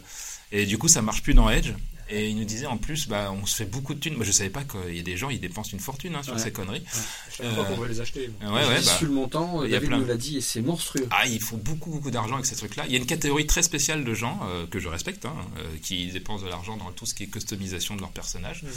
et 0.52 0.66
du 0.66 0.78
coup, 0.78 0.90
ça 0.90 1.02
marche 1.02 1.24
plus 1.24 1.34
dans 1.34 1.50
Edge. 1.50 1.72
Et 2.08 2.30
ils 2.30 2.38
nous 2.38 2.44
disaient 2.46 2.68
en 2.68 2.78
plus, 2.78 3.08
bah, 3.08 3.32
on 3.32 3.48
se 3.48 3.56
fait 3.56 3.66
beaucoup 3.66 3.96
de 3.96 4.00
thunes. 4.00 4.14
Moi, 4.16 4.26
je 4.26 4.32
savais 4.32 4.52
pas 4.52 4.64
qu'il 4.64 4.96
y 4.96 5.00
a 5.00 5.04
des 5.04 5.18
gens, 5.18 5.32
ils 5.32 5.40
dépensent 5.40 5.72
une 5.74 5.80
fortune 5.80 6.14
hein, 6.16 6.22
sur 6.22 6.34
Ouais. 6.36 6.40
ces 6.40 6.52
conneries. 6.52 6.84
je 7.32 7.38
savais 7.38 7.56
pas 7.56 7.62
Euh, 7.62 7.64
qu'on 7.66 7.76
pouvait 7.76 7.88
les 7.90 8.00
acheter. 8.00 8.30
Ouais, 8.44 8.48
ouais, 8.48 8.82
bah, 8.86 8.98
le 9.02 9.10
montant, 9.10 9.64
il 9.64 9.72
y 9.72 9.76
a 9.76 9.80
plein. 9.82 9.98
nous 9.98 10.06
l'a 10.06 10.16
dit, 10.16 10.38
et 10.38 10.42
c'est 10.42 10.62
monstrueux. 10.62 11.08
Ah, 11.10 11.26
il 11.26 11.42
faut 11.42 11.58
beaucoup, 11.58 11.90
beaucoup 11.90 12.12
d'argent 12.12 12.36
avec 12.36 12.46
ces 12.46 12.56
trucs-là. 12.56 12.84
Il 12.88 12.92
y 12.92 12.96
a 12.96 13.00
une 13.00 13.08
catégorie 13.08 13.48
très 13.48 13.64
spéciale 13.64 14.04
de 14.04 14.14
gens 14.14 14.40
euh, 14.44 14.68
que 14.68 14.78
je 14.80 14.88
respecte, 14.88 15.26
hein, 15.26 15.34
euh, 15.58 15.64
qui 15.82 16.08
dépensent 16.12 16.44
de 16.46 16.50
l'argent 16.50 16.78
dans 16.78 16.92
tout 16.92 17.08
ce 17.08 17.16
qui 17.16 17.24
est 17.24 17.28
customisation 17.28 17.96
de 17.96 18.02
leur 18.02 18.12
personnage. 18.12 18.62
Mhm. 18.62 18.70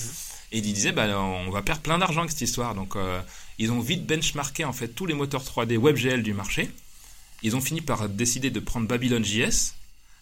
Et 0.52 0.58
ils 0.58 0.72
disaient, 0.72 0.92
bah, 0.92 1.06
on 1.20 1.50
va 1.50 1.60
perdre 1.60 1.82
plein 1.82 1.98
d'argent 1.98 2.20
avec 2.20 2.30
cette 2.30 2.40
histoire. 2.40 2.74
Donc, 2.74 2.96
euh, 2.96 3.20
ils 3.58 3.70
ont 3.72 3.80
vite 3.80 4.06
benchmarké 4.06 4.64
en 4.64 4.72
fait 4.72 4.88
tous 4.88 5.04
les 5.04 5.12
moteurs 5.12 5.44
3D 5.44 5.76
WebGL 5.76 6.22
du 6.22 6.32
marché. 6.32 6.70
ils 7.42 7.54
ont 7.54 7.60
fini 7.60 7.82
par 7.82 8.08
décider 8.08 8.50
de 8.50 8.58
prendre 8.58 8.88
Babylon 8.88 9.22
JS 9.22 9.74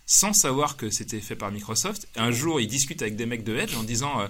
sans 0.06 0.32
savoir 0.32 0.76
que 0.76 0.90
c'était 0.90 1.20
fait 1.20 1.36
par 1.36 1.50
Microsoft. 1.50 2.08
Un 2.16 2.30
jour, 2.30 2.60
ils 2.60 2.68
discutent 2.68 3.02
avec 3.02 3.16
des 3.16 3.26
mecs 3.26 3.44
de 3.44 3.56
Edge 3.56 3.74
en 3.76 3.82
disant 3.82 4.20
euh, 4.20 4.28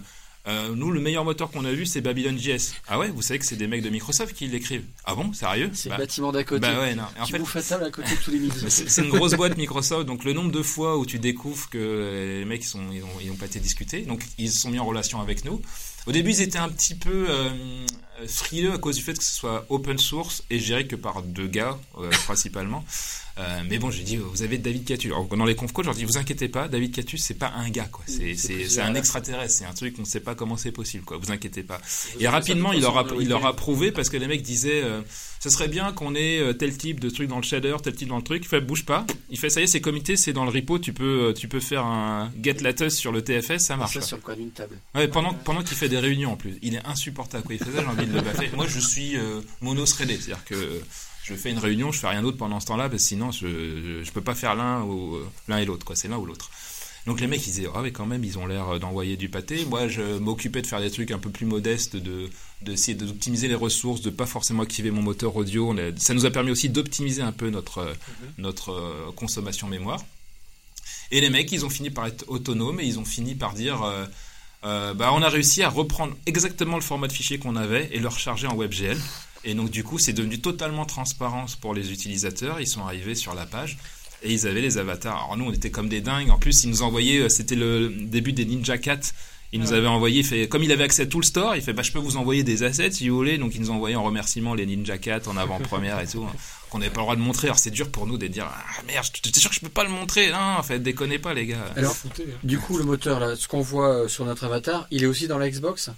euh, 0.48 0.74
nous, 0.74 0.92
le 0.92 1.00
meilleur 1.00 1.24
moteur 1.24 1.50
qu'on 1.50 1.64
a 1.64 1.72
vu, 1.72 1.86
c'est 1.86 2.00
Babylon 2.00 2.36
JS. 2.38 2.74
Ah 2.86 2.98
ouais, 2.98 3.08
vous 3.08 3.20
savez 3.20 3.40
que 3.40 3.44
c'est 3.44 3.56
des 3.56 3.66
mecs 3.66 3.82
de 3.82 3.90
Microsoft 3.90 4.34
qui 4.34 4.46
l'écrivent. 4.46 4.84
Ah 5.04 5.14
bon, 5.16 5.32
sérieux? 5.32 5.70
C'est 5.74 5.88
Bah, 5.88 5.96
le 5.96 6.04
bâtiment 6.04 6.30
d'à 6.30 6.44
côté. 6.44 6.60
bah 6.60 6.78
ouais, 6.80 6.94
non. 6.94 7.02
En 7.18 7.26
fait, 7.26 7.72
à 7.72 7.90
côté 7.90 8.10
tous 8.22 8.30
les 8.30 8.38
midis. 8.38 8.64
c'est 8.68 9.02
une 9.02 9.10
grosse 9.10 9.34
boîte 9.34 9.56
Microsoft, 9.56 10.06
donc 10.06 10.24
le 10.24 10.32
nombre 10.32 10.52
de 10.52 10.62
fois 10.62 10.98
où 10.98 11.04
tu 11.04 11.18
découvres 11.18 11.68
que 11.68 12.38
les 12.40 12.44
mecs 12.44 12.62
ils 12.62 12.68
sont, 12.68 12.92
ils 12.92 13.02
ont, 13.02 13.08
ils 13.20 13.30
ont 13.30 13.36
pas 13.36 13.46
été 13.46 13.58
discutés, 13.58 14.02
donc 14.02 14.22
ils 14.38 14.50
se 14.50 14.60
sont 14.60 14.70
mis 14.70 14.78
en 14.78 14.86
relation 14.86 15.20
avec 15.20 15.44
nous. 15.44 15.60
Au 16.06 16.12
début, 16.12 16.30
ils 16.30 16.40
étaient 16.40 16.58
un 16.58 16.68
petit 16.68 16.94
peu 16.94 17.26
euh, 17.28 17.50
frileux 18.26 18.72
à 18.72 18.78
cause 18.78 18.96
du 18.96 19.02
fait 19.02 19.14
que 19.14 19.24
ce 19.24 19.34
soit 19.34 19.66
open 19.68 19.98
source 19.98 20.42
et 20.50 20.58
géré 20.58 20.86
que 20.86 20.96
par 20.96 21.22
deux 21.22 21.46
gars 21.46 21.78
euh, 21.98 22.10
principalement. 22.26 22.84
Euh, 23.38 23.60
mais 23.68 23.78
bon, 23.78 23.90
j'ai 23.90 24.02
dit, 24.02 24.16
vous 24.16 24.42
avez 24.42 24.56
David 24.56 24.84
Catus. 24.86 25.12
Alors, 25.12 25.26
dans 25.26 25.44
les 25.44 25.54
conf 25.54 25.72
calls, 25.72 25.84
je 25.84 25.90
leur 25.90 25.94
dis, 25.94 26.04
vous 26.04 26.16
inquiétez 26.16 26.48
pas, 26.48 26.68
David 26.68 26.94
Catus, 26.94 27.22
c'est 27.22 27.34
pas 27.34 27.52
un 27.54 27.68
gars, 27.68 27.84
quoi. 27.84 28.02
C'est, 28.06 28.80
un 28.80 28.94
extraterrestre, 28.94 29.52
c'est 29.52 29.66
un 29.66 29.74
truc, 29.74 29.96
on 29.98 30.06
sait 30.06 30.20
pas 30.20 30.34
comment 30.34 30.56
c'est 30.56 30.72
possible, 30.72 31.04
quoi. 31.04 31.18
Vous 31.18 31.30
inquiétez 31.30 31.62
pas. 31.62 31.78
Vous 32.14 32.22
Et 32.22 32.28
rapidement, 32.28 32.70
ça 32.70 32.76
il 32.76 32.80
leur 32.80 32.96
a, 32.96 33.06
il 33.20 33.28
leur 33.28 33.44
a 33.44 33.54
prouvé 33.54 33.92
parce 33.92 34.08
que 34.08 34.16
les 34.16 34.26
mecs 34.26 34.42
disaient, 34.42 34.82
euh, 34.82 35.02
ce 35.40 35.50
serait 35.50 35.68
bien 35.68 35.92
qu'on 35.92 36.14
ait 36.14 36.38
euh, 36.40 36.54
tel 36.54 36.76
type 36.76 36.98
de 36.98 37.10
truc 37.10 37.28
dans 37.28 37.36
le 37.36 37.42
shader, 37.42 37.76
tel 37.82 37.94
type 37.94 38.08
dans 38.08 38.16
le 38.16 38.22
truc. 38.22 38.42
Il 38.44 38.48
fait, 38.48 38.60
bouge 38.60 38.86
pas. 38.86 39.06
Il 39.28 39.38
fait, 39.38 39.50
ça 39.50 39.60
y 39.60 39.64
est, 39.64 39.66
c'est 39.66 39.82
comité, 39.82 40.16
c'est 40.16 40.32
dans 40.32 40.44
le 40.44 40.50
repo, 40.50 40.78
tu 40.78 40.94
peux, 40.94 41.28
euh, 41.28 41.32
tu 41.34 41.46
peux 41.46 41.60
faire 41.60 41.84
un 41.84 42.32
get 42.42 42.56
latest 42.62 42.96
sur 42.96 43.12
le 43.12 43.22
TFS, 43.22 43.58
ça 43.58 43.76
marche. 43.76 43.94
ça 43.94 44.00
sur 44.00 44.16
le 44.16 44.22
coin 44.22 44.34
d'une 44.34 44.50
table. 44.50 44.78
Ouais, 44.94 45.08
pendant, 45.08 45.34
pendant 45.34 45.62
qu'il 45.62 45.76
fait 45.76 45.90
des 45.90 45.98
réunions 45.98 46.32
en 46.32 46.36
plus. 46.36 46.58
Il 46.62 46.74
est 46.74 46.84
insupportable. 46.86 47.44
Quoi. 47.44 47.54
Il 47.54 47.58
fait 47.58 47.70
ça, 47.70 47.82
Moi, 48.54 48.66
je 48.66 48.80
suis 48.80 49.16
euh, 49.16 49.40
mono-threadé. 49.60 50.16
C'est-à-dire 50.16 50.44
que 50.44 50.80
je 51.24 51.34
fais 51.34 51.50
une 51.50 51.58
réunion, 51.58 51.92
je 51.92 51.98
fais 51.98 52.08
rien 52.08 52.22
d'autre 52.22 52.38
pendant 52.38 52.60
ce 52.60 52.66
temps-là, 52.66 52.88
parce 52.88 53.02
que 53.02 53.08
sinon, 53.08 53.30
je, 53.32 53.46
je, 53.46 54.04
je 54.04 54.12
peux 54.12 54.20
pas 54.20 54.34
faire 54.34 54.54
l'un 54.54 54.82
ou 54.82 55.16
euh, 55.16 55.26
l'un 55.48 55.58
et 55.58 55.64
l'autre. 55.64 55.84
quoi. 55.84 55.96
C'est 55.96 56.08
l'un 56.08 56.18
ou 56.18 56.26
l'autre. 56.26 56.50
Donc 57.06 57.20
les 57.20 57.28
mecs, 57.28 57.46
ils 57.46 57.50
disaient, 57.52 57.68
ah 57.72 57.82
mais 57.82 57.92
quand 57.92 58.06
même, 58.06 58.24
ils 58.24 58.36
ont 58.36 58.46
l'air 58.46 58.80
d'envoyer 58.80 59.16
du 59.16 59.28
pâté. 59.28 59.64
Moi, 59.64 59.86
je 59.86 60.18
m'occupais 60.18 60.60
de 60.60 60.66
faire 60.66 60.80
des 60.80 60.90
trucs 60.90 61.12
un 61.12 61.20
peu 61.20 61.30
plus 61.30 61.46
modestes, 61.46 61.94
de 61.96 62.28
d'essayer 62.62 62.96
d'optimiser 62.96 63.48
les 63.48 63.54
ressources, 63.54 64.00
de 64.00 64.10
pas 64.10 64.26
forcément 64.26 64.62
activer 64.62 64.90
mon 64.90 65.02
moteur 65.02 65.36
audio. 65.36 65.74
Ça 65.98 66.14
nous 66.14 66.24
a 66.26 66.30
permis 66.30 66.50
aussi 66.50 66.68
d'optimiser 66.68 67.22
un 67.22 67.30
peu 67.30 67.50
notre, 67.50 67.78
euh, 67.78 67.94
notre 68.38 68.70
euh, 68.72 69.12
consommation 69.14 69.68
mémoire. 69.68 70.04
Et 71.12 71.20
les 71.20 71.30
mecs, 71.30 71.52
ils 71.52 71.64
ont 71.64 71.70
fini 71.70 71.90
par 71.90 72.06
être 72.06 72.24
autonomes 72.28 72.80
et 72.80 72.84
ils 72.84 72.98
ont 72.98 73.04
fini 73.04 73.34
par 73.34 73.52
dire, 73.52 73.82
euh, 73.82 74.06
euh, 74.66 74.94
bah, 74.94 75.12
on 75.12 75.22
a 75.22 75.28
réussi 75.28 75.62
à 75.62 75.68
reprendre 75.68 76.14
exactement 76.26 76.76
le 76.76 76.82
format 76.82 77.06
de 77.06 77.12
fichier 77.12 77.38
qu'on 77.38 77.54
avait 77.54 77.88
et 77.92 78.00
le 78.00 78.08
recharger 78.08 78.48
en 78.48 78.56
WebGL. 78.56 78.98
Et 79.44 79.54
donc 79.54 79.70
du 79.70 79.84
coup, 79.84 79.98
c'est 79.98 80.12
devenu 80.12 80.40
totalement 80.40 80.84
transparent 80.84 81.46
pour 81.60 81.72
les 81.72 81.92
utilisateurs. 81.92 82.60
Ils 82.60 82.66
sont 82.66 82.82
arrivés 82.82 83.14
sur 83.14 83.34
la 83.34 83.46
page 83.46 83.78
et 84.22 84.32
ils 84.32 84.46
avaient 84.48 84.60
les 84.60 84.76
avatars. 84.76 85.16
Alors 85.16 85.36
nous, 85.36 85.44
on 85.44 85.52
était 85.52 85.70
comme 85.70 85.88
des 85.88 86.00
dingues. 86.00 86.30
En 86.30 86.38
plus, 86.38 86.64
ils 86.64 86.70
nous 86.70 86.82
envoyaient, 86.82 87.20
euh, 87.20 87.28
c'était 87.28 87.54
le 87.54 87.90
début 87.90 88.32
des 88.32 88.44
Ninja 88.44 88.76
Cat. 88.76 89.00
Il 89.52 89.60
nous 89.60 89.72
avait 89.72 89.86
envoyé, 89.86 90.22
fait, 90.22 90.48
comme 90.48 90.62
il 90.64 90.72
avait 90.72 90.84
accès 90.84 91.02
à 91.02 91.06
tout 91.06 91.20
le 91.20 91.24
store, 91.26 91.54
il 91.56 91.62
fait, 91.62 91.72
bah, 91.72 91.82
je 91.82 91.92
peux 91.92 91.98
vous 91.98 92.16
envoyer 92.16 92.42
des 92.44 92.62
assets 92.62 92.90
si 92.90 93.08
vous 93.08 93.16
voulez. 93.16 93.38
Donc, 93.38 93.54
il 93.54 93.60
nous 93.60 93.70
envoyait 93.70 93.96
en 93.96 94.02
remerciement 94.04 94.54
les 94.54 94.66
Ninja 94.66 94.98
Cat 94.98 95.20
en 95.26 95.36
avant-première 95.36 96.00
et 96.00 96.06
tout. 96.06 96.24
hein, 96.24 96.32
qu'on 96.68 96.78
n'avait 96.78 96.90
pas 96.90 97.00
le 97.00 97.04
droit 97.04 97.16
de 97.16 97.20
montrer. 97.20 97.46
Alors, 97.46 97.58
c'est 97.58 97.70
dur 97.70 97.90
pour 97.90 98.06
nous 98.08 98.18
de 98.18 98.26
dire, 98.26 98.46
ah 98.50 98.82
merde, 98.88 99.06
t'es 99.22 99.38
sûr 99.38 99.50
que 99.50 99.54
je 99.56 99.60
peux 99.60 99.68
pas 99.68 99.84
le 99.84 99.90
montrer? 99.90 100.30
Non, 100.32 100.56
en 100.58 100.62
fait, 100.64 100.80
déconnez 100.80 101.18
pas, 101.20 101.32
les 101.32 101.46
gars. 101.46 101.64
Alors, 101.76 101.96
du 102.42 102.58
coup, 102.58 102.76
le 102.76 102.84
moteur, 102.84 103.20
là, 103.20 103.36
ce 103.36 103.46
qu'on 103.46 103.60
voit 103.60 103.88
euh, 103.90 104.08
sur 104.08 104.24
notre 104.24 104.44
avatar, 104.44 104.86
il 104.90 105.04
est 105.04 105.06
aussi 105.06 105.28
dans 105.28 105.38
la 105.38 105.48
Xbox? 105.48 105.90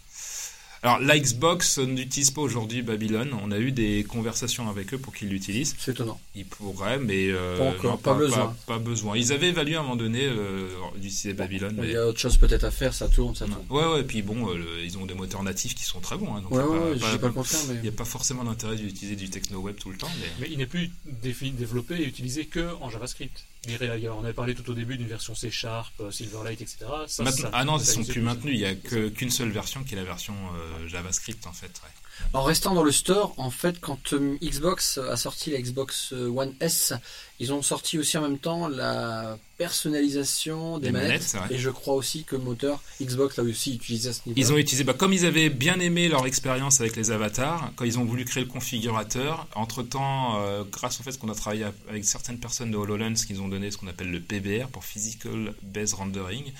Alors, 0.82 1.00
la 1.00 1.18
Xbox 1.18 1.78
n'utilise 1.78 2.30
pas 2.30 2.40
aujourd'hui 2.40 2.82
Babylon. 2.82 3.28
On 3.42 3.50
a 3.50 3.58
eu 3.58 3.72
des 3.72 4.04
conversations 4.04 4.68
avec 4.68 4.94
eux 4.94 4.98
pour 4.98 5.12
qu'ils 5.14 5.28
l'utilisent. 5.28 5.74
C'est 5.78 5.90
étonnant. 5.90 6.20
Ils 6.36 6.44
pourraient, 6.46 6.98
mais 6.98 7.28
euh, 7.30 7.58
Pas 7.58 7.64
encore, 7.64 7.90
non, 7.92 7.96
pas 7.96 8.14
besoin. 8.14 8.54
Pas, 8.66 8.74
pas 8.74 8.78
besoin. 8.78 9.16
Ils 9.16 9.32
avaient 9.32 9.48
évalué 9.48 9.74
à 9.74 9.80
un 9.80 9.82
moment 9.82 9.96
donné 9.96 10.20
euh, 10.24 10.68
d'utiliser 10.94 11.32
Babylon. 11.32 11.70
Il 11.78 11.80
mais... 11.82 11.90
y 11.92 11.96
a 11.96 12.06
autre 12.06 12.20
chose 12.20 12.36
peut-être 12.36 12.62
à 12.64 12.70
faire, 12.70 12.94
ça 12.94 13.08
tourne, 13.08 13.34
ça 13.34 13.46
tourne. 13.46 13.64
Ouais, 13.70 13.86
ouais, 13.92 14.04
puis 14.04 14.22
bon, 14.22 14.48
euh, 14.50 14.56
le- 14.56 14.84
ils 14.84 14.96
ont 14.98 15.06
des 15.06 15.14
moteurs 15.14 15.42
natifs 15.42 15.74
qui 15.74 15.82
sont 15.84 15.98
très 16.00 16.16
bons. 16.16 16.34
Hein, 16.36 16.42
donc 16.42 16.52
Ouais, 16.52 16.58
ouais, 16.62 16.78
pas- 16.78 16.84
ouais, 16.86 16.94
je 16.96 17.00
pas- 17.00 17.18
pas 17.18 17.26
le 17.26 17.32
contraire, 17.32 17.60
Il 17.68 17.74
n'y 17.74 17.80
mais. 17.82 17.88
a 17.88 17.92
pas 17.92 18.04
forcément 18.04 18.44
d'intérêt 18.44 18.76
d'utiliser 18.76 19.16
du 19.16 19.30
techno-web 19.30 19.76
tout 19.76 19.90
le 19.90 19.96
temps. 19.96 20.10
Mais... 20.20 20.46
Mais 20.46 20.48
il 20.52 20.58
n'est 20.58 20.66
plus 20.66 20.90
développé 21.22 21.96
et 21.96 22.04
utilisé 22.06 22.46
que 22.46 22.74
en 22.80 22.88
JavaScript. 22.90 23.44
On 23.68 24.24
avait 24.24 24.32
parlé 24.32 24.54
tout 24.54 24.70
au 24.70 24.74
début 24.74 24.96
d'une 24.96 25.08
version 25.08 25.34
C 25.34 25.50
Sharp, 25.50 25.92
euh, 26.00 26.10
Silverlight, 26.10 26.60
etc. 26.62 26.78
Ça, 27.06 27.22
Maintenant- 27.24 27.42
ça- 27.42 27.50
ah 27.52 27.64
non, 27.64 27.76
ils 27.78 27.84
ça 27.84 27.92
sont 27.94 28.04
plus 28.04 28.20
maintenus. 28.22 28.54
Il 28.54 28.60
n'y 28.60 28.64
a 28.64 28.74
qu'une 28.74 29.30
seule 29.30 29.50
version 29.50 29.82
qui 29.82 29.94
est 29.94 29.96
la 29.96 30.04
version 30.04 30.32
euh, 30.32 30.67
JavaScript 30.86 31.46
en 31.46 31.52
fait. 31.52 31.66
ouais. 31.66 31.90
En 32.32 32.42
restant 32.42 32.74
dans 32.74 32.82
le 32.82 32.90
store, 32.90 33.32
en 33.36 33.48
fait, 33.50 33.78
quand 33.80 34.12
euh, 34.12 34.36
Xbox 34.42 34.98
a 34.98 35.16
sorti 35.16 35.50
la 35.52 35.60
Xbox 35.60 36.12
euh, 36.12 36.26
One 36.28 36.52
S, 36.58 36.92
ils 37.38 37.52
ont 37.52 37.62
sorti 37.62 37.96
aussi 37.96 38.18
en 38.18 38.22
même 38.22 38.40
temps 38.40 38.66
la 38.66 39.38
personnalisation 39.56 40.78
des, 40.78 40.86
Des 40.86 40.92
manettes. 40.92 41.36
Et 41.50 41.58
je 41.58 41.70
crois 41.70 41.94
aussi 41.94 42.24
que 42.24 42.36
le 42.36 42.42
moteur 42.42 42.82
Xbox 43.00 43.36
l'a 43.36 43.44
aussi 43.44 43.76
utilisé 43.76 44.08
à 44.08 44.12
ce 44.12 44.20
niveau. 44.26 44.38
Ils 44.38 44.52
ont 44.52 44.56
utilisé, 44.56 44.82
bah, 44.84 44.94
comme 44.94 45.12
ils 45.12 45.24
avaient 45.26 45.48
bien 45.48 45.78
aimé 45.80 46.08
leur 46.08 46.26
expérience 46.26 46.80
avec 46.80 46.96
les 46.96 47.10
avatars, 47.12 47.70
quand 47.76 47.84
ils 47.84 47.98
ont 47.98 48.04
voulu 48.04 48.24
créer 48.24 48.42
le 48.44 48.50
configurateur, 48.50 49.46
entre-temps, 49.54 50.40
euh, 50.40 50.64
grâce 50.70 50.98
au 51.00 51.02
fait 51.04 51.16
qu'on 51.18 51.28
a 51.30 51.34
travaillé 51.34 51.66
avec 51.88 52.04
certaines 52.04 52.38
personnes 52.40 52.70
de 52.72 52.76
HoloLens 52.76 53.14
qui 53.26 53.32
nous 53.34 53.42
ont 53.42 53.48
donné 53.48 53.70
ce 53.70 53.76
qu'on 53.78 53.86
appelle 53.86 54.10
le 54.10 54.20
PBR, 54.20 54.66
pour 54.68 54.84
Physical 54.84 55.54
Based 55.62 55.94
Rendering, 55.94 56.52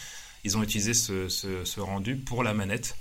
ils 0.45 0.57
ont 0.57 0.63
utilisé 0.63 0.95
ce, 0.95 1.29
ce- 1.29 1.65
ce 1.65 1.81
rendu 1.81 2.17
pour 2.17 2.45
la 2.45 2.55
manette. 2.55 2.95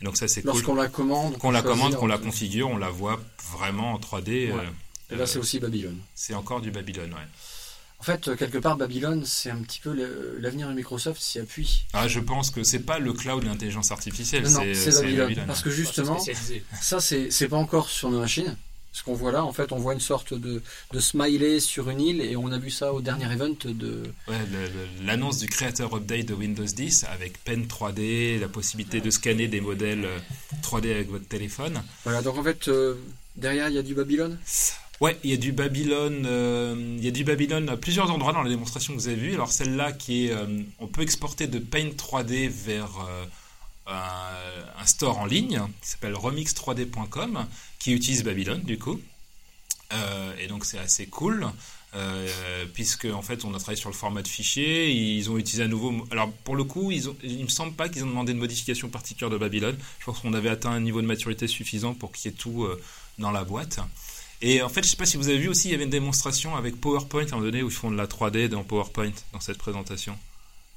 Et 0.00 0.04
donc 0.04 0.16
ça 0.16 0.28
c'est 0.28 0.42
cool. 0.42 0.50
Lorsqu'on 0.52 0.74
la 0.74 0.88
commande, 0.88 1.38
Qu'on 1.38 1.50
la 1.50 1.62
commande, 1.62 1.96
qu'on 1.96 2.06
la 2.06 2.18
configure, 2.18 2.68
on 2.68 2.76
la 2.76 2.90
voit 2.90 3.20
vraiment 3.52 3.92
en 3.94 3.98
3D. 3.98 4.52
Ouais. 4.52 4.52
euh, 4.52 5.14
Et 5.14 5.16
là, 5.16 5.26
c'est 5.26 5.38
aussi 5.38 5.58
Babylone. 5.58 5.98
c'est 6.14 6.34
encore 6.34 6.60
du 6.60 6.70
Babylone, 6.70 7.12
ouais. 7.12 7.26
En 8.00 8.04
fait, 8.04 8.28
euh, 8.28 8.36
quelque 8.36 8.58
part, 8.58 8.76
Babylone, 8.76 9.24
c'est 9.26 9.50
un 9.50 9.60
petit 9.62 9.80
peu 9.80 9.92
l'avenir 10.38 10.68
de 10.68 10.74
Microsoft 10.74 11.20
s'y 11.20 11.40
appuie. 11.40 11.84
Ah, 11.94 12.06
je 12.06 12.20
pense 12.20 12.50
que 12.50 12.62
c'est 12.62 12.78
pas 12.78 13.00
le 13.00 13.12
cloud 13.12 13.42
l'intelligence 13.42 13.90
artificielle, 13.90 14.44
Non, 14.44 14.50
non, 14.50 14.60
c'est 14.72 14.92
Babylone. 14.92 15.18
Babylone. 15.18 15.46
Parce 15.48 15.62
que 15.62 15.70
justement, 15.70 16.18
ça, 16.80 17.00
c'est 17.00 17.30
c'est 17.32 17.48
pas 17.48 17.56
encore 17.56 17.88
sur 17.88 18.08
nos 18.10 18.20
machines. 18.20 18.56
Ce 18.98 19.04
qu'on 19.04 19.14
voit 19.14 19.30
là, 19.30 19.44
en 19.44 19.52
fait, 19.52 19.70
on 19.70 19.76
voit 19.76 19.94
une 19.94 20.00
sorte 20.00 20.34
de, 20.34 20.60
de 20.92 20.98
smiley 20.98 21.60
sur 21.60 21.88
une 21.88 22.00
île 22.00 22.20
et 22.20 22.34
on 22.34 22.50
a 22.50 22.58
vu 22.58 22.68
ça 22.68 22.92
au 22.92 23.00
dernier 23.00 23.32
event 23.32 23.54
de. 23.64 24.02
Ouais, 24.26 24.34
l'annonce 25.04 25.38
du 25.38 25.46
créateur 25.46 25.94
update 25.94 26.26
de 26.26 26.34
Windows 26.34 26.64
10 26.64 27.04
avec 27.04 27.38
Pen 27.44 27.66
3D, 27.66 28.40
la 28.40 28.48
possibilité 28.48 29.00
de 29.00 29.08
scanner 29.10 29.46
des 29.46 29.60
modèles 29.60 30.04
euh, 30.04 30.18
3D 30.64 30.90
avec 30.90 31.10
votre 31.10 31.28
téléphone. 31.28 31.80
Voilà, 32.02 32.22
donc 32.22 32.38
en 32.38 32.42
fait, 32.42 32.66
euh, 32.66 32.96
derrière, 33.36 33.68
il 33.68 33.76
y 33.76 33.78
a 33.78 33.84
du 33.84 33.94
Babylone? 33.94 34.36
Ouais, 35.00 35.16
il 35.22 35.30
y 35.30 35.34
a 35.34 35.36
du 35.36 35.52
Babylone, 35.52 36.24
euh, 36.26 36.74
il 36.98 37.04
y 37.04 37.06
a 37.06 37.12
du 37.12 37.22
Babylone 37.22 37.68
à 37.68 37.76
plusieurs 37.76 38.10
endroits 38.10 38.32
dans 38.32 38.42
la 38.42 38.50
démonstration 38.50 38.94
que 38.94 38.98
vous 38.98 39.06
avez 39.06 39.16
vue. 39.16 39.34
Alors 39.34 39.52
celle-là 39.52 39.92
qui 39.92 40.26
est, 40.26 40.32
euh, 40.32 40.62
on 40.80 40.88
peut 40.88 41.02
exporter 41.02 41.46
de 41.46 41.60
Paint 41.60 41.90
3D 41.96 42.48
vers 42.48 42.90
euh, 43.08 43.24
un, 43.88 44.86
store 44.86 45.18
en 45.18 45.26
ligne 45.26 45.60
qui 45.82 45.88
s'appelle 45.88 46.14
remix3d.com 46.14 47.46
qui 47.78 47.92
utilise 47.92 48.22
Babylone 48.24 48.62
du 48.62 48.78
coup. 48.78 49.00
Euh, 49.92 50.34
et 50.38 50.46
donc 50.46 50.64
c'est 50.64 50.78
assez 50.78 51.06
cool. 51.06 51.46
Euh, 51.94 52.66
puisque 52.74 53.06
en 53.06 53.22
fait 53.22 53.46
on 53.46 53.54
a 53.54 53.58
travaillé 53.58 53.80
sur 53.80 53.88
le 53.88 53.94
format 53.94 54.20
de 54.20 54.28
fichier, 54.28 54.90
ils 54.90 55.30
ont 55.30 55.38
utilisé 55.38 55.62
à 55.62 55.68
nouveau. 55.68 56.06
Alors 56.10 56.30
pour 56.44 56.56
le 56.56 56.64
coup, 56.64 56.90
ils 56.90 57.04
il 57.22 57.42
me 57.42 57.48
semble 57.48 57.74
pas 57.74 57.88
qu'ils 57.88 58.04
ont 58.04 58.08
demandé 58.08 58.34
de 58.34 58.38
modification 58.38 58.88
particulière 58.88 59.30
de 59.30 59.38
Babylone. 59.38 59.76
Je 59.98 60.04
pense 60.04 60.20
qu'on 60.20 60.34
avait 60.34 60.50
atteint 60.50 60.70
un 60.70 60.80
niveau 60.80 61.00
de 61.00 61.06
maturité 61.06 61.46
suffisant 61.46 61.94
pour 61.94 62.12
qu'il 62.12 62.30
y 62.30 62.34
ait 62.34 62.36
tout 62.36 62.64
euh, 62.64 62.80
dans 63.18 63.30
la 63.30 63.44
boîte. 63.44 63.80
Et 64.40 64.62
en 64.62 64.68
fait, 64.68 64.84
je 64.84 64.90
sais 64.90 64.96
pas 64.96 65.06
si 65.06 65.16
vous 65.16 65.28
avez 65.28 65.38
vu 65.38 65.48
aussi, 65.48 65.68
il 65.68 65.72
y 65.72 65.74
avait 65.74 65.84
une 65.84 65.90
démonstration 65.90 66.56
avec 66.56 66.80
PowerPoint 66.80 67.24
à 67.24 67.26
un 67.26 67.30
moment 67.30 67.42
donné 67.42 67.62
où 67.62 67.68
ils 67.68 67.74
font 67.74 67.90
de 67.90 67.96
la 67.96 68.06
3D 68.06 68.48
dans 68.48 68.62
PowerPoint 68.62 69.12
dans 69.32 69.40
cette 69.40 69.58
présentation, 69.58 70.16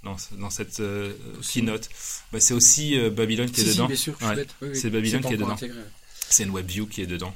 dans, 0.03 0.17
ce- 0.17 0.33
dans 0.35 0.49
cette 0.49 0.79
euh, 0.79 1.13
keynote. 1.41 1.89
Bah, 2.31 2.39
c'est 2.39 2.53
aussi 2.53 2.97
euh, 2.97 3.09
Babylone 3.09 3.49
qui 3.51 3.61
est 3.61 3.65
Si, 3.65 3.71
dedans. 3.73 3.87
bien 3.87 3.95
sûr, 3.95 4.13
je 4.13 4.25
suis 4.25 4.29
Ouais. 4.29 4.35
bête. 4.35 4.55
Oui, 4.61 4.69
oui. 4.71 4.75
C'est 4.79 4.89
Babylone 4.89 5.21
qui 5.21 5.33
est 5.33 5.37
dedans. 5.37 5.55
C'est 6.29 6.43
une 6.43 6.51
WebView 6.53 6.87
qui 6.87 7.01
est 7.01 7.07
dedans. 7.07 7.33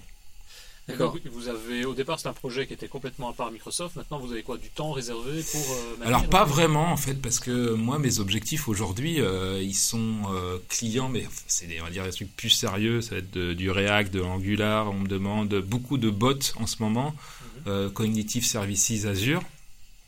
D'accord. 0.87 1.13
Donc, 1.13 1.21
Vous 1.33 1.47
avez, 1.47 1.83
au 1.83 1.95
départ, 1.95 2.19
c'était 2.19 2.29
un 2.29 2.33
projet 2.33 2.67
qui 2.67 2.73
était 2.73 2.87
complètement 2.87 3.29
à 3.29 3.33
part 3.33 3.51
Microsoft. 3.51 3.95
Maintenant, 3.95 4.19
vous 4.19 4.31
avez 4.31 4.43
quoi 4.43 4.57
Du 4.57 4.69
temps 4.69 4.91
réservé 4.91 5.41
pour. 5.51 5.61
euh, 5.71 6.05
Alors 6.05 6.27
pas 6.29 6.45
vraiment 6.45 6.91
en 6.91 6.97
fait 6.97 7.15
parce 7.15 7.39
que 7.39 7.71
moi 7.73 7.97
mes 7.97 8.19
objectifs 8.19 8.67
aujourd'hui 8.67 9.19
euh, 9.19 9.59
ils 9.63 9.73
sont 9.73 10.13
euh, 10.31 10.59
clients 10.69 11.09
mais 11.09 11.25
c'est 11.47 11.65
des 11.65 11.81
on 11.81 11.85
va 11.85 11.89
dire 11.89 12.03
des 12.03 12.11
trucs 12.11 12.35
plus 12.35 12.51
sérieux 12.51 13.01
ça 13.01 13.11
va 13.15 13.17
être 13.17 13.31
de- 13.31 13.53
du 13.53 13.71
React 13.71 14.13
de 14.13 14.21
Angular 14.21 14.87
on 14.91 14.99
me 14.99 15.07
demande 15.07 15.55
beaucoup 15.55 15.97
de 15.97 16.11
bots 16.11 16.33
en 16.57 16.67
ce 16.67 16.75
moment 16.83 17.15
euh, 17.65 17.89
Cognitive 17.89 18.45
Services 18.45 19.05
Azure 19.05 19.41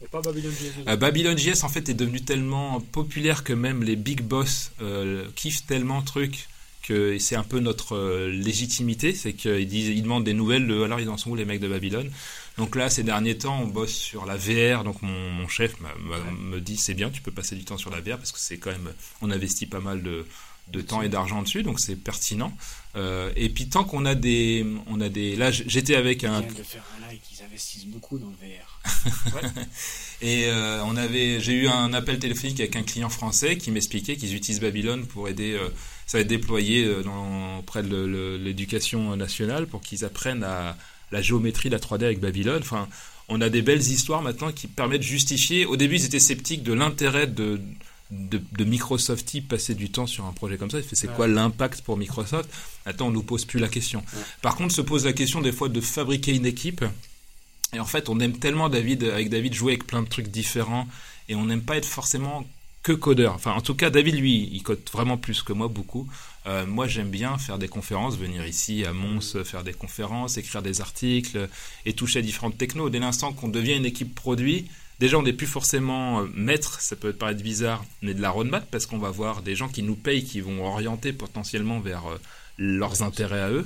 Mais 0.01 0.07
pas 0.07 0.21
Babylon 0.21 0.51
JS. 0.51 0.87
Euh, 0.87 0.95
Babylon 0.95 1.37
JS 1.37 1.63
en 1.63 1.69
fait 1.69 1.89
est 1.89 1.93
devenu 1.93 2.21
tellement 2.21 2.79
populaire 2.79 3.43
que 3.43 3.53
même 3.53 3.83
les 3.83 3.95
big 3.95 4.21
boss 4.21 4.71
euh, 4.81 5.25
kiffent 5.35 5.65
tellement 5.65 5.99
le 5.99 6.05
truc 6.05 6.47
que 6.83 7.17
c'est 7.17 7.35
un 7.35 7.43
peu 7.43 7.59
notre 7.59 7.95
euh, 7.95 8.29
légitimité, 8.29 9.13
c'est 9.13 9.33
qu'ils 9.33 9.67
disent, 9.67 9.89
ils 9.89 10.03
demandent 10.03 10.23
des 10.23 10.33
nouvelles 10.33 10.67
de 10.67 10.83
alors 10.83 10.99
ils 10.99 11.09
en 11.09 11.17
sont 11.17 11.31
où 11.31 11.35
les 11.35 11.45
mecs 11.45 11.59
de 11.59 11.67
Babylone? 11.67 12.11
Donc 12.57 12.75
là 12.75 12.89
ces 12.89 13.03
derniers 13.03 13.37
temps 13.37 13.59
on 13.61 13.67
bosse 13.67 13.93
sur 13.93 14.25
la 14.25 14.37
VR, 14.37 14.83
donc 14.83 15.01
mon, 15.01 15.31
mon 15.31 15.47
chef 15.47 15.75
me 15.79 16.59
dit 16.59 16.77
c'est 16.77 16.93
bien 16.93 17.09
tu 17.09 17.21
peux 17.21 17.31
passer 17.31 17.55
du 17.55 17.65
temps 17.65 17.77
sur 17.77 17.89
la 17.89 18.01
VR 18.01 18.17
parce 18.17 18.31
que 18.31 18.39
c'est 18.39 18.57
quand 18.57 18.71
même 18.71 18.93
on 19.21 19.31
investit 19.31 19.65
pas 19.65 19.79
mal 19.79 20.01
de 20.01 20.25
de 20.69 20.81
temps 20.81 21.01
et 21.01 21.09
d'argent 21.09 21.41
dessus, 21.41 21.63
donc 21.63 21.79
c'est 21.79 21.95
pertinent. 21.95 22.55
Euh, 22.97 23.31
et 23.35 23.49
puis 23.49 23.69
tant 23.69 23.83
qu'on 23.83 24.05
a 24.05 24.15
des, 24.15 24.65
on 24.87 24.99
a 25.01 25.09
des, 25.09 25.35
là 25.35 25.51
j'étais 25.51 25.95
avec 25.95 26.23
un. 26.23 26.41
de 26.41 26.47
faire 26.63 26.83
un 26.97 27.07
like, 27.07 27.21
ils 27.31 27.43
investissent 27.43 27.85
beaucoup 27.85 28.17
dans 28.17 28.29
le 28.29 28.35
VR. 28.35 28.79
Et 30.21 30.45
euh, 30.47 30.81
on 30.85 30.97
avait, 30.97 31.39
j'ai 31.39 31.53
eu 31.53 31.67
un 31.67 31.93
appel 31.93 32.17
téléphonique 32.17 32.59
avec 32.59 32.75
un 32.75 32.81
client 32.81 33.09
français 33.09 33.57
qui 33.57 33.69
m'expliquait 33.69 34.15
qu'ils 34.15 34.33
utilisent 34.33 34.61
Babylone 34.61 35.05
pour 35.05 35.29
aider. 35.29 35.53
Euh, 35.53 35.69
ça 36.07 36.17
va 36.17 36.21
être 36.23 36.27
déployé 36.27 36.89
dans, 37.03 37.61
près 37.63 37.83
de 37.83 38.39
l'éducation 38.41 39.15
nationale 39.17 39.67
pour 39.67 39.81
qu'ils 39.81 40.05
apprennent 40.05 40.43
à 40.43 40.77
la 41.11 41.21
géométrie, 41.21 41.69
la 41.69 41.79
3D 41.79 42.05
avec 42.05 42.19
Babylone. 42.21 42.61
Enfin, 42.61 42.87
on 43.27 43.41
a 43.41 43.49
des 43.49 43.61
belles 43.61 43.81
histoires 43.81 44.21
maintenant 44.21 44.53
qui 44.53 44.67
permettent 44.67 45.01
de 45.01 45.05
justifier. 45.05 45.65
Au 45.65 45.75
début, 45.75 45.95
ils 45.95 46.05
étaient 46.05 46.19
sceptiques 46.19 46.63
de 46.63 46.71
l'intérêt 46.71 47.27
de, 47.27 47.59
de, 48.11 48.41
de, 48.57 48.63
Microsoft 48.63 49.33
y 49.33 49.41
passer 49.41 49.75
du 49.75 49.89
temps 49.89 50.07
sur 50.07 50.25
un 50.25 50.31
projet 50.31 50.57
comme 50.57 50.71
ça. 50.71 50.77
C'est 50.93 51.13
quoi 51.13 51.27
l'impact 51.27 51.81
pour 51.81 51.97
Microsoft? 51.97 52.49
Maintenant, 52.85 53.07
on 53.07 53.11
nous 53.11 53.23
pose 53.23 53.45
plus 53.45 53.59
la 53.59 53.67
question. 53.67 54.03
Par 54.41 54.55
contre, 54.55 54.73
se 54.73 54.81
pose 54.81 55.05
la 55.05 55.13
question 55.13 55.41
des 55.41 55.51
fois 55.51 55.69
de 55.69 55.81
fabriquer 55.81 56.33
une 56.33 56.45
équipe 56.45 56.85
et 57.73 57.79
en 57.79 57.85
fait, 57.85 58.09
on 58.09 58.19
aime 58.19 58.37
tellement 58.37 58.69
David, 58.69 59.03
avec 59.03 59.29
David, 59.29 59.53
jouer 59.53 59.73
avec 59.73 59.85
plein 59.85 60.01
de 60.01 60.07
trucs 60.07 60.29
différents, 60.29 60.87
et 61.27 61.35
on 61.35 61.45
n'aime 61.45 61.61
pas 61.61 61.75
être 61.77 61.85
forcément 61.85 62.45
que 62.81 62.93
codeur. 62.93 63.33
Enfin, 63.33 63.51
en 63.51 63.61
tout 63.61 63.75
cas, 63.75 63.89
David, 63.89 64.15
lui, 64.15 64.49
il 64.53 64.63
code 64.63 64.79
vraiment 64.93 65.17
plus 65.17 65.43
que 65.43 65.51
moi, 65.51 65.67
beaucoup. 65.67 66.07
Euh, 66.45 66.65
moi, 66.65 66.87
j'aime 66.87 67.09
bien 67.09 67.37
faire 67.37 67.57
des 67.57 67.67
conférences, 67.67 68.17
venir 68.17 68.47
ici 68.47 68.85
à 68.85 68.93
Mons, 68.93 69.43
faire 69.43 69.65
des 69.65 69.73
conférences, 69.73 70.37
écrire 70.37 70.61
des 70.61 70.79
articles 70.79 71.49
et 71.85 71.91
toucher 71.91 72.19
à 72.19 72.21
différentes 72.21 72.57
technos. 72.57 72.89
Dès 72.89 72.99
l'instant 72.99 73.33
qu'on 73.33 73.49
devient 73.49 73.75
une 73.75 73.85
équipe 73.85 74.15
produit, 74.15 74.67
déjà, 74.99 75.17
on 75.17 75.23
n'est 75.23 75.33
plus 75.33 75.47
forcément 75.47 76.21
euh, 76.21 76.27
maître, 76.33 76.81
ça 76.81 76.95
peut 76.95 77.13
paraître 77.13 77.41
bizarre, 77.41 77.83
mais 78.01 78.13
de 78.13 78.21
la 78.21 78.29
roadmap, 78.29 78.69
parce 78.71 78.85
qu'on 78.85 78.97
va 78.97 79.09
voir 79.09 79.41
des 79.41 79.55
gens 79.55 79.69
qui 79.69 79.83
nous 79.83 79.95
payent, 79.95 80.23
qui 80.23 80.41
vont 80.41 80.65
orienter 80.65 81.13
potentiellement 81.13 81.79
vers 81.79 82.07
euh, 82.07 82.17
leurs 82.57 83.03
intérêts 83.03 83.41
à 83.41 83.49
eux. 83.49 83.65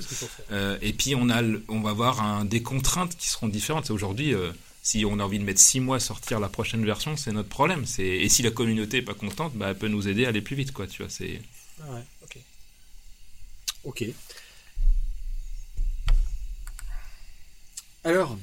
Euh, 0.50 0.78
et 0.82 0.92
puis 0.92 1.14
on 1.14 1.30
a, 1.30 1.42
on 1.68 1.80
va 1.80 1.90
avoir 1.90 2.22
un, 2.22 2.44
des 2.44 2.62
contraintes 2.62 3.16
qui 3.16 3.28
seront 3.28 3.48
différentes. 3.48 3.90
Aujourd'hui, 3.90 4.34
euh, 4.34 4.52
si 4.82 5.04
on 5.04 5.18
a 5.18 5.24
envie 5.24 5.38
de 5.38 5.44
mettre 5.44 5.60
six 5.60 5.80
mois 5.80 5.96
à 5.96 6.00
sortir 6.00 6.40
la 6.40 6.48
prochaine 6.48 6.84
version, 6.84 7.16
c'est 7.16 7.32
notre 7.32 7.48
problème. 7.48 7.86
C'est 7.86 8.04
et 8.04 8.28
si 8.28 8.42
la 8.42 8.50
communauté 8.50 8.98
est 8.98 9.02
pas 9.02 9.14
contente, 9.14 9.54
bah, 9.54 9.68
elle 9.70 9.78
peut 9.78 9.88
nous 9.88 10.08
aider 10.08 10.26
à 10.26 10.28
aller 10.28 10.42
plus 10.42 10.56
vite, 10.56 10.72
quoi. 10.72 10.86
Tu 10.86 11.02
vois, 11.02 11.10
c'est. 11.10 11.40
Ah 11.82 11.94
ouais, 11.94 12.04
ok. 12.22 12.38
Ok. 13.84 14.04
Alors, 18.04 18.36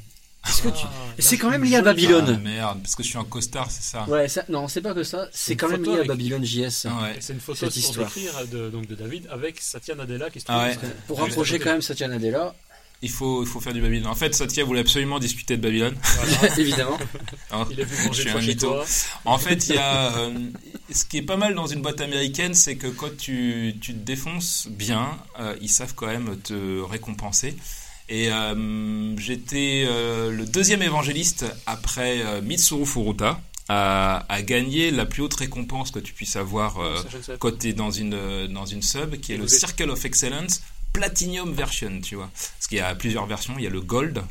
est-ce 0.48 0.62
que 0.62 0.70
tu... 0.70 0.86
Ah, 0.86 1.14
c'est 1.20 1.38
quand 1.38 1.50
même 1.50 1.64
lié 1.64 1.76
à 1.76 1.82
Babylone. 1.82 2.36
Ah, 2.36 2.38
merde, 2.38 2.82
parce 2.82 2.96
que 2.96 3.04
je 3.04 3.10
suis 3.10 3.18
un 3.18 3.26
costard, 3.26 3.70
c'est 3.70 3.84
ça. 3.84 4.08
Ouais, 4.08 4.28
ça... 4.28 4.46
non, 4.50 4.68
c'est 4.68 4.82
pas 4.82 4.94
que 4.94 5.04
ça. 5.04 5.28
C'est 5.32 5.56
quand 5.56 5.70
même 5.70 5.84
lié 5.84 6.00
à 6.00 6.04
Babylone 6.04 6.46
JS. 6.46 6.86
Ah 6.88 7.10
c'est 7.20 7.34
une 7.34 7.40
photo 7.40 7.68
décrire 7.68 8.48
de, 8.52 8.70
donc, 8.70 8.88
de 8.88 8.96
David 8.96 9.28
avec 9.32 9.60
Satya 9.60 9.96
Nadella 9.96 10.30
qui 10.30 10.40
se 10.40 10.46
trouve. 10.46 10.58
Ah 10.58 10.68
ouais. 10.68 10.78
Pour 11.08 11.20
rapprocher 11.20 11.60
quand 11.60 11.72
même 11.72 11.82
Satya 11.82 12.08
Nadella. 12.08 12.54
Il 13.02 13.10
faut, 13.10 13.44
il 13.44 13.48
faut 13.48 13.62
faire 13.62 13.74
du 13.74 13.82
Babylone. 13.82 14.08
En 14.08 14.16
fait, 14.16 14.36
Satya 14.36 14.66
voulait 14.66 14.82
absolument 14.82 15.20
discuter 15.20 15.56
de 15.56 15.62
Babylone. 15.62 15.96
Voilà. 16.02 16.58
Évidemment. 16.58 16.98
il 17.72 17.78
venu 17.78 18.08
manger 18.08 18.24
je 18.24 18.38
suis 18.38 18.54
un 18.54 18.56
Toi. 18.56 18.86
En 19.24 19.38
fait, 19.38 19.70
il 19.70 19.76
y 19.76 19.78
a. 19.78 20.18
Euh, 20.18 20.34
ce 20.92 21.06
qui 21.06 21.18
est 21.18 21.22
pas 21.22 21.38
mal 21.38 21.56
dans 21.56 21.68
une 21.68 21.82
boîte 21.82 22.02
américaine, 22.02 22.54
c'est 22.54 22.76
que 22.76 22.88
quand 22.88 23.16
tu, 23.18 23.76
tu 23.80 23.94
te 23.94 24.00
défonces 24.00 24.68
bien, 24.70 25.18
euh, 25.40 25.56
ils 25.62 25.70
savent 25.70 25.94
quand 25.96 26.08
même 26.08 26.38
te 26.42 26.82
récompenser. 26.82 27.56
Et 28.10 28.32
euh, 28.32 29.16
j'étais 29.18 29.86
euh, 29.88 30.32
le 30.32 30.46
deuxième 30.46 30.82
évangéliste 30.82 31.46
après 31.68 32.22
euh, 32.22 32.42
Mitsuru 32.42 32.86
Furuta 32.86 33.40
à, 33.70 34.26
à, 34.30 34.42
gagner 34.42 34.90
la 34.90 35.06
plus 35.06 35.22
haute 35.22 35.36
récompense 35.36 35.92
que 35.92 36.00
tu 36.00 36.14
puisses 36.14 36.36
avoir 36.36 36.80
quand 37.38 37.60
tu 37.60 37.70
es 37.70 37.74
dans 37.74 37.92
une, 37.92 38.48
dans 38.48 38.66
une 38.66 38.82
sub, 38.82 39.18
qui 39.18 39.34
est 39.34 39.38
le 39.38 39.48
Circle 39.48 39.92
of 39.92 40.04
Excellence 40.06 40.64
Platinum 40.92 41.54
Version, 41.54 42.02
tu 42.02 42.16
vois. 42.16 42.32
Parce 42.34 42.66
qu'il 42.68 42.80
y 42.80 42.82
a 42.82 42.96
plusieurs 42.96 43.28
versions, 43.28 43.54
il 43.60 43.64
y 43.64 43.68
a 43.68 43.70
le 43.70 43.82
Gold, 43.82 44.24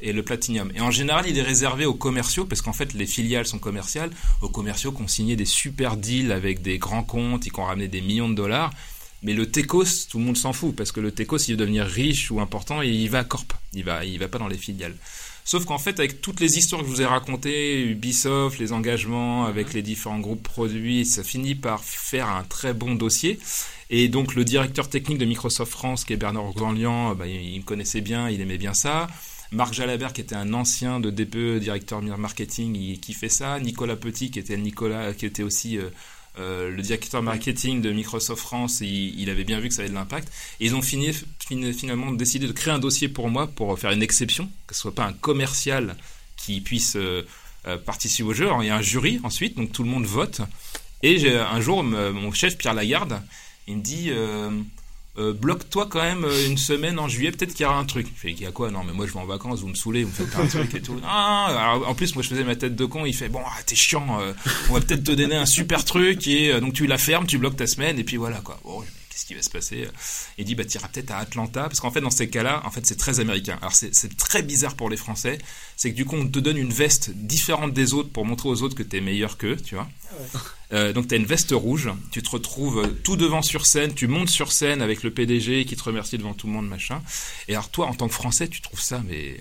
et 0.00 0.12
le 0.12 0.22
Platinum. 0.22 0.70
Et 0.74 0.80
en 0.80 0.92
général, 0.92 1.26
il 1.28 1.36
est 1.36 1.42
réservé 1.42 1.84
aux 1.84 1.94
commerciaux, 1.94 2.44
parce 2.44 2.62
qu'en 2.62 2.72
fait, 2.72 2.94
les 2.94 3.06
filiales 3.06 3.46
sont 3.46 3.58
commerciales, 3.58 4.10
aux 4.40 4.48
commerciaux 4.48 4.92
qui 4.92 5.02
ont 5.02 5.08
signé 5.08 5.34
des 5.34 5.44
super 5.44 5.96
deals 5.96 6.30
avec 6.30 6.62
des 6.62 6.78
grands 6.78 7.02
comptes, 7.02 7.42
qui 7.42 7.60
ont 7.60 7.64
ramené 7.64 7.88
des 7.88 8.00
millions 8.00 8.28
de 8.28 8.34
dollars. 8.34 8.70
Mais 9.22 9.32
le 9.32 9.50
Tecos, 9.50 10.06
tout 10.08 10.18
le 10.18 10.24
monde 10.24 10.36
s'en 10.36 10.52
fout, 10.52 10.74
parce 10.74 10.92
que 10.92 11.00
le 11.00 11.10
Tecos, 11.10 11.38
il 11.48 11.52
veut 11.52 11.56
devenir 11.56 11.86
riche 11.86 12.30
ou 12.30 12.40
important, 12.40 12.82
et 12.82 12.88
il 12.88 13.08
va 13.10 13.20
à 13.20 13.24
Corp. 13.24 13.52
Il 13.72 13.84
va, 13.84 14.04
il 14.04 14.18
va 14.18 14.28
pas 14.28 14.38
dans 14.38 14.48
les 14.48 14.58
filiales. 14.58 14.96
Sauf 15.44 15.64
qu'en 15.64 15.78
fait, 15.78 16.00
avec 16.00 16.20
toutes 16.20 16.40
les 16.40 16.58
histoires 16.58 16.82
que 16.82 16.88
je 16.88 16.92
vous 16.92 17.02
ai 17.02 17.06
racontées, 17.06 17.80
Ubisoft, 17.84 18.58
les 18.58 18.72
engagements 18.72 19.44
avec 19.44 19.74
les 19.74 19.82
différents 19.82 20.18
groupes 20.18 20.42
produits, 20.42 21.06
ça 21.06 21.22
finit 21.22 21.54
par 21.54 21.84
faire 21.84 22.28
un 22.28 22.42
très 22.42 22.74
bon 22.74 22.96
dossier. 22.96 23.38
Et 23.88 24.08
donc, 24.08 24.34
le 24.34 24.44
directeur 24.44 24.90
technique 24.90 25.18
de 25.18 25.24
Microsoft 25.24 25.70
France, 25.70 26.04
qui 26.04 26.14
est 26.14 26.16
Bernard 26.16 26.52
Ganlian, 26.54 27.14
bah, 27.14 27.28
il 27.28 27.60
me 27.60 27.64
connaissait 27.64 28.00
bien, 28.00 28.28
il 28.28 28.40
aimait 28.40 28.58
bien 28.58 28.74
ça. 28.74 29.06
Marc 29.52 29.72
Jalabert, 29.72 30.12
qui 30.12 30.20
était 30.20 30.34
un 30.34 30.52
ancien 30.52 30.98
de 30.98 31.10
DPE, 31.10 31.60
directeur 31.60 32.02
marketing, 32.02 32.74
il, 32.74 32.98
qui 32.98 33.14
fait 33.14 33.28
ça. 33.28 33.60
Nicolas 33.60 33.94
Petit, 33.94 34.32
qui 34.32 34.40
était 34.40 34.56
Nicolas, 34.56 35.14
qui 35.14 35.26
était 35.26 35.44
aussi 35.44 35.78
euh, 35.78 35.90
euh, 36.38 36.70
le 36.70 36.82
directeur 36.82 37.22
marketing 37.22 37.80
de 37.80 37.90
Microsoft 37.92 38.42
France, 38.42 38.80
il, 38.80 39.30
avait 39.30 39.44
bien 39.44 39.58
vu 39.58 39.68
que 39.68 39.74
ça 39.74 39.80
avait 39.80 39.88
de 39.88 39.94
l'impact. 39.94 40.30
Ils 40.60 40.74
ont 40.74 40.82
fini, 40.82 41.12
finalement 41.72 42.12
décidé 42.12 42.46
de 42.46 42.52
créer 42.52 42.74
un 42.74 42.78
dossier 42.78 43.08
pour 43.08 43.30
moi 43.30 43.46
pour 43.46 43.78
faire 43.78 43.90
une 43.90 44.02
exception, 44.02 44.50
que 44.66 44.74
ce 44.74 44.82
soit 44.82 44.94
pas 44.94 45.04
un 45.04 45.12
commercial 45.12 45.96
qui 46.36 46.60
puisse 46.60 46.96
euh, 46.96 47.26
euh, 47.66 47.78
participer 47.78 48.28
au 48.28 48.34
jeu. 48.34 48.48
il 48.60 48.66
y 48.66 48.70
a 48.70 48.76
un 48.76 48.82
jury 48.82 49.20
ensuite, 49.22 49.56
donc 49.56 49.72
tout 49.72 49.82
le 49.82 49.88
monde 49.88 50.04
vote. 50.04 50.42
Et 51.02 51.28
un 51.28 51.60
jour, 51.60 51.84
mon 51.84 52.32
chef 52.32 52.56
Pierre 52.56 52.74
Lagarde, 52.74 53.20
il 53.68 53.76
me 53.76 53.82
dit 53.82 54.10
euh, 55.18 55.32
bloque-toi 55.32 55.86
quand 55.90 56.02
même 56.02 56.24
euh, 56.24 56.46
une 56.46 56.58
semaine 56.58 56.98
en 56.98 57.08
juillet, 57.08 57.30
peut-être 57.32 57.54
qu'il 57.54 57.64
y 57.64 57.66
aura 57.66 57.78
un 57.78 57.84
truc. 57.84 58.06
Je 58.14 58.20
fais, 58.20 58.30
il 58.30 58.40
y 58.40 58.46
a 58.46 58.52
quoi? 58.52 58.70
Non, 58.70 58.84
mais 58.84 58.92
moi 58.92 59.06
je 59.06 59.12
vais 59.12 59.18
en 59.18 59.26
vacances, 59.26 59.60
vous 59.60 59.68
me 59.68 59.74
saoulez, 59.74 60.04
vous 60.04 60.10
me 60.10 60.14
faites 60.14 60.38
un 60.38 60.46
truc 60.46 60.74
et 60.74 60.82
tout. 60.82 61.00
Ah, 61.04 61.78
en 61.86 61.94
plus, 61.94 62.14
moi 62.14 62.22
je 62.22 62.28
faisais 62.28 62.44
ma 62.44 62.56
tête 62.56 62.76
de 62.76 62.84
con, 62.84 63.06
il 63.06 63.14
fait, 63.14 63.28
bon, 63.28 63.42
ah, 63.44 63.62
t'es 63.64 63.76
chiant, 63.76 64.20
euh, 64.20 64.32
on 64.70 64.74
va 64.74 64.80
peut-être 64.80 65.04
te 65.04 65.12
donner 65.12 65.36
un 65.36 65.46
super 65.46 65.84
truc, 65.84 66.26
et 66.26 66.60
donc 66.60 66.74
tu 66.74 66.86
la 66.86 66.98
fermes, 66.98 67.26
tu 67.26 67.38
bloques 67.38 67.56
ta 67.56 67.66
semaine, 67.66 67.98
et 67.98 68.04
puis 68.04 68.16
voilà 68.16 68.40
quoi. 68.40 68.58
Bon, 68.64 68.82
qu'est-ce 69.08 69.26
qui 69.26 69.34
va 69.34 69.42
se 69.42 69.50
passer? 69.50 69.88
Il 70.36 70.44
dit, 70.44 70.54
bah 70.54 70.64
t'iras 70.64 70.88
peut-être 70.88 71.10
à 71.10 71.18
Atlanta, 71.18 71.62
parce 71.62 71.80
qu'en 71.80 71.90
fait 71.90 72.02
dans 72.02 72.10
ces 72.10 72.28
cas-là, 72.28 72.62
en 72.64 72.70
fait 72.70 72.84
c'est 72.84 72.96
très 72.96 73.20
américain. 73.20 73.56
Alors 73.62 73.72
c'est 73.72 74.16
très 74.16 74.42
bizarre 74.42 74.74
pour 74.74 74.90
les 74.90 74.96
Français, 74.96 75.38
c'est 75.76 75.90
que 75.90 75.96
du 75.96 76.04
coup 76.04 76.16
on 76.16 76.28
te 76.28 76.38
donne 76.38 76.58
une 76.58 76.72
veste 76.72 77.10
différente 77.14 77.72
des 77.72 77.94
autres 77.94 78.10
pour 78.10 78.26
montrer 78.26 78.48
aux 78.48 78.62
autres 78.62 78.74
que 78.74 78.82
t'es 78.82 79.00
meilleur 79.00 79.38
qu'eux, 79.38 79.56
tu 79.56 79.74
vois. 79.74 79.88
Ah 80.34 80.65
euh, 80.72 80.92
donc 80.92 81.08
tu 81.08 81.14
as 81.14 81.18
une 81.18 81.26
veste 81.26 81.52
rouge, 81.52 81.90
tu 82.10 82.22
te 82.22 82.30
retrouves 82.30 82.80
euh, 82.80 82.88
tout 83.04 83.16
devant 83.16 83.42
sur 83.42 83.66
scène, 83.66 83.94
tu 83.94 84.08
montes 84.08 84.28
sur 84.28 84.50
scène 84.50 84.82
avec 84.82 85.02
le 85.02 85.10
PDG 85.10 85.64
qui 85.64 85.76
te 85.76 85.82
remercie 85.82 86.18
devant 86.18 86.34
tout 86.34 86.48
le 86.48 86.52
monde, 86.52 86.68
machin. 86.68 87.02
Et 87.48 87.52
alors 87.52 87.68
toi, 87.68 87.86
en 87.86 87.94
tant 87.94 88.08
que 88.08 88.14
Français, 88.14 88.48
tu 88.48 88.60
trouves 88.60 88.80
ça 88.80 89.02
mais 89.06 89.40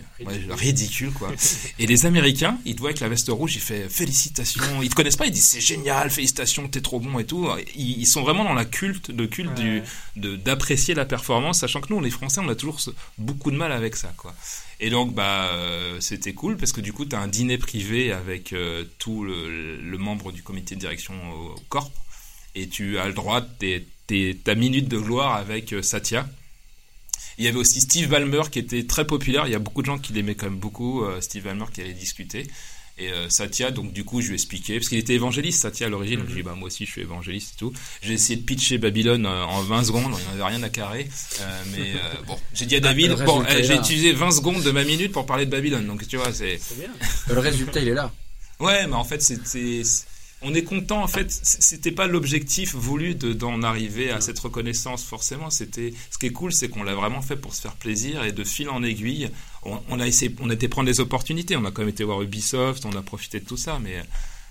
ridicule, 0.50 1.12
quoi. 1.12 1.32
Et 1.80 1.88
les 1.88 2.06
Américains, 2.06 2.60
ils 2.66 2.76
te 2.76 2.80
voient 2.80 2.90
avec 2.90 3.00
la 3.00 3.10
veste 3.10 3.30
rouge, 3.30 3.56
ils 3.56 3.62
font 3.62 3.74
félicitations. 3.90 4.82
Ils 4.82 4.90
te 4.90 4.96
connaissent 4.96 5.18
pas, 5.18 5.26
ils 5.26 5.32
disent 5.32 5.48
c'est 5.48 5.62
génial, 5.62 6.10
félicitations, 6.12 6.68
t'es 6.68 6.82
trop 6.82 7.00
bon 7.00 7.18
et 7.20 7.26
tout. 7.26 7.50
Ils, 7.76 8.06
sont 8.06 8.22
vraiment 8.22 8.44
dans 8.44 8.54
la 8.54 8.66
culte, 8.66 9.10
de 9.10 9.26
culte 9.26 9.54
du, 9.56 9.82
d'apprécier 10.16 10.94
la 10.94 11.06
performance, 11.06 11.60
sachant 11.60 11.82
que 11.82 11.92
nous, 11.92 12.00
les 12.02 12.12
Français, 12.12 12.40
on 12.44 12.50
a 12.50 12.56
toujours 12.56 12.80
beaucoup 13.18 13.52
de 13.52 13.58
mal 13.58 13.72
avec 13.72 13.96
ça, 13.96 14.14
quoi. 14.16 14.36
Et 14.80 14.90
donc, 14.90 15.14
bah, 15.14 15.50
euh, 15.54 16.00
c'était 16.02 16.34
cool 16.34 16.58
parce 16.58 16.74
que 16.74 16.82
du 16.82 16.92
coup, 16.92 17.06
tu 17.06 17.16
as 17.16 17.20
un 17.20 17.28
dîner 17.28 17.58
privé 17.58 18.12
avec 18.12 18.52
euh, 18.52 18.84
tout 19.00 19.24
le, 19.24 19.78
le, 19.78 19.98
membre 19.98 20.34
du 20.34 20.44
comité 20.44 20.76
de 20.76 20.82
direction 20.82 21.15
au 21.34 21.56
Corp 21.70 21.92
et 22.56 22.68
tu 22.68 22.98
as 22.98 23.08
le 23.08 23.14
droit 23.14 23.42
de 23.42 24.34
ta 24.44 24.56
minute 24.56 24.88
de 24.88 24.98
gloire 24.98 25.36
avec 25.36 25.74
euh, 25.74 25.82
Satya. 25.82 26.28
Il 27.38 27.44
y 27.44 27.48
avait 27.48 27.58
aussi 27.58 27.82
Steve 27.82 28.08
Ballmer 28.08 28.44
qui 28.50 28.60
était 28.60 28.86
très 28.86 29.06
populaire. 29.06 29.46
Il 29.46 29.52
y 29.52 29.56
a 29.56 29.60
beaucoup 29.60 29.82
de 29.82 29.88
gens 29.88 29.98
qui 29.98 30.14
l'aimaient 30.14 30.36
quand 30.36 30.46
même 30.46 30.58
beaucoup. 30.58 31.04
Steve 31.20 31.44
Ballmer 31.44 31.66
qui 31.74 31.82
allait 31.82 31.92
discuter. 31.92 32.48
Et 32.98 33.12
euh, 33.12 33.30
Satya, 33.30 33.72
donc 33.72 33.92
du 33.92 34.06
coup, 34.06 34.22
je 34.22 34.28
lui 34.28 34.34
ai 34.34 34.36
expliqué, 34.36 34.78
parce 34.78 34.88
qu'il 34.88 34.98
était 34.98 35.16
évangéliste, 35.16 35.62
Satya 35.62 35.88
à 35.88 35.90
l'origine, 35.90 36.20
donc 36.20 36.30
je 36.30 36.34
lui 36.34 36.40
ai 36.40 36.44
dit, 36.44 36.48
bah, 36.48 36.56
moi 36.56 36.68
aussi 36.68 36.86
je 36.86 36.92
suis 36.92 37.02
évangéliste 37.02 37.56
et 37.56 37.58
tout. 37.58 37.74
J'ai 38.02 38.14
essayé 38.14 38.38
de 38.38 38.46
pitcher 38.46 38.78
Babylone 38.78 39.26
euh, 39.26 39.44
en 39.44 39.62
20 39.64 39.84
secondes, 39.84 40.14
il 40.18 40.36
n'y 40.38 40.42
avait 40.42 40.56
rien 40.56 40.64
à 40.64 40.70
carrer. 40.70 41.10
Euh, 41.42 41.64
mais 41.76 41.94
bon, 42.28 42.38
j'ai 42.54 42.66
dit 42.66 42.78
à 42.78 42.80
David, 42.80 43.22
bon, 43.26 43.44
j'ai 43.50 43.76
utilisé 43.76 44.14
20 44.14 44.32
secondes 44.32 44.64
de 44.64 44.72
ma 44.72 44.86
minute 44.86 45.12
pour 45.12 45.26
parler 45.26 45.46
de 45.46 45.52
Babylone, 45.52 45.86
donc 45.86 46.08
tu 46.08 46.16
vois, 46.16 46.32
c'est. 46.32 46.58
Le 47.28 47.40
résultat, 47.40 47.82
il 47.82 47.90
est 47.90 47.94
là. 47.94 48.14
Ouais, 48.62 48.88
mais 48.88 48.96
en 48.96 49.04
fait, 49.04 49.22
c'est 49.22 49.84
on 50.42 50.54
est 50.54 50.64
content 50.64 51.02
en 51.02 51.08
fait 51.08 51.32
c'était 51.32 51.92
pas 51.92 52.08
l'objectif 52.08 52.76
voulu 52.76 53.16
d'en 53.16 53.64
arriver 53.64 54.12
à 54.12 54.22
cette 54.22 54.38
reconnaissance 54.40 55.04
forcément. 55.04 55.50
C'était 55.50 55.94
ce 56.12 56.18
qui 56.18 56.28
est 56.28 56.32
cool 56.32 56.54
c'est 56.54 56.70
qu'on 56.70 56.84
l'a 56.84 56.96
vraiment 56.96 57.22
fait 57.22 57.36
pour 57.36 57.54
se 57.56 57.62
faire 57.62 57.76
plaisir 57.76 58.24
et 58.24 58.32
de 58.32 58.44
fil 58.44 58.70
en 58.70 58.84
aiguille 58.84 59.30
on, 59.64 60.00
a 60.00 60.06
essayé 60.06 60.36
on 60.40 60.50
a 60.50 60.54
été 60.54 60.68
prendre 60.68 60.88
des 60.88 61.00
opportunités. 61.00 61.56
On 61.56 61.66
a 61.66 61.72
quand 61.72 61.82
même 61.82 61.90
été 61.90 62.04
voir 62.04 62.22
Ubisoft 62.22 62.86
on 62.86 62.96
a 62.96 63.02
profité 63.02 63.40
de 63.40 63.46
tout 63.46 63.58
ça 63.58 63.80
mais 63.82 64.04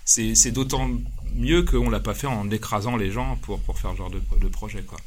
c'est 0.05 0.51
d'autant 0.51 0.89
mieux 1.35 1.63
qu'on 1.63 1.89
l'a 1.89 1.99
pas 1.99 2.13
fait 2.13 2.27
en 2.27 2.49
écrasant 2.51 2.97
les 2.97 3.11
gens 3.11 3.37
pour, 3.37 3.59
pour 3.61 3.79
faire 3.79 3.91
ce 3.91 3.97
genre 3.97 4.11
de, 4.11 4.21
de 4.39 4.47
projet 4.47 4.83
quoi. 4.83 4.99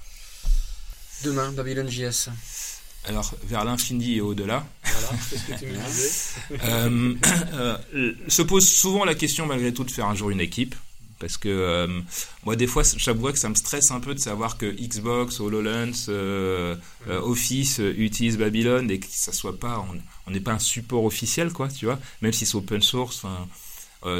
Demain 1.24 1.52
Babylon 1.52 1.88
JS 1.88 2.30
alors 3.04 3.32
vers 3.44 3.64
l'infini 3.64 4.16
et 4.16 4.20
au-delà. 4.20 4.66
Voilà, 4.84 5.22
ce 5.30 5.34
que 5.36 5.58
tu 5.58 5.66
me 5.66 5.72
disais. 5.86 6.10
euh, 6.64 7.14
euh, 7.94 8.12
se 8.28 8.42
pose 8.42 8.68
souvent 8.68 9.04
la 9.04 9.14
question 9.14 9.46
malgré 9.46 9.72
tout 9.72 9.84
de 9.84 9.90
faire 9.90 10.06
un 10.06 10.14
jour 10.14 10.30
une 10.30 10.40
équipe. 10.40 10.74
parce 11.18 11.36
que 11.36 11.48
euh, 11.48 12.00
moi 12.44 12.54
des 12.56 12.66
fois 12.66 12.82
j'avoue 12.96 13.32
que 13.32 13.38
ça 13.38 13.48
me 13.48 13.54
stresse 13.54 13.90
un 13.90 14.00
peu 14.00 14.14
de 14.14 14.20
savoir 14.20 14.56
que 14.58 14.66
Xbox, 14.66 15.40
HoloLens, 15.40 16.06
euh, 16.08 16.76
euh, 17.08 17.20
Office 17.22 17.78
utilise 17.78 18.36
Babylon 18.38 18.88
et 18.88 18.98
que 19.00 19.06
ça 19.10 19.32
soit 19.32 19.58
pas, 19.58 19.84
on 20.26 20.30
n'est 20.30 20.40
pas 20.40 20.52
un 20.52 20.58
support 20.58 21.04
officiel 21.04 21.52
quoi, 21.52 21.68
tu 21.68 21.86
vois, 21.86 21.98
même 22.22 22.32
si 22.32 22.46
c'est 22.46 22.56
open 22.56 22.82
source. 22.82 23.24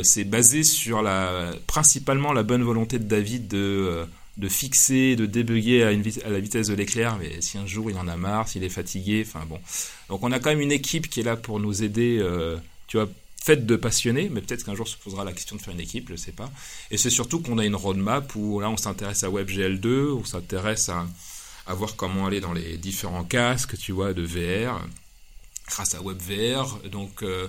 c'est 0.03 0.25
basé 0.25 0.65
sur 0.65 1.03
la, 1.03 1.53
principalement 1.67 2.33
la 2.33 2.43
bonne 2.43 2.63
volonté 2.65 2.99
de 2.99 3.05
David 3.05 3.47
de 3.49 4.07
de 4.39 4.49
fixer, 4.49 5.17
de 5.17 5.27
débugger 5.27 5.83
à, 5.83 5.93
la 6.31 6.41
vitesse 6.41 6.69
de 6.69 6.75
l'éclair, 6.75 7.19
mais 7.19 7.41
si 7.41 7.59
un 7.59 7.67
jour 7.67 7.91
il 7.91 7.97
en 7.99 8.09
a 8.09 8.17
marre, 8.17 8.49
s'il 8.49 8.65
est 8.65 8.69
fatigué, 8.69 9.25
enfin 9.27 9.45
bon. 9.47 9.59
Donc 10.09 10.23
on 10.23 10.33
a 10.33 10.39
quand 10.39 10.51
même 10.51 10.61
une 10.61 10.73
équipe 10.73 11.11
qui 11.11 11.21
est 11.21 11.25
là 11.25 11.37
pour 11.37 11.61
nous 11.61 11.83
aider, 11.83 12.25
tu 12.87 12.97
vois, 12.97 13.09
faite 13.49 13.65
de 13.65 13.77
passionnés, 13.77 14.29
mais 14.31 14.43
peut-être 14.43 14.65
qu'un 14.65 14.75
jour 14.75 14.87
se 14.87 14.97
posera 14.97 15.25
la 15.25 15.33
question 15.33 15.57
de 15.57 15.63
faire 15.63 15.73
une 15.73 15.81
équipe, 15.81 16.11
je 16.11 16.17
sais 16.17 16.33
pas. 16.33 16.51
Et 16.91 16.99
c'est 16.99 17.09
surtout 17.09 17.41
qu'on 17.41 17.57
a 17.57 17.65
une 17.65 17.77
roadmap 17.77 18.35
où 18.35 18.61
là 18.61 18.69
on 18.69 18.77
s'intéresse 18.77 19.25
à 19.25 19.31
WebGL2, 19.31 20.11
on 20.13 20.25
s'intéresse 20.25 20.91
à, 20.91 21.07
voir 21.75 21.97
comment 21.97 22.27
aller 22.27 22.41
dans 22.41 22.53
les 22.53 22.77
différents 22.77 23.25
casques, 23.25 23.79
tu 23.79 23.93
vois, 23.93 24.13
de 24.13 24.23
VR, 24.23 24.85
grâce 25.67 25.95
à 25.95 26.03
WebVR. 26.03 26.79
Donc 26.91 27.23
euh, 27.23 27.49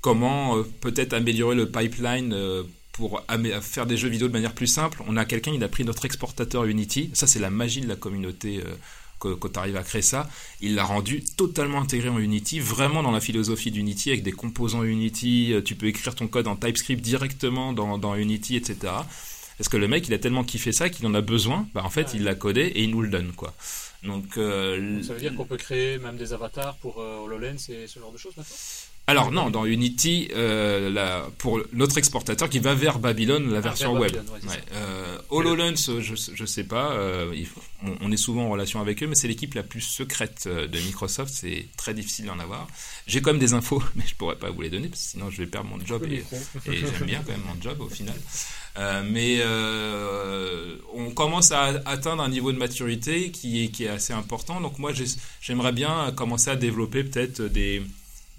comment 0.00 0.58
euh, 0.58 0.62
peut-être 0.82 1.14
améliorer 1.14 1.54
le 1.54 1.70
pipeline 1.70 2.32
euh, 2.34 2.62
pour 2.98 3.24
faire 3.62 3.86
des 3.86 3.96
jeux 3.96 4.10
vidéo 4.10 4.28
de 4.28 4.34
manière 4.34 4.52
plus 4.52 4.66
simple. 4.66 5.02
On 5.06 5.16
a 5.16 5.24
quelqu'un, 5.24 5.52
il 5.54 5.64
a 5.64 5.68
pris 5.68 5.84
notre 5.84 6.04
exportateur 6.04 6.64
Unity. 6.64 7.10
Ça, 7.14 7.26
c'est 7.26 7.38
la 7.38 7.48
magie 7.48 7.80
de 7.80 7.88
la 7.88 7.96
communauté 7.96 8.62
quand 9.18 9.52
tu 9.52 9.58
arrives 9.58 9.76
à 9.76 9.82
créer 9.82 10.02
ça, 10.02 10.28
il 10.60 10.74
l'a 10.74 10.84
rendu 10.84 11.22
totalement 11.22 11.80
intégré 11.80 12.08
en 12.08 12.18
Unity, 12.18 12.60
vraiment 12.60 13.02
dans 13.02 13.10
la 13.10 13.20
philosophie 13.20 13.70
d'Unity, 13.70 14.10
avec 14.10 14.22
des 14.22 14.32
composants 14.32 14.82
Unity, 14.82 15.52
euh, 15.52 15.62
tu 15.62 15.74
peux 15.74 15.86
écrire 15.86 16.14
ton 16.14 16.28
code 16.28 16.46
en 16.46 16.56
TypeScript 16.56 17.02
directement 17.02 17.72
dans, 17.72 18.14
Unity, 18.14 18.56
etc. 18.56 18.92
Parce 19.56 19.68
que 19.68 19.76
le 19.76 19.88
mec, 19.88 20.06
il 20.06 20.14
a 20.14 20.18
tellement 20.18 20.44
kiffé 20.44 20.72
ça 20.72 20.88
qu'il 20.88 21.06
en 21.06 21.14
a 21.14 21.20
besoin, 21.20 21.66
bah, 21.74 21.82
en 21.84 21.90
fait, 21.90 22.12
il 22.14 22.24
l'a 22.24 22.34
codé 22.34 22.62
et 22.62 22.84
il 22.84 22.90
nous 22.90 23.02
le 23.02 23.08
donne, 23.08 23.32
quoi. 23.32 23.54
Donc, 24.04 24.36
euh, 24.36 25.02
ça 25.02 25.14
veut 25.14 25.20
dire 25.20 25.34
qu'on 25.34 25.44
peut 25.44 25.56
créer 25.56 25.98
même 25.98 26.16
des 26.16 26.32
avatars 26.32 26.76
pour 26.76 27.00
euh, 27.00 27.18
HoloLens 27.18 27.68
et 27.68 27.88
ce 27.88 27.98
genre 27.98 28.12
de 28.12 28.18
choses 28.18 28.36
maintenant? 28.36 28.54
Alors 29.08 29.32
non, 29.32 29.48
dans 29.48 29.64
Unity, 29.64 30.28
euh, 30.36 31.22
pour 31.38 31.62
notre 31.72 31.96
exportateur 31.96 32.50
qui 32.50 32.58
va 32.58 32.74
vers 32.74 32.98
Babylone, 32.98 33.50
la 33.50 33.56
ah, 33.56 33.62
version 33.62 33.98
web. 33.98 34.14
Euh, 34.74 35.18
HoloLens, 35.30 36.00
je 36.00 36.42
ne 36.42 36.46
sais 36.46 36.64
pas, 36.64 36.92
euh, 36.92 37.34
on, 38.02 38.12
est 38.12 38.18
souvent 38.18 38.44
en 38.44 38.50
relation 38.50 38.82
avec 38.82 39.02
eux, 39.02 39.06
mais 39.06 39.14
c'est 39.14 39.26
l'équipe 39.26 39.54
la 39.54 39.62
plus 39.62 39.80
secrète 39.80 40.46
de 40.46 40.78
Microsoft, 40.80 41.32
c'est 41.32 41.68
très 41.78 41.94
difficile 41.94 42.26
d'en 42.26 42.38
avoir. 42.38 42.68
J'ai 43.06 43.22
quand 43.22 43.30
même 43.30 43.40
des 43.40 43.54
infos, 43.54 43.82
mais 43.96 44.04
je 44.06 44.14
pourrais 44.14 44.36
pas 44.36 44.50
vous 44.50 44.60
les 44.60 44.68
donner, 44.68 44.88
parce 44.88 45.02
que 45.02 45.08
sinon 45.12 45.30
je 45.30 45.38
vais 45.38 45.46
perdre 45.46 45.70
mon 45.70 45.82
job, 45.82 46.04
et, 46.04 46.22
j'aime 46.66 47.06
bien 47.06 47.22
quand 47.24 47.32
même 47.32 47.40
mon 47.46 47.60
job 47.62 47.80
au 47.80 47.88
final. 47.88 48.16
mais 49.06 49.42
on 50.92 51.10
commence 51.12 51.50
à 51.50 51.80
atteindre 51.86 52.22
un 52.22 52.28
niveau 52.28 52.52
de 52.52 52.58
maturité 52.58 53.30
qui 53.30 53.64
est, 53.64 53.68
qui 53.68 53.84
est 53.84 53.88
assez 53.88 54.12
important, 54.12 54.60
donc 54.60 54.78
moi 54.78 54.92
j'aimerais 55.40 55.72
bien 55.72 56.12
commencer 56.14 56.50
à 56.50 56.56
développer 56.56 57.04
peut-être 57.04 57.40
des 57.40 57.82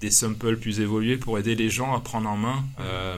des 0.02 0.12
samples 0.12 0.58
plus 0.58 0.80
évolués 0.80 1.18
pour 1.18 1.38
aider 1.38 1.56
les 1.56 1.70
gens 1.70 1.94
à 1.94 2.00
prendre 2.00 2.30
en 2.30 2.38
main, 2.38 2.64
euh, 2.80 3.18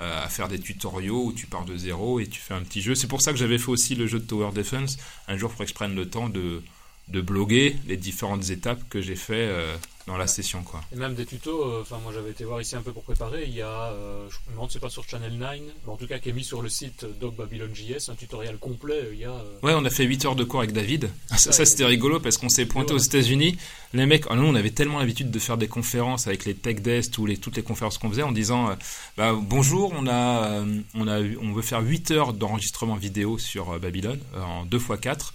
euh, 0.00 0.24
à 0.24 0.28
faire 0.28 0.48
des 0.48 0.58
tutoriaux 0.58 1.24
où 1.26 1.32
tu 1.32 1.46
pars 1.46 1.64
de 1.64 1.76
zéro 1.76 2.20
et 2.20 2.26
tu 2.26 2.40
fais 2.40 2.54
un 2.54 2.62
petit 2.62 2.82
jeu. 2.82 2.94
C'est 2.94 3.08
pour 3.08 3.20
ça 3.20 3.32
que 3.32 3.38
j'avais 3.38 3.58
fait 3.58 3.70
aussi 3.70 3.94
le 3.94 4.06
jeu 4.06 4.18
de 4.18 4.24
Tower 4.24 4.50
Defense. 4.54 4.98
Un 5.28 5.36
jour, 5.36 5.50
faudrait 5.50 5.66
que 5.66 5.70
je 5.70 5.74
prenne 5.74 5.94
le 5.94 6.08
temps 6.08 6.28
de, 6.28 6.62
de 7.08 7.20
bloguer 7.20 7.76
les 7.86 7.96
différentes 7.96 8.50
étapes 8.50 8.82
que 8.88 9.00
j'ai 9.00 9.16
fait 9.16 9.34
euh, 9.48 9.76
dans 10.10 10.16
la 10.16 10.26
session 10.26 10.62
quoi. 10.62 10.80
Et 10.92 10.96
même 10.96 11.14
des 11.14 11.24
tutos, 11.24 11.62
euh, 11.62 11.82
enfin 11.82 11.98
moi 12.02 12.12
j'avais 12.12 12.30
été 12.30 12.44
voir 12.44 12.60
ici 12.60 12.74
un 12.74 12.82
peu 12.82 12.92
pour 12.92 13.04
préparer, 13.04 13.44
il 13.46 13.54
y 13.54 13.62
a, 13.62 13.92
euh, 13.92 14.28
je 14.28 14.36
me 14.48 14.54
demande 14.54 14.70
c'est 14.70 14.80
pas 14.80 14.90
sur 14.90 15.08
Channel 15.08 15.32
9, 15.32 15.50
mais 15.86 15.92
en 15.92 15.96
tout 15.96 16.06
cas 16.06 16.18
qui 16.18 16.30
est 16.30 16.32
mis 16.32 16.44
sur 16.44 16.62
le 16.62 16.68
site 16.68 17.06
Doc 17.20 17.36
Babylon 17.36 17.70
JS, 17.72 18.10
un 18.10 18.14
tutoriel 18.14 18.58
complet, 18.58 19.10
il 19.12 19.20
y 19.20 19.24
a... 19.24 19.34
Ouais 19.62 19.72
on 19.74 19.84
a 19.84 19.90
fait 19.90 20.04
8 20.04 20.24
heures 20.24 20.36
de 20.36 20.44
cours 20.44 20.60
avec 20.60 20.72
David, 20.72 21.10
ça, 21.36 21.64
c'était 21.64 21.84
rigolo 21.84 22.18
parce 22.18 22.38
qu'on 22.38 22.48
s'est 22.48 22.66
pointé 22.66 22.92
aux 22.92 22.98
états 22.98 23.20
unis 23.20 23.56
les 23.92 24.06
mecs, 24.06 24.24
oh, 24.30 24.34
nous 24.34 24.46
on 24.46 24.54
avait 24.54 24.70
tellement 24.70 24.98
l'habitude 24.98 25.30
de 25.30 25.38
faire 25.38 25.56
des 25.56 25.68
conférences 25.68 26.26
avec 26.26 26.44
les 26.44 26.54
tech 26.54 26.80
desks, 26.80 27.12
tous 27.12 27.26
les, 27.26 27.36
toutes 27.36 27.56
les 27.56 27.62
conférences 27.62 27.98
qu'on 27.98 28.10
faisait 28.10 28.22
en 28.22 28.32
disant 28.32 28.76
bah, 29.16 29.34
bonjour, 29.40 29.92
on, 29.96 30.06
a, 30.08 30.64
on, 30.94 31.08
a, 31.08 31.20
on 31.20 31.52
veut 31.52 31.62
faire 31.62 31.80
8 31.80 32.10
heures 32.10 32.32
d'enregistrement 32.32 32.96
vidéo 32.96 33.38
sur 33.38 33.78
Babylone 33.78 34.20
en 34.36 34.64
2 34.64 34.76
x 34.76 34.86
4 35.00 35.34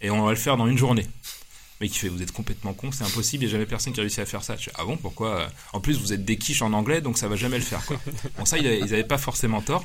et 0.00 0.10
on 0.10 0.24
va 0.24 0.30
le 0.30 0.36
faire 0.36 0.56
dans 0.56 0.66
une 0.66 0.78
journée. 0.78 1.06
Mais 1.80 1.88
qui 1.88 1.98
fait, 1.98 2.08
vous 2.08 2.22
êtes 2.22 2.32
complètement 2.32 2.72
con, 2.72 2.90
c'est 2.90 3.04
impossible, 3.04 3.44
il 3.44 3.46
n'y 3.48 3.52
a 3.52 3.56
jamais 3.56 3.66
personne 3.66 3.92
qui 3.92 4.00
a 4.00 4.02
réussi 4.02 4.20
à 4.20 4.26
faire 4.26 4.42
ça. 4.42 4.56
Je 4.56 4.70
ah 4.76 4.84
bon, 4.84 4.96
pourquoi 4.96 5.48
En 5.74 5.80
plus, 5.80 5.98
vous 5.98 6.14
êtes 6.14 6.24
des 6.24 6.38
quiches 6.38 6.62
en 6.62 6.72
anglais, 6.72 7.02
donc 7.02 7.18
ça 7.18 7.28
va 7.28 7.36
jamais 7.36 7.58
le 7.58 7.64
faire. 7.64 7.84
Quoi. 7.84 8.00
Bon, 8.38 8.46
ça, 8.46 8.56
ils 8.56 8.80
n'avaient 8.80 9.04
pas 9.04 9.18
forcément 9.18 9.60
tort. 9.60 9.84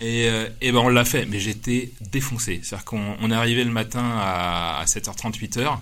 Et, 0.00 0.28
euh, 0.28 0.48
et 0.60 0.72
ben, 0.72 0.78
on 0.78 0.88
l'a 0.88 1.04
fait, 1.04 1.26
mais 1.26 1.38
j'étais 1.38 1.92
défoncé. 2.00 2.60
C'est-à-dire 2.62 2.84
qu'on 2.84 3.30
est 3.30 3.34
arrivé 3.34 3.62
le 3.62 3.70
matin 3.70 4.02
à, 4.18 4.84
7h30, 4.86 5.38
8h. 5.38 5.78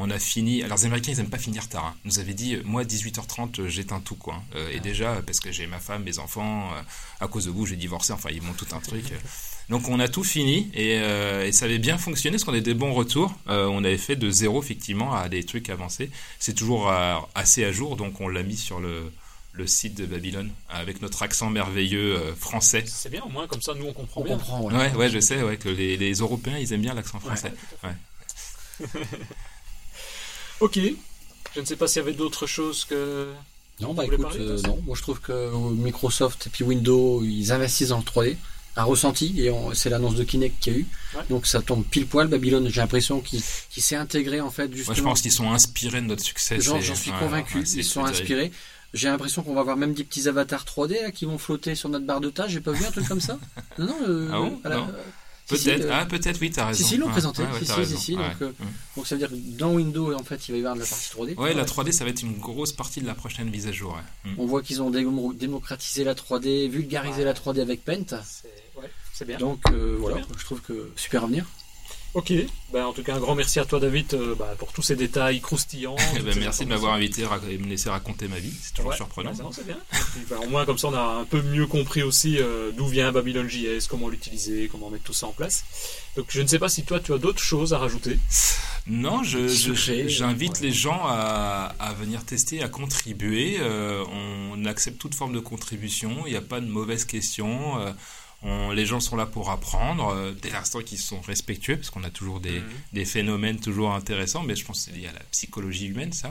On 0.00 0.10
a 0.10 0.18
fini. 0.18 0.62
Alors, 0.62 0.78
les 0.78 0.86
Américains, 0.86 1.12
ils 1.12 1.18
n'aiment 1.18 1.30
pas 1.30 1.38
finir 1.38 1.68
tard. 1.68 1.86
Hein. 1.86 1.94
Ils 2.04 2.08
nous 2.08 2.18
avaient 2.18 2.34
dit, 2.34 2.58
moi, 2.64 2.84
18h30, 2.84 3.66
j'éteins 3.68 4.00
tout, 4.00 4.16
quoi. 4.16 4.42
Euh, 4.54 4.70
et 4.72 4.80
déjà, 4.80 5.20
parce 5.26 5.40
que 5.40 5.52
j'ai 5.52 5.66
ma 5.66 5.78
femme, 5.78 6.04
mes 6.04 6.18
enfants, 6.18 6.70
euh, 6.74 6.82
à 7.20 7.28
cause 7.28 7.46
de 7.46 7.50
vous, 7.50 7.66
j'ai 7.66 7.76
divorcé. 7.76 8.12
Enfin, 8.12 8.30
ils 8.32 8.42
m'ont 8.42 8.54
tout 8.54 8.66
un 8.72 8.80
truc. 8.80 9.04
Donc 9.70 9.88
on 9.88 10.00
a 10.00 10.08
tout 10.08 10.24
fini 10.24 10.68
euh, 10.76 11.46
et, 11.46 11.52
ça 11.52 11.66
avait 11.66 11.78
bien 11.78 11.96
fonctionné 11.96 12.36
parce 12.36 12.44
qu'on 12.44 12.54
a 12.54 12.60
des 12.60 12.74
bons 12.74 12.92
retours. 12.92 13.32
Euh, 13.48 13.66
on 13.66 13.84
avait 13.84 13.98
fait 13.98 14.16
de 14.16 14.28
zéro 14.28 14.60
effectivement 14.60 15.14
à 15.14 15.28
des 15.28 15.44
trucs 15.44 15.70
avancés. 15.70 16.10
C'est 16.40 16.54
toujours 16.54 16.90
euh, 16.90 17.14
assez 17.36 17.64
à 17.64 17.70
jour 17.70 17.94
donc 17.96 18.20
on 18.20 18.26
l'a 18.26 18.42
mis 18.42 18.56
sur 18.56 18.80
le, 18.80 19.12
site 19.66 19.94
de 19.94 20.06
Babylone 20.06 20.50
avec 20.70 21.02
notre 21.02 21.22
accent 21.22 21.50
merveilleux 21.50 22.34
français. 22.34 22.82
C'est 22.86 23.10
bien 23.10 23.22
au 23.22 23.28
moins 23.28 23.46
comme 23.46 23.60
ça 23.60 23.74
nous 23.74 23.86
on 23.86 23.92
comprend 23.92 24.22
on 24.22 24.24
bien. 24.24 24.36
Comprend, 24.36 24.62
ouais. 24.62 24.92
ouais. 24.94 25.10
je 25.10 25.20
sais 25.20 25.42
ouais, 25.42 25.58
que 25.58 25.68
les, 25.68 26.12
Européens 26.14 26.58
ils 26.58 26.72
aiment 26.72 26.80
bien 26.80 26.94
l'accent 26.94 27.20
français. 27.20 27.52
ok. 30.60 30.78
Je 31.54 31.60
ne 31.60 31.64
sais 31.64 31.76
pas 31.76 31.88
s'il 31.88 32.02
y 32.02 32.04
avait 32.04 32.14
d'autres 32.14 32.46
choses 32.46 32.84
que 32.84 33.28
non, 33.80 33.94
bah 33.94 34.04
écoute, 34.04 34.38
non. 34.66 34.78
Moi, 34.84 34.94
je 34.94 35.02
trouve 35.02 35.20
que 35.20 35.50
Microsoft 35.72 36.46
et 36.46 36.50
puis 36.50 36.64
Windows, 36.64 37.22
ils 37.24 37.50
investissent 37.50 37.88
dans 37.88 37.98
le 37.98 38.04
3D 38.04 38.36
un 38.76 38.84
ressenti 38.84 39.34
et 39.40 39.52
c'est 39.74 39.90
l'annonce 39.90 40.14
de 40.14 40.22
Kinect 40.22 40.60
qu'il 40.60 40.72
y 40.72 40.76
a 40.76 40.78
eu. 40.80 40.86
Donc 41.28 41.46
ça 41.46 41.60
tombe 41.60 41.84
pile 41.84 42.06
poil. 42.06 42.28
Babylone, 42.28 42.68
j'ai 42.68 42.80
l'impression 42.80 43.20
qu'il 43.20 43.40
s'est 43.40 43.96
intégré 43.96 44.40
en 44.40 44.50
fait. 44.50 44.72
Justement. 44.72 44.86
Moi, 44.86 44.94
je 44.94 45.02
pense 45.02 45.20
qu'ils 45.22 45.32
sont 45.32 45.50
inspirés 45.50 46.00
de 46.00 46.06
notre 46.06 46.22
succès. 46.22 46.60
J'en 46.60 46.80
suis 46.80 47.12
convaincu. 47.12 47.62
ils 47.62 47.84
sont 47.84 48.04
inspirés. 48.04 48.52
J'ai 48.92 49.06
l'impression 49.06 49.44
qu'on 49.44 49.54
va 49.54 49.60
avoir 49.60 49.76
même 49.76 49.94
des 49.94 50.02
petits 50.02 50.28
avatars 50.28 50.64
3D 50.64 51.12
qui 51.12 51.24
vont 51.24 51.38
flotter 51.38 51.76
sur 51.76 51.88
notre 51.88 52.06
barre 52.06 52.20
de 52.20 52.28
tâche. 52.28 52.50
J'ai 52.50 52.60
pas 52.60 52.72
vu 52.72 52.84
un 52.84 52.90
truc 52.90 53.06
comme 53.06 53.20
ça 53.20 53.38
Non, 53.78 53.86
non. 53.86 53.96
Euh, 54.08 54.28
ah 54.64 54.70
bon? 54.70 54.86
Peut-être, 55.50 55.84
euh, 55.84 55.90
ah, 55.92 56.06
peut-être, 56.06 56.40
oui, 56.40 56.50
t'as 56.50 56.66
raison. 56.66 56.84
Si, 56.84 56.90
si, 56.90 56.96
l'ont 56.96 57.08
présenté. 57.08 57.42
si, 57.58 57.66
si, 57.66 57.96
si, 57.96 58.16
donc, 58.16 58.24
euh, 58.42 58.52
donc, 58.96 59.06
ça 59.06 59.16
veut 59.16 59.18
dire 59.18 59.30
que 59.30 59.34
dans 59.58 59.72
Windows, 59.72 60.14
en 60.14 60.22
fait, 60.22 60.48
il 60.48 60.52
va 60.52 60.58
y 60.58 60.60
avoir 60.60 60.76
de 60.76 60.80
la 60.80 60.86
partie 60.86 61.10
3D. 61.10 61.36
Ouais, 61.36 61.54
la 61.54 61.64
3D, 61.64 61.92
ça 61.92 62.04
va 62.04 62.10
être 62.10 62.22
une 62.22 62.38
grosse 62.38 62.72
partie 62.72 63.00
de 63.00 63.06
la 63.06 63.14
prochaine 63.14 63.50
mise 63.50 63.66
à 63.66 63.72
jour. 63.72 63.98
Mm. 64.24 64.34
On 64.38 64.46
voit 64.46 64.62
qu'ils 64.62 64.80
ont 64.80 64.90
démocratisé 64.90 66.04
la 66.04 66.14
3D, 66.14 66.68
vulgarisé 66.68 67.24
la 67.24 67.34
3D 67.34 67.60
avec 67.60 67.84
Paint. 67.84 68.22
C'est 69.12 69.26
bien. 69.26 69.36
Donc 69.36 69.60
euh, 69.70 69.96
voilà, 69.98 70.22
je 70.38 70.44
trouve 70.44 70.62
que 70.62 70.90
super 70.96 71.24
avenir. 71.24 71.44
Ok, 72.12 72.32
ben, 72.72 72.86
en 72.86 72.92
tout 72.92 73.04
cas 73.04 73.14
un 73.14 73.20
grand 73.20 73.36
merci 73.36 73.60
à 73.60 73.64
toi 73.64 73.78
David 73.78 74.14
euh, 74.14 74.34
bah, 74.34 74.54
pour 74.58 74.72
tous 74.72 74.82
ces 74.82 74.96
détails 74.96 75.40
croustillants. 75.40 75.94
Eh 76.16 76.18
ben, 76.18 76.36
merci 76.40 76.64
de 76.64 76.70
m'avoir 76.70 76.94
invité 76.94 77.22
et 77.22 77.58
me 77.58 77.68
laisser 77.68 77.88
raconter 77.88 78.26
ma 78.26 78.40
vie, 78.40 78.52
c'est 78.60 78.74
toujours 78.74 78.94
surprenant. 78.94 79.32
Bah, 79.32 79.44
c'est 79.52 79.64
bien. 79.64 79.78
Ben, 80.28 80.38
au 80.38 80.48
moins 80.48 80.64
comme 80.64 80.76
ça 80.76 80.88
on 80.88 80.94
a 80.94 81.20
un 81.20 81.24
peu 81.24 81.40
mieux 81.40 81.68
compris 81.68 82.02
aussi 82.02 82.38
euh, 82.38 82.72
d'où 82.76 82.88
vient 82.88 83.12
Babylon 83.12 83.46
JS, 83.48 83.86
comment 83.88 84.08
l'utiliser, 84.08 84.68
comment 84.72 84.90
mettre 84.90 85.04
tout 85.04 85.12
ça 85.12 85.28
en 85.28 85.32
place. 85.32 85.64
Donc 86.16 86.26
je 86.30 86.42
ne 86.42 86.48
sais 86.48 86.58
pas 86.58 86.68
si 86.68 86.82
toi 86.82 86.98
tu 86.98 87.12
as 87.12 87.18
d'autres 87.18 87.42
choses 87.42 87.74
à 87.74 87.78
rajouter. 87.78 88.18
Non, 88.88 89.22
j'invite 89.22 90.60
les 90.60 90.72
gens 90.72 91.02
à, 91.04 91.74
à, 91.78 91.92
venir 91.92 92.24
tester, 92.24 92.60
à 92.60 92.68
contribuer. 92.68 93.60
on 93.60 94.64
accepte 94.64 94.98
toute 94.98 95.14
forme 95.14 95.32
de 95.32 95.38
contribution, 95.38 96.26
il 96.26 96.30
n'y 96.30 96.36
a 96.36 96.42
pas 96.42 96.60
de 96.60 96.66
mauvaises 96.66 97.04
les 98.42 98.86
gens 98.86 99.00
sont 99.00 99.16
là 99.16 99.26
pour 99.26 99.50
apprendre, 99.50 100.08
euh, 100.08 100.32
dès 100.40 100.50
l'instant 100.50 100.80
qu'ils 100.80 100.98
sont 100.98 101.20
respectueux, 101.20 101.76
parce 101.76 101.90
qu'on 101.90 102.04
a 102.04 102.10
toujours 102.10 102.40
des, 102.40 102.62
mhm. 102.92 103.04
phénomènes 103.04 103.60
toujours 103.60 103.92
intéressants, 103.92 104.42
mais 104.42 104.56
je 104.56 104.64
pense 104.64 104.84
que 104.84 104.90
c'est 104.90 104.98
lié 104.98 105.08
à 105.08 105.12
la 105.12 105.22
psychologie 105.30 105.86
humaine, 105.86 106.12
ça. 106.12 106.30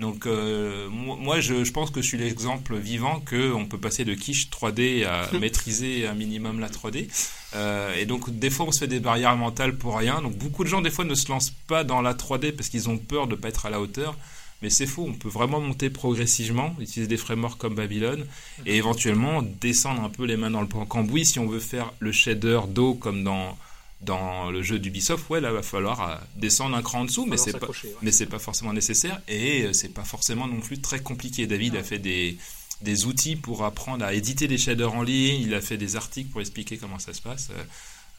Donc 0.00 0.26
euh, 0.26 0.88
moi, 0.90 1.38
je, 1.38 1.70
pense 1.70 1.90
que 1.90 2.02
je 2.02 2.08
suis 2.08 2.18
l'exemple 2.18 2.76
vivant 2.76 3.20
qu'on 3.20 3.66
peut 3.66 3.78
passer 3.78 4.04
de 4.04 4.14
quiche 4.14 4.50
3D 4.50 5.04
à 5.04 5.30
maîtriser 5.38 6.06
un 6.08 6.14
minimum 6.14 6.58
la 6.58 6.68
3D. 6.68 7.08
Euh, 7.54 7.94
et 7.94 8.04
donc 8.04 8.28
des 8.36 8.50
fois 8.50 8.66
on 8.66 8.72
se 8.72 8.80
fait 8.80 8.88
des 8.88 8.98
barrières 8.98 9.36
mentales 9.36 9.76
pour 9.76 9.96
rien. 9.96 10.20
Donc 10.20 10.36
beaucoup 10.36 10.64
de 10.64 10.68
gens 10.68 10.80
des 10.80 10.90
fois 10.90 11.04
ne 11.04 11.14
se 11.14 11.28
lancent 11.28 11.52
pas 11.68 11.84
dans 11.84 12.02
la 12.02 12.14
3D 12.14 12.50
parce 12.50 12.68
qu'ils 12.70 12.88
ont 12.88 12.98
peur 12.98 13.28
de 13.28 13.36
ne 13.36 13.40
pas 13.40 13.48
être 13.48 13.66
à 13.66 13.70
la 13.70 13.80
hauteur. 13.80 14.16
Mais 14.64 14.70
c'est 14.70 14.86
faux, 14.86 15.04
on 15.06 15.12
peut 15.12 15.28
vraiment 15.28 15.60
monter 15.60 15.90
progressivement, 15.90 16.74
utiliser 16.80 17.06
des 17.06 17.18
frameworks 17.18 17.58
comme 17.58 17.74
Babylon 17.74 18.24
et 18.64 18.70
mhm. 18.70 18.76
éventuellement 18.78 19.42
descendre 19.42 20.02
un 20.02 20.08
peu 20.08 20.24
les 20.24 20.38
mains 20.38 20.50
dans 20.50 20.62
le 20.62 20.66
cambouis 20.66 21.26
si 21.26 21.38
on 21.38 21.46
veut 21.46 21.60
faire 21.60 21.92
le 21.98 22.12
shader 22.12 22.60
d'eau 22.68 22.94
comme 22.94 23.24
dans 23.24 23.58
dans 24.00 24.50
le 24.50 24.62
jeu 24.62 24.78
d'Ubisoft, 24.78 25.28
ouais, 25.28 25.40
là, 25.42 25.52
va 25.52 25.62
falloir 25.62 26.08
euh, 26.08 26.16
descendre 26.36 26.76
un 26.76 26.82
cran 26.82 27.00
en 27.00 27.04
dessous, 27.04 27.26
mais 27.26 27.36
c'est 27.36 27.58
pas, 27.58 27.68
mais 28.00 28.10
c'est 28.10 28.26
pas 28.26 28.38
forcément 28.38 28.72
nécessaire 28.72 29.20
et 29.28 29.64
euh, 29.64 29.72
c'est 29.74 29.90
pas 29.90 30.04
forcément 30.04 30.46
non 30.46 30.60
plus 30.60 30.80
très 30.80 31.00
compliqué. 31.00 31.46
David 31.46 31.76
a 31.76 31.82
fait 31.82 31.98
des, 31.98 32.38
des 32.80 33.04
outils 33.04 33.36
pour 33.36 33.64
apprendre 33.64 34.02
à 34.02 34.14
éditer 34.14 34.48
des 34.48 34.56
shaders 34.56 34.94
en 34.94 35.02
ligne. 35.02 35.42
Il 35.42 35.52
a 35.52 35.60
fait 35.60 35.76
des 35.76 35.96
articles 35.96 36.30
pour 36.30 36.40
expliquer 36.40 36.78
comment 36.78 36.98
ça 36.98 37.12
se 37.12 37.20
passe. 37.20 37.50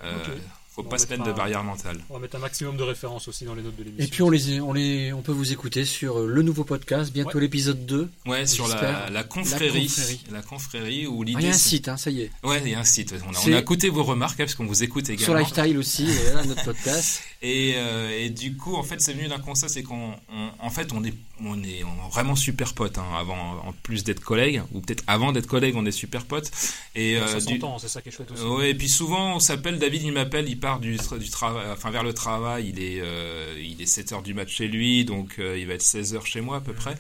Euh. 0.04 0.38
Faut 0.76 0.82
On 0.82 0.90
pas 0.90 0.98
se 0.98 1.08
mettre 1.08 1.24
de 1.24 1.32
barrière 1.32 1.64
mentale. 1.64 1.98
On 2.10 2.16
va 2.16 2.20
mettre 2.20 2.36
un 2.36 2.40
maximum 2.40 2.76
de 2.76 2.84
références 2.84 3.30
aussi 3.30 3.46
dans 3.46 3.56
les 3.56 3.62
notes 3.62 3.78
de 3.78 3.84
l'émission. 3.84 4.06
Et 4.06 4.10
puis 4.10 4.22
on 4.24 4.30
les, 4.30 4.60
on 4.60 4.74
les, 4.74 5.14
on 5.14 5.22
peut 5.22 5.32
vous 5.32 5.54
écouter 5.54 5.86
sur 5.86 6.20
euh, 6.20 6.28
le 6.28 6.42
nouveau 6.42 6.66
podcast, 6.66 7.14
bientôt 7.14 7.40
l'épisode 7.40 7.86
2. 7.86 8.10
Ouais, 8.26 8.46
sur 8.46 8.68
la, 8.68 9.10
la 9.10 9.24
confrérie, 9.24 9.86
confrérie. 9.86 10.20
la 10.32 10.42
confrérie 10.42 11.08
où 11.08 11.22
Ah, 11.22 11.26
l'idée. 11.26 11.40
il 11.42 11.46
y 11.46 11.52
a 11.52 11.52
un 11.52 11.58
site, 11.58 11.88
hein, 11.88 11.96
ça 11.96 12.10
y 12.10 12.24
est. 12.24 12.32
Ouais, 12.44 12.62
il 12.66 12.72
y 12.72 12.76
a 12.76 12.80
un 12.80 12.84
site. 12.84 13.14
On 13.26 13.34
a, 13.34 13.38
on 13.50 13.54
a 13.54 13.60
écouté 13.60 13.88
vos 13.88 14.04
remarques 14.04 14.40
hein, 14.40 14.44
parce 14.44 14.56
qu'on 14.56 14.66
vous 14.66 14.84
écoute 14.84 15.10
également. 15.10 15.24
Sur 15.26 15.36
Lifestyle 15.36 15.78
aussi, 15.78 16.08
notre 16.46 16.66
podcast. 16.66 17.22
Et, 17.42 17.76
euh, 17.78 18.10
et 18.20 18.30
du 18.30 18.58
coup, 18.58 18.76
en 18.76 18.84
fait, 18.84 19.00
c'est 19.00 19.14
venu 19.14 19.28
d'un 19.30 19.40
constat, 19.40 19.70
c'est 19.70 19.84
qu'on, 19.84 20.12
on- 20.30 20.50
en 20.60 20.70
fait, 20.70 20.92
on 20.94 21.04
est, 21.06 21.14
on 21.42 21.62
est 21.64 21.84
vraiment 22.12 22.36
super 22.36 22.74
potes. 22.74 22.98
Hein, 22.98 23.06
avant, 23.18 23.36
en 23.66 23.74
plus 23.84 24.04
d'être 24.04 24.20
collègues, 24.20 24.62
ou 24.74 24.82
peut-être 24.82 25.04
avant 25.08 25.32
d'être 25.32 25.48
collègues, 25.48 25.76
on 25.78 25.86
est 25.86 25.92
super 25.92 26.26
potes. 26.26 26.52
Et 26.96 27.16
ça 27.18 27.38
euh, 27.38 27.40
du- 27.40 27.62
c'est 27.80 27.88
ça 27.88 28.02
qui 28.02 28.10
est 28.10 28.12
chouette 28.12 28.32
aussi. 28.32 28.44
Ouais, 28.44 28.72
et 28.72 28.76
puis 28.76 28.90
souvent 28.90 29.36
on 29.36 29.40
s'appelle, 29.40 29.80
David 29.80 30.02
il 30.04 30.12
m'appelle, 30.12 30.50
il 30.50 30.60
part 30.66 30.80
du, 30.80 30.96
tra- 30.98 31.20
du 31.20 31.30
travail, 31.30 31.66
enfin 31.72 31.92
vers 31.92 32.04
le 32.04 32.14
travail, 32.14 32.70
il 32.74 32.80
est, 32.82 33.00
euh, 33.02 33.54
il 33.64 33.80
est 33.82 33.86
7 33.86 34.14
heures 34.14 34.24
du 34.24 34.34
mat 34.34 34.48
chez 34.50 34.68
lui, 34.68 35.06
donc 35.06 35.36
euh, 35.38 35.58
il 35.60 35.68
va 35.68 35.74
être 35.76 35.84
16 35.84 36.16
heures 36.16 36.26
chez 36.26 36.42
moi 36.42 36.58
à 36.58 36.62
peu 36.62 36.74
près. 36.74 36.96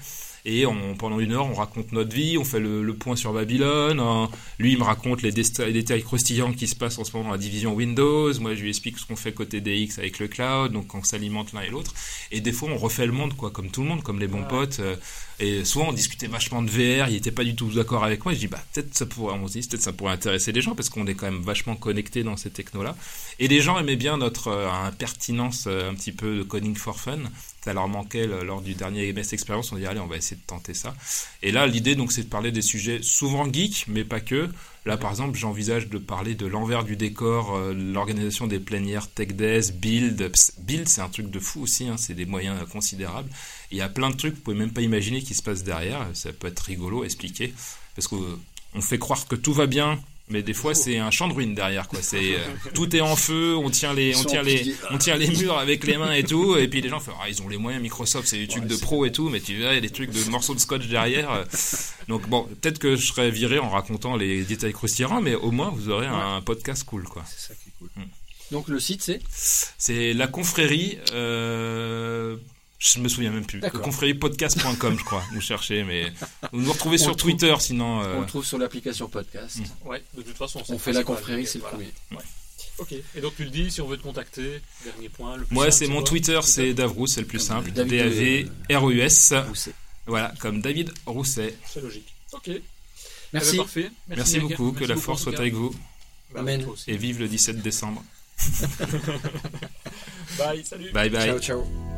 Et 0.47 0.67
on, 0.67 0.95
pendant 0.95 1.19
une 1.19 1.31
heure, 1.31 1.47
on 1.47 1.55
raconte 1.55 1.91
notre 1.91 2.13
vie, 2.15 2.37
on 2.37 2.43
fait 2.45 2.59
le, 2.59 2.83
le 2.83 2.93
point 2.93 3.15
sur 3.15 3.33
Babylone. 3.33 3.99
hein. 3.99 4.29
Lui, 4.59 4.73
il 4.73 4.77
me 4.77 4.83
raconte 4.83 5.23
les, 5.23 5.31
les 5.31 5.73
détails 5.73 6.03
croustillants 6.03 6.53
qui 6.53 6.67
se 6.67 6.75
passent 6.75 6.99
en 6.99 7.03
ce 7.03 7.11
moment 7.13 7.29
dans 7.29 7.31
la 7.31 7.39
division 7.39 7.73
Windows. 7.73 8.31
Moi, 8.39 8.53
je 8.53 8.61
lui 8.61 8.69
explique 8.69 8.99
ce 8.99 9.07
qu'on 9.07 9.15
fait 9.15 9.33
côté 9.33 9.59
DX 9.59 9.97
avec 9.97 10.19
le 10.19 10.27
cloud, 10.27 10.71
donc 10.71 10.93
on 10.93 11.03
s'alimente 11.03 11.51
l'un 11.53 11.61
et 11.61 11.69
l'autre. 11.71 11.91
Et 12.31 12.41
des 12.41 12.51
fois, 12.51 12.69
on 12.71 12.77
refait 12.77 13.07
le 13.07 13.11
monde, 13.11 13.35
quoi, 13.35 13.49
comme 13.49 13.71
tout 13.71 13.81
le 13.81 13.87
monde, 13.87 14.03
comme 14.03 14.19
les 14.19 14.27
bons 14.27 14.41
Ouais. 14.41 14.47
potes. 14.47 14.79
euh, 14.81 14.95
et 15.39 15.65
souvent, 15.65 15.89
on 15.89 15.93
discutait 15.93 16.27
vachement 16.27 16.61
de 16.61 16.69
VR. 16.69 17.09
Il 17.09 17.15
était 17.15 17.31
pas 17.31 17.43
du 17.43 17.55
tout 17.55 17.69
d'accord 17.69 18.03
avec 18.03 18.23
moi. 18.23 18.33
Je 18.33 18.39
dis, 18.39 18.47
bah, 18.47 18.63
peut-être 18.73 18.95
ça 18.95 19.05
pourrait, 19.05 19.35
on 19.35 19.45
peut-être 19.45 19.81
ça 19.81 19.91
pourrait 19.91 20.13
intéresser 20.13 20.51
les 20.51 20.61
gens 20.61 20.75
parce 20.75 20.89
qu'on 20.89 21.05
est 21.07 21.15
quand 21.15 21.29
même 21.29 21.41
vachement 21.41 21.75
connectés 21.75 22.23
dans 22.23 22.37
ces 22.37 22.49
technos-là. 22.49 22.95
Et 23.39 23.47
les 23.47 23.61
gens 23.61 23.77
aimaient 23.77 23.97
bien 23.97 24.17
notre 24.17 24.47
euh, 24.47 24.69
impertinence 24.71 25.65
euh, 25.67 25.89
un 25.89 25.95
petit 25.95 26.13
peu 26.13 26.37
de 26.37 26.43
coding 26.43 26.75
for 26.75 26.99
fun. 26.99 27.19
Ça 27.63 27.73
leur 27.73 27.87
manquait 27.87 28.27
lors 28.27 28.61
du 28.61 28.75
dernier 28.75 29.11
MS 29.11 29.33
Experience. 29.33 29.71
On 29.71 29.75
dit, 29.75 29.85
allez, 29.85 29.99
on 29.99 30.07
va 30.07 30.17
essayer 30.17 30.37
de 30.37 30.45
tenter 30.45 30.73
ça. 30.73 30.95
Et 31.41 31.51
là, 31.51 31.65
l'idée, 31.65 31.95
donc, 31.95 32.11
c'est 32.11 32.23
de 32.23 32.29
parler 32.29 32.51
des 32.51 32.61
sujets 32.61 32.99
souvent 33.01 33.51
geeks, 33.51 33.85
mais 33.87 34.03
pas 34.03 34.19
que. 34.19 34.49
Là, 34.85 34.97
par 34.97 35.09
exemple, 35.09 35.35
j'envisage 35.37 35.89
de 35.89 35.97
parler 35.97 36.35
de 36.35 36.45
l'envers 36.45 36.83
du 36.83 36.95
décor, 36.95 37.55
euh, 37.55 37.73
l'organisation 37.73 38.45
des 38.45 38.59
plénières 38.59 39.09
TechDes, 39.09 39.71
Build. 39.73 40.29
Ps- 40.31 40.51
Build, 40.59 40.87
c'est 40.87 41.01
un 41.01 41.09
truc 41.09 41.31
de 41.31 41.39
fou 41.39 41.61
aussi, 41.63 41.87
hein, 41.87 41.97
c'est 41.97 42.13
des 42.13 42.27
moyens 42.27 42.57
considérables. 42.71 43.29
Il 43.71 43.77
y 43.77 43.81
a 43.81 43.89
plein 43.89 44.11
de 44.11 44.15
trucs, 44.15 44.35
vous 44.35 44.41
pouvez 44.41 44.55
même 44.57 44.71
pas 44.71 44.81
imaginer 44.81 45.23
qui 45.23 45.33
se 45.33 45.41
passe 45.41 45.63
derrière. 45.63 46.07
Ça 46.13 46.31
peut 46.33 46.47
être 46.47 46.59
rigolo 46.59 47.03
expliquer. 47.03 47.51
Parce 47.95 48.07
que 48.07 48.15
euh, 48.15 48.81
fait 48.81 48.99
croire 48.99 49.27
que 49.27 49.35
tout 49.35 49.53
va 49.53 49.65
bien, 49.65 49.99
mais 50.29 50.41
des 50.41 50.53
fois, 50.53 50.73
c'est 50.73 50.97
un 50.97 51.11
champ 51.11 51.27
de 51.27 51.33
ruines 51.33 51.53
derrière, 51.53 51.87
quoi. 51.87 51.99
C'est, 52.01 52.35
euh, 52.35 52.39
tout 52.73 52.95
est 52.95 53.01
en 53.01 53.15
feu, 53.15 53.55
on 53.55 53.69
tient 53.69 53.93
les, 53.93 54.15
on 54.15 54.23
tient 54.23 54.41
les, 54.41 54.75
on 54.89 54.97
tient 54.97 55.17
les 55.17 55.27
murs 55.27 55.57
avec 55.57 55.85
les 55.85 55.97
mains 55.97 56.13
et 56.13 56.23
tout, 56.23 56.57
et 56.57 56.67
puis 56.67 56.81
les 56.81 56.89
gens 56.89 56.99
font, 56.99 57.11
ah, 57.21 57.29
ils 57.29 57.41
ont 57.43 57.47
les 57.49 57.57
moyens, 57.57 57.81
Microsoft, 57.81 58.27
c'est 58.27 58.37
des 58.37 58.47
trucs 58.47 58.63
Ouais, 58.63 58.69
de 58.69 58.75
pro 58.77 59.05
et 59.05 59.11
tout, 59.11 59.29
mais 59.29 59.39
tu 59.39 59.55
verras, 59.55 59.73
il 59.73 59.75
y 59.75 59.77
a 59.77 59.81
des 59.81 59.89
trucs 59.89 60.11
de 60.11 60.29
morceaux 60.29 60.55
de 60.55 60.59
scotch 60.59 60.87
derrière. 60.87 61.45
Donc 62.07 62.27
bon, 62.27 62.47
peut-être 62.61 62.79
que 62.79 62.95
je 62.95 63.05
serais 63.05 63.29
viré 63.29 63.59
en 63.59 63.69
racontant 63.69 64.15
les 64.15 64.43
détails 64.43 64.73
croustillants, 64.73 65.21
mais 65.21 65.35
au 65.35 65.51
moins 65.51 65.69
vous 65.69 65.89
aurez 65.89 66.07
un 66.07 66.41
podcast 66.41 66.83
cool, 66.85 67.03
quoi. 67.03 67.23
C'est 67.27 67.49
ça 67.49 67.53
qui 67.55 67.69
est 67.69 67.73
cool. 67.79 67.89
Mm. 67.95 68.07
Donc 68.51 68.67
le 68.67 68.79
site 68.79 69.01
c'est? 69.01 69.21
C'est 69.29 70.13
la 70.13 70.27
confrérie, 70.27 70.97
euh, 71.13 72.37
je 72.79 72.99
me 72.99 73.07
souviens 73.07 73.31
même 73.31 73.45
plus. 73.45 73.61
Confrériepodcast.com, 73.61 74.97
je 74.99 75.03
crois. 75.03 75.23
Vous 75.33 75.41
cherchez, 75.41 75.83
mais 75.83 76.11
vous 76.51 76.61
nous 76.61 76.71
retrouvez 76.71 76.99
On 77.01 77.03
sur 77.03 77.15
trouve. 77.15 77.31
Twitter, 77.31 77.55
sinon. 77.59 78.01
euh, 78.03 78.15
On 78.17 78.21
le 78.21 78.27
trouve 78.27 78.45
sur 78.45 78.57
l'application 78.57 79.07
podcast. 79.07 79.59
Ouais, 79.85 80.03
de 80.15 80.21
toute 80.21 80.37
façon, 80.37 80.61
On 80.69 80.77
fait 80.77 80.91
la 80.93 81.03
confrérie, 81.03 81.45
c'est 81.47 81.59
le 81.59 81.63
premier. 81.63 81.91
Ok. 82.77 82.91
Et 83.15 83.21
donc 83.21 83.33
tu 83.37 83.45
le 83.45 83.49
dis, 83.51 83.71
si 83.71 83.79
on 83.79 83.87
veut 83.87 83.95
te 83.97 84.03
contacter, 84.03 84.61
dernier 84.83 85.07
point. 85.07 85.37
Le 85.37 85.45
plus 85.45 85.53
Moi, 85.53 85.71
simple, 85.71 85.75
c'est 85.77 85.87
mon 85.87 85.99
quoi 86.01 86.09
Twitter, 86.09 86.39
c'est 86.43 86.73
Davrous, 86.73 87.07
c'est 87.07 87.21
le 87.21 87.27
plus 87.27 87.37
Comme 87.37 87.47
simple. 87.47 87.71
David, 87.71 87.93
euh, 87.93 88.09
D-A-V-R-U-S. 88.09 89.33
Où 89.49 89.55
c'est 89.55 89.73
Voilà, 90.07 90.33
comme 90.39 90.61
David 90.61 90.91
Rousset. 91.05 91.55
C'est 91.71 91.81
logique. 91.81 92.13
Ok. 92.33 92.49
Eh 92.49 92.61
Merci. 93.31 93.51
ben, 93.57 93.63
parfait. 93.63 93.91
Merci, 94.09 94.39
Miguel. 94.39 94.57
beaucoup, 94.57 94.71
que 94.73 94.79
Merci 94.79 94.93
la 94.93 94.97
force 94.97 95.23
soit 95.23 95.39
avec 95.39 95.53
vous. 95.53 95.73
Bah, 96.33 96.41
Amen. 96.41 96.65
Et 96.87 96.97
vive 96.97 97.19
le 97.19 97.29
17 97.29 97.61
décembre. 97.61 98.03
Bye, 100.37 100.65
salut. 100.65 100.91
Bye 100.91 101.09
bye. 101.09 101.25
Ciao 101.29 101.39
ciao. 101.39 101.94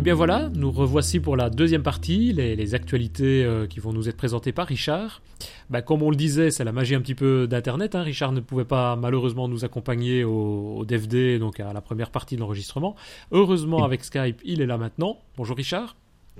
Et 0.00 0.02
bien 0.02 0.14
voilà, 0.14 0.48
nous 0.54 0.70
revoici 0.70 1.20
pour 1.20 1.36
la 1.36 1.50
deuxième 1.50 1.82
partie, 1.82 2.32
les, 2.32 2.56
les 2.56 2.74
actualités 2.74 3.44
euh, 3.44 3.66
qui 3.66 3.80
vont 3.80 3.92
nous 3.92 4.08
être 4.08 4.16
présentées 4.16 4.50
par 4.50 4.66
Richard. 4.66 5.20
Bah, 5.68 5.82
comme 5.82 6.02
on 6.02 6.08
le 6.08 6.16
disait, 6.16 6.50
c'est 6.50 6.64
la 6.64 6.72
magie 6.72 6.94
un 6.94 7.02
petit 7.02 7.14
peu 7.14 7.46
d'Internet. 7.46 7.94
hein. 7.94 8.00
Richard 8.02 8.32
ne 8.32 8.40
pouvait 8.40 8.64
pas 8.64 8.96
malheureusement 8.96 9.46
nous 9.46 9.62
accompagner 9.66 10.24
au, 10.24 10.76
au 10.78 10.84
DFD, 10.86 11.38
donc 11.38 11.60
à 11.60 11.74
la 11.74 11.82
première 11.82 12.08
partie 12.08 12.36
de 12.36 12.40
l'enregistrement. 12.40 12.96
Heureusement, 13.30 13.84
avec 13.84 14.02
Skype, 14.02 14.40
il 14.42 14.62
est 14.62 14.66
là 14.66 14.78
maintenant. 14.78 15.18
Bonjour 15.36 15.54
Richard, 15.54 15.96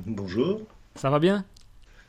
Bonjour. 0.07 0.63
ça 0.95 1.11
va 1.11 1.19
bien? 1.19 1.45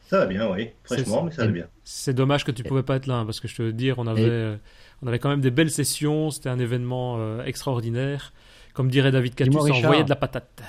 Ça 0.08 0.20
va 0.20 0.28
bien, 0.28 0.50
oui. 0.50 0.70
C'est 0.86 0.96
Fraîchement, 0.96 1.16
ça. 1.18 1.24
mais 1.26 1.32
ça 1.32 1.46
va 1.48 1.52
bien. 1.52 1.66
C'est 1.84 2.14
dommage 2.14 2.46
que 2.46 2.52
tu 2.52 2.64
pouvais 2.64 2.84
pas 2.84 2.96
être 2.96 3.08
là, 3.08 3.16
hein, 3.16 3.26
parce 3.26 3.42
que 3.42 3.50
je 3.50 3.58
te 3.58 3.62
veux 3.62 3.74
dire, 3.74 3.96
on 4.00 4.08
avait, 4.08 4.22
euh, 4.24 4.56
on 5.04 5.08
avait 5.08 5.20
quand 5.20 5.28
même 5.30 5.42
des 5.42 5.52
belles 5.52 5.70
sessions, 5.70 6.30
c'était 6.32 6.48
un 6.48 6.60
événement 6.60 7.18
euh, 7.20 7.44
extraordinaire. 7.44 8.32
Comme 8.74 8.90
dirait 8.90 9.12
David 9.12 9.36
Catus, 9.36 9.54
ça 9.54 9.74
envoyait 9.74 10.06
de 10.06 10.10
la 10.10 10.16
patate. 10.16 10.64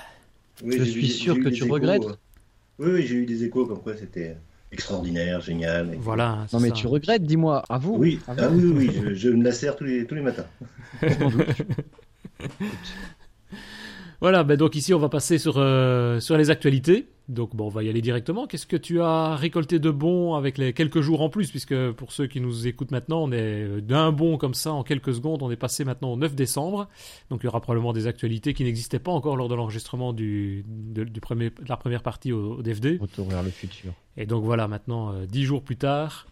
Oui, 0.64 0.76
Je 0.78 0.84
suis 0.84 1.06
eu- 1.06 1.08
sûr 1.08 1.36
que 1.40 1.48
tu 1.48 1.64
échos, 1.64 1.74
regrettes. 1.74 2.04
euh, 2.04 2.14
Oui, 2.78 2.90
oui, 2.92 3.06
j'ai 3.06 3.14
eu 3.16 3.26
des 3.26 3.44
échos 3.44 3.66
comme 3.66 3.80
quoi 3.80 3.96
c'était 3.96 4.36
extraordinaire, 4.70 5.40
génial. 5.40 5.94
et- 5.94 5.96
Voilà. 5.98 6.46
Non 6.52 6.60
mais 6.60 6.68
ça. 6.68 6.74
tu 6.74 6.86
regrettes, 6.86 7.24
dis-moi, 7.24 7.62
à 7.68 7.78
vous. 7.78 7.96
Oui, 7.96 8.20
à 8.28 8.34
ah 8.38 8.48
vous. 8.48 8.72
oui, 8.72 8.88
oui, 8.88 8.90
je, 9.10 9.14
je 9.14 9.28
me 9.30 9.42
la 9.44 9.52
sers 9.52 9.76
tous 9.76 9.84
les, 9.84 10.06
tous 10.06 10.14
les 10.14 10.22
matins. 10.22 10.46
Voilà, 14.23 14.44
ben 14.44 14.57
donc 14.57 14.77
ici 14.77 14.94
on 14.94 15.01
va 15.01 15.09
passer 15.09 15.36
sur, 15.36 15.55
euh, 15.57 16.20
sur 16.20 16.36
les 16.36 16.51
actualités. 16.51 17.09
Donc 17.28 17.57
bon, 17.57 17.66
on 17.66 17.70
va 17.70 17.82
y 17.82 17.89
aller 17.89 18.01
directement. 18.01 18.47
Qu'est-ce 18.47 18.69
que 18.69 18.77
tu 18.77 19.03
as 19.03 19.35
récolté 19.35 19.81
de 19.81 19.90
bon 19.90 20.36
avec 20.36 20.59
les 20.59 20.73
quelques 20.73 21.01
jours 21.01 21.23
en 21.23 21.28
plus? 21.28 21.51
Puisque 21.51 21.90
pour 21.90 22.12
ceux 22.12 22.28
qui 22.28 22.40
nous 22.40 22.69
écoutent 22.69 22.93
maintenant, 22.93 23.24
on 23.24 23.32
est 23.32 23.81
d'un 23.81 24.12
bond 24.12 24.36
comme 24.36 24.55
ça 24.55 24.73
en 24.73 24.85
quelques 24.85 25.12
secondes. 25.12 25.43
On 25.43 25.51
est 25.51 25.57
passé 25.57 25.85
maintenant 25.85 26.12
au 26.12 26.16
9 26.16 26.36
décembre. 26.36 26.89
Donc 27.31 27.40
il 27.43 27.47
y 27.47 27.49
aura 27.49 27.61
probablement 27.61 27.93
des 27.93 28.07
actualités 28.07 28.55
qui 28.55 28.62
n'existaient 28.62 29.01
pas 29.01 29.11
encore 29.11 29.36
lors 29.36 29.49
de 29.49 29.57
l'enregistrement 29.57 30.12
du, 30.12 30.65
de, 30.69 31.03
du 31.03 31.20
premier, 31.20 31.51
de 31.51 31.69
la 31.69 31.77
première 31.77 32.05
partie 32.05 32.31
au, 32.31 32.59
au 32.59 32.62
DFD. 32.62 32.99
Retour 33.01 33.28
vers 33.28 33.43
le 33.43 33.51
futur. 33.51 33.93
Et 34.16 34.27
donc 34.27 34.44
voilà, 34.44 34.69
maintenant, 34.69 35.12
euh, 35.12 35.27
dix 35.27 35.43
jours 35.43 35.65
plus 35.65 35.77
tard, 35.77 36.28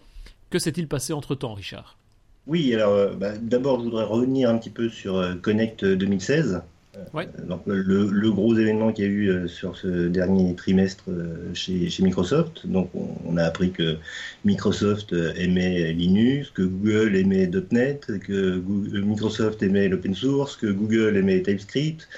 que 0.50 0.60
s'est-il 0.60 0.86
passé 0.86 1.12
entre-temps, 1.12 1.54
Richard? 1.54 1.98
Oui, 2.46 2.72
alors 2.72 2.92
euh, 2.92 3.14
bah, 3.14 3.36
d'abord, 3.36 3.80
je 3.80 3.84
voudrais 3.86 4.04
revenir 4.04 4.48
un 4.48 4.58
petit 4.58 4.70
peu 4.70 4.88
sur 4.88 5.16
euh, 5.16 5.34
Connect 5.34 5.84
2016. 5.84 6.62
Euh, 6.96 7.04
Ouais. 7.12 7.28
Donc, 7.46 7.62
le, 7.66 8.08
le 8.10 8.30
gros 8.32 8.56
événement 8.56 8.92
qu'il 8.92 9.04
y 9.04 9.08
a 9.08 9.10
eu 9.10 9.28
euh, 9.28 9.48
sur 9.48 9.76
ce 9.76 10.08
dernier 10.08 10.54
trimestre 10.54 11.04
euh, 11.08 11.52
chez, 11.54 11.88
chez 11.88 12.02
Microsoft. 12.02 12.66
Donc, 12.66 12.90
on, 12.94 13.08
on 13.26 13.36
a 13.36 13.44
appris 13.44 13.70
que 13.70 13.96
Microsoft 14.44 15.12
aimait 15.36 15.92
Linux, 15.92 16.50
que 16.50 16.62
Google 16.62 17.16
aimait 17.16 17.50
.NET, 17.70 18.18
que 18.20 18.62
Microsoft 19.00 19.62
aimait 19.62 19.88
l'open 19.88 20.14
source, 20.14 20.56
que 20.56 20.66
Google 20.66 21.16
aimait 21.16 21.42
TypeScript, 21.42 22.08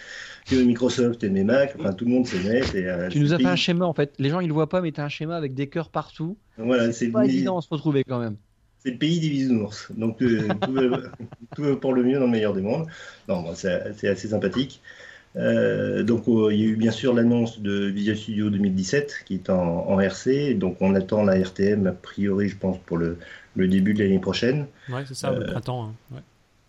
que 0.49 0.57
Microsoft 0.57 1.23
aimait 1.23 1.44
Mac. 1.44 1.74
Enfin, 1.78 1.93
tout 1.93 2.05
le 2.05 2.11
monde 2.11 2.27
s'aimait. 2.27 2.62
Tu 3.11 3.20
nous 3.20 3.32
as 3.32 3.39
fait 3.39 3.44
un 3.47 3.57
schéma 3.57 3.86
en 3.86 3.94
fait. 3.94 4.15
Les 4.19 4.31
gens 4.31 4.40
ils 4.40 4.49
le 4.49 4.55
voient 4.55 4.69
pas, 4.69 4.81
mais 4.81 4.93
t'as 4.93 5.05
un 5.05 5.09
schéma 5.09 5.36
avec 5.36 5.55
des 5.55 5.69
cœurs 5.69 5.90
partout. 5.90 6.36
Voilà, 6.59 6.93
c'est 6.93 7.09
Pas 7.09 7.24
évident 7.24 7.59
à 7.59 7.62
se 7.62 7.69
retrouver 7.70 8.05
quand 8.05 8.19
même. 8.19 8.36
C'est 8.82 8.90
le 8.90 8.98
pays 8.98 9.20
des 9.20 9.28
bisounours. 9.28 9.88
Donc 9.96 10.20
euh, 10.22 10.48
tout, 10.62 10.72
va, 10.72 10.98
tout 11.54 11.62
va 11.62 11.76
pour 11.76 11.92
le 11.92 12.02
mieux 12.02 12.18
dans 12.18 12.24
le 12.26 12.30
meilleur 12.32 12.52
des 12.52 12.62
mondes. 12.62 12.86
Non, 13.28 13.42
bon, 13.42 13.54
c'est 13.54 14.09
assez 14.09 14.28
sympathique. 14.28 14.80
Euh, 15.34 16.02
donc 16.02 16.28
euh, 16.28 16.52
il 16.52 16.60
y 16.60 16.64
a 16.64 16.66
eu 16.66 16.76
bien 16.76 16.90
sûr 16.90 17.14
l'annonce 17.14 17.60
de 17.60 17.86
Visual 17.86 18.16
Studio 18.18 18.50
2017 18.50 19.22
qui 19.24 19.34
est 19.34 19.50
en, 19.50 19.88
en 19.88 20.00
RC. 20.00 20.54
Donc 20.54 20.76
on 20.80 20.94
attend 20.94 21.22
la 21.24 21.38
RTM 21.38 21.86
a 21.86 21.92
priori, 21.92 22.48
je 22.48 22.56
pense, 22.56 22.76
pour 22.78 22.98
le, 22.98 23.16
le 23.56 23.68
début 23.68 23.94
de 23.94 24.02
l'année 24.02 24.18
prochaine. 24.18 24.66
Ouais, 24.88 25.04
c'est 25.06 25.14
ça, 25.14 25.30
le 25.30 25.44
printemps. 25.46 25.84
hein. 25.84 25.94
Ouais. 26.14 26.20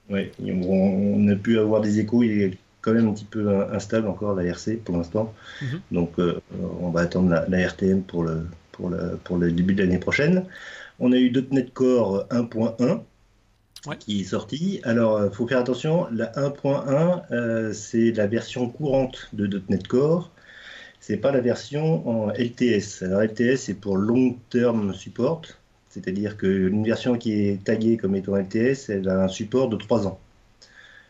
Ouais, 0.10 0.32
et 0.46 0.52
on, 0.52 1.16
on 1.16 1.28
a 1.30 1.36
pu 1.36 1.58
avoir 1.58 1.82
des 1.82 2.00
échos. 2.00 2.24
Il 2.24 2.42
est 2.42 2.58
quand 2.82 2.94
même 2.94 3.08
un 3.08 3.14
petit 3.14 3.26
peu 3.26 3.50
instable 3.74 4.08
encore 4.08 4.36
la 4.36 4.44
RC 4.44 4.76
pour 4.84 4.98
l'instant. 4.98 5.34
Mhm. 5.62 5.80
Donc 5.92 6.20
euh, 6.20 6.40
on 6.82 6.90
va 6.90 7.02
attendre 7.02 7.30
la, 7.30 7.48
la 7.50 7.68
RTM 7.68 8.02
pour 8.04 8.24
le, 8.24 8.46
pour, 8.72 8.90
le, 8.90 9.18
pour 9.24 9.38
le 9.38 9.52
début 9.52 9.74
de 9.74 9.82
l'année 9.84 10.00
prochaine. 10.00 10.46
On 11.06 11.12
a 11.12 11.18
eu 11.18 11.34
.NET 11.52 11.74
Core 11.74 12.26
1.1 12.30 13.02
Ouais. 13.86 13.98
qui 13.98 14.22
est 14.22 14.24
sorti. 14.24 14.80
Alors 14.84 15.26
il 15.26 15.32
faut 15.32 15.46
faire 15.46 15.60
attention, 15.60 16.08
la 16.10 16.32
1.1 16.32 17.24
euh, 17.32 17.74
c'est 17.74 18.14
la 18.14 18.28
version 18.28 18.70
courante 18.70 19.28
de 19.34 19.62
.NET 19.68 19.86
Core. 19.86 20.32
C'est 21.02 21.18
pas 21.18 21.34
la 21.34 21.42
version 21.42 22.08
en 22.08 22.30
LTS. 22.30 23.02
Alors 23.02 23.22
LTS 23.22 23.58
c'est 23.58 23.74
pour 23.74 23.98
Long 23.98 24.38
Term 24.50 24.94
Support. 24.94 25.42
C'est-à-dire 25.90 26.38
qu'une 26.38 26.86
version 26.86 27.18
qui 27.18 27.34
est 27.34 27.62
taguée 27.62 27.98
comme 27.98 28.16
étant 28.16 28.38
LTS, 28.38 28.88
elle 28.88 29.10
a 29.10 29.26
un 29.26 29.28
support 29.28 29.68
de 29.68 29.76
3 29.76 30.08
ans. 30.08 30.20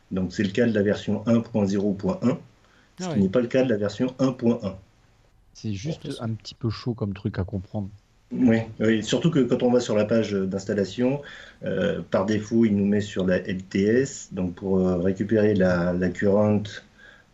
Donc 0.09 0.33
c'est 0.33 0.43
le 0.43 0.49
cas 0.49 0.65
de 0.65 0.73
la 0.73 0.81
version 0.81 1.23
1.0.1, 1.27 2.37
ce 2.99 3.05
Ah 3.05 3.13
qui 3.13 3.19
n'est 3.19 3.29
pas 3.29 3.41
le 3.41 3.47
cas 3.47 3.63
de 3.63 3.69
la 3.69 3.77
version 3.77 4.07
1.1. 4.17 4.73
C'est 5.53 5.73
juste 5.73 6.09
un 6.19 6.29
petit 6.33 6.55
peu 6.55 6.71
chaud 6.71 6.95
comme 6.95 7.13
truc 7.13 7.37
à 7.37 7.43
comprendre. 7.43 7.89
Oui, 8.35 8.57
oui, 8.79 9.03
surtout 9.03 9.29
que 9.29 9.39
quand 9.41 9.61
on 9.63 9.71
va 9.71 9.79
sur 9.79 9.95
la 9.95 10.05
page 10.05 10.31
d'installation, 10.33 11.21
euh, 11.63 12.01
par 12.09 12.25
défaut, 12.25 12.65
il 12.65 12.75
nous 12.75 12.85
met 12.85 13.01
sur 13.01 13.25
la 13.27 13.37
LTS. 13.37 14.29
Donc 14.33 14.55
pour 14.55 14.79
euh, 14.79 14.97
récupérer 14.97 15.53
la, 15.53 15.93
la 15.93 16.09
current, 16.09 16.63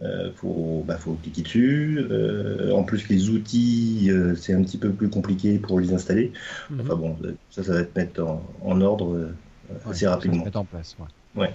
il 0.01 0.31
faut, 0.35 0.84
bah, 0.88 0.97
faut 0.97 1.13
cliquer 1.15 1.41
dessus. 1.43 1.99
Euh, 2.11 2.71
en 2.71 2.84
plus, 2.84 3.07
les 3.09 3.30
outils, 3.30 4.07
euh, 4.11 4.35
c'est 4.35 4.53
un 4.53 4.63
petit 4.63 4.77
peu 4.77 4.91
plus 4.93 5.09
compliqué 5.09 5.59
pour 5.59 5.80
les 5.80 5.93
installer. 5.93 6.34
Mhm. 6.69 6.81
Enfin 6.81 6.95
bon, 6.95 7.17
ça, 7.49 7.63
ça 7.63 7.73
va 7.73 7.84
te 7.85 7.97
mettre 7.99 8.21
en, 8.23 8.43
en 8.61 8.81
ordre 8.81 9.13
euh, 9.15 9.35
Ouais, 9.85 9.91
assez 9.91 10.05
ça 10.05 10.19
se 10.21 10.27
rapidement. 10.30 10.43
met 10.43 10.55
en 10.57 10.65
place. 10.65 10.95
ouais. 11.35 11.53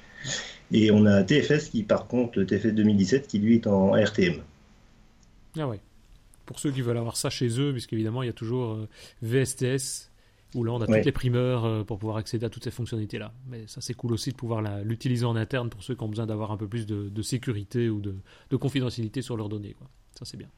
Et 0.72 0.90
on 0.90 1.06
a 1.06 1.22
TFS 1.24 1.70
qui, 1.70 1.82
par 1.84 2.06
contre, 2.06 2.42
TFS 2.44 2.74
2017, 2.74 3.26
qui 3.28 3.38
lui 3.38 3.56
est 3.56 3.66
en 3.66 3.92
RTM. 3.96 4.42
Ah 5.58 5.66
ouais. 5.68 5.80
Pour 6.46 6.58
ceux 6.58 6.70
qui 6.70 6.82
veulent 6.82 6.98
avoir 6.98 7.16
ça 7.16 7.30
chez 7.30 7.60
eux, 7.60 7.72
puisqu'évidemment, 7.72 8.22
il 8.22 8.26
y 8.26 8.30
a 8.30 8.34
toujours 8.34 8.72
euh, 8.72 8.88
VSTS, 9.22 10.10
où 10.54 10.62
là, 10.64 10.72
on 10.72 10.80
a 10.80 10.86
toutes 10.86 11.04
les 11.04 11.12
primeurs 11.12 11.64
euh, 11.64 11.82
pour 11.82 11.98
pouvoir 11.98 12.16
accéder 12.16 12.46
à 12.46 12.50
toutes 12.50 12.64
ces 12.64 12.70
fonctionnalités-là. 12.70 13.32
Mais 13.48 13.64
ça, 13.66 13.80
c'est 13.80 13.94
cool 13.94 14.12
aussi 14.12 14.30
de 14.30 14.36
pouvoir 14.36 14.62
l'utiliser 14.84 15.24
en 15.24 15.36
interne 15.36 15.68
pour 15.68 15.82
ceux 15.82 15.94
qui 15.94 16.02
ont 16.02 16.08
besoin 16.08 16.26
d'avoir 16.26 16.52
un 16.52 16.56
peu 16.56 16.68
plus 16.68 16.86
de, 16.86 17.08
de 17.08 17.22
sécurité 17.22 17.88
ou 17.88 18.00
de, 18.00 18.14
de 18.50 18.56
confidentialité 18.56 19.22
sur 19.22 19.36
leurs 19.36 19.48
données. 19.48 19.74
Quoi. 19.74 19.88
Ça, 20.16 20.24
c'est 20.24 20.36
bien. 20.36 20.48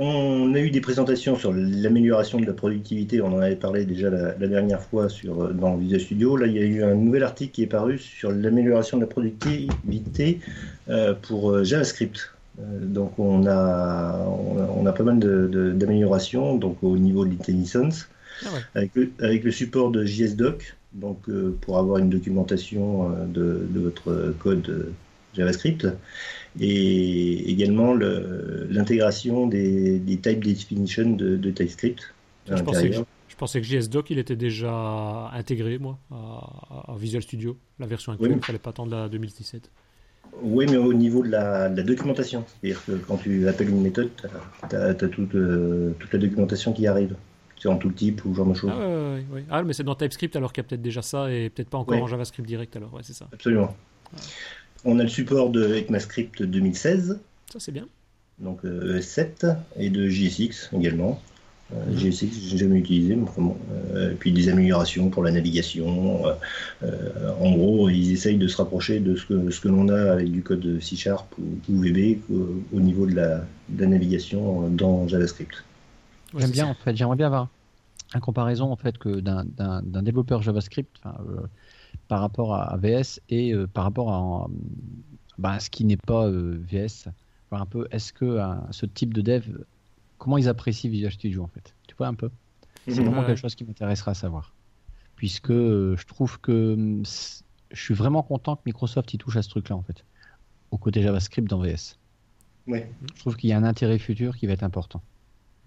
On 0.00 0.54
a 0.54 0.60
eu 0.60 0.70
des 0.70 0.80
présentations 0.80 1.36
sur 1.36 1.52
l'amélioration 1.52 2.38
de 2.38 2.46
la 2.46 2.52
productivité, 2.52 3.20
on 3.20 3.34
en 3.34 3.40
avait 3.40 3.56
parlé 3.56 3.84
déjà 3.84 4.10
la, 4.10 4.38
la 4.38 4.46
dernière 4.46 4.80
fois 4.80 5.08
sur, 5.08 5.42
euh, 5.42 5.52
dans 5.52 5.76
Visual 5.76 6.00
Studio. 6.00 6.36
Là, 6.36 6.46
il 6.46 6.52
y 6.52 6.60
a 6.60 6.62
eu 6.62 6.84
un 6.84 6.94
nouvel 6.94 7.24
article 7.24 7.50
qui 7.50 7.62
est 7.64 7.66
paru 7.66 7.98
sur 7.98 8.30
l'amélioration 8.30 8.98
de 8.98 9.02
la 9.02 9.08
productivité 9.08 10.38
euh, 10.88 11.14
pour 11.14 11.64
JavaScript. 11.64 12.32
Euh, 12.58 12.86
donc, 12.86 13.18
on 13.18 13.46
a, 13.46 14.16
on 14.26 14.58
a, 14.58 14.66
on 14.76 14.86
a 14.86 14.92
pas 14.92 15.04
mal 15.04 15.18
de- 15.20 15.46
de- 15.48 15.72
d'améliorations 15.72 16.56
donc 16.56 16.82
au 16.82 16.96
niveau 16.98 17.24
de 17.24 17.30
l'intelligence 17.30 18.08
Ah 18.44 18.52
ouais. 18.52 18.66
avec, 18.74 18.94
le, 18.94 19.12
avec 19.20 19.44
le 19.44 19.50
support 19.52 19.90
de 19.90 20.04
JSDoc, 20.04 20.76
donc 20.92 21.28
euh, 21.28 21.56
pour 21.62 21.78
avoir 21.78 21.98
une 21.98 22.10
documentation 22.10 23.10
euh, 23.12 23.26
de, 23.26 23.66
de 23.70 23.80
votre 23.80 24.34
code 24.40 24.92
JavaScript, 25.34 25.86
et 26.60 27.50
également 27.50 27.94
le- 27.94 28.66
l'intégration 28.70 29.46
des, 29.46 29.98
des 29.98 30.16
type 30.18 30.44
definition 30.44 31.10
de, 31.10 31.36
de 31.36 31.50
TypeScript 31.50 32.02
à 32.50 32.56
Je 32.56 32.62
pensais, 32.62 32.90
que, 32.90 32.96
je 33.28 33.36
pensais 33.36 33.60
que 33.60 33.66
JSDoc, 33.66 34.10
il 34.10 34.18
était 34.18 34.36
déjà 34.36 35.30
intégré, 35.32 35.78
moi, 35.78 35.98
à, 36.10 36.84
à 36.92 36.96
Visual 36.98 37.22
Studio. 37.22 37.56
La 37.78 37.86
version 37.86 38.12
actuelle, 38.12 38.32
Oui. 38.32 38.36
il 38.36 38.40
ne 38.40 38.44
fallait 38.44 38.58
pas 38.58 38.70
attendre 38.70 38.90
la 38.90 39.08
2017. 39.08 39.70
Oui, 40.42 40.66
mais 40.70 40.76
au 40.76 40.92
niveau 40.92 41.22
de 41.22 41.30
la, 41.30 41.68
de 41.68 41.76
la 41.76 41.82
documentation, 41.82 42.44
c'est-à-dire 42.46 42.84
que 42.84 42.92
quand 42.92 43.16
tu 43.16 43.48
appelles 43.48 43.70
une 43.70 43.82
méthode, 43.82 44.10
tu 44.68 44.76
as, 44.76 44.94
toute, 44.94 45.34
euh, 45.34 45.92
toute 45.98 46.12
la 46.12 46.18
documentation 46.18 46.72
qui 46.72 46.86
arrive. 46.86 47.14
C'est 47.60 47.68
en 47.68 47.76
tout 47.76 47.90
type 47.90 48.24
ou 48.24 48.32
ce 48.32 48.36
genre 48.36 48.46
de 48.46 48.54
choses. 48.54 48.70
Ah, 48.72 49.34
ouais. 49.34 49.44
Ah, 49.50 49.62
mais 49.64 49.72
c'est 49.72 49.82
dans 49.82 49.96
TypeScript 49.96 50.36
alors 50.36 50.52
qu'il 50.52 50.62
y 50.62 50.66
a 50.66 50.68
peut-être 50.68 50.82
déjà 50.82 51.02
ça 51.02 51.28
et 51.30 51.50
peut-être 51.50 51.70
pas 51.70 51.78
encore 51.78 52.00
en 52.00 52.06
JavaScript 52.06 52.46
direct 52.46 52.76
alors. 52.76 52.94
Ouais, 52.94 53.02
c'est 53.02 53.14
ça. 53.14 53.28
Absolument. 53.32 53.74
On 54.84 54.98
a 55.00 55.02
le 55.02 55.08
support 55.08 55.50
de 55.50 55.74
ECMAScript 55.74 56.42
2016. 56.42 57.18
Ça, 57.52 57.58
c'est 57.58 57.72
bien. 57.72 57.88
donc 58.38 58.64
euh, 58.64 59.00
ES7 59.00 59.56
et 59.76 59.90
de 59.90 60.08
JSX 60.08 60.70
également. 60.72 61.20
Mhm. 61.70 61.98
JSX, 61.98 62.48
j'ai 62.48 62.56
jamais 62.56 62.78
utilisé, 62.78 63.14
mais 63.14 63.26
bon. 63.36 63.56
Euh, 63.92 64.14
puis 64.18 64.32
des 64.32 64.48
améliorations 64.48 65.10
pour 65.10 65.22
la 65.22 65.30
navigation. 65.30 66.26
euh, 66.26 66.32
euh, 66.82 67.30
en 67.40 67.50
gros, 67.52 67.90
ils 67.90 68.12
essayent 68.12 68.38
de 68.38 68.48
se 68.48 68.56
rapprocher 68.56 69.00
de 69.00 69.16
ce 69.16 69.26
que, 69.26 69.50
ce 69.50 69.60
que 69.60 69.68
l'on 69.68 69.88
a 69.88 70.12
avec 70.12 70.30
du 70.32 70.42
code 70.42 70.80
C 70.80 70.96
Sharp 70.96 71.26
ou, 71.38 71.80
VB 71.80 72.20
euh, 72.30 72.62
au 72.72 72.80
niveau 72.80 73.06
de 73.06 73.14
la, 73.14 73.44
navigation 73.86 74.70
dans 74.70 75.06
JavaScript. 75.08 75.62
J'aime 76.36 76.50
bien 76.50 76.66
en 76.66 76.74
fait, 76.74 76.96
j'aimerais 76.96 77.16
bien 77.16 77.26
avoir 77.26 77.48
une 78.14 78.20
comparaison 78.20 78.72
en 78.72 78.76
fait 78.76 78.96
que 78.96 79.20
d'un- 79.20 79.44
développeur 80.02 80.40
JavaScript 80.40 80.96
par 82.08 82.20
rapport 82.20 82.54
à, 82.54 82.78
VS 82.78 83.20
et 83.28 83.54
par 83.74 83.84
rapport 83.84 84.10
à, 84.10 84.48
bah, 85.36 85.60
ce 85.60 85.68
qui 85.68 85.84
n'est 85.84 85.98
pas 85.98 86.30
VS. 86.30 87.08
Un 87.50 87.66
peu, 87.66 87.86
est-ce 87.90 88.12
que 88.12 88.38
ce 88.70 88.86
type 88.86 89.12
de 89.12 89.20
dev, 89.20 89.44
comment 90.28 90.36
ils 90.36 90.48
apprécient 90.50 90.90
Visual 90.90 91.10
Studio 91.10 91.42
en 91.42 91.46
fait 91.46 91.74
Tu 91.86 91.94
vois 91.96 92.06
un 92.06 92.12
peu 92.12 92.30
C'est 92.86 93.02
vraiment 93.02 93.24
quelque 93.24 93.40
chose 93.40 93.54
qui 93.54 93.64
m'intéressera 93.64 94.10
à 94.10 94.14
savoir. 94.14 94.52
Puisque 95.16 95.50
euh, 95.50 95.96
je 95.96 96.04
trouve 96.04 96.38
que 96.38 96.74
hum, 96.74 97.02
je 97.70 97.82
suis 97.82 97.94
vraiment 97.94 98.22
content 98.22 98.56
que 98.56 98.60
Microsoft 98.66 99.14
y 99.14 99.16
touche 99.16 99.38
à 99.38 99.42
ce 99.42 99.48
truc-là 99.48 99.76
en 99.76 99.82
fait, 99.82 100.04
au 100.70 100.76
côté 100.76 101.00
JavaScript 101.00 101.48
dans 101.48 101.60
VS. 101.60 101.96
Ouais. 102.66 102.92
Je 103.14 103.20
trouve 103.20 103.36
qu'il 103.36 103.48
y 103.48 103.54
a 103.54 103.56
un 103.56 103.64
intérêt 103.64 103.98
futur 103.98 104.36
qui 104.36 104.46
va 104.46 104.52
être 104.52 104.64
important. 104.64 105.00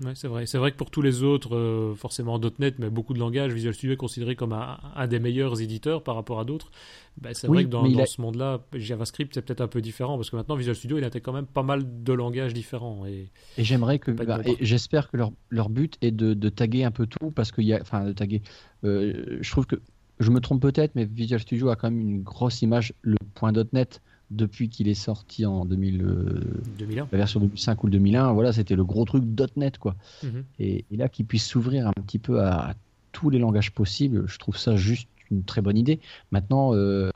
Ouais, 0.03 0.13
c'est 0.15 0.27
vrai. 0.27 0.47
C'est 0.47 0.57
vrai 0.57 0.71
que 0.71 0.77
pour 0.77 0.89
tous 0.89 1.03
les 1.03 1.21
autres, 1.21 1.55
euh, 1.55 1.93
forcément 1.95 2.39
.NET, 2.59 2.79
mais 2.79 2.89
beaucoup 2.89 3.13
de 3.13 3.19
langages, 3.19 3.53
Visual 3.53 3.73
Studio 3.73 3.93
est 3.93 3.97
considéré 3.97 4.35
comme 4.35 4.51
un, 4.51 4.79
un 4.95 5.07
des 5.07 5.19
meilleurs 5.19 5.61
éditeurs 5.61 6.03
par 6.03 6.15
rapport 6.15 6.39
à 6.39 6.45
d'autres. 6.45 6.71
Ben, 7.17 7.35
c'est 7.35 7.47
Oui, 7.47 7.57
vrai 7.57 7.65
que 7.65 7.69
dans, 7.69 7.85
a- 8.01 8.05
ce 8.07 8.19
monde-là, 8.19 8.61
JavaScript, 8.73 9.31
c'est 9.35 9.43
peut-être 9.43 9.61
un 9.61 9.67
peu 9.67 9.79
différent, 9.79 10.17
parce 10.17 10.31
que 10.31 10.35
maintenant, 10.37 10.55
Visual 10.55 10.75
Studio, 10.75 10.97
il 10.97 11.03
intègre 11.03 11.25
quand 11.25 11.33
même 11.33 11.45
pas 11.45 11.61
mal 11.61 12.03
de 12.03 12.13
langages 12.13 12.53
différents. 12.53 13.05
Et... 13.05 13.27
Et 13.57 13.63
j'aimerais 13.63 13.99
que, 13.99 14.11
bah, 14.11 14.39
bon 14.39 14.55
j'espère 14.59 15.11
que 15.11 15.17
leur, 15.17 15.31
leur 15.49 15.69
but 15.69 15.97
est 16.01 16.11
de, 16.11 16.33
de 16.33 16.49
taguer 16.49 16.83
un 16.83 16.91
peu 16.91 17.05
tout 17.05 17.29
parce 17.31 17.51
qu'il 17.51 17.65
y 17.65 17.73
a, 17.73 17.79
enfin, 17.81 18.05
de 18.05 18.13
taguer. 18.13 18.41
euh, 18.83 19.37
je 19.41 19.51
trouve 19.51 19.67
que, 19.67 19.75
je 20.19 20.31
me 20.31 20.39
trompe 20.39 20.61
peut-être, 20.61 20.95
mais 20.95 21.05
Visual 21.05 21.39
Studio 21.39 21.69
a 21.69 21.75
quand 21.75 21.91
même 21.91 21.99
une 21.99 22.23
grosse 22.23 22.61
image, 22.61 22.93
le 23.01 23.17
point 23.35 23.51
.NET 23.73 24.01
depuis 24.31 24.69
qu'il 24.69 24.87
est 24.87 24.93
sorti 24.95 25.45
en 25.45 25.65
2000, 25.65 26.01
euh, 26.01 26.41
2001. 26.79 27.07
la 27.11 27.17
version 27.17 27.39
2005 27.39 27.83
ou 27.83 27.87
le 27.87 27.91
2001. 27.93 28.33
Voilà, 28.33 28.53
c'était 28.53 28.75
le 28.75 28.83
gros 28.83 29.05
truc 29.05 29.23
.NET 29.55 29.77
quoi. 29.77 29.95
Mhm. 30.23 30.43
Et, 30.59 30.85
et 30.91 30.97
là, 30.97 31.09
qu'il 31.09 31.25
puisse 31.25 31.45
s'ouvrir 31.45 31.87
un 31.87 31.93
petit 31.93 32.19
peu 32.19 32.41
à, 32.41 32.71
à 32.71 32.73
tous 33.11 33.29
les 33.29 33.39
langages 33.39 33.71
possibles, 33.71 34.23
je 34.27 34.37
trouve 34.39 34.57
ça 34.57 34.75
juste 34.75 35.07
une 35.31 35.43
très 35.43 35.61
bonne 35.61 35.77
idée. 35.77 35.99
Maintenant, 36.31 36.73
euh, 36.75 37.09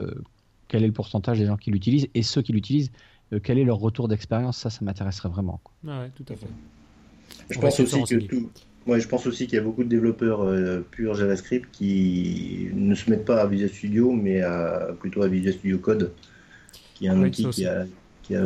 quel 0.67 0.83
est 0.83 0.87
le 0.87 0.93
pourcentage 0.93 1.39
des 1.39 1.45
gens 1.45 1.57
qui 1.57 1.71
l'utilisent 1.71 2.07
et 2.13 2.23
ceux 2.23 2.41
qui 2.41 2.53
l'utilisent, 2.53 2.91
euh, 3.33 3.39
quel 3.43 3.57
est 3.57 3.63
leur 3.63 3.77
retour 3.77 4.07
d'expérience? 4.07 4.57
Ça, 4.57 4.69
ça 4.69 4.83
m'intéresserait 4.83 5.29
vraiment. 5.29 5.59
quoi. 5.63 5.73
Ah 5.87 6.01
ouais, 6.01 6.11
tout 6.15 6.25
à 6.31 6.35
fait. 6.35 6.47
Je 7.49 7.57
On 7.57 7.61
pense 7.61 7.79
aussi 7.79 8.03
que 8.03 8.15
tout. 8.25 8.49
Ouais, 8.87 8.99
je 8.99 9.07
pense 9.07 9.25
aussi 9.25 9.47
qu'il 9.47 9.55
y 9.55 9.59
a 9.59 9.63
beaucoup 9.63 9.83
de 9.83 9.89
développeurs 9.89 10.41
euh, 10.43 10.85
purs 10.91 11.15
JavaScript 11.15 11.67
qui 11.71 12.69
ne 12.75 12.93
se 12.93 13.09
mettent 13.09 13.25
pas 13.25 13.41
à 13.41 13.47
Visual 13.47 13.69
Studio, 13.71 14.11
mais 14.11 14.41
à, 14.41 14.89
plutôt 14.99 15.23
à 15.23 15.27
Visual 15.27 15.53
Studio 15.55 15.79
Code, 15.79 16.11
qui 16.95 17.05
est 17.05 17.09
un 17.09 17.21
Oui, 17.21 17.27
outil 17.27 17.47
qui 17.49 17.65
a, 17.67 17.85
qui 18.23 18.35
a 18.35 18.41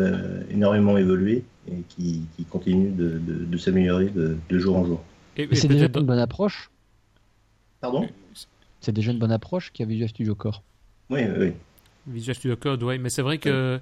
énormément 0.51 0.97
évolué 0.97 1.43
et 1.71 1.81
qui, 1.87 2.23
qui 2.35 2.43
continue 2.43 2.89
de, 2.89 3.17
de- 3.17 3.45
de 3.45 3.57
s'améliorer 3.57 4.09
de, 4.09 4.35
de 4.49 4.59
jour 4.59 4.75
en 4.75 4.85
jour. 4.85 5.03
Et, 5.37 5.47
c'est 5.55 5.69
déjà 5.69 5.85
une 5.85 6.05
bonne 6.05 6.19
approche. 6.19 6.69
Pardon? 7.79 8.09
C'est 8.81 8.91
déjà 8.91 9.11
une 9.13 9.19
bonne 9.19 9.31
approche 9.31 9.71
qu'il 9.71 9.85
y 9.85 9.87
a 9.87 9.89
Visual 9.89 10.09
Studio 10.09 10.35
Core. 10.35 10.63
Oui, 11.09 11.21
oui, 11.23 11.35
oui. 11.39 11.53
Visual 12.07 12.35
Studio 12.35 12.57
Code, 12.57 12.83
ouais, 12.83 12.97
mais 12.97 13.09
c'est 13.09 13.21
vrai 13.21 13.37
que 13.37 13.79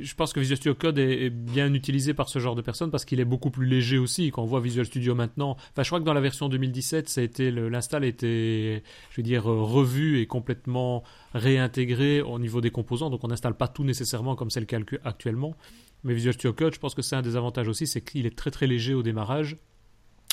je 0.00 0.14
pense 0.14 0.32
que 0.32 0.40
Visual 0.40 0.56
Studio 0.56 0.74
Code 0.74 0.98
est, 0.98 1.26
est 1.26 1.30
bien 1.30 1.72
utilisé 1.72 2.14
par 2.14 2.28
ce 2.28 2.38
genre 2.38 2.54
de 2.54 2.62
personnes 2.62 2.90
parce 2.90 3.04
qu'il 3.04 3.20
est 3.20 3.24
beaucoup 3.24 3.50
plus 3.50 3.66
léger 3.66 3.98
aussi. 3.98 4.30
Quand 4.30 4.42
on 4.42 4.46
voit 4.46 4.60
Visual 4.60 4.84
Studio 4.84 5.14
maintenant, 5.14 5.56
enfin, 5.72 5.82
je 5.82 5.88
crois 5.88 6.00
que 6.00 6.04
dans 6.04 6.12
la 6.12 6.20
version 6.20 6.48
2017, 6.48 7.08
ça 7.08 7.20
a 7.20 7.24
été 7.24 7.50
l'install 7.50 8.02
je 8.02 8.80
veux 9.16 9.22
dire, 9.22 9.50
euh, 9.50 9.62
revu 9.62 10.20
et 10.20 10.26
complètement 10.26 11.02
réintégré 11.34 12.20
au 12.20 12.38
niveau 12.38 12.60
des 12.60 12.70
composants. 12.70 13.10
Donc, 13.10 13.24
on 13.24 13.28
n'installe 13.28 13.56
pas 13.56 13.68
tout 13.68 13.84
nécessairement 13.84 14.36
comme 14.36 14.50
c'est 14.50 14.60
le 14.60 14.66
cas 14.66 14.78
actu- 14.78 15.00
actuellement. 15.04 15.56
Mais 16.04 16.14
Visual 16.14 16.34
Studio 16.34 16.52
Code, 16.52 16.74
je 16.74 16.80
pense 16.80 16.94
que 16.94 17.02
c'est 17.02 17.16
un 17.16 17.22
des 17.22 17.36
avantages 17.36 17.68
aussi, 17.68 17.86
c'est 17.86 18.00
qu'il 18.02 18.26
est 18.26 18.36
très 18.36 18.50
très 18.50 18.66
léger 18.66 18.94
au 18.94 19.02
démarrage. 19.02 19.56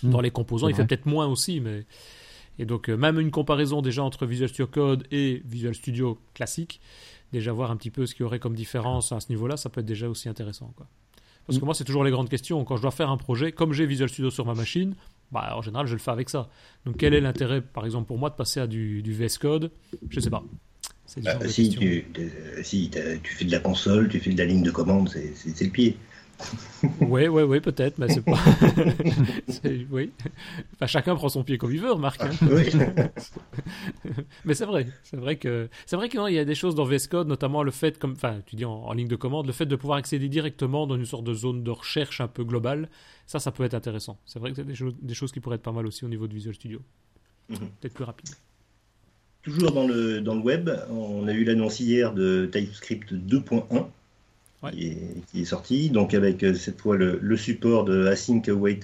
Mm. 0.04 0.10
Dans 0.12 0.22
les 0.22 0.32
composants, 0.32 0.68
il 0.68 0.76
fait 0.76 0.86
peut-être 0.86 1.06
moins 1.06 1.28
aussi, 1.28 1.60
mais 1.60 1.86
et 2.58 2.66
donc 2.66 2.90
euh, 2.90 2.98
même 2.98 3.20
une 3.20 3.32
comparaison 3.32 3.82
déjà 3.82 4.04
entre 4.04 4.26
Visual 4.26 4.50
Studio 4.50 4.68
Code 4.68 5.08
et 5.12 5.42
Visual 5.46 5.74
Studio 5.74 6.20
classique, 6.34 6.82
déjà 7.32 7.52
voir 7.52 7.72
un 7.72 7.78
petit 7.78 7.92
peu 7.92 8.06
ce 8.06 8.14
qu'il 8.16 8.24
y 8.24 8.26
aurait 8.26 8.40
comme 8.40 8.56
différence 8.56 9.12
à 9.12 9.20
ce 9.20 9.30
niveau-là, 9.30 9.58
ça 9.58 9.70
peut 9.70 9.82
être 9.82 9.86
déjà 9.88 10.10
aussi 10.10 10.30
intéressant. 10.30 10.74
Quoi. 10.76 10.88
Parce 11.46 11.58
que 11.58 11.64
Mm. 11.64 11.66
moi, 11.66 11.74
c'est 11.74 11.84
toujours 11.84 12.04
les 12.04 12.12
grandes 12.12 12.30
questions. 12.30 12.64
Quand 12.64 12.78
je 12.78 12.82
dois 12.82 12.92
faire 12.92 13.10
un 13.10 13.18
projet, 13.18 13.52
comme 13.52 13.74
j'ai 13.74 13.86
Visual 13.86 14.10
Studio 14.10 14.30
sur 14.30 14.46
ma 14.46 14.54
machine, 14.54 14.96
bah, 15.32 15.54
en 15.56 15.62
général, 15.62 15.88
je 15.88 15.94
le 15.94 16.00
fais 16.00 16.12
avec 16.12 16.30
ça. 16.30 16.50
Donc 16.86 16.98
quel 16.98 17.14
est 17.14 17.22
l'intérêt, 17.22 17.62
par 17.62 17.86
exemple, 17.86 18.08
pour 18.08 18.18
moi, 18.18 18.30
de 18.30 18.36
passer 18.36 18.60
à 18.60 18.68
du, 18.68 19.02
du 19.02 19.14
VS 19.14 19.38
Code? 19.40 19.72
Je 20.10 20.20
sais 20.20 20.30
pas. 20.30 20.44
Bah, 21.24 21.40
si, 21.48 21.70
tu, 21.70 22.06
euh, 22.20 22.62
si 22.64 22.92
tu 23.24 23.34
fais 23.34 23.46
de 23.46 23.52
la 23.52 23.60
console, 23.60 24.10
tu 24.10 24.20
fais 24.20 24.32
de 24.32 24.38
la 24.38 24.46
ligne 24.46 24.62
de 24.62 24.70
commande, 24.70 25.10
c'est 25.10 25.64
le 25.66 25.72
pied. 25.72 25.98
Oui, 27.02 27.28
oui, 27.28 27.44
oui, 27.44 27.60
peut-être, 27.60 27.98
mais 27.98 28.08
c'est 28.10 28.22
pas. 28.24 28.38
Oui. 29.92 30.12
Enfin, 30.76 30.86
chacun 30.88 31.16
prend 31.16 31.28
son 31.30 31.44
pied 31.44 31.58
comme 31.58 31.72
il 31.74 31.80
veut, 31.82 31.92
remarque. 31.92 32.22
hein. 32.22 32.30
Oui. 32.50 32.66
Mais 34.46 34.54
c'est 34.54 34.66
vrai, 34.66 34.88
c'est 35.04 35.18
vrai 35.18 35.36
que 35.38 35.70
c'est 35.86 35.96
vrai 35.96 36.08
qu'il 36.10 36.20
y 36.30 36.40
a 36.40 36.46
des 36.46 36.56
choses 36.56 36.76
dans 36.76 36.86
VS 36.86 37.08
Code, 37.10 37.28
notamment 37.28 37.64
le 37.64 37.72
fait, 37.72 37.98
comme, 38.00 38.14
enfin, 38.14 38.40
tu 38.46 38.56
dis 38.56 38.66
en, 38.66 38.72
en 38.72 38.94
ligne 38.94 39.08
de 39.08 39.16
commande, 39.16 39.46
le 39.48 39.52
fait 39.54 39.66
de 39.66 39.76
pouvoir 39.76 39.98
accéder 39.98 40.30
directement 40.30 40.88
dans 40.88 40.96
une 40.96 41.06
sorte 41.06 41.24
de 41.26 41.34
zone 41.34 41.64
de 41.64 41.72
recherche 41.72 42.22
un 42.22 42.28
peu 42.28 42.44
globale, 42.44 42.90
ça, 43.28 43.40
ça 43.40 43.52
peut 43.52 43.64
être 43.64 43.74
intéressant. 43.74 44.18
C'est 44.26 44.40
vrai 44.40 44.52
que 44.52 44.56
c'est 44.56 44.64
des, 44.66 44.76
choses- 44.76 44.96
des 45.02 45.14
choses 45.14 45.32
qui 45.32 45.40
pourraient 45.42 45.58
être 45.58 45.62
pas 45.64 45.72
mal 45.74 45.86
aussi 45.86 46.06
au 46.06 46.10
niveau 46.10 46.28
de 46.28 46.34
Visual 46.34 46.56
Studio, 46.56 46.80
Mhm. 47.50 47.58
peut-être 47.82 47.94
plus 47.94 48.04
rapide. 48.06 48.30
Toujours 49.42 49.72
dans 49.72 49.88
le, 49.88 50.22
dans 50.22 50.36
le 50.36 50.42
web, 50.42 50.70
on 50.90 51.28
a 51.28 51.34
eu 51.34 51.44
l'annonce 51.44 51.80
hier 51.80 52.14
de 52.14 52.50
TypeScript 52.52 53.14
2.1 53.14 53.88
qui, 54.72 55.42
est, 55.42 55.46
sorti, 55.46 55.90
donc 55.90 56.14
avec 56.14 56.44
euh, 56.44 56.54
cette 56.54 56.82
fois 56.82 56.98
le, 56.98 57.38
support 57.38 57.86
de 57.86 58.08
Async 58.08 58.48
Await 58.50 58.82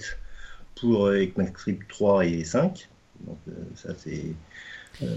pour 0.74 1.06
euh, 1.06 1.20
ECMAScript 1.20 1.88
3 1.88 2.26
et 2.26 2.44
5. 2.44 2.88
Donc 3.26 3.38
ça 3.74 3.90
c'est 3.96 4.34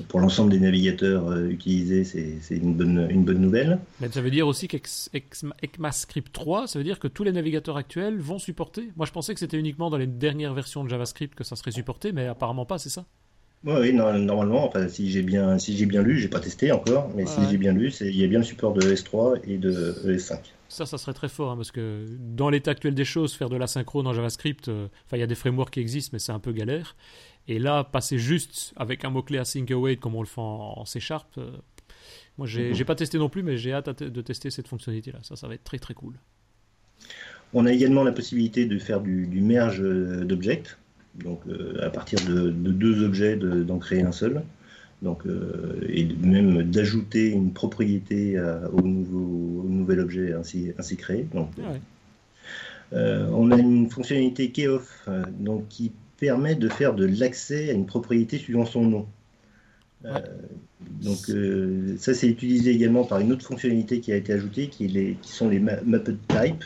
pour 0.09 0.19
l'ensemble 0.19 0.51
des 0.51 0.59
navigateurs 0.59 1.37
utilisés, 1.45 2.03
c'est 2.03 2.55
une 2.57 2.75
bonne, 2.75 3.07
une 3.09 3.23
bonne 3.23 3.39
nouvelle. 3.39 3.79
Mais 4.01 4.11
ça 4.11 4.21
veut 4.21 4.31
dire 4.31 4.47
aussi 4.47 4.67
qu'ECMAScript 4.67 6.33
3, 6.33 6.67
ça 6.67 6.79
veut 6.79 6.83
dire 6.83 6.99
que 6.99 7.07
tous 7.07 7.23
les 7.23 7.31
navigateurs 7.31 7.77
actuels 7.77 8.19
vont 8.19 8.39
supporter 8.39 8.89
Moi 8.97 9.05
je 9.05 9.11
pensais 9.11 9.33
que 9.33 9.39
c'était 9.39 9.57
uniquement 9.57 9.89
dans 9.89 9.97
les 9.97 10.07
dernières 10.07 10.53
versions 10.53 10.83
de 10.83 10.89
JavaScript 10.89 11.35
que 11.35 11.43
ça 11.45 11.55
serait 11.55 11.71
supporté, 11.71 12.11
mais 12.11 12.27
apparemment 12.27 12.65
pas, 12.65 12.77
c'est 12.77 12.89
ça? 12.89 13.05
Oui, 13.65 13.93
normalement, 13.93 14.65
enfin, 14.65 14.87
si 14.87 15.11
j'ai 15.11 15.21
bien, 15.21 15.59
si 15.59 15.75
j'ai 15.75 15.85
bien 15.85 16.01
lu, 16.01 16.17
j'ai 16.17 16.29
pas 16.29 16.39
testé 16.39 16.71
encore, 16.71 17.09
mais 17.15 17.25
si 17.25 17.41
j'ai 17.49 17.57
bien 17.57 17.73
lu, 17.73 17.91
il 17.99 18.15
y 18.15 18.23
a 18.23 18.27
bien 18.27 18.39
le 18.39 18.45
support 18.45 18.73
de 18.73 18.81
S3 18.81 19.41
et 19.43 19.57
de 19.57 19.95
ES5. 20.05 20.39
Ça, 20.69 20.85
ça 20.85 20.97
serait 20.97 21.13
très 21.13 21.29
fort, 21.29 21.51
hein, 21.51 21.55
parce 21.55 21.71
que 21.71 22.05
dans 22.19 22.49
l'état 22.49 22.71
actuel 22.71 22.93
des 22.93 23.03
choses, 23.03 23.33
faire 23.33 23.49
de 23.49 23.57
l'asynchrone 23.57 24.07
en 24.07 24.13
JavaScript, 24.13 24.69
euh, 24.69 24.87
enfin, 25.05 25.17
il 25.17 25.19
y 25.19 25.23
a 25.23 25.27
des 25.27 25.35
frameworks 25.35 25.71
qui 25.73 25.79
existent, 25.79 26.11
mais 26.13 26.19
c'est 26.19 26.31
un 26.31 26.39
peu 26.39 26.51
galère. 26.51 26.95
Et 27.47 27.57
là, 27.57 27.83
passer 27.83 28.17
juste 28.17 28.73
avec 28.77 29.03
un 29.03 29.09
mot-clé 29.09 29.39
async 29.39 29.69
await 29.71 29.97
comme 29.97 30.15
on 30.15 30.21
le 30.21 30.27
fait 30.27 30.39
en, 30.39 30.85
C 30.85 30.99
Sharp, 30.99 31.27
euh, 31.37 31.49
moi, 32.37 32.47
j'ai 32.47 32.71
n'ai 32.71 32.79
mhm. 32.79 32.85
pas 32.85 32.95
testé 32.95 33.17
non 33.17 33.27
plus, 33.27 33.43
mais 33.43 33.57
j'ai 33.57 33.73
hâte 33.73 34.01
de 34.01 34.21
tester 34.21 34.51
cette 34.51 34.67
fonctionnalité-là. 34.69 35.19
Ça, 35.23 35.35
ça 35.35 35.47
va 35.47 35.55
être 35.55 35.63
très 35.65 35.79
très 35.79 35.93
cool. 35.93 36.13
On 37.53 37.65
a 37.65 37.73
également 37.73 38.03
la 38.03 38.11
possibilité 38.11 38.65
de 38.65 38.77
faire 38.77 39.01
du, 39.01 39.27
du 39.27 39.41
merge 39.41 39.81
euh, 39.81 40.23
d'objects 40.23 40.77
donc 41.15 41.41
euh, 41.47 41.77
à 41.81 41.89
partir 41.89 42.19
de, 42.27 42.49
deux 42.49 43.03
objets 43.03 43.35
d'en 43.35 43.77
créer 43.77 44.01
un 44.01 44.11
seul. 44.11 44.43
Donc, 45.01 45.25
euh, 45.25 45.79
et 45.87 46.05
même 46.21 46.63
d'ajouter 46.63 47.29
une 47.29 47.53
propriété 47.53 48.37
au, 48.73 48.81
nouveau, 48.81 49.63
nouvel 49.67 50.01
objet 50.01 50.33
ainsi, 50.33 50.73
ainsi 50.77 50.97
créé. 50.97 51.25
Donc, 51.33 51.51
euh, 52.91 53.29
on 53.31 53.51
a 53.51 53.57
une 53.57 53.89
fonctionnalité 53.89 54.51
keyoff 54.51 55.07
donc 55.39 55.67
qui 55.69 55.93
permet 56.17 56.55
de 56.55 56.67
faire 56.67 56.95
de 56.95 57.05
l'accès 57.05 57.69
à 57.69 57.73
une 57.73 57.85
propriété 57.85 58.37
suivant 58.37 58.65
son 58.65 58.83
nom. 58.83 59.07
donc 60.81 61.31
ça 61.97 62.13
c'est 62.13 62.27
utilisé 62.27 62.71
également 62.71 63.05
par 63.05 63.19
une 63.19 63.31
autre 63.31 63.45
fonctionnalité 63.45 64.01
qui 64.01 64.11
a 64.11 64.15
été 64.15 64.33
ajoutée 64.33 64.67
qui, 64.67 64.85
est 64.97 65.15
qui 65.21 65.31
sont 65.31 65.49
les 65.49 65.59
mapped 65.59 66.17
type 66.27 66.63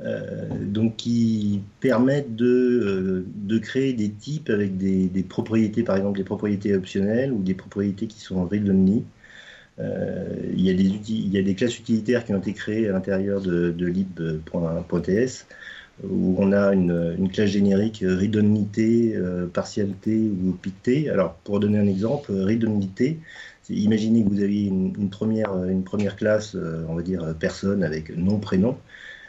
euh, 0.00 0.48
donc 0.60 0.96
qui 0.96 1.62
permettent 1.78 2.34
de, 2.34 2.46
euh, 2.46 3.26
de, 3.36 3.58
créer 3.58 3.92
des 3.92 4.10
types 4.10 4.50
avec 4.50 4.76
des, 4.76 5.08
propriétés, 5.28 5.84
par 5.84 5.96
exemple 5.96 6.18
des 6.18 6.24
propriétés 6.24 6.74
optionnelles 6.74 7.32
ou 7.32 7.42
des 7.42 7.54
propriétés 7.54 8.08
qui 8.08 8.18
sont 8.18 8.44
read-only. 8.44 9.04
Euh, 9.78 10.34
il, 10.52 10.62
y 10.62 11.38
a 11.38 11.42
des 11.42 11.54
classes 11.54 11.78
utilitaires 11.78 12.24
qui 12.24 12.32
ont 12.34 12.38
été 12.38 12.52
créées 12.54 12.88
à 12.88 12.92
l'intérieur 12.92 13.40
de, 13.40 13.70
de 13.70 13.86
lib.ts 13.86 15.46
où 16.02 16.34
on 16.38 16.50
a 16.52 16.72
une, 16.74 17.30
classe 17.32 17.50
générique 17.50 18.04
read-onlyté, 18.04 19.16
partialité 19.52 20.16
ou 20.16 20.52
picté. 20.52 21.08
Alors 21.08 21.34
pour 21.44 21.60
donner 21.60 21.78
un 21.78 21.86
exemple, 21.86 22.32
read-onlyté, 22.32 23.20
imaginez 23.70 24.24
que 24.24 24.28
vous 24.28 24.42
aviez 24.42 24.72
première, 25.12 25.54
une 25.66 25.84
première 25.84 26.16
classe, 26.16 26.56
on 26.88 26.96
va 26.96 27.02
dire 27.02 27.36
personne 27.38 27.84
avec 27.84 28.16
nom, 28.16 28.40
prénom. 28.40 28.76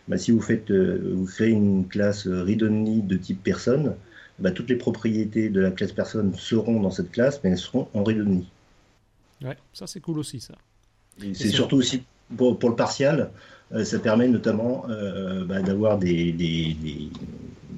Bah, 0.07 0.17
si 0.17 0.31
vous, 0.31 0.41
faites, 0.41 0.69
euh, 0.71 1.13
vous 1.15 1.25
créez 1.25 1.49
une 1.49 1.87
classe 1.87 2.27
read-only 2.27 3.01
de 3.01 3.17
type 3.17 3.41
personne, 3.43 3.95
bah, 4.39 4.51
toutes 4.51 4.69
les 4.69 4.75
propriétés 4.75 5.49
de 5.49 5.59
la 5.59 5.71
classe 5.71 5.91
personne 5.91 6.33
seront 6.35 6.79
dans 6.79 6.91
cette 6.91 7.11
classe, 7.11 7.41
mais 7.43 7.51
elles 7.51 7.57
seront 7.57 7.87
en 7.93 8.03
read-only. 8.03 8.45
Ouais, 9.43 9.57
ça 9.73 9.87
c'est 9.87 9.99
cool 9.99 10.19
aussi 10.19 10.39
ça. 10.39 10.55
C'est 11.33 11.49
surtout 11.49 11.77
aussi 11.77 12.03
pour, 12.35 12.57
le 12.69 12.75
partial, 12.75 13.31
euh, 13.73 13.83
ça 13.83 13.99
permet 13.99 14.27
notamment 14.27 14.85
euh, 14.89 15.45
bah, 15.45 15.61
d'avoir 15.61 15.97
des, 15.97 16.31
des, 16.31 16.75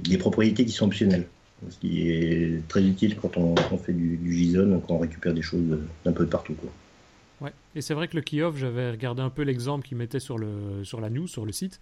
des, 0.04 0.18
propriétés 0.18 0.66
qui 0.66 0.72
sont 0.72 0.86
optionnelles. 0.86 1.28
Ce 1.70 1.78
qui 1.78 2.08
est 2.10 2.68
très 2.68 2.84
utile 2.84 3.16
quand 3.16 3.38
on, 3.38 3.56
fait 3.78 3.94
du, 3.94 4.18
du 4.18 4.34
JSON, 4.34 4.82
quand 4.86 4.95
on 4.95 4.99
récupère 4.99 5.34
des 5.34 5.41
choses 5.41 5.80
d'un 6.06 6.12
peu 6.12 6.26
partout. 6.28 6.54
Quoi. 6.54 6.70
Et 7.78 7.82
c'est 7.82 7.94
vrai 7.94 8.08
que 8.08 8.16
le 8.16 8.24
key-off, 8.24 8.58
j'avais 8.58 8.90
regardé 8.90 9.22
un 9.22 9.30
peu 9.30 9.44
l'exemple 9.44 9.88
qu'il 9.88 9.98
mettait 9.98 10.20
sur, 10.20 10.40
le, 10.40 10.84
sur 10.84 10.99
la 10.99 11.12
news, 11.12 11.28
sur 11.28 11.45
le 11.45 11.52
site. 11.52 11.80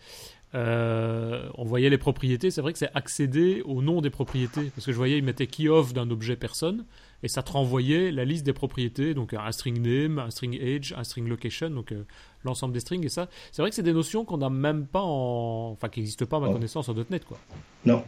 Euh, 0.54 1.48
on 1.56 1.64
voyait 1.64 1.90
les 1.90 1.98
propriétés. 1.98 2.52
C'est 2.52 2.60
vrai 2.60 2.74
que 2.74 2.80
c'est 2.80 2.92
accéder 2.94 3.62
au 3.64 3.82
nom 3.82 4.02
des 4.02 4.10
propriétés. 4.10 4.72
Parce 4.76 4.86
que 4.86 4.92
je 4.92 4.98
voyais, 4.98 5.18
il 5.18 5.24
mettait 5.24 5.48
key-off 5.48 5.94
d'un 5.94 6.10
objet 6.10 6.36
personne. 6.36 6.84
Et 7.24 7.30
ça 7.30 7.44
te 7.44 7.54
renvoyait 7.54 8.12
la 8.12 8.26
liste 8.26 8.46
des 8.46 8.52
propriétés. 8.52 9.14
Donc 9.14 9.34
un 9.34 9.52
string 9.54 9.82
name, 9.82 10.20
un 10.20 10.32
string 10.32 10.62
age, 10.62 10.94
un 10.98 11.06
string 11.06 11.30
location. 11.30 11.70
Donc 11.70 11.94
euh, 11.94 12.04
l'ensemble 12.44 12.74
des 12.74 12.82
strings. 12.82 13.06
Et 13.06 13.10
ça, 13.10 13.30
c'est 13.54 13.62
vrai 13.62 13.70
que 13.70 13.76
c'est 13.76 13.82
des 13.82 13.94
notions 13.94 14.26
qu'on 14.26 14.40
n'a 14.40 14.50
même 14.50 14.88
pas 14.88 15.02
en. 15.02 15.72
Enfin, 15.72 15.88
qui 15.88 16.02
n'existent 16.02 16.26
pas 16.26 16.38
à 16.38 16.42
ma 16.42 16.50
connaissance 16.50 16.90
en 16.90 16.94
.NET, 16.94 17.24
quoi. 17.24 17.40
Non. 17.86 18.04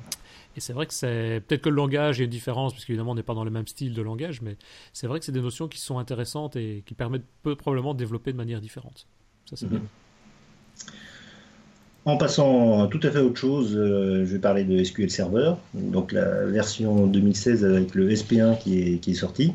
Et 0.57 0.59
c'est 0.59 0.73
vrai 0.73 0.87
que 0.87 0.93
c'est 0.93 1.43
peut-être 1.47 1.61
que 1.61 1.69
le 1.69 1.75
langage, 1.75 2.17
il 2.17 2.21
y 2.21 2.23
a 2.23 2.25
une 2.25 2.31
différence, 2.31 2.73
parce 2.73 2.83
qu'évidemment, 2.83 3.11
on 3.11 3.15
n'est 3.15 3.23
pas 3.23 3.35
dans 3.35 3.43
le 3.43 3.51
même 3.51 3.67
style 3.67 3.93
de 3.93 4.01
langage, 4.01 4.41
mais 4.41 4.57
c'est 4.91 5.05
vrai 5.05 5.19
que 5.19 5.25
c'est 5.25 5.31
des 5.31 5.41
notions 5.41 5.67
qui 5.67 5.79
sont 5.79 5.99
intéressantes 5.99 6.55
et 6.55 6.83
qui 6.85 6.95
permettent 6.95 7.25
peu, 7.43 7.55
probablement 7.55 7.93
de 7.93 7.99
développer 7.99 8.31
de 8.31 8.37
manière 8.37 8.59
différente. 8.59 9.07
Ça, 9.47 9.55
c'est 9.55 9.69
bien. 9.69 9.81
En 12.05 12.17
passant 12.17 12.87
tout 12.87 13.01
à 13.03 13.11
fait 13.11 13.19
à 13.19 13.23
autre 13.23 13.37
chose, 13.37 13.75
euh, 13.75 14.25
je 14.25 14.33
vais 14.33 14.39
parler 14.39 14.63
de 14.63 14.81
SQL 14.81 15.11
Server, 15.11 15.53
donc 15.73 16.13
la 16.13 16.45
version 16.45 17.05
2016 17.05 17.65
avec 17.65 17.95
le 17.95 18.09
SP1 18.09 18.57
qui 18.57 18.79
est, 18.79 18.97
qui 18.99 19.11
est 19.11 19.15
sorti. 19.15 19.53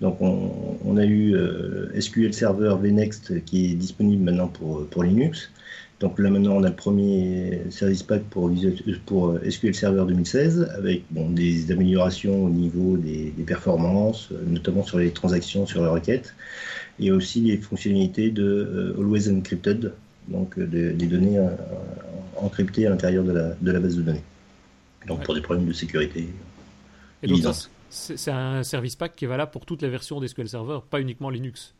Donc 0.00 0.20
on, 0.20 0.96
a 0.96 1.04
eu 1.04 1.36
euh, 1.36 1.88
SQL 1.98 2.34
Server 2.34 2.74
VNext 2.80 3.44
qui 3.44 3.70
est 3.70 3.74
disponible 3.74 4.24
maintenant 4.24 4.48
pour, 4.48 4.86
pour 4.88 5.04
Linux. 5.04 5.52
Donc 6.04 6.18
là 6.18 6.28
maintenant 6.28 6.56
on 6.56 6.64
a 6.64 6.68
le 6.68 6.74
premier 6.76 7.62
service 7.70 8.02
pack 8.02 8.24
pour, 8.24 8.52
pour 9.06 9.38
SQL 9.48 9.74
Server 9.74 10.04
2016 10.06 10.70
avec 10.76 11.02
bon, 11.10 11.30
des 11.30 11.72
améliorations 11.72 12.44
au 12.44 12.50
niveau 12.50 12.98
des, 12.98 13.32
performances, 13.46 14.28
notamment 14.46 14.82
sur 14.82 14.98
les 14.98 15.12
transactions, 15.12 15.64
sur 15.64 15.80
les 15.80 15.88
requêtes, 15.88 16.34
et 17.00 17.10
aussi 17.10 17.40
les 17.40 17.56
fonctionnalités 17.56 18.30
de 18.30 18.44
euh, 18.44 19.00
Always 19.00 19.30
Encrypted, 19.30 19.94
donc 20.28 20.58
euh, 20.58 20.66
des 20.66 21.06
données 21.06 21.38
euh, 21.38 21.48
encryptées 22.36 22.86
à 22.86 22.90
l'intérieur 22.90 23.24
de 23.24 23.32
la, 23.32 23.54
de 23.58 23.72
la, 23.72 23.80
base 23.80 23.96
de 23.96 24.02
données. 24.02 24.24
Donc 25.06 25.24
pour 25.24 25.34
des 25.34 25.40
problèmes 25.40 25.66
de 25.66 25.72
sécurité. 25.72 26.28
Et 27.22 27.26
donc 27.28 27.40
c'est 27.88 28.30
un 28.30 28.62
service 28.62 28.96
pack 28.96 29.16
qui 29.16 29.24
est 29.24 29.28
valable 29.28 29.52
pour 29.52 29.64
toutes 29.64 29.80
les 29.80 29.88
versions 29.88 30.20
d'SQL 30.20 30.50
Server, 30.50 30.80
pas 30.90 31.00
uniquement 31.00 31.30
Linux. 31.30 31.72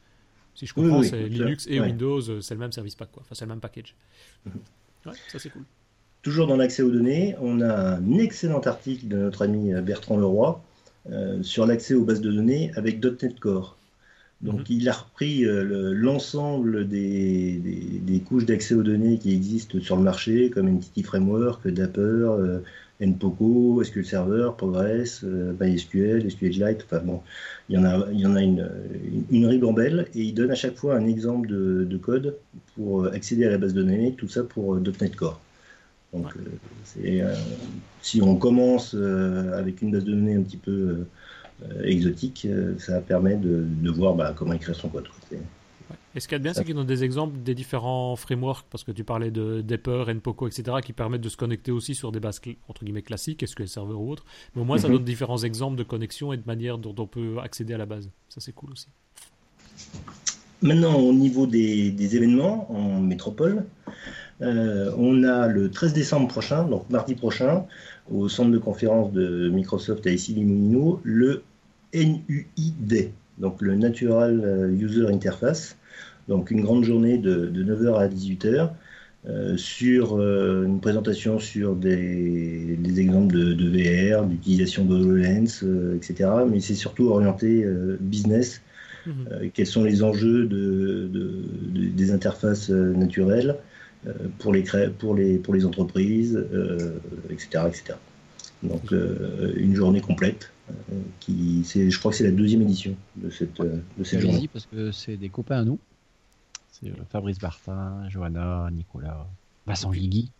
Si 0.54 0.66
je 0.66 0.74
comprends, 0.74 1.02
c'est 1.02 1.28
Linux 1.28 1.66
et 1.68 1.80
Windows, 1.80 2.20
euh, 2.30 2.40
c'est 2.40 2.54
le 2.54 2.60
même 2.60 2.72
service 2.72 2.94
pack, 2.94 3.10
quoi. 3.10 3.22
Enfin, 3.24 3.34
c'est 3.34 3.44
le 3.44 3.50
même 3.50 3.60
package. 3.60 3.94
Mhm. 4.46 4.52
Ouais, 5.06 5.12
ça 5.30 5.38
c'est 5.38 5.50
cool. 5.50 5.62
Toujours 6.22 6.46
dans 6.46 6.56
l'accès 6.56 6.82
aux 6.82 6.90
données, 6.90 7.34
on 7.40 7.60
a 7.60 7.96
un 7.96 8.18
excellent 8.18 8.60
article 8.60 9.08
de 9.08 9.16
notre 9.16 9.42
ami 9.42 9.74
euh, 9.74 9.82
Bertrand 9.82 10.16
Leroy 10.16 10.62
euh, 11.10 11.42
sur 11.42 11.66
l'accès 11.66 11.94
aux 11.94 12.04
bases 12.04 12.22
de 12.22 12.32
données 12.32 12.70
avec 12.76 13.04
.NET 13.04 13.38
Core. 13.38 13.76
Donc 14.40 14.60
mhm. 14.60 14.66
il 14.68 14.88
a 14.88 14.92
repris 14.92 15.44
l'ensemble 15.44 16.86
des, 16.86 17.60
des, 18.02 18.20
couches 18.20 18.44
d'accès 18.44 18.74
aux 18.74 18.82
données 18.82 19.18
qui 19.18 19.32
existent 19.32 19.80
sur 19.80 19.96
le 19.96 20.02
marché, 20.02 20.50
comme 20.50 20.68
Entity 20.68 21.02
Framework, 21.02 21.66
Dapper, 21.68 22.60
NPOCO, 23.04 23.82
SQL 23.84 24.04
Server, 24.04 24.50
Progress, 24.56 25.22
euh, 25.24 25.52
MySQL, 25.60 26.30
SQLite, 26.30 26.84
enfin 26.84 27.00
bon, 27.00 27.20
il 27.68 27.76
y 27.76 27.78
en 27.78 27.84
a, 27.84 28.06
il 28.12 28.20
y 28.20 28.26
en 28.26 28.34
a 28.36 28.42
une, 28.42 28.68
une, 29.30 29.46
ribambelle 29.46 30.08
et 30.14 30.22
il 30.22 30.34
donne 30.34 30.50
à 30.50 30.54
chaque 30.54 30.76
fois 30.76 30.96
un 30.96 31.06
exemple 31.06 31.48
de, 31.48 31.96
code 31.96 32.36
pour 32.74 33.06
accéder 33.06 33.46
à 33.46 33.50
la 33.50 33.58
base 33.58 33.74
de 33.74 33.82
données, 33.82 34.14
tout 34.16 34.28
ça 34.28 34.42
pour 34.42 34.74
euh, 34.74 34.82
.NET 35.00 35.16
Core. 35.16 35.40
Donc, 36.12 36.26
euh, 37.04 37.34
si 38.02 38.22
on 38.22 38.36
commence 38.36 38.94
avec 38.94 39.82
une 39.82 39.90
base 39.90 40.04
de 40.04 40.12
données 40.12 40.36
un 40.36 40.42
petit 40.42 40.56
peu 40.56 41.06
exotique, 41.82 42.46
ça 42.78 43.00
permet 43.00 43.36
de, 43.36 43.64
de 43.82 43.90
voir 43.90 44.14
bah, 44.14 44.32
comment 44.36 44.52
écrire 44.52 44.76
son 44.76 44.88
code. 44.88 45.08
Et 46.14 46.20
ce 46.20 46.28
qu'il 46.28 46.34
y 46.34 46.36
a 46.36 46.38
de 46.38 46.44
bien, 46.44 46.54
c'est 46.54 46.64
qu'ils 46.64 46.78
ont 46.78 46.84
des 46.84 47.02
exemples 47.02 47.40
des 47.42 47.54
différents 47.54 48.14
frameworks, 48.14 48.66
parce 48.70 48.84
que 48.84 48.92
tu 48.92 49.02
parlais 49.02 49.32
de 49.32 49.62
Dapper, 49.62 50.04
NPOCO, 50.08 50.46
etc., 50.46 50.76
qui 50.84 50.92
permettent 50.92 51.22
de 51.22 51.28
se 51.28 51.36
connecter 51.36 51.72
aussi 51.72 51.96
sur 51.96 52.12
des 52.12 52.20
bases 52.20 52.40
entre 52.68 52.84
guillemets 52.84 53.02
classiques, 53.02 53.44
SQL 53.46 53.68
Server 53.68 53.94
ou 53.94 54.12
autre. 54.12 54.24
Mais 54.54 54.62
au 54.62 54.64
moins, 54.64 54.78
ça 54.78 54.88
mhm. 54.88 54.94
donne 54.94 55.04
différents 55.04 55.42
exemples 55.42 55.76
de 55.76 55.82
connexion 55.82 56.32
et 56.32 56.36
de 56.36 56.44
manière 56.46 56.78
dont 56.78 56.94
on 56.98 57.06
peut 57.06 57.38
accéder 57.42 57.74
à 57.74 57.78
la 57.78 57.86
base. 57.86 58.08
Ça, 58.28 58.40
c'est 58.40 58.52
cool 58.52 58.70
aussi. 58.72 58.86
Maintenant, 60.62 60.94
au 60.94 61.12
niveau 61.12 61.46
des, 61.48 62.16
événements 62.16 62.70
en 62.72 63.00
métropole, 63.00 63.64
euh, 64.40 64.92
on 64.96 65.24
a 65.24 65.48
le 65.48 65.70
13 65.70 65.94
décembre 65.94 66.28
prochain, 66.28 66.64
donc 66.64 66.88
mardi 66.90 67.16
prochain, 67.16 67.64
au 68.10 68.28
centre 68.28 68.50
de 68.50 68.58
conférence 68.58 69.12
de 69.12 69.48
Microsoft 69.50 70.06
à 70.06 70.10
Issy-les-Moulineaux, 70.10 71.00
le 71.02 71.42
NUID, 71.92 73.10
donc 73.38 73.60
le 73.60 73.74
Natural 73.74 74.70
User 74.78 75.08
Interface 75.08 75.76
donc 76.28 76.50
une 76.50 76.62
grande 76.62 76.84
journée 76.84 77.18
de, 77.18 77.46
9h 77.64 77.98
à 77.98 78.08
18h. 78.08 78.70
Euh, 79.26 79.56
sur 79.56 80.16
euh, 80.20 80.64
une 80.66 80.80
présentation 80.80 81.38
sur 81.38 81.74
des, 81.76 82.76
exemples 82.98 83.34
de, 83.34 83.54
VR, 83.70 84.26
d'utilisation 84.26 84.84
de 84.84 84.94
HoloLens, 84.96 85.62
euh, 85.62 85.96
etc. 85.96 86.28
Mais 86.50 86.60
c'est 86.60 86.74
surtout 86.74 87.08
orienté 87.08 87.64
business 88.00 88.60
Mhm. 89.06 89.12
euh, 89.32 89.48
quels 89.52 89.66
sont 89.66 89.84
les 89.84 90.02
enjeux 90.02 90.44
de, 90.46 91.08
de- 91.12 91.42
de- 91.74 91.88
des 91.90 92.10
interfaces 92.12 92.70
euh, 92.70 92.92
naturelles 92.94 93.56
euh, 94.06 94.12
pour, 94.38 94.52
les 94.52 94.62
cré- 94.62 94.90
pour, 94.90 95.14
les, 95.14 95.38
pour 95.38 95.54
les 95.54 95.64
entreprises, 95.66 96.36
euh, 96.52 96.92
etc., 97.30 97.64
etc. 97.68 97.98
Donc 98.62 98.92
euh, 98.92 99.52
une 99.56 99.74
journée 99.74 100.00
complète. 100.00 100.50
euh, 100.70 100.94
qui, 101.20 101.62
c'est, 101.64 101.90
je 101.90 101.98
crois 101.98 102.10
que 102.10 102.16
c'est 102.16 102.24
la 102.24 102.30
deuxième 102.30 102.62
édition 102.62 102.94
de 103.16 103.28
cette, 103.30 103.60
euh, 103.60 103.76
de 103.98 104.04
cette 104.04 104.20
journée. 104.20 104.36
Allez-y 104.36 104.48
parce 104.48 104.66
que 104.66 104.92
c'est 104.92 105.16
des 105.18 105.28
copains 105.28 105.60
à 105.60 105.64
nous. 105.64 105.78
C'est 106.80 106.88
euh, 106.90 107.04
Fabrice 107.10 107.38
Bartin, 107.38 108.08
Johanna, 108.08 108.68
Nicolas, 108.72 109.26
Vincent 109.66 109.90
Guigui. 109.92 110.30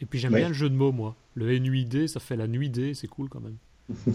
Et 0.00 0.06
puis 0.06 0.18
j'aime 0.18 0.32
Ouais. 0.32 0.40
bien 0.40 0.48
le 0.48 0.54
jeu 0.54 0.68
de 0.68 0.74
mots, 0.74 0.90
moi. 0.92 1.14
Le 1.34 1.56
NUID, 1.58 2.08
ça 2.08 2.18
fait 2.20 2.34
la 2.36 2.48
nuit 2.48 2.68
D, 2.68 2.94
c'est 2.94 3.06
cool 3.08 3.28
quand 3.28 3.40
même. 3.40 3.56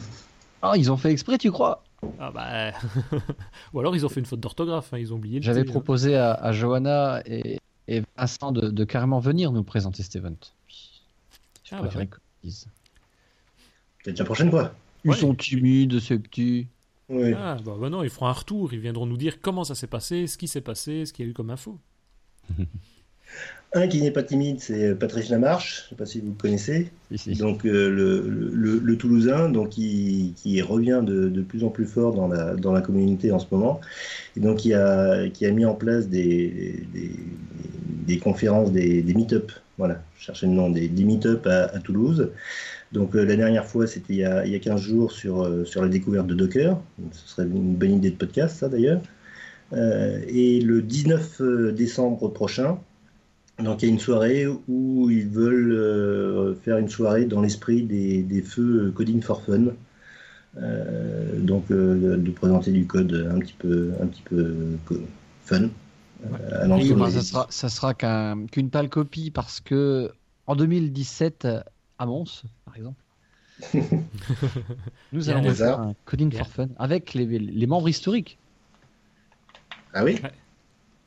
Ah, 0.66 0.78
ils 0.78 0.90
ont 0.90 0.96
fait 0.96 1.12
exprès, 1.12 1.38
tu 1.38 1.52
crois? 1.52 1.84
Ah 2.20 2.32
bah. 2.32 2.72
Ou 3.74 3.82
alors 3.82 3.98
ils 3.98 4.06
ont 4.06 4.10
fait 4.10 4.22
une 4.22 4.26
faute 4.26 4.40
d'orthographe, 4.40 4.94
hein, 4.94 4.98
ils 4.98 5.12
ont 5.12 5.18
oublié 5.18 5.40
le 5.40 5.44
J'avais 5.44 5.60
hein. 5.60 5.66
proposé 5.66 6.16
à, 6.16 6.32
à 6.36 6.54
Johanna 6.54 7.22
et, 7.26 7.60
et 7.90 8.02
Vincent 8.18 8.54
de, 8.54 8.70
de 8.70 8.84
carrément 8.86 9.20
venir 9.20 9.52
nous 9.52 9.64
présenter 9.66 10.04
cet 10.04 10.16
event. 10.16 10.32
Je 10.70 10.76
Ah, 11.72 11.76
bah 11.76 11.80
préférais 11.82 12.06
ouais. 12.06 12.10
qu'ils 12.42 12.50
disent. 12.50 12.68
Peut-être 14.06 14.20
la 14.20 14.24
prochaine 14.26 14.50
fois. 14.52 14.74
Ils 15.04 15.12
Ouais. 15.12 15.18
sont 15.18 15.36
timides, 15.36 16.00
ces 16.00 16.18
petits. 16.18 16.68
Ah 17.10 17.58
bah, 17.64 17.76
bah 17.80 17.90
non, 17.90 18.04
ils 18.04 18.10
feront 18.10 18.28
un 18.28 18.32
retour, 18.34 18.74
ils 18.74 18.80
viendront 18.80 19.06
nous 19.06 19.18
dire 19.18 19.40
comment 19.42 19.64
ça 19.64 19.76
s'est 19.76 19.88
passé, 19.88 20.28
ce 20.28 20.38
qui 20.38 20.48
s'est 20.48 20.62
passé, 20.62 21.06
ce 21.06 21.14
qu'il 21.14 21.26
y 21.26 21.28
a 21.28 21.32
eu 21.32 21.34
comme 21.34 21.50
info. 21.50 21.80
Un 23.76 23.88
qui 23.88 24.02
n'est 24.02 24.12
pas 24.12 24.22
timide, 24.22 24.60
c'est 24.60 24.94
Patrice 24.94 25.30
Lamarche. 25.30 25.80
Je 25.80 25.86
ne 25.86 25.90
sais 25.90 25.96
pas 25.96 26.06
si 26.06 26.20
vous 26.22 26.28
le 26.28 26.34
connaissez. 26.36 26.92
Si, 27.10 27.18
si. 27.18 27.34
Donc 27.34 27.66
euh, 27.66 27.90
le, 27.90 28.22
le, 28.54 28.78
le 28.78 28.98
Toulousain, 28.98 29.50
donc 29.50 29.70
qui, 29.70 30.34
qui 30.38 30.62
revient 30.62 31.02
de, 31.04 31.28
de 31.28 31.42
plus 31.42 31.64
en 31.64 31.70
plus 31.70 31.86
fort 31.88 32.14
dans 32.14 32.28
la, 32.28 32.54
dans 32.54 32.72
la 32.72 32.82
communauté 32.82 33.32
en 33.32 33.40
ce 33.40 33.48
moment, 33.50 33.82
et 34.36 34.42
donc 34.42 34.60
qui 34.60 34.74
a, 34.76 35.28
qui 35.30 35.48
a 35.48 35.52
mis 35.52 35.66
en 35.66 35.74
place 35.74 36.08
des, 36.08 36.86
des, 36.94 37.12
des 38.06 38.20
conférences, 38.20 38.72
des, 38.72 39.02
des 39.02 39.14
meet-up, 39.16 39.52
voilà, 39.80 40.04
je 40.20 40.26
cherchais 40.26 40.46
le 40.46 40.54
nom, 40.54 40.70
des, 40.70 40.88
des 40.88 41.04
meet-up 41.04 41.48
à, 41.48 41.64
à 41.66 41.80
Toulouse. 41.80 42.30
Donc 42.94 43.16
euh, 43.16 43.26
la 43.26 43.36
dernière 43.36 43.66
fois, 43.66 43.88
c'était 43.88 44.14
il, 44.14 44.20
y 44.20 44.24
a- 44.24 44.46
il 44.46 44.52
y 44.52 44.56
a 44.56 44.60
15 44.60 44.80
jours 44.80 45.12
sur, 45.12 45.44
euh, 45.44 45.66
sur 45.66 45.82
la 45.82 45.90
découverte 45.90 46.28
de 46.28 46.36
Docker. 46.36 46.80
Ce 47.12 47.28
serait 47.28 47.48
une 47.48 47.76
bonne 47.76 47.96
idée 47.96 48.12
de 48.12 48.16
podcast, 48.16 48.58
ça 48.60 48.70
d'ailleurs. 48.70 49.02
Euh, 49.74 50.22
et 50.28 50.62
le 50.62 50.82
19 50.84 51.42
décembre 51.74 52.28
prochain, 52.30 52.78
donc 53.64 53.82
il 53.82 53.86
y 53.88 53.90
a 53.90 53.94
une 53.94 54.00
soirée 54.00 54.46
où 54.68 55.10
ils 55.10 55.28
veulent 55.28 56.56
faire 56.64 56.78
une 56.78 56.90
soirée 56.90 57.26
dans 57.26 57.42
l'esprit 57.42 57.82
des, 57.84 58.22
des 58.22 58.42
feux 58.42 58.92
Coding 58.96 59.22
for 59.22 59.42
Fun. 59.44 59.74
Donc 61.40 61.70
de 61.70 62.32
présenter 62.32 62.72
du 62.72 62.86
code 62.86 63.28
un 63.34 63.40
petit 63.40 63.56
peu, 63.58 63.92
un 64.02 64.06
petit 64.08 64.22
peu 64.24 64.54
fun. 65.46 65.70
bah, 66.96 67.10
ça 67.12 67.22
sera, 67.22 67.48
ça 67.50 67.70
sera 67.70 67.94
qu'un- 67.94 68.46
qu'une 68.52 68.70
pâle 68.70 68.90
copie 68.90 69.32
parce 69.32 69.60
que 69.60 70.12
en 70.48 70.56
2017, 70.56 71.48
à 72.00 72.06
Mons, 72.06 72.44
par 72.66 72.76
exemple, 72.76 73.02
nous 75.12 75.30
allons 75.30 75.54
faire 75.54 75.80
un 75.80 75.96
Coding 76.06 76.32
for 76.32 76.48
Fun 76.48 76.68
avec 76.78 77.14
les, 77.14 77.26
les 77.26 77.68
membres 77.68 77.90
historiques. 77.90 78.38
Ah 79.94 80.04
oui 80.04 80.20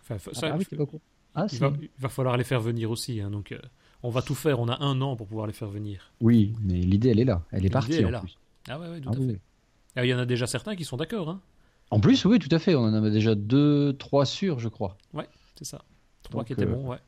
Enfin, 0.08 0.16
Ah, 0.30 0.34
ça, 0.34 0.48
bah 0.50 0.56
oui, 0.58 0.66
c'est 0.68 0.76
pas 0.76 0.86
cool. 0.86 1.00
Ah, 1.34 1.46
il, 1.52 1.58
va, 1.58 1.72
il 1.82 1.88
va 1.98 2.08
falloir 2.08 2.36
les 2.36 2.44
faire 2.44 2.60
venir 2.60 2.90
aussi, 2.90 3.20
hein, 3.20 3.30
donc 3.30 3.52
euh, 3.52 3.58
on 4.02 4.10
va 4.10 4.22
tout 4.22 4.34
faire, 4.36 4.60
on 4.60 4.68
a 4.68 4.80
un 4.82 5.00
an 5.02 5.16
pour 5.16 5.26
pouvoir 5.26 5.46
les 5.46 5.52
faire 5.52 5.68
venir. 5.68 6.12
Oui, 6.20 6.54
mais 6.62 6.74
l'idée, 6.74 7.10
elle 7.10 7.18
est 7.20 7.24
là. 7.24 7.42
Elle 7.50 7.58
est 7.58 7.62
L'idée, 7.62 7.70
partie 7.72 7.94
elle 7.94 8.00
est 8.02 8.04
en 8.06 8.10
là. 8.10 8.20
plus. 8.20 8.38
Ah 8.68 8.78
ouais, 8.78 8.88
ouais, 8.88 9.00
tout 9.00 9.08
Ah 9.12 9.16
à 9.16 9.18
oui, 9.20 9.26
fait. 9.32 9.40
Ah, 9.96 10.04
Il 10.06 10.08
y 10.08 10.14
en 10.14 10.18
a 10.18 10.24
déjà 10.26 10.46
certains 10.46 10.76
qui 10.76 10.84
sont 10.84 10.96
d'accord, 10.96 11.28
hein, 11.28 11.40
En 11.90 12.00
plus, 12.00 12.24
oui, 12.24 12.38
tout 12.38 12.48
à 12.54 12.58
fait. 12.58 12.74
On 12.76 12.84
en 12.84 12.94
avait 12.94 13.10
déjà 13.10 13.34
deux, 13.34 13.92
trois 13.98 14.24
sûrs, 14.24 14.60
je 14.60 14.68
crois. 14.68 14.96
c'est 15.56 15.64
ça. 15.64 15.82
Trois 16.22 16.40
Donc, 16.42 16.46
qui 16.46 16.52
étaient 16.54 16.62
euh, 16.62 16.72
bons, 16.74 16.88
ouais. 16.88 16.98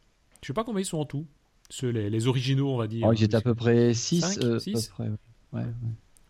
Je 0.43 0.49
sais 0.49 0.53
pas 0.53 0.65
combien 0.65 0.83
ils 0.83 0.85
sont 0.85 0.99
en 0.99 1.05
tout. 1.07 1.25
Ceux, 1.71 1.91
les, 1.91 2.09
les 2.11 2.27
originaux, 2.27 2.71
on 2.71 2.77
va 2.79 2.87
dire. 2.87 3.07
Oh, 3.09 3.13
ils 3.13 3.23
étaient 3.25 3.37
à 3.37 3.41
peu 3.41 3.55
près 3.55 3.93
6. 3.95 4.21
Cinq, 4.21 4.61
six 4.61 4.93
ouais. 4.99 5.07
Ouais, 5.53 5.61
ouais. 5.63 5.67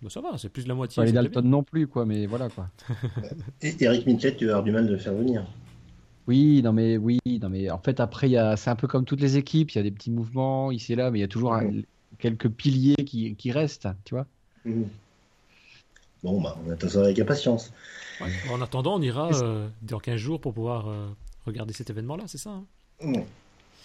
Bah, 0.03 0.11
ça 0.11 0.21
va, 0.21 0.39
c'est 0.39 0.49
plus 0.49 0.65
de 0.65 0.69
la 0.69 0.75
moitié. 0.75 1.01
Pas 1.01 1.07
les 1.07 1.13
Dalton 1.13 1.43
non 1.43 1.63
plus, 1.63 1.87
quoi, 1.87 2.07
mais 2.07 2.27
voilà, 2.27 2.49
quoi. 2.49 2.69
Et 3.63 3.75
Eric 3.81 4.07
Mitchell, 4.07 4.37
tu 4.37 4.47
vas 4.47 4.53
avoir 4.53 4.65
du 4.65 4.71
mal 4.71 4.87
de 4.87 4.93
le 4.93 4.99
faire 4.99 5.15
venir. 5.15 5.45
Oui, 6.27 6.61
non, 6.63 6.73
mais 6.73 6.97
oui, 6.99 7.19
non, 7.41 7.49
mais 7.49 7.71
en 7.71 7.79
fait, 7.79 8.01
après, 8.01 8.29
il 8.29 8.33
y 8.33 8.37
a, 8.37 8.57
c'est 8.57 8.71
un 8.71 8.77
peu 8.77 8.87
comme 8.87 9.05
toutes 9.05 9.21
les 9.21 9.37
équipes. 9.37 9.71
Il 9.73 9.79
y 9.79 9.81
a 9.81 9.83
des 9.83 9.91
petits 9.91 10.11
mouvements 10.11 10.71
ici 10.71 10.93
et 10.93 10.97
là, 10.97 11.11
mais 11.11 11.19
il 11.19 11.23
y 11.23 11.25
a 11.25 11.29
toujours 11.29 11.55
un- 11.55 11.71
quelques 12.19 12.49
piliers 12.49 12.97
qui, 13.07 13.35
qui 13.35 13.51
restent, 13.51 13.89
tu 14.05 14.15
vois. 14.15 14.27
Mhm. 14.65 14.87
Bon, 16.23 16.41
bah, 16.41 16.59
on 16.67 16.71
attend 16.71 16.89
ça 16.89 17.01
avec 17.01 17.19
impatience. 17.19 17.73
Ouais. 18.21 18.29
En 18.51 18.61
attendant, 18.61 18.97
on 18.97 19.03
ira 19.03 19.31
euh, 19.43 19.69
dans 19.83 20.01
15 20.01 20.17
jours 20.17 20.41
pour 20.41 20.53
pouvoir 20.53 20.89
euh, 20.89 21.09
regarder 21.47 21.73
cet 21.73 21.91
événement-là, 21.91 22.25
c'est 22.27 22.39
ça 22.39 22.51
hein? 22.51 23.23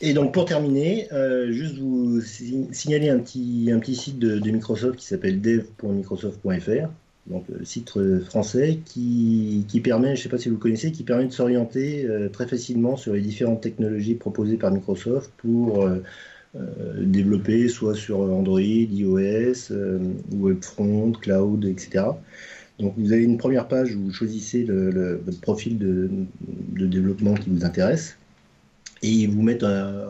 Et 0.01 0.13
donc 0.13 0.33
pour 0.33 0.45
terminer, 0.45 1.07
euh, 1.13 1.51
juste 1.51 1.77
vous 1.77 2.19
si- 2.21 2.67
signaler 2.71 3.09
un 3.09 3.19
petit, 3.19 3.95
site 3.95 4.19
de, 4.19 4.39
Microsoft 4.51 4.97
qui 4.97 5.05
s'appelle 5.05 5.39
dev.microsoft.fr, 5.39 6.89
donc 7.27 7.45
euh, 7.49 7.63
site 7.63 7.95
euh, 7.97 8.19
français 8.21 8.79
qui, 8.85 9.65
permet, 9.83 10.15
je 10.15 10.19
ne 10.19 10.23
sais 10.23 10.29
pas 10.29 10.37
si 10.37 10.49
vous 10.49 10.55
le 10.55 10.61
connaissez, 10.61 10.91
qui 10.91 11.03
permet 11.03 11.25
de 11.27 11.31
s'orienter 11.31 12.07
très 12.33 12.47
facilement 12.47 12.97
sur 12.97 13.13
les 13.13 13.21
différentes 13.21 13.61
technologies 13.61 14.15
proposées 14.15 14.57
par 14.57 14.71
Microsoft 14.71 15.31
pour 15.37 15.87
développer 16.99 17.67
soit 17.67 17.95
sur 17.95 18.19
Android, 18.19 18.59
iOS, 18.61 19.73
Webfront, 20.31 21.11
Cloud, 21.13 21.65
etc. 21.65 22.05
Donc 22.79 22.93
vous 22.97 23.11
avez 23.13 23.23
une 23.23 23.37
première 23.37 23.67
page 23.67 23.95
où 23.95 24.03
vous 24.05 24.13
choisissez 24.13 24.63
le, 24.63 25.21
votre 25.25 25.39
profil 25.41 25.77
de 25.79 26.87
développement 26.87 27.33
qui 27.35 27.49
vous 27.49 27.65
intéresse. 27.65 28.17
Et 29.03 29.09
ils 29.09 29.29
vous 29.29 29.41
mettent 29.41 29.63
euh, 29.63 30.07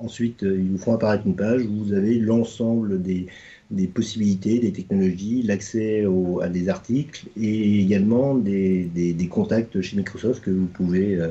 ensuite, 0.00 0.44
euh, 0.44 0.58
ils 0.58 0.70
vous 0.70 0.78
font 0.78 0.94
apparaître 0.94 1.26
une 1.26 1.36
page 1.36 1.62
où 1.66 1.84
vous 1.84 1.92
avez 1.92 2.18
l'ensemble 2.18 3.02
des, 3.02 3.26
des 3.70 3.88
possibilités, 3.88 4.60
des 4.60 4.72
technologies, 4.72 5.42
l'accès 5.42 6.06
à 6.40 6.48
des 6.48 6.68
articles 6.68 7.26
et 7.36 7.80
également 7.80 8.36
des, 8.36 8.84
des, 8.84 9.12
des 9.12 9.26
contacts 9.26 9.80
chez 9.80 9.96
Microsoft 9.96 10.42
que 10.44 10.50
vous 10.50 10.66
pouvez, 10.66 11.16
euh, 11.16 11.28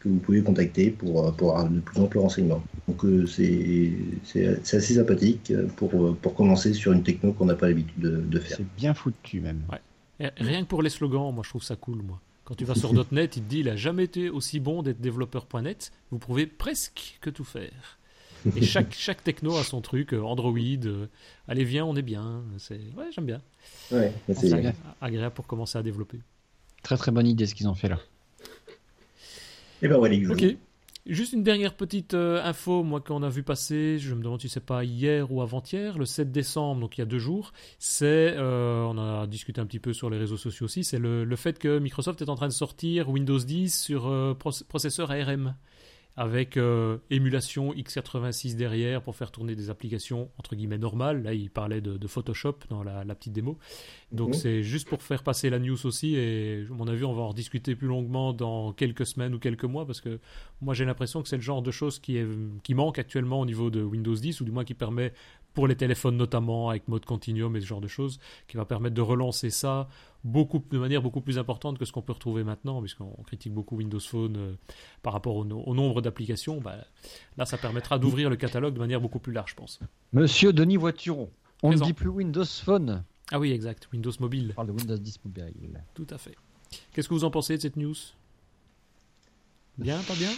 que 0.00 0.08
vous 0.10 0.18
pouvez 0.18 0.42
contacter 0.42 0.90
pour, 0.90 1.34
pour 1.36 1.56
avoir 1.56 1.70
de 1.70 1.80
plus 1.80 2.00
amples 2.00 2.18
renseignements. 2.18 2.62
Donc 2.86 3.04
euh, 3.04 3.26
c'est 3.26 3.94
assez 4.46 4.94
sympathique 4.94 5.52
pour, 5.76 6.16
pour 6.16 6.34
commencer 6.34 6.74
sur 6.74 6.92
une 6.92 7.02
techno 7.02 7.32
qu'on 7.32 7.46
n'a 7.46 7.54
pas 7.54 7.68
l'habitude 7.68 7.98
de, 7.98 8.16
de 8.20 8.38
faire. 8.38 8.58
C'est 8.58 8.76
bien 8.76 8.94
foutu, 8.94 9.40
même. 9.40 9.62
Rien 10.36 10.62
que 10.62 10.68
pour 10.68 10.82
les 10.82 10.90
slogans, 10.90 11.32
moi 11.34 11.42
je 11.44 11.48
trouve 11.48 11.64
ça 11.64 11.76
cool, 11.76 12.02
moi. 12.02 12.20
Quand 12.44 12.54
tu 12.56 12.64
vas 12.64 12.74
sur 12.74 12.92
.NET, 13.12 13.36
il 13.36 13.42
te 13.44 13.48
dit 13.48 13.58
il 13.60 13.68
a 13.68 13.76
jamais 13.76 14.04
été 14.04 14.28
aussi 14.28 14.58
bon 14.60 14.82
d'être 14.82 15.00
développeur.net. 15.00 15.92
Vous 16.10 16.18
pouvez 16.18 16.46
presque 16.46 17.18
que 17.20 17.30
tout 17.30 17.44
faire. 17.44 17.98
Et 18.56 18.62
chaque, 18.62 18.92
chaque 18.92 19.22
techno 19.22 19.56
a 19.56 19.62
son 19.62 19.80
truc, 19.80 20.12
euh, 20.12 20.20
Android, 20.20 20.58
euh, 20.58 21.06
allez 21.46 21.62
viens, 21.62 21.84
on 21.86 21.94
est 21.94 22.02
bien. 22.02 22.42
C'est 22.58 22.74
ouais, 22.96 23.06
j'aime 23.14 23.26
bien. 23.26 23.40
Ouais, 23.92 24.12
c'est- 24.26 24.34
C'est 24.48 24.60
bien. 24.60 24.72
agréable 25.00 25.34
pour 25.34 25.46
commencer 25.46 25.78
à 25.78 25.82
développer. 25.84 26.18
Très 26.82 26.96
très 26.96 27.12
bonne 27.12 27.28
idée 27.28 27.46
ce 27.46 27.54
qu'ils 27.54 27.68
ont 27.68 27.76
fait 27.76 27.88
là. 27.88 28.00
Et 29.80 29.86
ben 29.88 29.98
voilà, 29.98 30.14
il 30.14 30.24
joue. 30.24 30.32
Ok. 30.32 30.44
Juste 31.04 31.32
une 31.32 31.42
dernière 31.42 31.74
petite 31.74 32.14
euh, 32.14 32.40
info, 32.44 32.84
moi 32.84 33.00
qu'on 33.00 33.24
a 33.24 33.28
vu 33.28 33.42
passer, 33.42 33.98
je 33.98 34.14
me 34.14 34.22
demande 34.22 34.40
si 34.40 34.48
c'est 34.48 34.64
pas 34.64 34.84
hier 34.84 35.32
ou 35.32 35.42
avant-hier, 35.42 35.98
le 35.98 36.04
7 36.04 36.30
décembre, 36.30 36.80
donc 36.80 36.96
il 36.96 37.00
y 37.00 37.02
a 37.02 37.06
deux 37.06 37.18
jours, 37.18 37.52
c'est, 37.80 38.34
euh, 38.36 38.84
on 38.84 38.96
a 38.98 39.26
discuté 39.26 39.60
un 39.60 39.66
petit 39.66 39.80
peu 39.80 39.92
sur 39.92 40.10
les 40.10 40.16
réseaux 40.18 40.36
sociaux 40.36 40.66
aussi, 40.66 40.84
c'est 40.84 41.00
le, 41.00 41.26
fait 41.34 41.58
que 41.58 41.80
Microsoft 41.80 42.22
est 42.22 42.28
en 42.28 42.36
train 42.36 42.46
de 42.46 42.52
sortir 42.52 43.08
Windows 43.10 43.36
10 43.40 43.76
sur 43.82 44.06
euh, 44.06 44.34
proc- 44.34 44.62
processeur 44.68 45.10
ARM 45.10 45.56
avec 46.16 46.56
euh, 46.58 46.98
émulation 47.10 47.72
x86 47.72 48.54
derrière 48.56 49.00
pour 49.00 49.16
faire 49.16 49.30
tourner 49.30 49.54
des 49.54 49.70
applications 49.70 50.30
entre 50.38 50.54
guillemets 50.54 50.76
normales. 50.78 51.22
Là, 51.22 51.32
il 51.32 51.50
parlait 51.50 51.80
de, 51.80 51.96
de 51.96 52.06
Photoshop 52.06 52.58
dans 52.68 52.82
la, 52.82 53.02
la 53.04 53.14
petite 53.14 53.32
démo. 53.32 53.58
Donc 54.10 54.28
Mhm. 54.28 54.34
c'est 54.34 54.62
juste 54.62 54.88
pour 54.88 55.02
faire 55.02 55.22
passer 55.22 55.48
la 55.48 55.58
news 55.58 55.86
aussi. 55.86 56.14
Et 56.16 56.66
à 56.70 56.74
mon 56.74 56.86
avis, 56.86 57.04
on 57.04 57.14
va 57.14 57.22
en 57.22 57.28
rediscuter 57.28 57.74
plus 57.74 57.88
longuement 57.88 58.32
dans 58.34 58.72
quelques 58.72 59.06
semaines 59.06 59.34
ou 59.34 59.38
quelques 59.38 59.64
mois 59.64 59.86
parce 59.86 60.00
que 60.02 60.18
moi 60.60 60.74
j'ai 60.74 60.84
l'impression 60.84 61.22
que 61.22 61.28
c'est 61.28 61.36
le 61.36 61.42
genre 61.42 61.62
de 61.62 61.70
choses 61.70 61.98
qui, 61.98 62.18
est, 62.18 62.26
qui 62.62 62.74
manque 62.74 62.98
actuellement 62.98 63.40
au 63.40 63.46
niveau 63.46 63.70
de 63.70 63.82
Windows 63.82 64.14
10 64.14 64.40
ou 64.42 64.44
du 64.44 64.50
moins 64.50 64.64
qui 64.64 64.74
permet 64.74 65.12
pour 65.54 65.66
les 65.68 65.76
téléphones 65.76 66.16
notamment 66.16 66.70
avec 66.70 66.88
mode 66.88 67.04
continuum 67.04 67.54
et 67.56 67.60
ce 67.60 67.66
genre 67.66 67.80
de 67.80 67.88
choses 67.88 68.18
qui 68.48 68.56
va 68.56 68.64
permettre 68.64 68.94
de 68.94 69.00
relancer 69.02 69.50
ça 69.50 69.88
beaucoup 70.24 70.62
de 70.70 70.78
manière 70.78 71.02
beaucoup 71.02 71.20
plus 71.20 71.38
importante 71.38 71.78
que 71.78 71.84
ce 71.84 71.92
qu'on 71.92 72.00
peut 72.02 72.12
retrouver 72.12 72.44
maintenant 72.44 72.80
puisqu'on 72.80 73.10
critique 73.26 73.52
beaucoup 73.52 73.76
Windows 73.76 74.00
Phone 74.00 74.36
euh, 74.36 74.54
par 75.02 75.12
rapport 75.12 75.36
au, 75.36 75.44
no- 75.44 75.60
au 75.62 75.74
nombre 75.74 76.00
d'applications 76.00 76.60
bah, 76.60 76.76
là 77.36 77.44
ça 77.44 77.58
permettra 77.58 77.98
d'ouvrir 77.98 78.30
le 78.30 78.36
catalogue 78.36 78.74
de 78.74 78.78
manière 78.78 79.00
beaucoup 79.00 79.18
plus 79.18 79.32
large 79.32 79.50
je 79.50 79.56
pense 79.56 79.80
Monsieur 80.12 80.52
Denis 80.52 80.76
Voituron, 80.76 81.28
on 81.62 81.68
Présent. 81.68 81.84
ne 81.84 81.90
dit 81.90 81.94
plus 81.94 82.08
Windows 82.08 82.44
Phone. 82.44 83.04
ah 83.30 83.38
oui 83.38 83.50
exact 83.52 83.88
Windows 83.92 84.12
Mobile 84.20 84.48
On 84.52 84.54
parle 84.54 84.68
de 84.68 84.72
Windows 84.72 84.96
10 84.96 85.20
Mobile. 85.24 85.82
tout 85.94 86.06
à 86.10 86.18
fait 86.18 86.36
qu'est-ce 86.92 87.08
que 87.08 87.14
vous 87.14 87.24
en 87.24 87.30
pensez 87.30 87.56
de 87.56 87.62
cette 87.62 87.76
news? 87.76 87.94
Bien 89.78 89.98
pas 90.02 90.14
bien? 90.14 90.30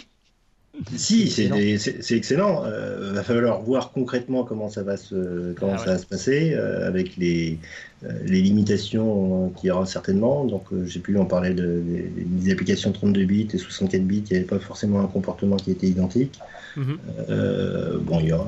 Si, 0.95 1.29
C'est 1.29 2.15
excellent. 2.15 2.63
Euh, 2.65 3.13
va 3.13 3.23
falloir 3.23 3.61
voir 3.61 3.91
concrètement 3.91 4.43
comment 4.43 4.69
ça 4.69 4.83
va 4.83 4.97
se, 4.97 5.53
comment 5.53 5.73
Ah 5.75 5.77
ça 5.77 5.85
ouais. 5.85 5.91
va 5.93 5.97
se 5.97 6.05
passer 6.05 6.53
euh, 6.53 6.87
avec 6.87 7.15
les, 7.17 7.59
euh, 8.03 8.11
les 8.25 8.41
limitations 8.41 9.49
qu'il 9.57 9.67
y 9.67 9.71
aura 9.71 9.85
certainement. 9.85 10.45
Donc, 10.45 10.63
euh, 10.73 10.85
j'ai 10.85 10.99
pu 10.99 11.17
en 11.17 11.25
parler 11.25 11.53
de, 11.53 11.81
des, 11.85 12.11
des 12.25 12.51
applications 12.51 12.91
32 12.91 13.25
bits 13.25 13.47
et 13.53 13.57
64 13.57 14.03
bits. 14.05 14.23
Il 14.29 14.33
n'y 14.33 14.37
avait 14.37 14.45
pas 14.47 14.59
forcément 14.59 14.99
un 15.01 15.07
comportement 15.07 15.55
qui 15.55 15.71
était 15.71 15.87
identique. 15.87 16.39
Mhm. 16.75 16.97
Euh, 17.29 17.97
bon, 17.99 18.19
il 18.19 18.27
y 18.27 18.33
aura, 18.33 18.47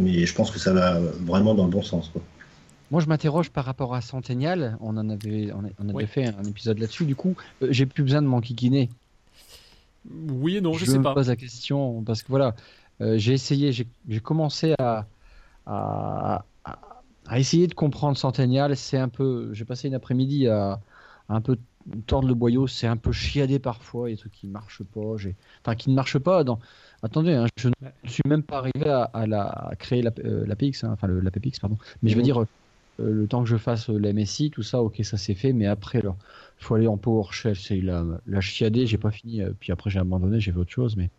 mais 0.00 0.24
je 0.24 0.34
pense 0.34 0.50
que 0.50 0.58
ça 0.58 0.72
va 0.72 0.98
vraiment 1.24 1.54
dans 1.54 1.64
le 1.64 1.70
bon 1.70 1.82
sens. 1.82 2.08
Quoi. 2.08 2.22
Moi, 2.90 3.00
je 3.00 3.06
m'interroge 3.06 3.50
par 3.50 3.64
rapport 3.64 3.94
à 3.94 4.00
Centennial. 4.00 4.76
On 4.80 4.96
en 4.96 5.08
avait, 5.10 5.50
on, 5.52 5.64
a- 5.64 5.70
on 5.78 5.88
avait 5.88 5.94
Oui. 5.94 6.06
fait 6.06 6.24
un 6.26 6.44
épisode 6.44 6.78
là-dessus. 6.78 7.04
Du 7.04 7.16
coup, 7.16 7.34
euh, 7.62 7.66
j'ai 7.70 7.84
plus 7.84 8.02
besoin 8.02 8.22
de 8.22 8.26
m'enquiquiner. 8.28 8.88
Oui 10.10 10.56
et 10.56 10.60
non, 10.60 10.72
je, 10.74 10.84
je 10.84 10.90
sais 10.90 10.98
me 10.98 11.02
pas. 11.02 11.14
pose 11.14 11.28
la 11.28 11.36
question 11.36 12.02
parce 12.04 12.22
que 12.22 12.28
voilà, 12.28 12.54
euh, 13.00 13.18
j'ai 13.18 13.32
essayé, 13.32 13.72
j'ai 13.72 14.20
commencé 14.20 14.74
à, 14.78 15.08
à, 15.66 16.46
à- 16.64 17.04
à 17.26 17.38
essayer 17.40 17.66
de 17.66 17.74
comprendre 17.74 18.16
Centennial. 18.16 18.76
C'est 18.76 18.98
un 18.98 19.08
peu, 19.08 19.52
j'ai 19.54 19.64
passé 19.64 19.88
une 19.88 19.94
après-midi 19.94 20.48
à, 20.48 20.72
à 21.28 21.34
un 21.36 21.40
peu 21.40 21.58
tordre 22.06 22.28
le 22.28 22.34
boyau. 22.34 22.66
C'est 22.66 22.86
un 22.86 22.96
peu 22.96 23.12
chiadé 23.12 23.58
parfois. 23.58 24.08
Il 24.10 24.12
y 24.12 24.14
a 24.14 24.16
des 24.16 24.20
trucs 24.20 24.32
qui 24.32 24.48
marchent 24.48 24.84
pas. 24.84 25.16
J'ai, 25.16 25.36
enfin, 25.64 25.74
qui 25.76 25.90
ne 25.90 25.94
marchent 25.94 26.18
pas. 26.18 26.44
Dans, 26.44 26.60
attendez, 27.02 27.34
hein, 27.34 27.46
je 27.58 27.68
Ouais. 27.82 27.92
ne 28.04 28.08
suis 28.08 28.22
même 28.26 28.42
pas 28.44 28.58
arrivé 28.58 28.88
à, 28.88 29.04
à 29.04 29.26
la, 29.26 29.44
à 29.48 29.76
créer 29.76 30.02
la- 30.02 30.12
euh, 30.24 30.46
l'APX, 30.46 30.84
hein, 30.84 30.90
enfin 30.92 31.06
le- 31.08 31.20
l'APX, 31.20 31.58
pardon. 31.60 31.78
Mais 32.02 32.10
je 32.10 32.16
veux 32.16 32.22
Mhm. 32.22 32.24
dire. 32.24 32.42
euh, 32.42 32.46
le 32.98 33.28
temps 33.28 33.42
que 33.42 33.48
je 33.48 33.56
fasse 33.58 33.88
la 33.90 34.10
MSI, 34.10 34.50
tout 34.50 34.62
ça, 34.62 34.82
ok, 34.82 35.04
ça 35.04 35.16
c'est 35.18 35.34
fait, 35.34 35.52
mais 35.52 35.66
après, 35.66 35.98
alors, 35.98 36.16
faut 36.58 36.74
aller 36.74 36.86
en 36.86 36.96
PowerShell, 36.98 37.56
c'est 37.56 37.80
la, 37.80 38.04
la 38.26 38.40
chiadée, 38.40 38.86
j'ai 38.86 38.98
pas 38.98 39.10
fini, 39.10 39.42
euh, 39.42 39.52
puis 39.58 39.72
après 39.72 39.90
j'ai 39.90 39.98
abandonné, 39.98 40.40
j'ai 40.40 40.52
fait 40.52 40.58
autre 40.58 40.70
chose, 40.72 40.96
mais 40.96 41.10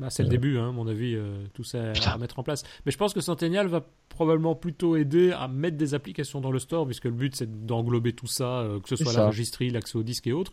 Bah, 0.00 0.10
c'est 0.10 0.22
le 0.22 0.28
début, 0.28 0.58
hein, 0.58 0.68
à 0.68 0.72
mon 0.72 0.86
avis, 0.86 1.14
euh, 1.14 1.44
tout 1.54 1.64
ça 1.64 1.90
à, 1.90 1.92
Putain. 1.92 2.10
à 2.10 2.18
mettre 2.18 2.38
en 2.38 2.42
place. 2.42 2.62
Mais 2.86 2.92
je 2.92 2.98
pense 2.98 3.12
que 3.14 3.20
Centennial 3.20 3.66
va 3.68 3.84
probablement 4.08 4.54
plutôt 4.54 4.96
aider 4.96 5.32
à 5.32 5.48
mettre 5.48 5.76
des 5.76 5.94
applications 5.94 6.40
dans 6.40 6.50
le 6.50 6.58
store, 6.58 6.84
puisque 6.86 7.04
le 7.06 7.10
but 7.12 7.34
c'est 7.34 7.66
d'englober 7.66 8.12
tout 8.12 8.26
ça, 8.26 8.60
euh, 8.60 8.80
que 8.80 8.88
ce 8.88 8.96
soit 8.96 9.12
ça. 9.12 9.20
la 9.22 9.26
registrie, 9.28 9.70
l'accès 9.70 9.96
au 9.96 10.02
disque 10.02 10.26
et 10.26 10.32
autres. 10.32 10.52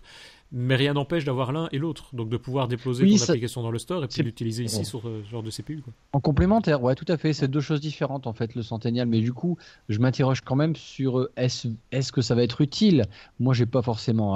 Mais 0.51 0.75
rien 0.75 0.93
n'empêche 0.93 1.25
d'avoir 1.25 1.51
l'un 1.51 1.67
et 1.71 1.77
l'autre, 1.77 2.09
donc 2.15 2.27
de 2.29 2.37
pouvoir 2.37 2.67
déposer 2.67 3.03
Oui, 3.03 3.11
ton 3.11 3.17
ça- 3.25 3.33
application 3.33 3.61
dans 3.61 3.69
le 3.69 3.77
store 3.77 4.03
et 4.03 4.07
puis 4.07 4.23
l'utiliser 4.23 4.63
ici 4.63 4.79
Ouais. 4.79 4.83
sur 4.83 5.07
euh, 5.07 5.21
ce 5.23 5.29
genre 5.29 5.43
de 5.43 5.51
CPU. 5.51 5.81
Quoi. 5.83 5.93
En 6.13 6.19
complémentaire, 6.19 6.81
ouais, 6.81 6.95
tout 6.95 7.05
à 7.07 7.17
fait. 7.17 7.33
C'est 7.33 7.47
deux 7.47 7.59
choses 7.59 7.81
différentes 7.81 8.25
en 8.25 8.33
fait, 8.33 8.55
le 8.55 8.63
Centennial. 8.63 9.07
Mais 9.07 9.19
du 9.21 9.31
coup, 9.31 9.57
je 9.89 9.99
m'interroge 9.99 10.41
quand 10.41 10.55
même 10.55 10.75
sur 10.75 11.27
est-ce 11.37 12.11
que 12.11 12.21
ça 12.21 12.33
va 12.33 12.41
être 12.43 12.61
utile? 12.61 13.05
Moi, 13.39 13.53
j'ai 13.53 13.67
pas 13.67 13.83
forcément 13.83 14.31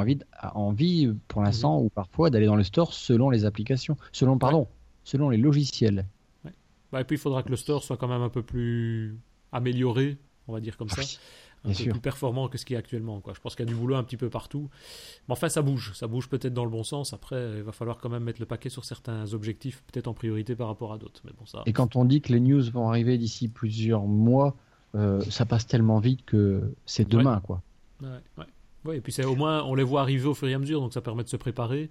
envie, 0.53 1.09
pour 1.27 1.41
l'instant 1.41 1.79
ou 1.79 1.89
parfois 1.89 2.29
d'aller 2.29 2.45
dans 2.45 2.55
le 2.57 2.63
store 2.63 2.93
selon 2.93 3.31
les 3.31 3.45
applications, 3.45 3.97
selon 4.11 4.37
pardon, 4.37 4.67
selon 5.03 5.29
les 5.29 5.37
logiciels. 5.37 6.05
Bah, 6.91 7.01
et 7.01 7.03
puis 7.05 7.15
il 7.15 7.19
faudra 7.19 7.41
que 7.41 7.49
le 7.49 7.55
store 7.55 7.83
soit 7.83 7.97
quand 7.97 8.07
même 8.07 8.21
un 8.21 8.29
peu 8.29 8.43
plus 8.43 9.17
amélioré, 9.51 10.17
on 10.47 10.53
va 10.53 10.59
dire 10.59 10.77
comme 10.77 10.89
ça. 10.89 11.01
Oui, 11.01 11.17
un 11.65 11.69
peu 11.69 11.73
sûr. 11.75 11.91
plus 11.93 12.01
performant 12.01 12.49
que 12.49 12.57
ce 12.57 12.65
qu'il 12.65 12.73
y 12.73 12.77
a 12.77 12.79
actuellement. 12.79 13.21
Quoi. 13.21 13.33
Je 13.33 13.39
pense 13.39 13.55
qu'il 13.55 13.65
y 13.65 13.69
a 13.69 13.71
du 13.73 13.79
boulot 13.79 13.95
un 13.95 14.03
petit 14.03 14.17
peu 14.17 14.29
partout. 14.29 14.69
Mais 15.27 15.31
enfin, 15.31 15.49
ça 15.49 15.61
bouge. 15.61 15.93
Ça 15.95 16.07
bouge 16.07 16.27
peut-être 16.27 16.53
dans 16.53 16.65
le 16.65 16.69
bon 16.69 16.83
sens. 16.83 17.13
Après, 17.13 17.57
il 17.57 17.63
va 17.63 17.71
falloir 17.71 17.97
quand 17.97 18.09
même 18.09 18.23
mettre 18.23 18.41
le 18.41 18.45
paquet 18.45 18.69
sur 18.69 18.85
certains 18.85 19.33
objectifs, 19.33 19.81
peut-être 19.91 20.07
en 20.07 20.13
priorité 20.13 20.55
par 20.55 20.67
rapport 20.67 20.93
à 20.93 20.97
d'autres. 20.97 21.21
Mais 21.25 21.31
bon, 21.37 21.45
ça. 21.45 21.63
Et 21.65 21.73
quand 21.73 21.95
on 21.95 22.05
dit 22.05 22.21
que 22.21 22.33
les 22.33 22.39
news 22.39 22.69
vont 22.69 22.89
arriver 22.89 23.17
d'ici 23.17 23.47
plusieurs 23.47 24.05
mois, 24.05 24.55
euh, 24.95 25.21
ça 25.29 25.45
passe 25.45 25.65
tellement 25.65 25.99
vite 25.99 26.25
que 26.25 26.73
c'est 26.85 27.07
demain, 27.07 27.39
quoi. 27.39 27.61
Ouais, 28.01 28.09
ouais. 28.37 28.45
Ouais, 28.85 28.97
et 28.97 29.01
puis 29.01 29.11
c'est 29.13 29.23
au 29.25 29.35
moins, 29.35 29.63
on 29.63 29.75
les 29.75 29.83
voit 29.83 30.01
arriver 30.01 30.25
au 30.25 30.33
fur 30.33 30.47
et 30.47 30.53
à 30.53 30.59
mesure, 30.59 30.81
donc 30.81 30.93
ça 30.93 31.01
permet 31.01 31.23
de 31.23 31.29
se 31.29 31.37
préparer. 31.37 31.89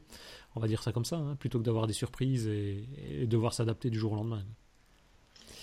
On 0.55 0.60
va 0.60 0.69
dire 0.69 0.82
ça 0.82 0.93
comme 0.93 1.05
ça, 1.06 1.16
hein, 1.16 1.36
plutôt 1.39 1.59
que 1.59 1.64
d'avoir 1.64 1.86
des 1.86 1.93
surprises 1.94 2.47
et, 2.47 2.85
et 3.23 3.27
devoir 3.27 3.55
s'adapter 3.55 3.89
du 3.89 3.98
jour 3.98 4.12
au 4.12 4.16
lendemain. 4.16 4.43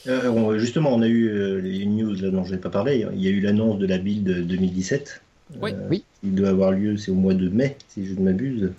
Euh, 0.08 0.30
on- 0.32 0.58
justement, 0.58 0.94
on 0.96 1.02
a 1.02 1.08
eu 1.08 1.28
euh, 1.30 1.60
les 1.62 1.86
news 1.86 2.14
là, 2.16 2.32
dont 2.32 2.44
je 2.44 2.54
n'ai 2.56 2.58
pas 2.60 2.70
parlé. 2.70 3.06
Il 3.14 3.22
y 3.22 3.28
a 3.28 3.32
eu 3.32 3.42
l'annonce 3.42 3.78
de 3.80 3.86
la 3.86 3.98
build 3.98 4.48
2017. 4.48 5.22
Oui. 5.62 5.72
Euh, 5.74 5.88
Oui. 5.90 6.04
Il 6.24 6.36
doit 6.36 6.50
avoir 6.50 6.72
lieu, 6.72 6.98
c'est 6.98 7.12
au 7.12 7.16
mois 7.16 7.34
de 7.34 7.50
mai, 7.50 7.78
si 7.88 8.06
je 8.06 8.14
ne 8.14 8.22
m'abuse, 8.22 8.72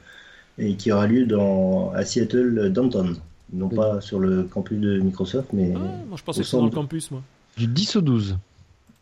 et 0.59 0.75
qui 0.75 0.91
aura 0.93 1.07
lieu 1.07 1.27
dans, 1.27 1.91
à 1.93 2.05
Seattle, 2.05 2.71
Downtown. 2.73 3.17
Non 3.53 3.69
Oui. 3.69 3.77
pas 3.77 4.01
sur 4.01 4.19
le 4.19 4.45
campus 4.45 4.79
de 4.81 4.99
Microsoft, 4.99 5.53
mais 5.53 5.73
Ah, 5.77 5.79
moi, 6.09 6.17
je 6.17 6.23
pensais 6.25 6.41
au 6.41 6.43
que 6.43 6.47
c'était 6.49 6.57
dans 6.59 6.65
le 6.67 6.71
campus, 6.71 7.11
moi. 7.11 7.23
Du 7.57 7.67
10 7.67 7.97
au 7.97 8.01
12. 8.01 8.39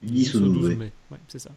10 0.03 0.35
ou 0.35 0.41
12 0.41 0.53
12. 0.55 0.69
oui. 0.71 0.77
mai. 0.77 0.93
Ouais, 1.11 1.19
c'est 1.29 1.39
ça. 1.39 1.51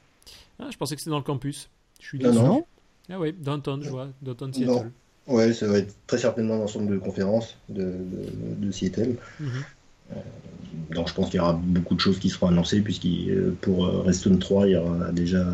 Ah, 0.59 0.67
je 0.71 0.77
pensais 0.77 0.95
que 0.95 1.01
c'était 1.01 1.11
dans 1.11 1.17
le 1.17 1.23
campus. 1.23 1.69
Je 2.01 2.07
suis 2.07 2.19
Non, 2.19 2.31
déçu. 2.31 2.43
non. 2.43 2.65
Ah 3.09 3.19
oui, 3.19 3.31
Downtown, 3.33 3.81
je 3.83 3.89
vois. 3.89 4.09
Downtown 4.21 4.49
Non. 4.49 4.53
Seattle. 4.73 4.91
Ouais, 5.27 5.53
ça 5.53 5.67
va 5.67 5.77
être 5.77 5.93
très 6.07 6.17
certainement 6.17 6.55
dans 6.57 6.63
le 6.63 6.67
centre 6.67 6.87
de 6.91 6.97
conférence 6.97 7.55
de, 7.69 7.83
de, 7.83 8.65
de 8.65 8.71
Seattle. 8.71 9.15
Mhm. 9.39 9.49
Donc 10.93 11.07
je 11.07 11.13
pense 11.13 11.29
qu'il 11.29 11.37
y 11.37 11.39
aura 11.39 11.53
beaucoup 11.53 11.95
de 11.95 11.99
choses 11.99 12.19
qui 12.19 12.29
seront 12.29 12.47
annoncées, 12.47 12.81
puisque 12.81 13.07
pour 13.61 13.85
euh, 13.85 14.01
Redstone 14.01 14.39
3, 14.39 14.67
il 14.67 14.71
y 14.71 14.75
aura 14.75 15.11
déjà, 15.11 15.45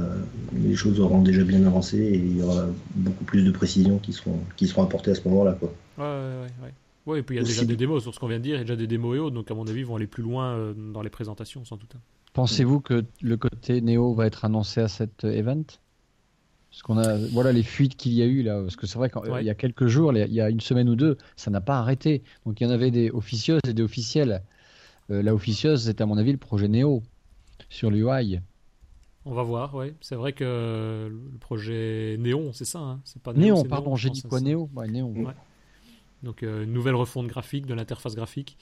les 0.53 0.75
choses 0.75 0.99
auront 0.99 1.21
déjà 1.21 1.43
bien 1.43 1.63
avancé 1.65 1.97
et 1.97 2.15
il 2.15 2.37
y 2.37 2.41
aura 2.41 2.65
beaucoup 2.95 3.23
plus 3.23 3.43
de 3.43 3.51
précisions 3.51 3.99
qui 3.99 4.13
seront, 4.13 4.39
qui 4.55 4.67
seront 4.67 4.83
apportées 4.83 5.11
à 5.11 5.15
ce 5.15 5.27
moment-là. 5.27 5.53
Quoi. 5.59 5.71
Ouais, 5.97 6.03
ouais, 6.03 6.09
ouais. 6.09 6.65
ouais. 6.65 6.73
Ouais, 7.05 7.19
et 7.19 7.23
puis 7.23 7.35
il 7.35 7.37
y 7.37 7.39
a 7.39 7.43
Aussi- 7.43 7.53
déjà 7.53 7.65
des 7.65 7.77
démos 7.77 8.03
sur 8.03 8.13
ce 8.13 8.19
qu'on 8.19 8.27
vient 8.27 8.37
de 8.39 8.43
dire, 8.43 8.55
il 8.55 8.59
y 8.59 8.61
a 8.61 8.63
déjà 8.65 8.75
des 8.75 8.87
démos 8.87 9.15
et 9.15 9.19
autres, 9.19 9.35
donc 9.35 9.49
à 9.49 9.53
mon 9.53 9.65
avis, 9.67 9.79
ils 9.79 9.85
vont 9.85 9.95
aller 9.95 10.07
plus 10.07 10.23
loin 10.23 10.53
euh, 10.55 10.73
dans 10.93 11.01
les 11.01 11.09
présentations, 11.09 11.63
sans 11.65 11.77
doute. 11.77 11.93
Pensez-vous 12.33 12.81
que 12.81 13.05
le 13.21 13.37
côté 13.37 13.79
Neo 13.81 14.13
va 14.13 14.27
être 14.27 14.43
annoncé 14.43 14.81
à 14.81 14.87
cet 14.87 15.23
euh, 15.23 15.31
event? 15.31 15.63
Parce 16.77 16.83
qu'on 16.83 16.97
a, 16.99 17.17
voilà, 17.31 17.51
les 17.53 17.63
fuites 17.63 17.95
qu'il 17.97 18.13
y 18.13 18.21
a 18.21 18.25
eu 18.25 18.43
là. 18.43 18.61
Parce 18.61 18.75
que 18.75 18.85
c'est 18.85 18.99
vrai 18.99 19.09
qu'il 19.09 19.31
Ouais. 19.31 19.43
y 19.43 19.49
a 19.49 19.55
quelques 19.55 19.87
jours, 19.87 20.13
il 20.15 20.31
y 20.31 20.39
a 20.41 20.49
une 20.51 20.59
semaine 20.59 20.87
ou 20.89 20.95
deux, 20.95 21.17
ça 21.35 21.49
n'a 21.49 21.59
pas 21.59 21.79
arrêté. 21.79 22.21
Donc 22.45 22.61
il 22.61 22.65
y 22.65 22.67
en 22.67 22.69
avait 22.69 22.91
des 22.91 23.09
officieuses 23.09 23.61
et 23.67 23.73
des 23.73 23.81
officielles. 23.81 24.43
Euh, 25.09 25.23
la 25.23 25.33
officieuse, 25.33 25.85
c'est 25.85 26.01
à 26.01 26.05
mon 26.05 26.17
avis 26.19 26.31
le 26.33 26.37
projet 26.37 26.67
Neo 26.67 27.01
sur 27.69 27.89
l'UI. 27.89 28.39
On 29.25 29.33
va 29.33 29.41
voir, 29.41 29.73
ouais. 29.73 29.95
C'est 30.01 30.13
vrai 30.15 30.33
que 30.33 30.43
euh, 30.45 31.09
le 31.09 31.37
projet 31.39 32.15
Néon, 32.19 32.53
c'est 32.53 32.63
ça, 32.65 32.77
hein 32.79 32.99
c'est 33.05 33.23
pas 33.23 33.33
Néon, 33.33 33.63
pardon, 33.63 33.95
j'ai 33.95 34.11
dit 34.11 34.21
quoi 34.21 34.37
c'est- 34.37 34.45
Néo 34.45 34.69
Ouais. 34.75 34.87
Donc 36.21 36.43
euh, 36.43 36.63
une 36.63 36.73
nouvelle 36.73 36.95
refonte 36.95 37.25
graphique 37.25 37.65
de 37.65 37.73
l'interface 37.73 38.13
graphique. 38.15 38.55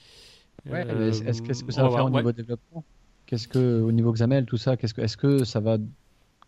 Ouais, 0.70 0.86
Euh, 0.88 1.10
est-ce 1.12 1.42
qu'est-ce 1.42 1.64
que 1.64 1.70
ça 1.70 1.82
va 1.82 1.90
faire 1.90 2.06
au 2.06 2.10
niveau 2.10 2.32
développement? 2.32 2.82
Qu'est-ce 3.26 3.46
que 3.46 3.82
au 3.82 3.92
niveau 3.92 4.10
XAML, 4.12 4.46
tout 4.46 4.56
ça 4.56 4.78
Qu'est-ce 4.78 4.94
que, 4.94 5.02
est-ce 5.02 5.18
que 5.18 5.44
ça 5.44 5.60
va 5.60 5.76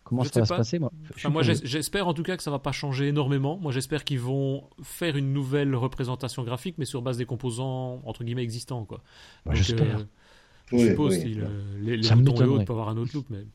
Comment 0.09 0.23
Je 0.23 0.29
ça 0.31 0.39
va 0.41 0.45
se 0.45 0.49
pas. 0.49 0.57
passer 0.57 0.79
moi, 0.79 0.91
Enfin, 1.15 1.29
j'espère 1.63 2.07
en 2.07 2.13
tout 2.13 2.23
cas 2.23 2.35
que 2.35 2.43
ça 2.43 2.49
va 2.51 2.59
pas 2.59 2.71
changer 2.71 3.07
énormément. 3.07 3.57
Moi, 3.57 3.71
j'espère 3.71 4.03
qu'ils 4.03 4.19
vont 4.19 4.63
faire 4.83 5.15
une 5.15 5.31
nouvelle 5.31 5.75
représentation 5.75 6.43
graphique, 6.43 6.75
mais 6.79 6.85
sur 6.85 7.01
base 7.03 7.17
des 7.17 7.25
composants 7.25 8.01
entre 8.05 8.23
guillemets 8.23 8.43
existants, 8.43 8.85
quoi. 8.85 9.03
Bah, 9.45 9.53
j'espère. 9.53 9.99
euh, 9.99 10.03
je 10.71 10.77
suppose 10.89 11.15
oui. 11.23 11.37
les, 11.79 11.97
les 11.97 12.03
boutons 12.15 12.31
et 12.41 12.47
autres 12.47 12.65
peuvent 12.65 12.75
avoir 12.77 12.89
un 12.89 12.97
autre 12.97 13.11
look, 13.13 13.25
mais 13.29 13.45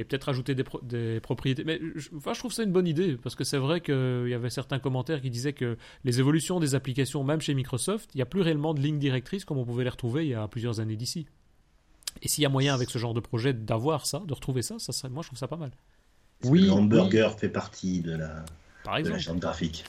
et 0.00 0.02
peut-être 0.02 0.28
ajouter 0.28 0.56
des, 0.56 0.64
pro- 0.64 0.80
des 0.82 1.20
propriétés. 1.20 1.62
Mais 1.62 1.80
je, 1.94 2.08
enfin, 2.16 2.32
je 2.34 2.40
trouve 2.40 2.52
ça 2.52 2.64
une 2.64 2.72
bonne 2.72 2.88
idée 2.88 3.16
parce 3.16 3.36
que 3.36 3.44
c'est 3.44 3.58
vrai 3.58 3.80
qu'il 3.80 4.26
y 4.28 4.34
avait 4.34 4.50
certains 4.50 4.80
commentaires 4.80 5.20
qui 5.22 5.30
disaient 5.30 5.52
que 5.52 5.76
les 6.02 6.18
évolutions 6.18 6.58
des 6.58 6.74
applications, 6.74 7.22
même 7.22 7.40
chez 7.40 7.54
Microsoft, 7.54 8.10
il 8.14 8.18
n'y 8.18 8.22
a 8.22 8.26
plus 8.26 8.40
réellement 8.40 8.74
de 8.74 8.80
lignes 8.80 8.98
directrices 8.98 9.44
comme 9.44 9.58
on 9.58 9.64
pouvait 9.64 9.84
les 9.84 9.90
retrouver 9.90 10.24
il 10.24 10.30
y 10.30 10.34
a 10.34 10.48
plusieurs 10.48 10.80
années 10.80 10.96
d'ici. 10.96 11.26
Et 12.22 12.28
s'il 12.28 12.42
y 12.42 12.46
a 12.46 12.48
moyen 12.48 12.74
avec 12.74 12.90
ce 12.90 12.98
genre 12.98 13.14
de 13.14 13.20
projet 13.20 13.52
d'avoir 13.52 14.06
ça, 14.06 14.20
de 14.26 14.32
retrouver 14.32 14.62
ça, 14.62 14.78
ça 14.78 14.92
serait, 14.92 15.08
moi 15.08 15.22
je 15.22 15.28
trouve 15.28 15.38
ça 15.38 15.48
pas 15.48 15.56
mal. 15.56 15.70
Oui, 16.44 16.62
que 16.62 16.66
le 16.66 16.72
hamburger 16.72 17.38
fait 17.38 17.48
partie 17.48 18.00
de 18.00 18.16
la, 18.16 18.44
Par 18.82 19.02
de 19.02 19.08
la 19.08 19.18
graphique. 19.18 19.84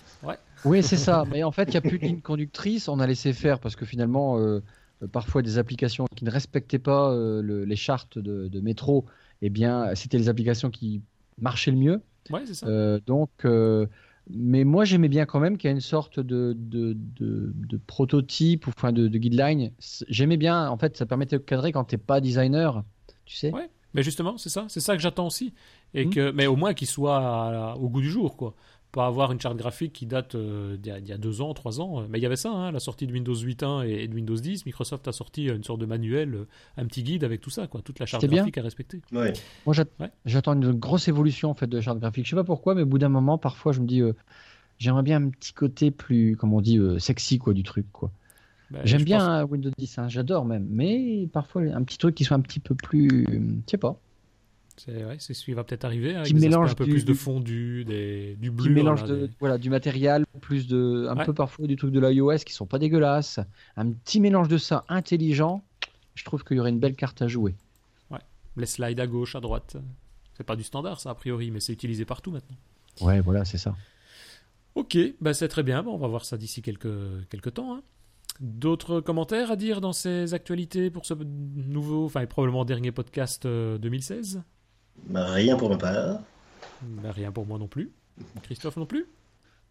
Oui, 0.64 0.82
c'est 0.84 0.98
ça. 0.98 1.26
Mais 1.32 1.44
en 1.44 1.52
fait, 1.52 1.64
il 1.66 1.72
n'y 1.72 1.78
a 1.78 1.82
plus 1.82 2.00
de 2.00 2.06
ligne 2.06 2.22
conductrice. 2.22 2.88
On 2.88 3.00
a 3.00 3.08
laissé 3.08 3.34
faire 3.34 3.60
parce 3.60 3.76
que 3.76 3.86
finalement, 3.86 4.40
euh, 4.40 4.62
euh, 5.04 5.08
parfois 5.08 5.42
des 5.42 5.58
applications 5.58 6.06
qui 6.16 6.26
ne 6.26 6.32
respectaient 6.32 6.80
pas 6.80 7.12
euh, 7.12 7.42
le- 7.42 7.66
les 7.66 7.76
chartes 7.76 8.18
de, 8.18 8.48
de 8.48 8.60
métro, 8.62 9.06
eh 9.42 9.50
bien, 9.50 9.94
c'était 9.96 10.18
les 10.18 10.30
applications 10.30 10.72
qui 10.72 11.02
marchaient 11.40 11.72
le 11.72 11.78
mieux. 11.78 12.02
Ouais, 12.30 12.42
c'est 12.46 12.54
ça. 12.56 12.68
Euh, 12.68 13.00
donc, 13.06 13.30
euh, 13.46 13.86
mais 14.30 14.64
moi, 14.64 14.86
j'aimais 14.86 15.08
bien 15.08 15.26
quand 15.26 15.40
même 15.40 15.58
qu'il 15.58 15.68
y 15.68 15.72
a 15.72 15.76
une 15.76 15.82
sorte 15.82 16.20
de, 16.20 16.56
de, 16.58 16.94
de, 17.20 17.54
de 17.56 17.78
prototype 17.78 18.68
ou 18.68 18.72
enfin 18.72 18.92
de, 18.92 19.08
de 19.08 19.18
guideline. 19.18 19.72
J'aimais 20.10 20.38
bien. 20.38 20.70
En 20.70 20.78
fait, 20.78 20.98
ça 20.98 21.06
permettait 21.06 21.38
de 21.38 21.44
cadrer 21.44 21.72
quand 21.72 21.84
t'es 21.84 21.98
pas 21.98 22.22
designer. 22.22 22.84
Tu 23.26 23.36
sais. 23.36 23.52
Ouais. 23.52 23.70
Mais 23.94 24.04
justement, 24.04 24.38
c'est 24.38 24.50
ça, 24.50 24.66
c'est 24.68 24.82
ça 24.82 24.96
que 24.96 25.02
j'attends 25.02 25.28
aussi. 25.28 25.54
Et 25.94 26.06
Mhm. 26.06 26.14
que, 26.14 26.32
mais 26.32 26.48
au 26.48 26.56
moins 26.56 26.74
qu'il 26.74 26.88
soit 26.88 27.18
à- 27.18 27.76
au 27.78 27.88
goût 27.90 28.02
du 28.02 28.10
jour, 28.10 28.36
quoi. 28.36 28.56
Pas 28.96 29.08
avoir 29.08 29.32
une 29.34 29.42
charte 29.42 29.58
graphique 29.58 29.92
qui 29.92 30.06
date 30.06 30.36
euh, 30.36 30.78
d'il 30.78 31.06
y, 31.06 31.12
a- 31.12 31.18
deux 31.18 31.42
ans, 31.42 31.54
trois 31.54 31.82
ans. 31.82 32.06
Mais 32.10 32.18
il 32.18 32.22
y 32.22 32.26
avait 32.26 32.38
ça, 32.38 32.50
hein, 32.50 32.72
la 32.72 32.80
sortie 32.80 33.06
de 33.08 33.12
Windows 33.12 33.34
8.1 33.36 33.86
et, 33.86 34.04
et 34.04 34.08
de 34.08 34.16
Windows 34.16 34.36
10. 34.38 34.66
Microsoft 34.66 35.06
a 35.10 35.12
sorti 35.12 35.48
une 35.48 35.64
sorte 35.66 35.82
de 35.82 35.86
manuel, 35.86 36.34
euh, 36.34 36.48
un 36.78 36.86
petit 36.86 37.04
guide 37.04 37.26
avec 37.26 37.42
tout 37.42 37.50
ça, 37.50 37.68
quoi. 37.68 37.82
Toute 37.82 38.00
la 38.00 38.06
charte 38.06 38.26
bien. 38.26 38.38
graphique 38.44 38.58
à 38.58 38.62
respecter. 38.62 39.02
Ouais. 39.12 39.34
Moi, 39.66 39.76
Ouais. 40.00 40.10
j'attends 40.26 40.54
une 40.54 40.72
grosse 40.72 41.10
évolution 41.10 41.50
en 41.50 41.56
fait 41.56 41.68
de 41.68 41.76
la 41.76 41.82
charte 41.82 42.00
graphique. 42.00 42.24
Je 42.26 42.30
sais 42.30 42.36
pas 42.38 42.46
pourquoi, 42.46 42.74
mais 42.74 42.84
au 42.84 42.86
bout 42.86 42.98
d'un 42.98 43.10
moment, 43.10 43.38
parfois, 43.38 43.74
je 43.74 43.82
me 43.82 43.86
dis, 43.86 44.02
euh, 44.02 44.14
j'aimerais 44.80 45.04
bien 45.04 45.22
un 45.22 45.30
petit 45.30 45.52
côté 45.52 45.92
plus, 45.92 46.38
comme 46.38 46.54
on 46.54 46.62
dit, 46.62 46.78
euh, 46.80 46.98
sexy 46.98 47.38
quoi 47.38 47.54
du 47.54 47.64
truc 47.64 47.86
quoi. 47.92 48.12
Ben, 48.72 48.80
J'aime 48.86 49.04
bien 49.04 49.42
pense- 49.42 49.52
Windows 49.52 49.72
10, 49.78 49.98
hein, 50.00 50.08
j'adore 50.08 50.44
même, 50.46 50.66
mais 50.72 51.28
parfois 51.34 51.62
un 51.64 51.84
petit 51.84 51.98
truc 51.98 52.16
qui 52.16 52.24
soit 52.24 52.36
un 52.38 52.42
petit 52.42 52.60
peu 52.62 52.74
plus, 52.76 53.26
je 53.30 53.40
sais 53.70 53.78
pas. 53.78 54.00
C'est 54.78 55.06
ouais, 55.06 55.16
c'est 55.20 55.34
ce 55.34 55.46
qui 55.46 55.54
va 55.54 55.64
peut-être 55.64 55.86
arriver 55.86 56.16
hein, 56.16 56.20
avec 56.22 56.34
des 56.34 56.40
mélange 56.40 56.72
un 56.72 56.76
peu 56.76 56.84
du- 56.86 56.92
plus 56.92 57.06
de 57.06 57.14
fondu, 57.14 57.86
des, 57.86 58.36
du 58.36 58.52
bleu. 58.52 58.66
Qui 58.66 58.70
mélange 58.72 59.02
là, 59.04 59.08
de, 59.08 59.26
des- 59.28 59.34
voilà, 59.40 59.58
du 59.58 59.70
matériel, 59.70 60.26
plus 60.42 60.68
de, 60.68 61.08
un 61.10 61.16
Ouais. 61.18 61.26
peu 61.26 61.34
parfois 61.34 61.66
du 61.66 61.76
truc 61.78 61.92
de 61.92 62.00
l'iOS 62.00 62.40
qui 62.46 62.54
sont 62.54 62.66
pas 62.66 62.78
dégueulasses. 62.80 63.40
Un 63.78 63.92
petit 63.92 64.20
mélange 64.20 64.48
de 64.50 64.58
ça 64.58 64.84
intelligent. 64.90 65.64
Je 66.16 66.24
trouve 66.26 66.44
qu'il 66.44 66.58
y 66.58 66.60
aurait 66.60 66.70
une 66.72 66.80
belle 66.80 66.96
carte 66.96 67.22
à 67.22 67.28
jouer. 67.28 67.56
les 68.58 68.66
slides 68.66 69.00
à 69.02 69.08
gauche, 69.08 69.36
à 69.36 69.42
droite. 69.42 69.76
C'est 70.38 70.46
pas 70.46 70.56
du 70.56 70.64
standard 70.64 71.00
ça 71.02 71.10
a 71.10 71.16
priori, 71.16 71.52
mais 71.52 71.60
c'est 71.60 71.74
utilisé 71.74 72.06
partout 72.06 72.32
maintenant. 72.32 72.56
Ouais, 73.02 73.20
voilà, 73.22 73.44
c'est 73.46 73.58
ça. 73.58 73.76
Ok, 74.76 74.98
bah 75.22 75.34
c'est 75.34 75.48
très 75.48 75.64
bien. 75.64 75.84
Bon, 75.84 75.94
on 75.94 75.98
va 75.98 76.08
voir 76.08 76.24
ça 76.26 76.38
d'ici 76.38 76.62
quelques, 76.62 77.28
quelques 77.30 77.54
temps. 77.54 77.76
hein. 77.76 77.82
D'autres 78.42 79.00
commentaires 79.00 79.52
à 79.52 79.56
dire 79.56 79.80
dans 79.80 79.94
ces 79.94 80.34
actualités 80.34 80.90
pour 80.90 81.06
ce 81.06 81.14
nouveau, 81.14 82.06
enfin 82.06 82.22
et 82.22 82.28
probablement 82.28 82.66
dernier 82.66 82.92
podcast 82.92 83.46
euh, 83.46 83.78
2016 83.78 84.36
Bah, 84.38 84.44
rien 85.14 85.56
pour 85.58 85.70
ma 85.70 85.78
part. 85.78 86.20
Bah, 86.82 87.12
Rien 87.12 87.32
pour 87.32 87.46
moi 87.46 87.58
non 87.58 87.68
plus. 87.68 87.92
Christophe 88.44 88.78
non 88.78 88.86
plus 88.86 89.06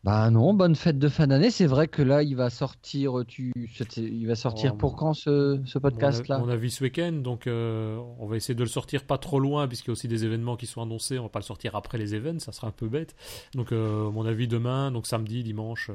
Bah 0.04 0.28
non, 0.30 0.52
bonne 0.52 0.76
fête 0.76 0.98
de 0.98 1.08
fin 1.08 1.26
d'année. 1.26 1.50
C'est 1.50 1.66
vrai 1.66 1.88
que 1.88 2.02
là, 2.02 2.22
il 2.22 2.36
va 2.36 2.50
sortir. 2.50 3.24
Tu, 3.26 3.52
c'était- 3.74 4.02
il 4.02 4.26
va 4.26 4.34
sortir 4.34 4.72
Oh, 4.74 4.76
pour 4.76 4.96
quand 4.96 5.14
ce, 5.14 5.60
ce 5.64 5.78
podcast 5.78 6.28
là 6.28 6.40
On 6.44 6.48
a 6.48 6.56
vu 6.56 6.68
ce 6.68 6.84
week-end, 6.84 7.12
donc 7.12 7.46
euh, 7.46 7.98
on 8.18 8.26
va 8.26 8.36
essayer 8.36 8.54
de 8.54 8.62
le 8.62 8.68
sortir 8.68 9.04
pas 9.04 9.16
trop 9.16 9.40
loin, 9.40 9.66
puisqu'il 9.66 9.88
y 9.88 9.90
a 9.90 9.94
aussi 9.94 10.08
des 10.08 10.24
événements 10.24 10.56
qui 10.56 10.66
sont 10.66 10.82
annoncés. 10.82 11.18
On 11.18 11.22
va 11.24 11.28
pas 11.30 11.38
le 11.38 11.44
sortir 11.44 11.74
après 11.74 11.96
les 11.96 12.14
événements, 12.14 12.40
ça 12.40 12.52
sera 12.52 12.66
un 12.68 12.72
peu 12.72 12.88
bête. 12.88 13.14
Donc, 13.54 13.72
euh, 13.72 14.08
à 14.08 14.10
mon 14.10 14.26
avis, 14.26 14.46
demain, 14.46 14.90
donc 14.90 15.06
samedi, 15.06 15.42
dimanche, 15.42 15.88
euh, 15.90 15.94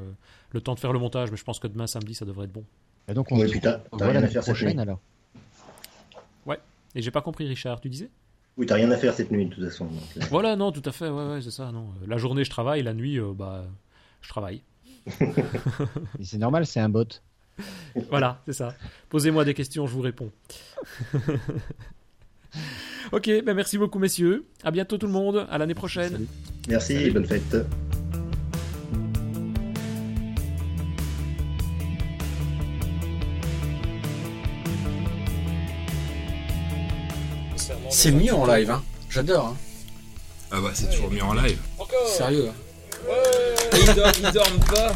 le 0.50 0.60
temps 0.60 0.74
de 0.74 0.80
faire 0.80 0.92
le 0.92 0.98
montage, 0.98 1.30
mais 1.30 1.36
je 1.36 1.44
pense 1.44 1.60
que 1.60 1.68
demain, 1.68 1.86
samedi, 1.86 2.14
ça 2.14 2.24
devrait 2.24 2.46
être 2.46 2.52
bon. 2.52 2.64
Et 3.08 3.14
donc 3.14 3.30
on 3.30 3.36
Ouais, 3.92 4.04
rien 4.04 4.12
l'année 4.14 4.26
à 4.26 4.30
faire 4.30 4.42
cette 4.44 4.54
prochaine 4.54 4.78
alors. 4.80 5.00
Et 6.96 7.02
j'ai 7.02 7.12
pas 7.12 7.22
compris, 7.22 7.46
Richard, 7.46 7.80
tu 7.80 7.88
disais? 7.88 8.10
Oui, 8.60 8.66
t'as 8.66 8.74
rien 8.74 8.90
à 8.90 8.96
faire 8.98 9.14
cette 9.14 9.30
nuit, 9.30 9.46
de 9.46 9.54
toute 9.54 9.64
façon. 9.64 9.86
donc, 9.86 10.02
euh, 10.18 10.20
Voilà, 10.28 10.54
non, 10.54 10.70
tout 10.70 10.82
à 10.84 10.92
fait, 10.92 11.08
ouais, 11.08 11.32
ouais, 11.32 11.40
c'est 11.40 11.50
ça. 11.50 11.72
Non. 11.72 11.86
La 12.06 12.18
journée, 12.18 12.44
je 12.44 12.50
travaille, 12.50 12.82
la 12.82 12.92
nuit, 12.92 13.18
euh, 13.18 13.32
bah, 13.34 13.64
je 14.20 14.28
travaille. 14.28 14.60
C'est 16.22 16.36
normal, 16.36 16.66
c'est 16.66 16.78
un 16.80 16.90
bot. 16.90 17.06
Voilà, 18.10 18.42
c'est 18.44 18.52
ça. 18.52 18.74
Posez-moi 19.08 19.46
des 19.46 19.54
questions, 19.54 19.86
je 19.86 19.94
vous 19.94 20.02
réponds. 20.02 20.30
ok, 23.12 23.30
ben 23.44 23.54
merci 23.54 23.78
beaucoup, 23.78 23.98
messieurs. 23.98 24.44
À 24.62 24.70
bientôt, 24.70 24.98
tout 24.98 25.06
le 25.06 25.12
monde. 25.12 25.46
À 25.50 25.56
l'année 25.56 25.74
prochaine. 25.74 26.12
Salut. 26.12 26.28
Merci 26.68 26.92
et 26.94 27.10
bonne 27.10 27.26
fête. 27.26 27.56
C'est 37.90 38.12
mieux 38.12 38.32
en 38.34 38.46
live, 38.46 38.70
hein. 38.70 38.82
J'adore, 39.08 39.46
hein. 39.48 39.56
Ah 40.52 40.60
bah 40.60 40.70
c'est 40.74 40.90
toujours 40.90 41.10
mieux 41.10 41.22
en 41.22 41.34
live. 41.34 41.58
Sérieux. 42.16 42.48
hein. 42.48 43.12
Ils 43.72 43.94
dorment, 43.94 44.12
ils 44.18 44.32
dorment 44.32 44.60
pas. 44.60 44.92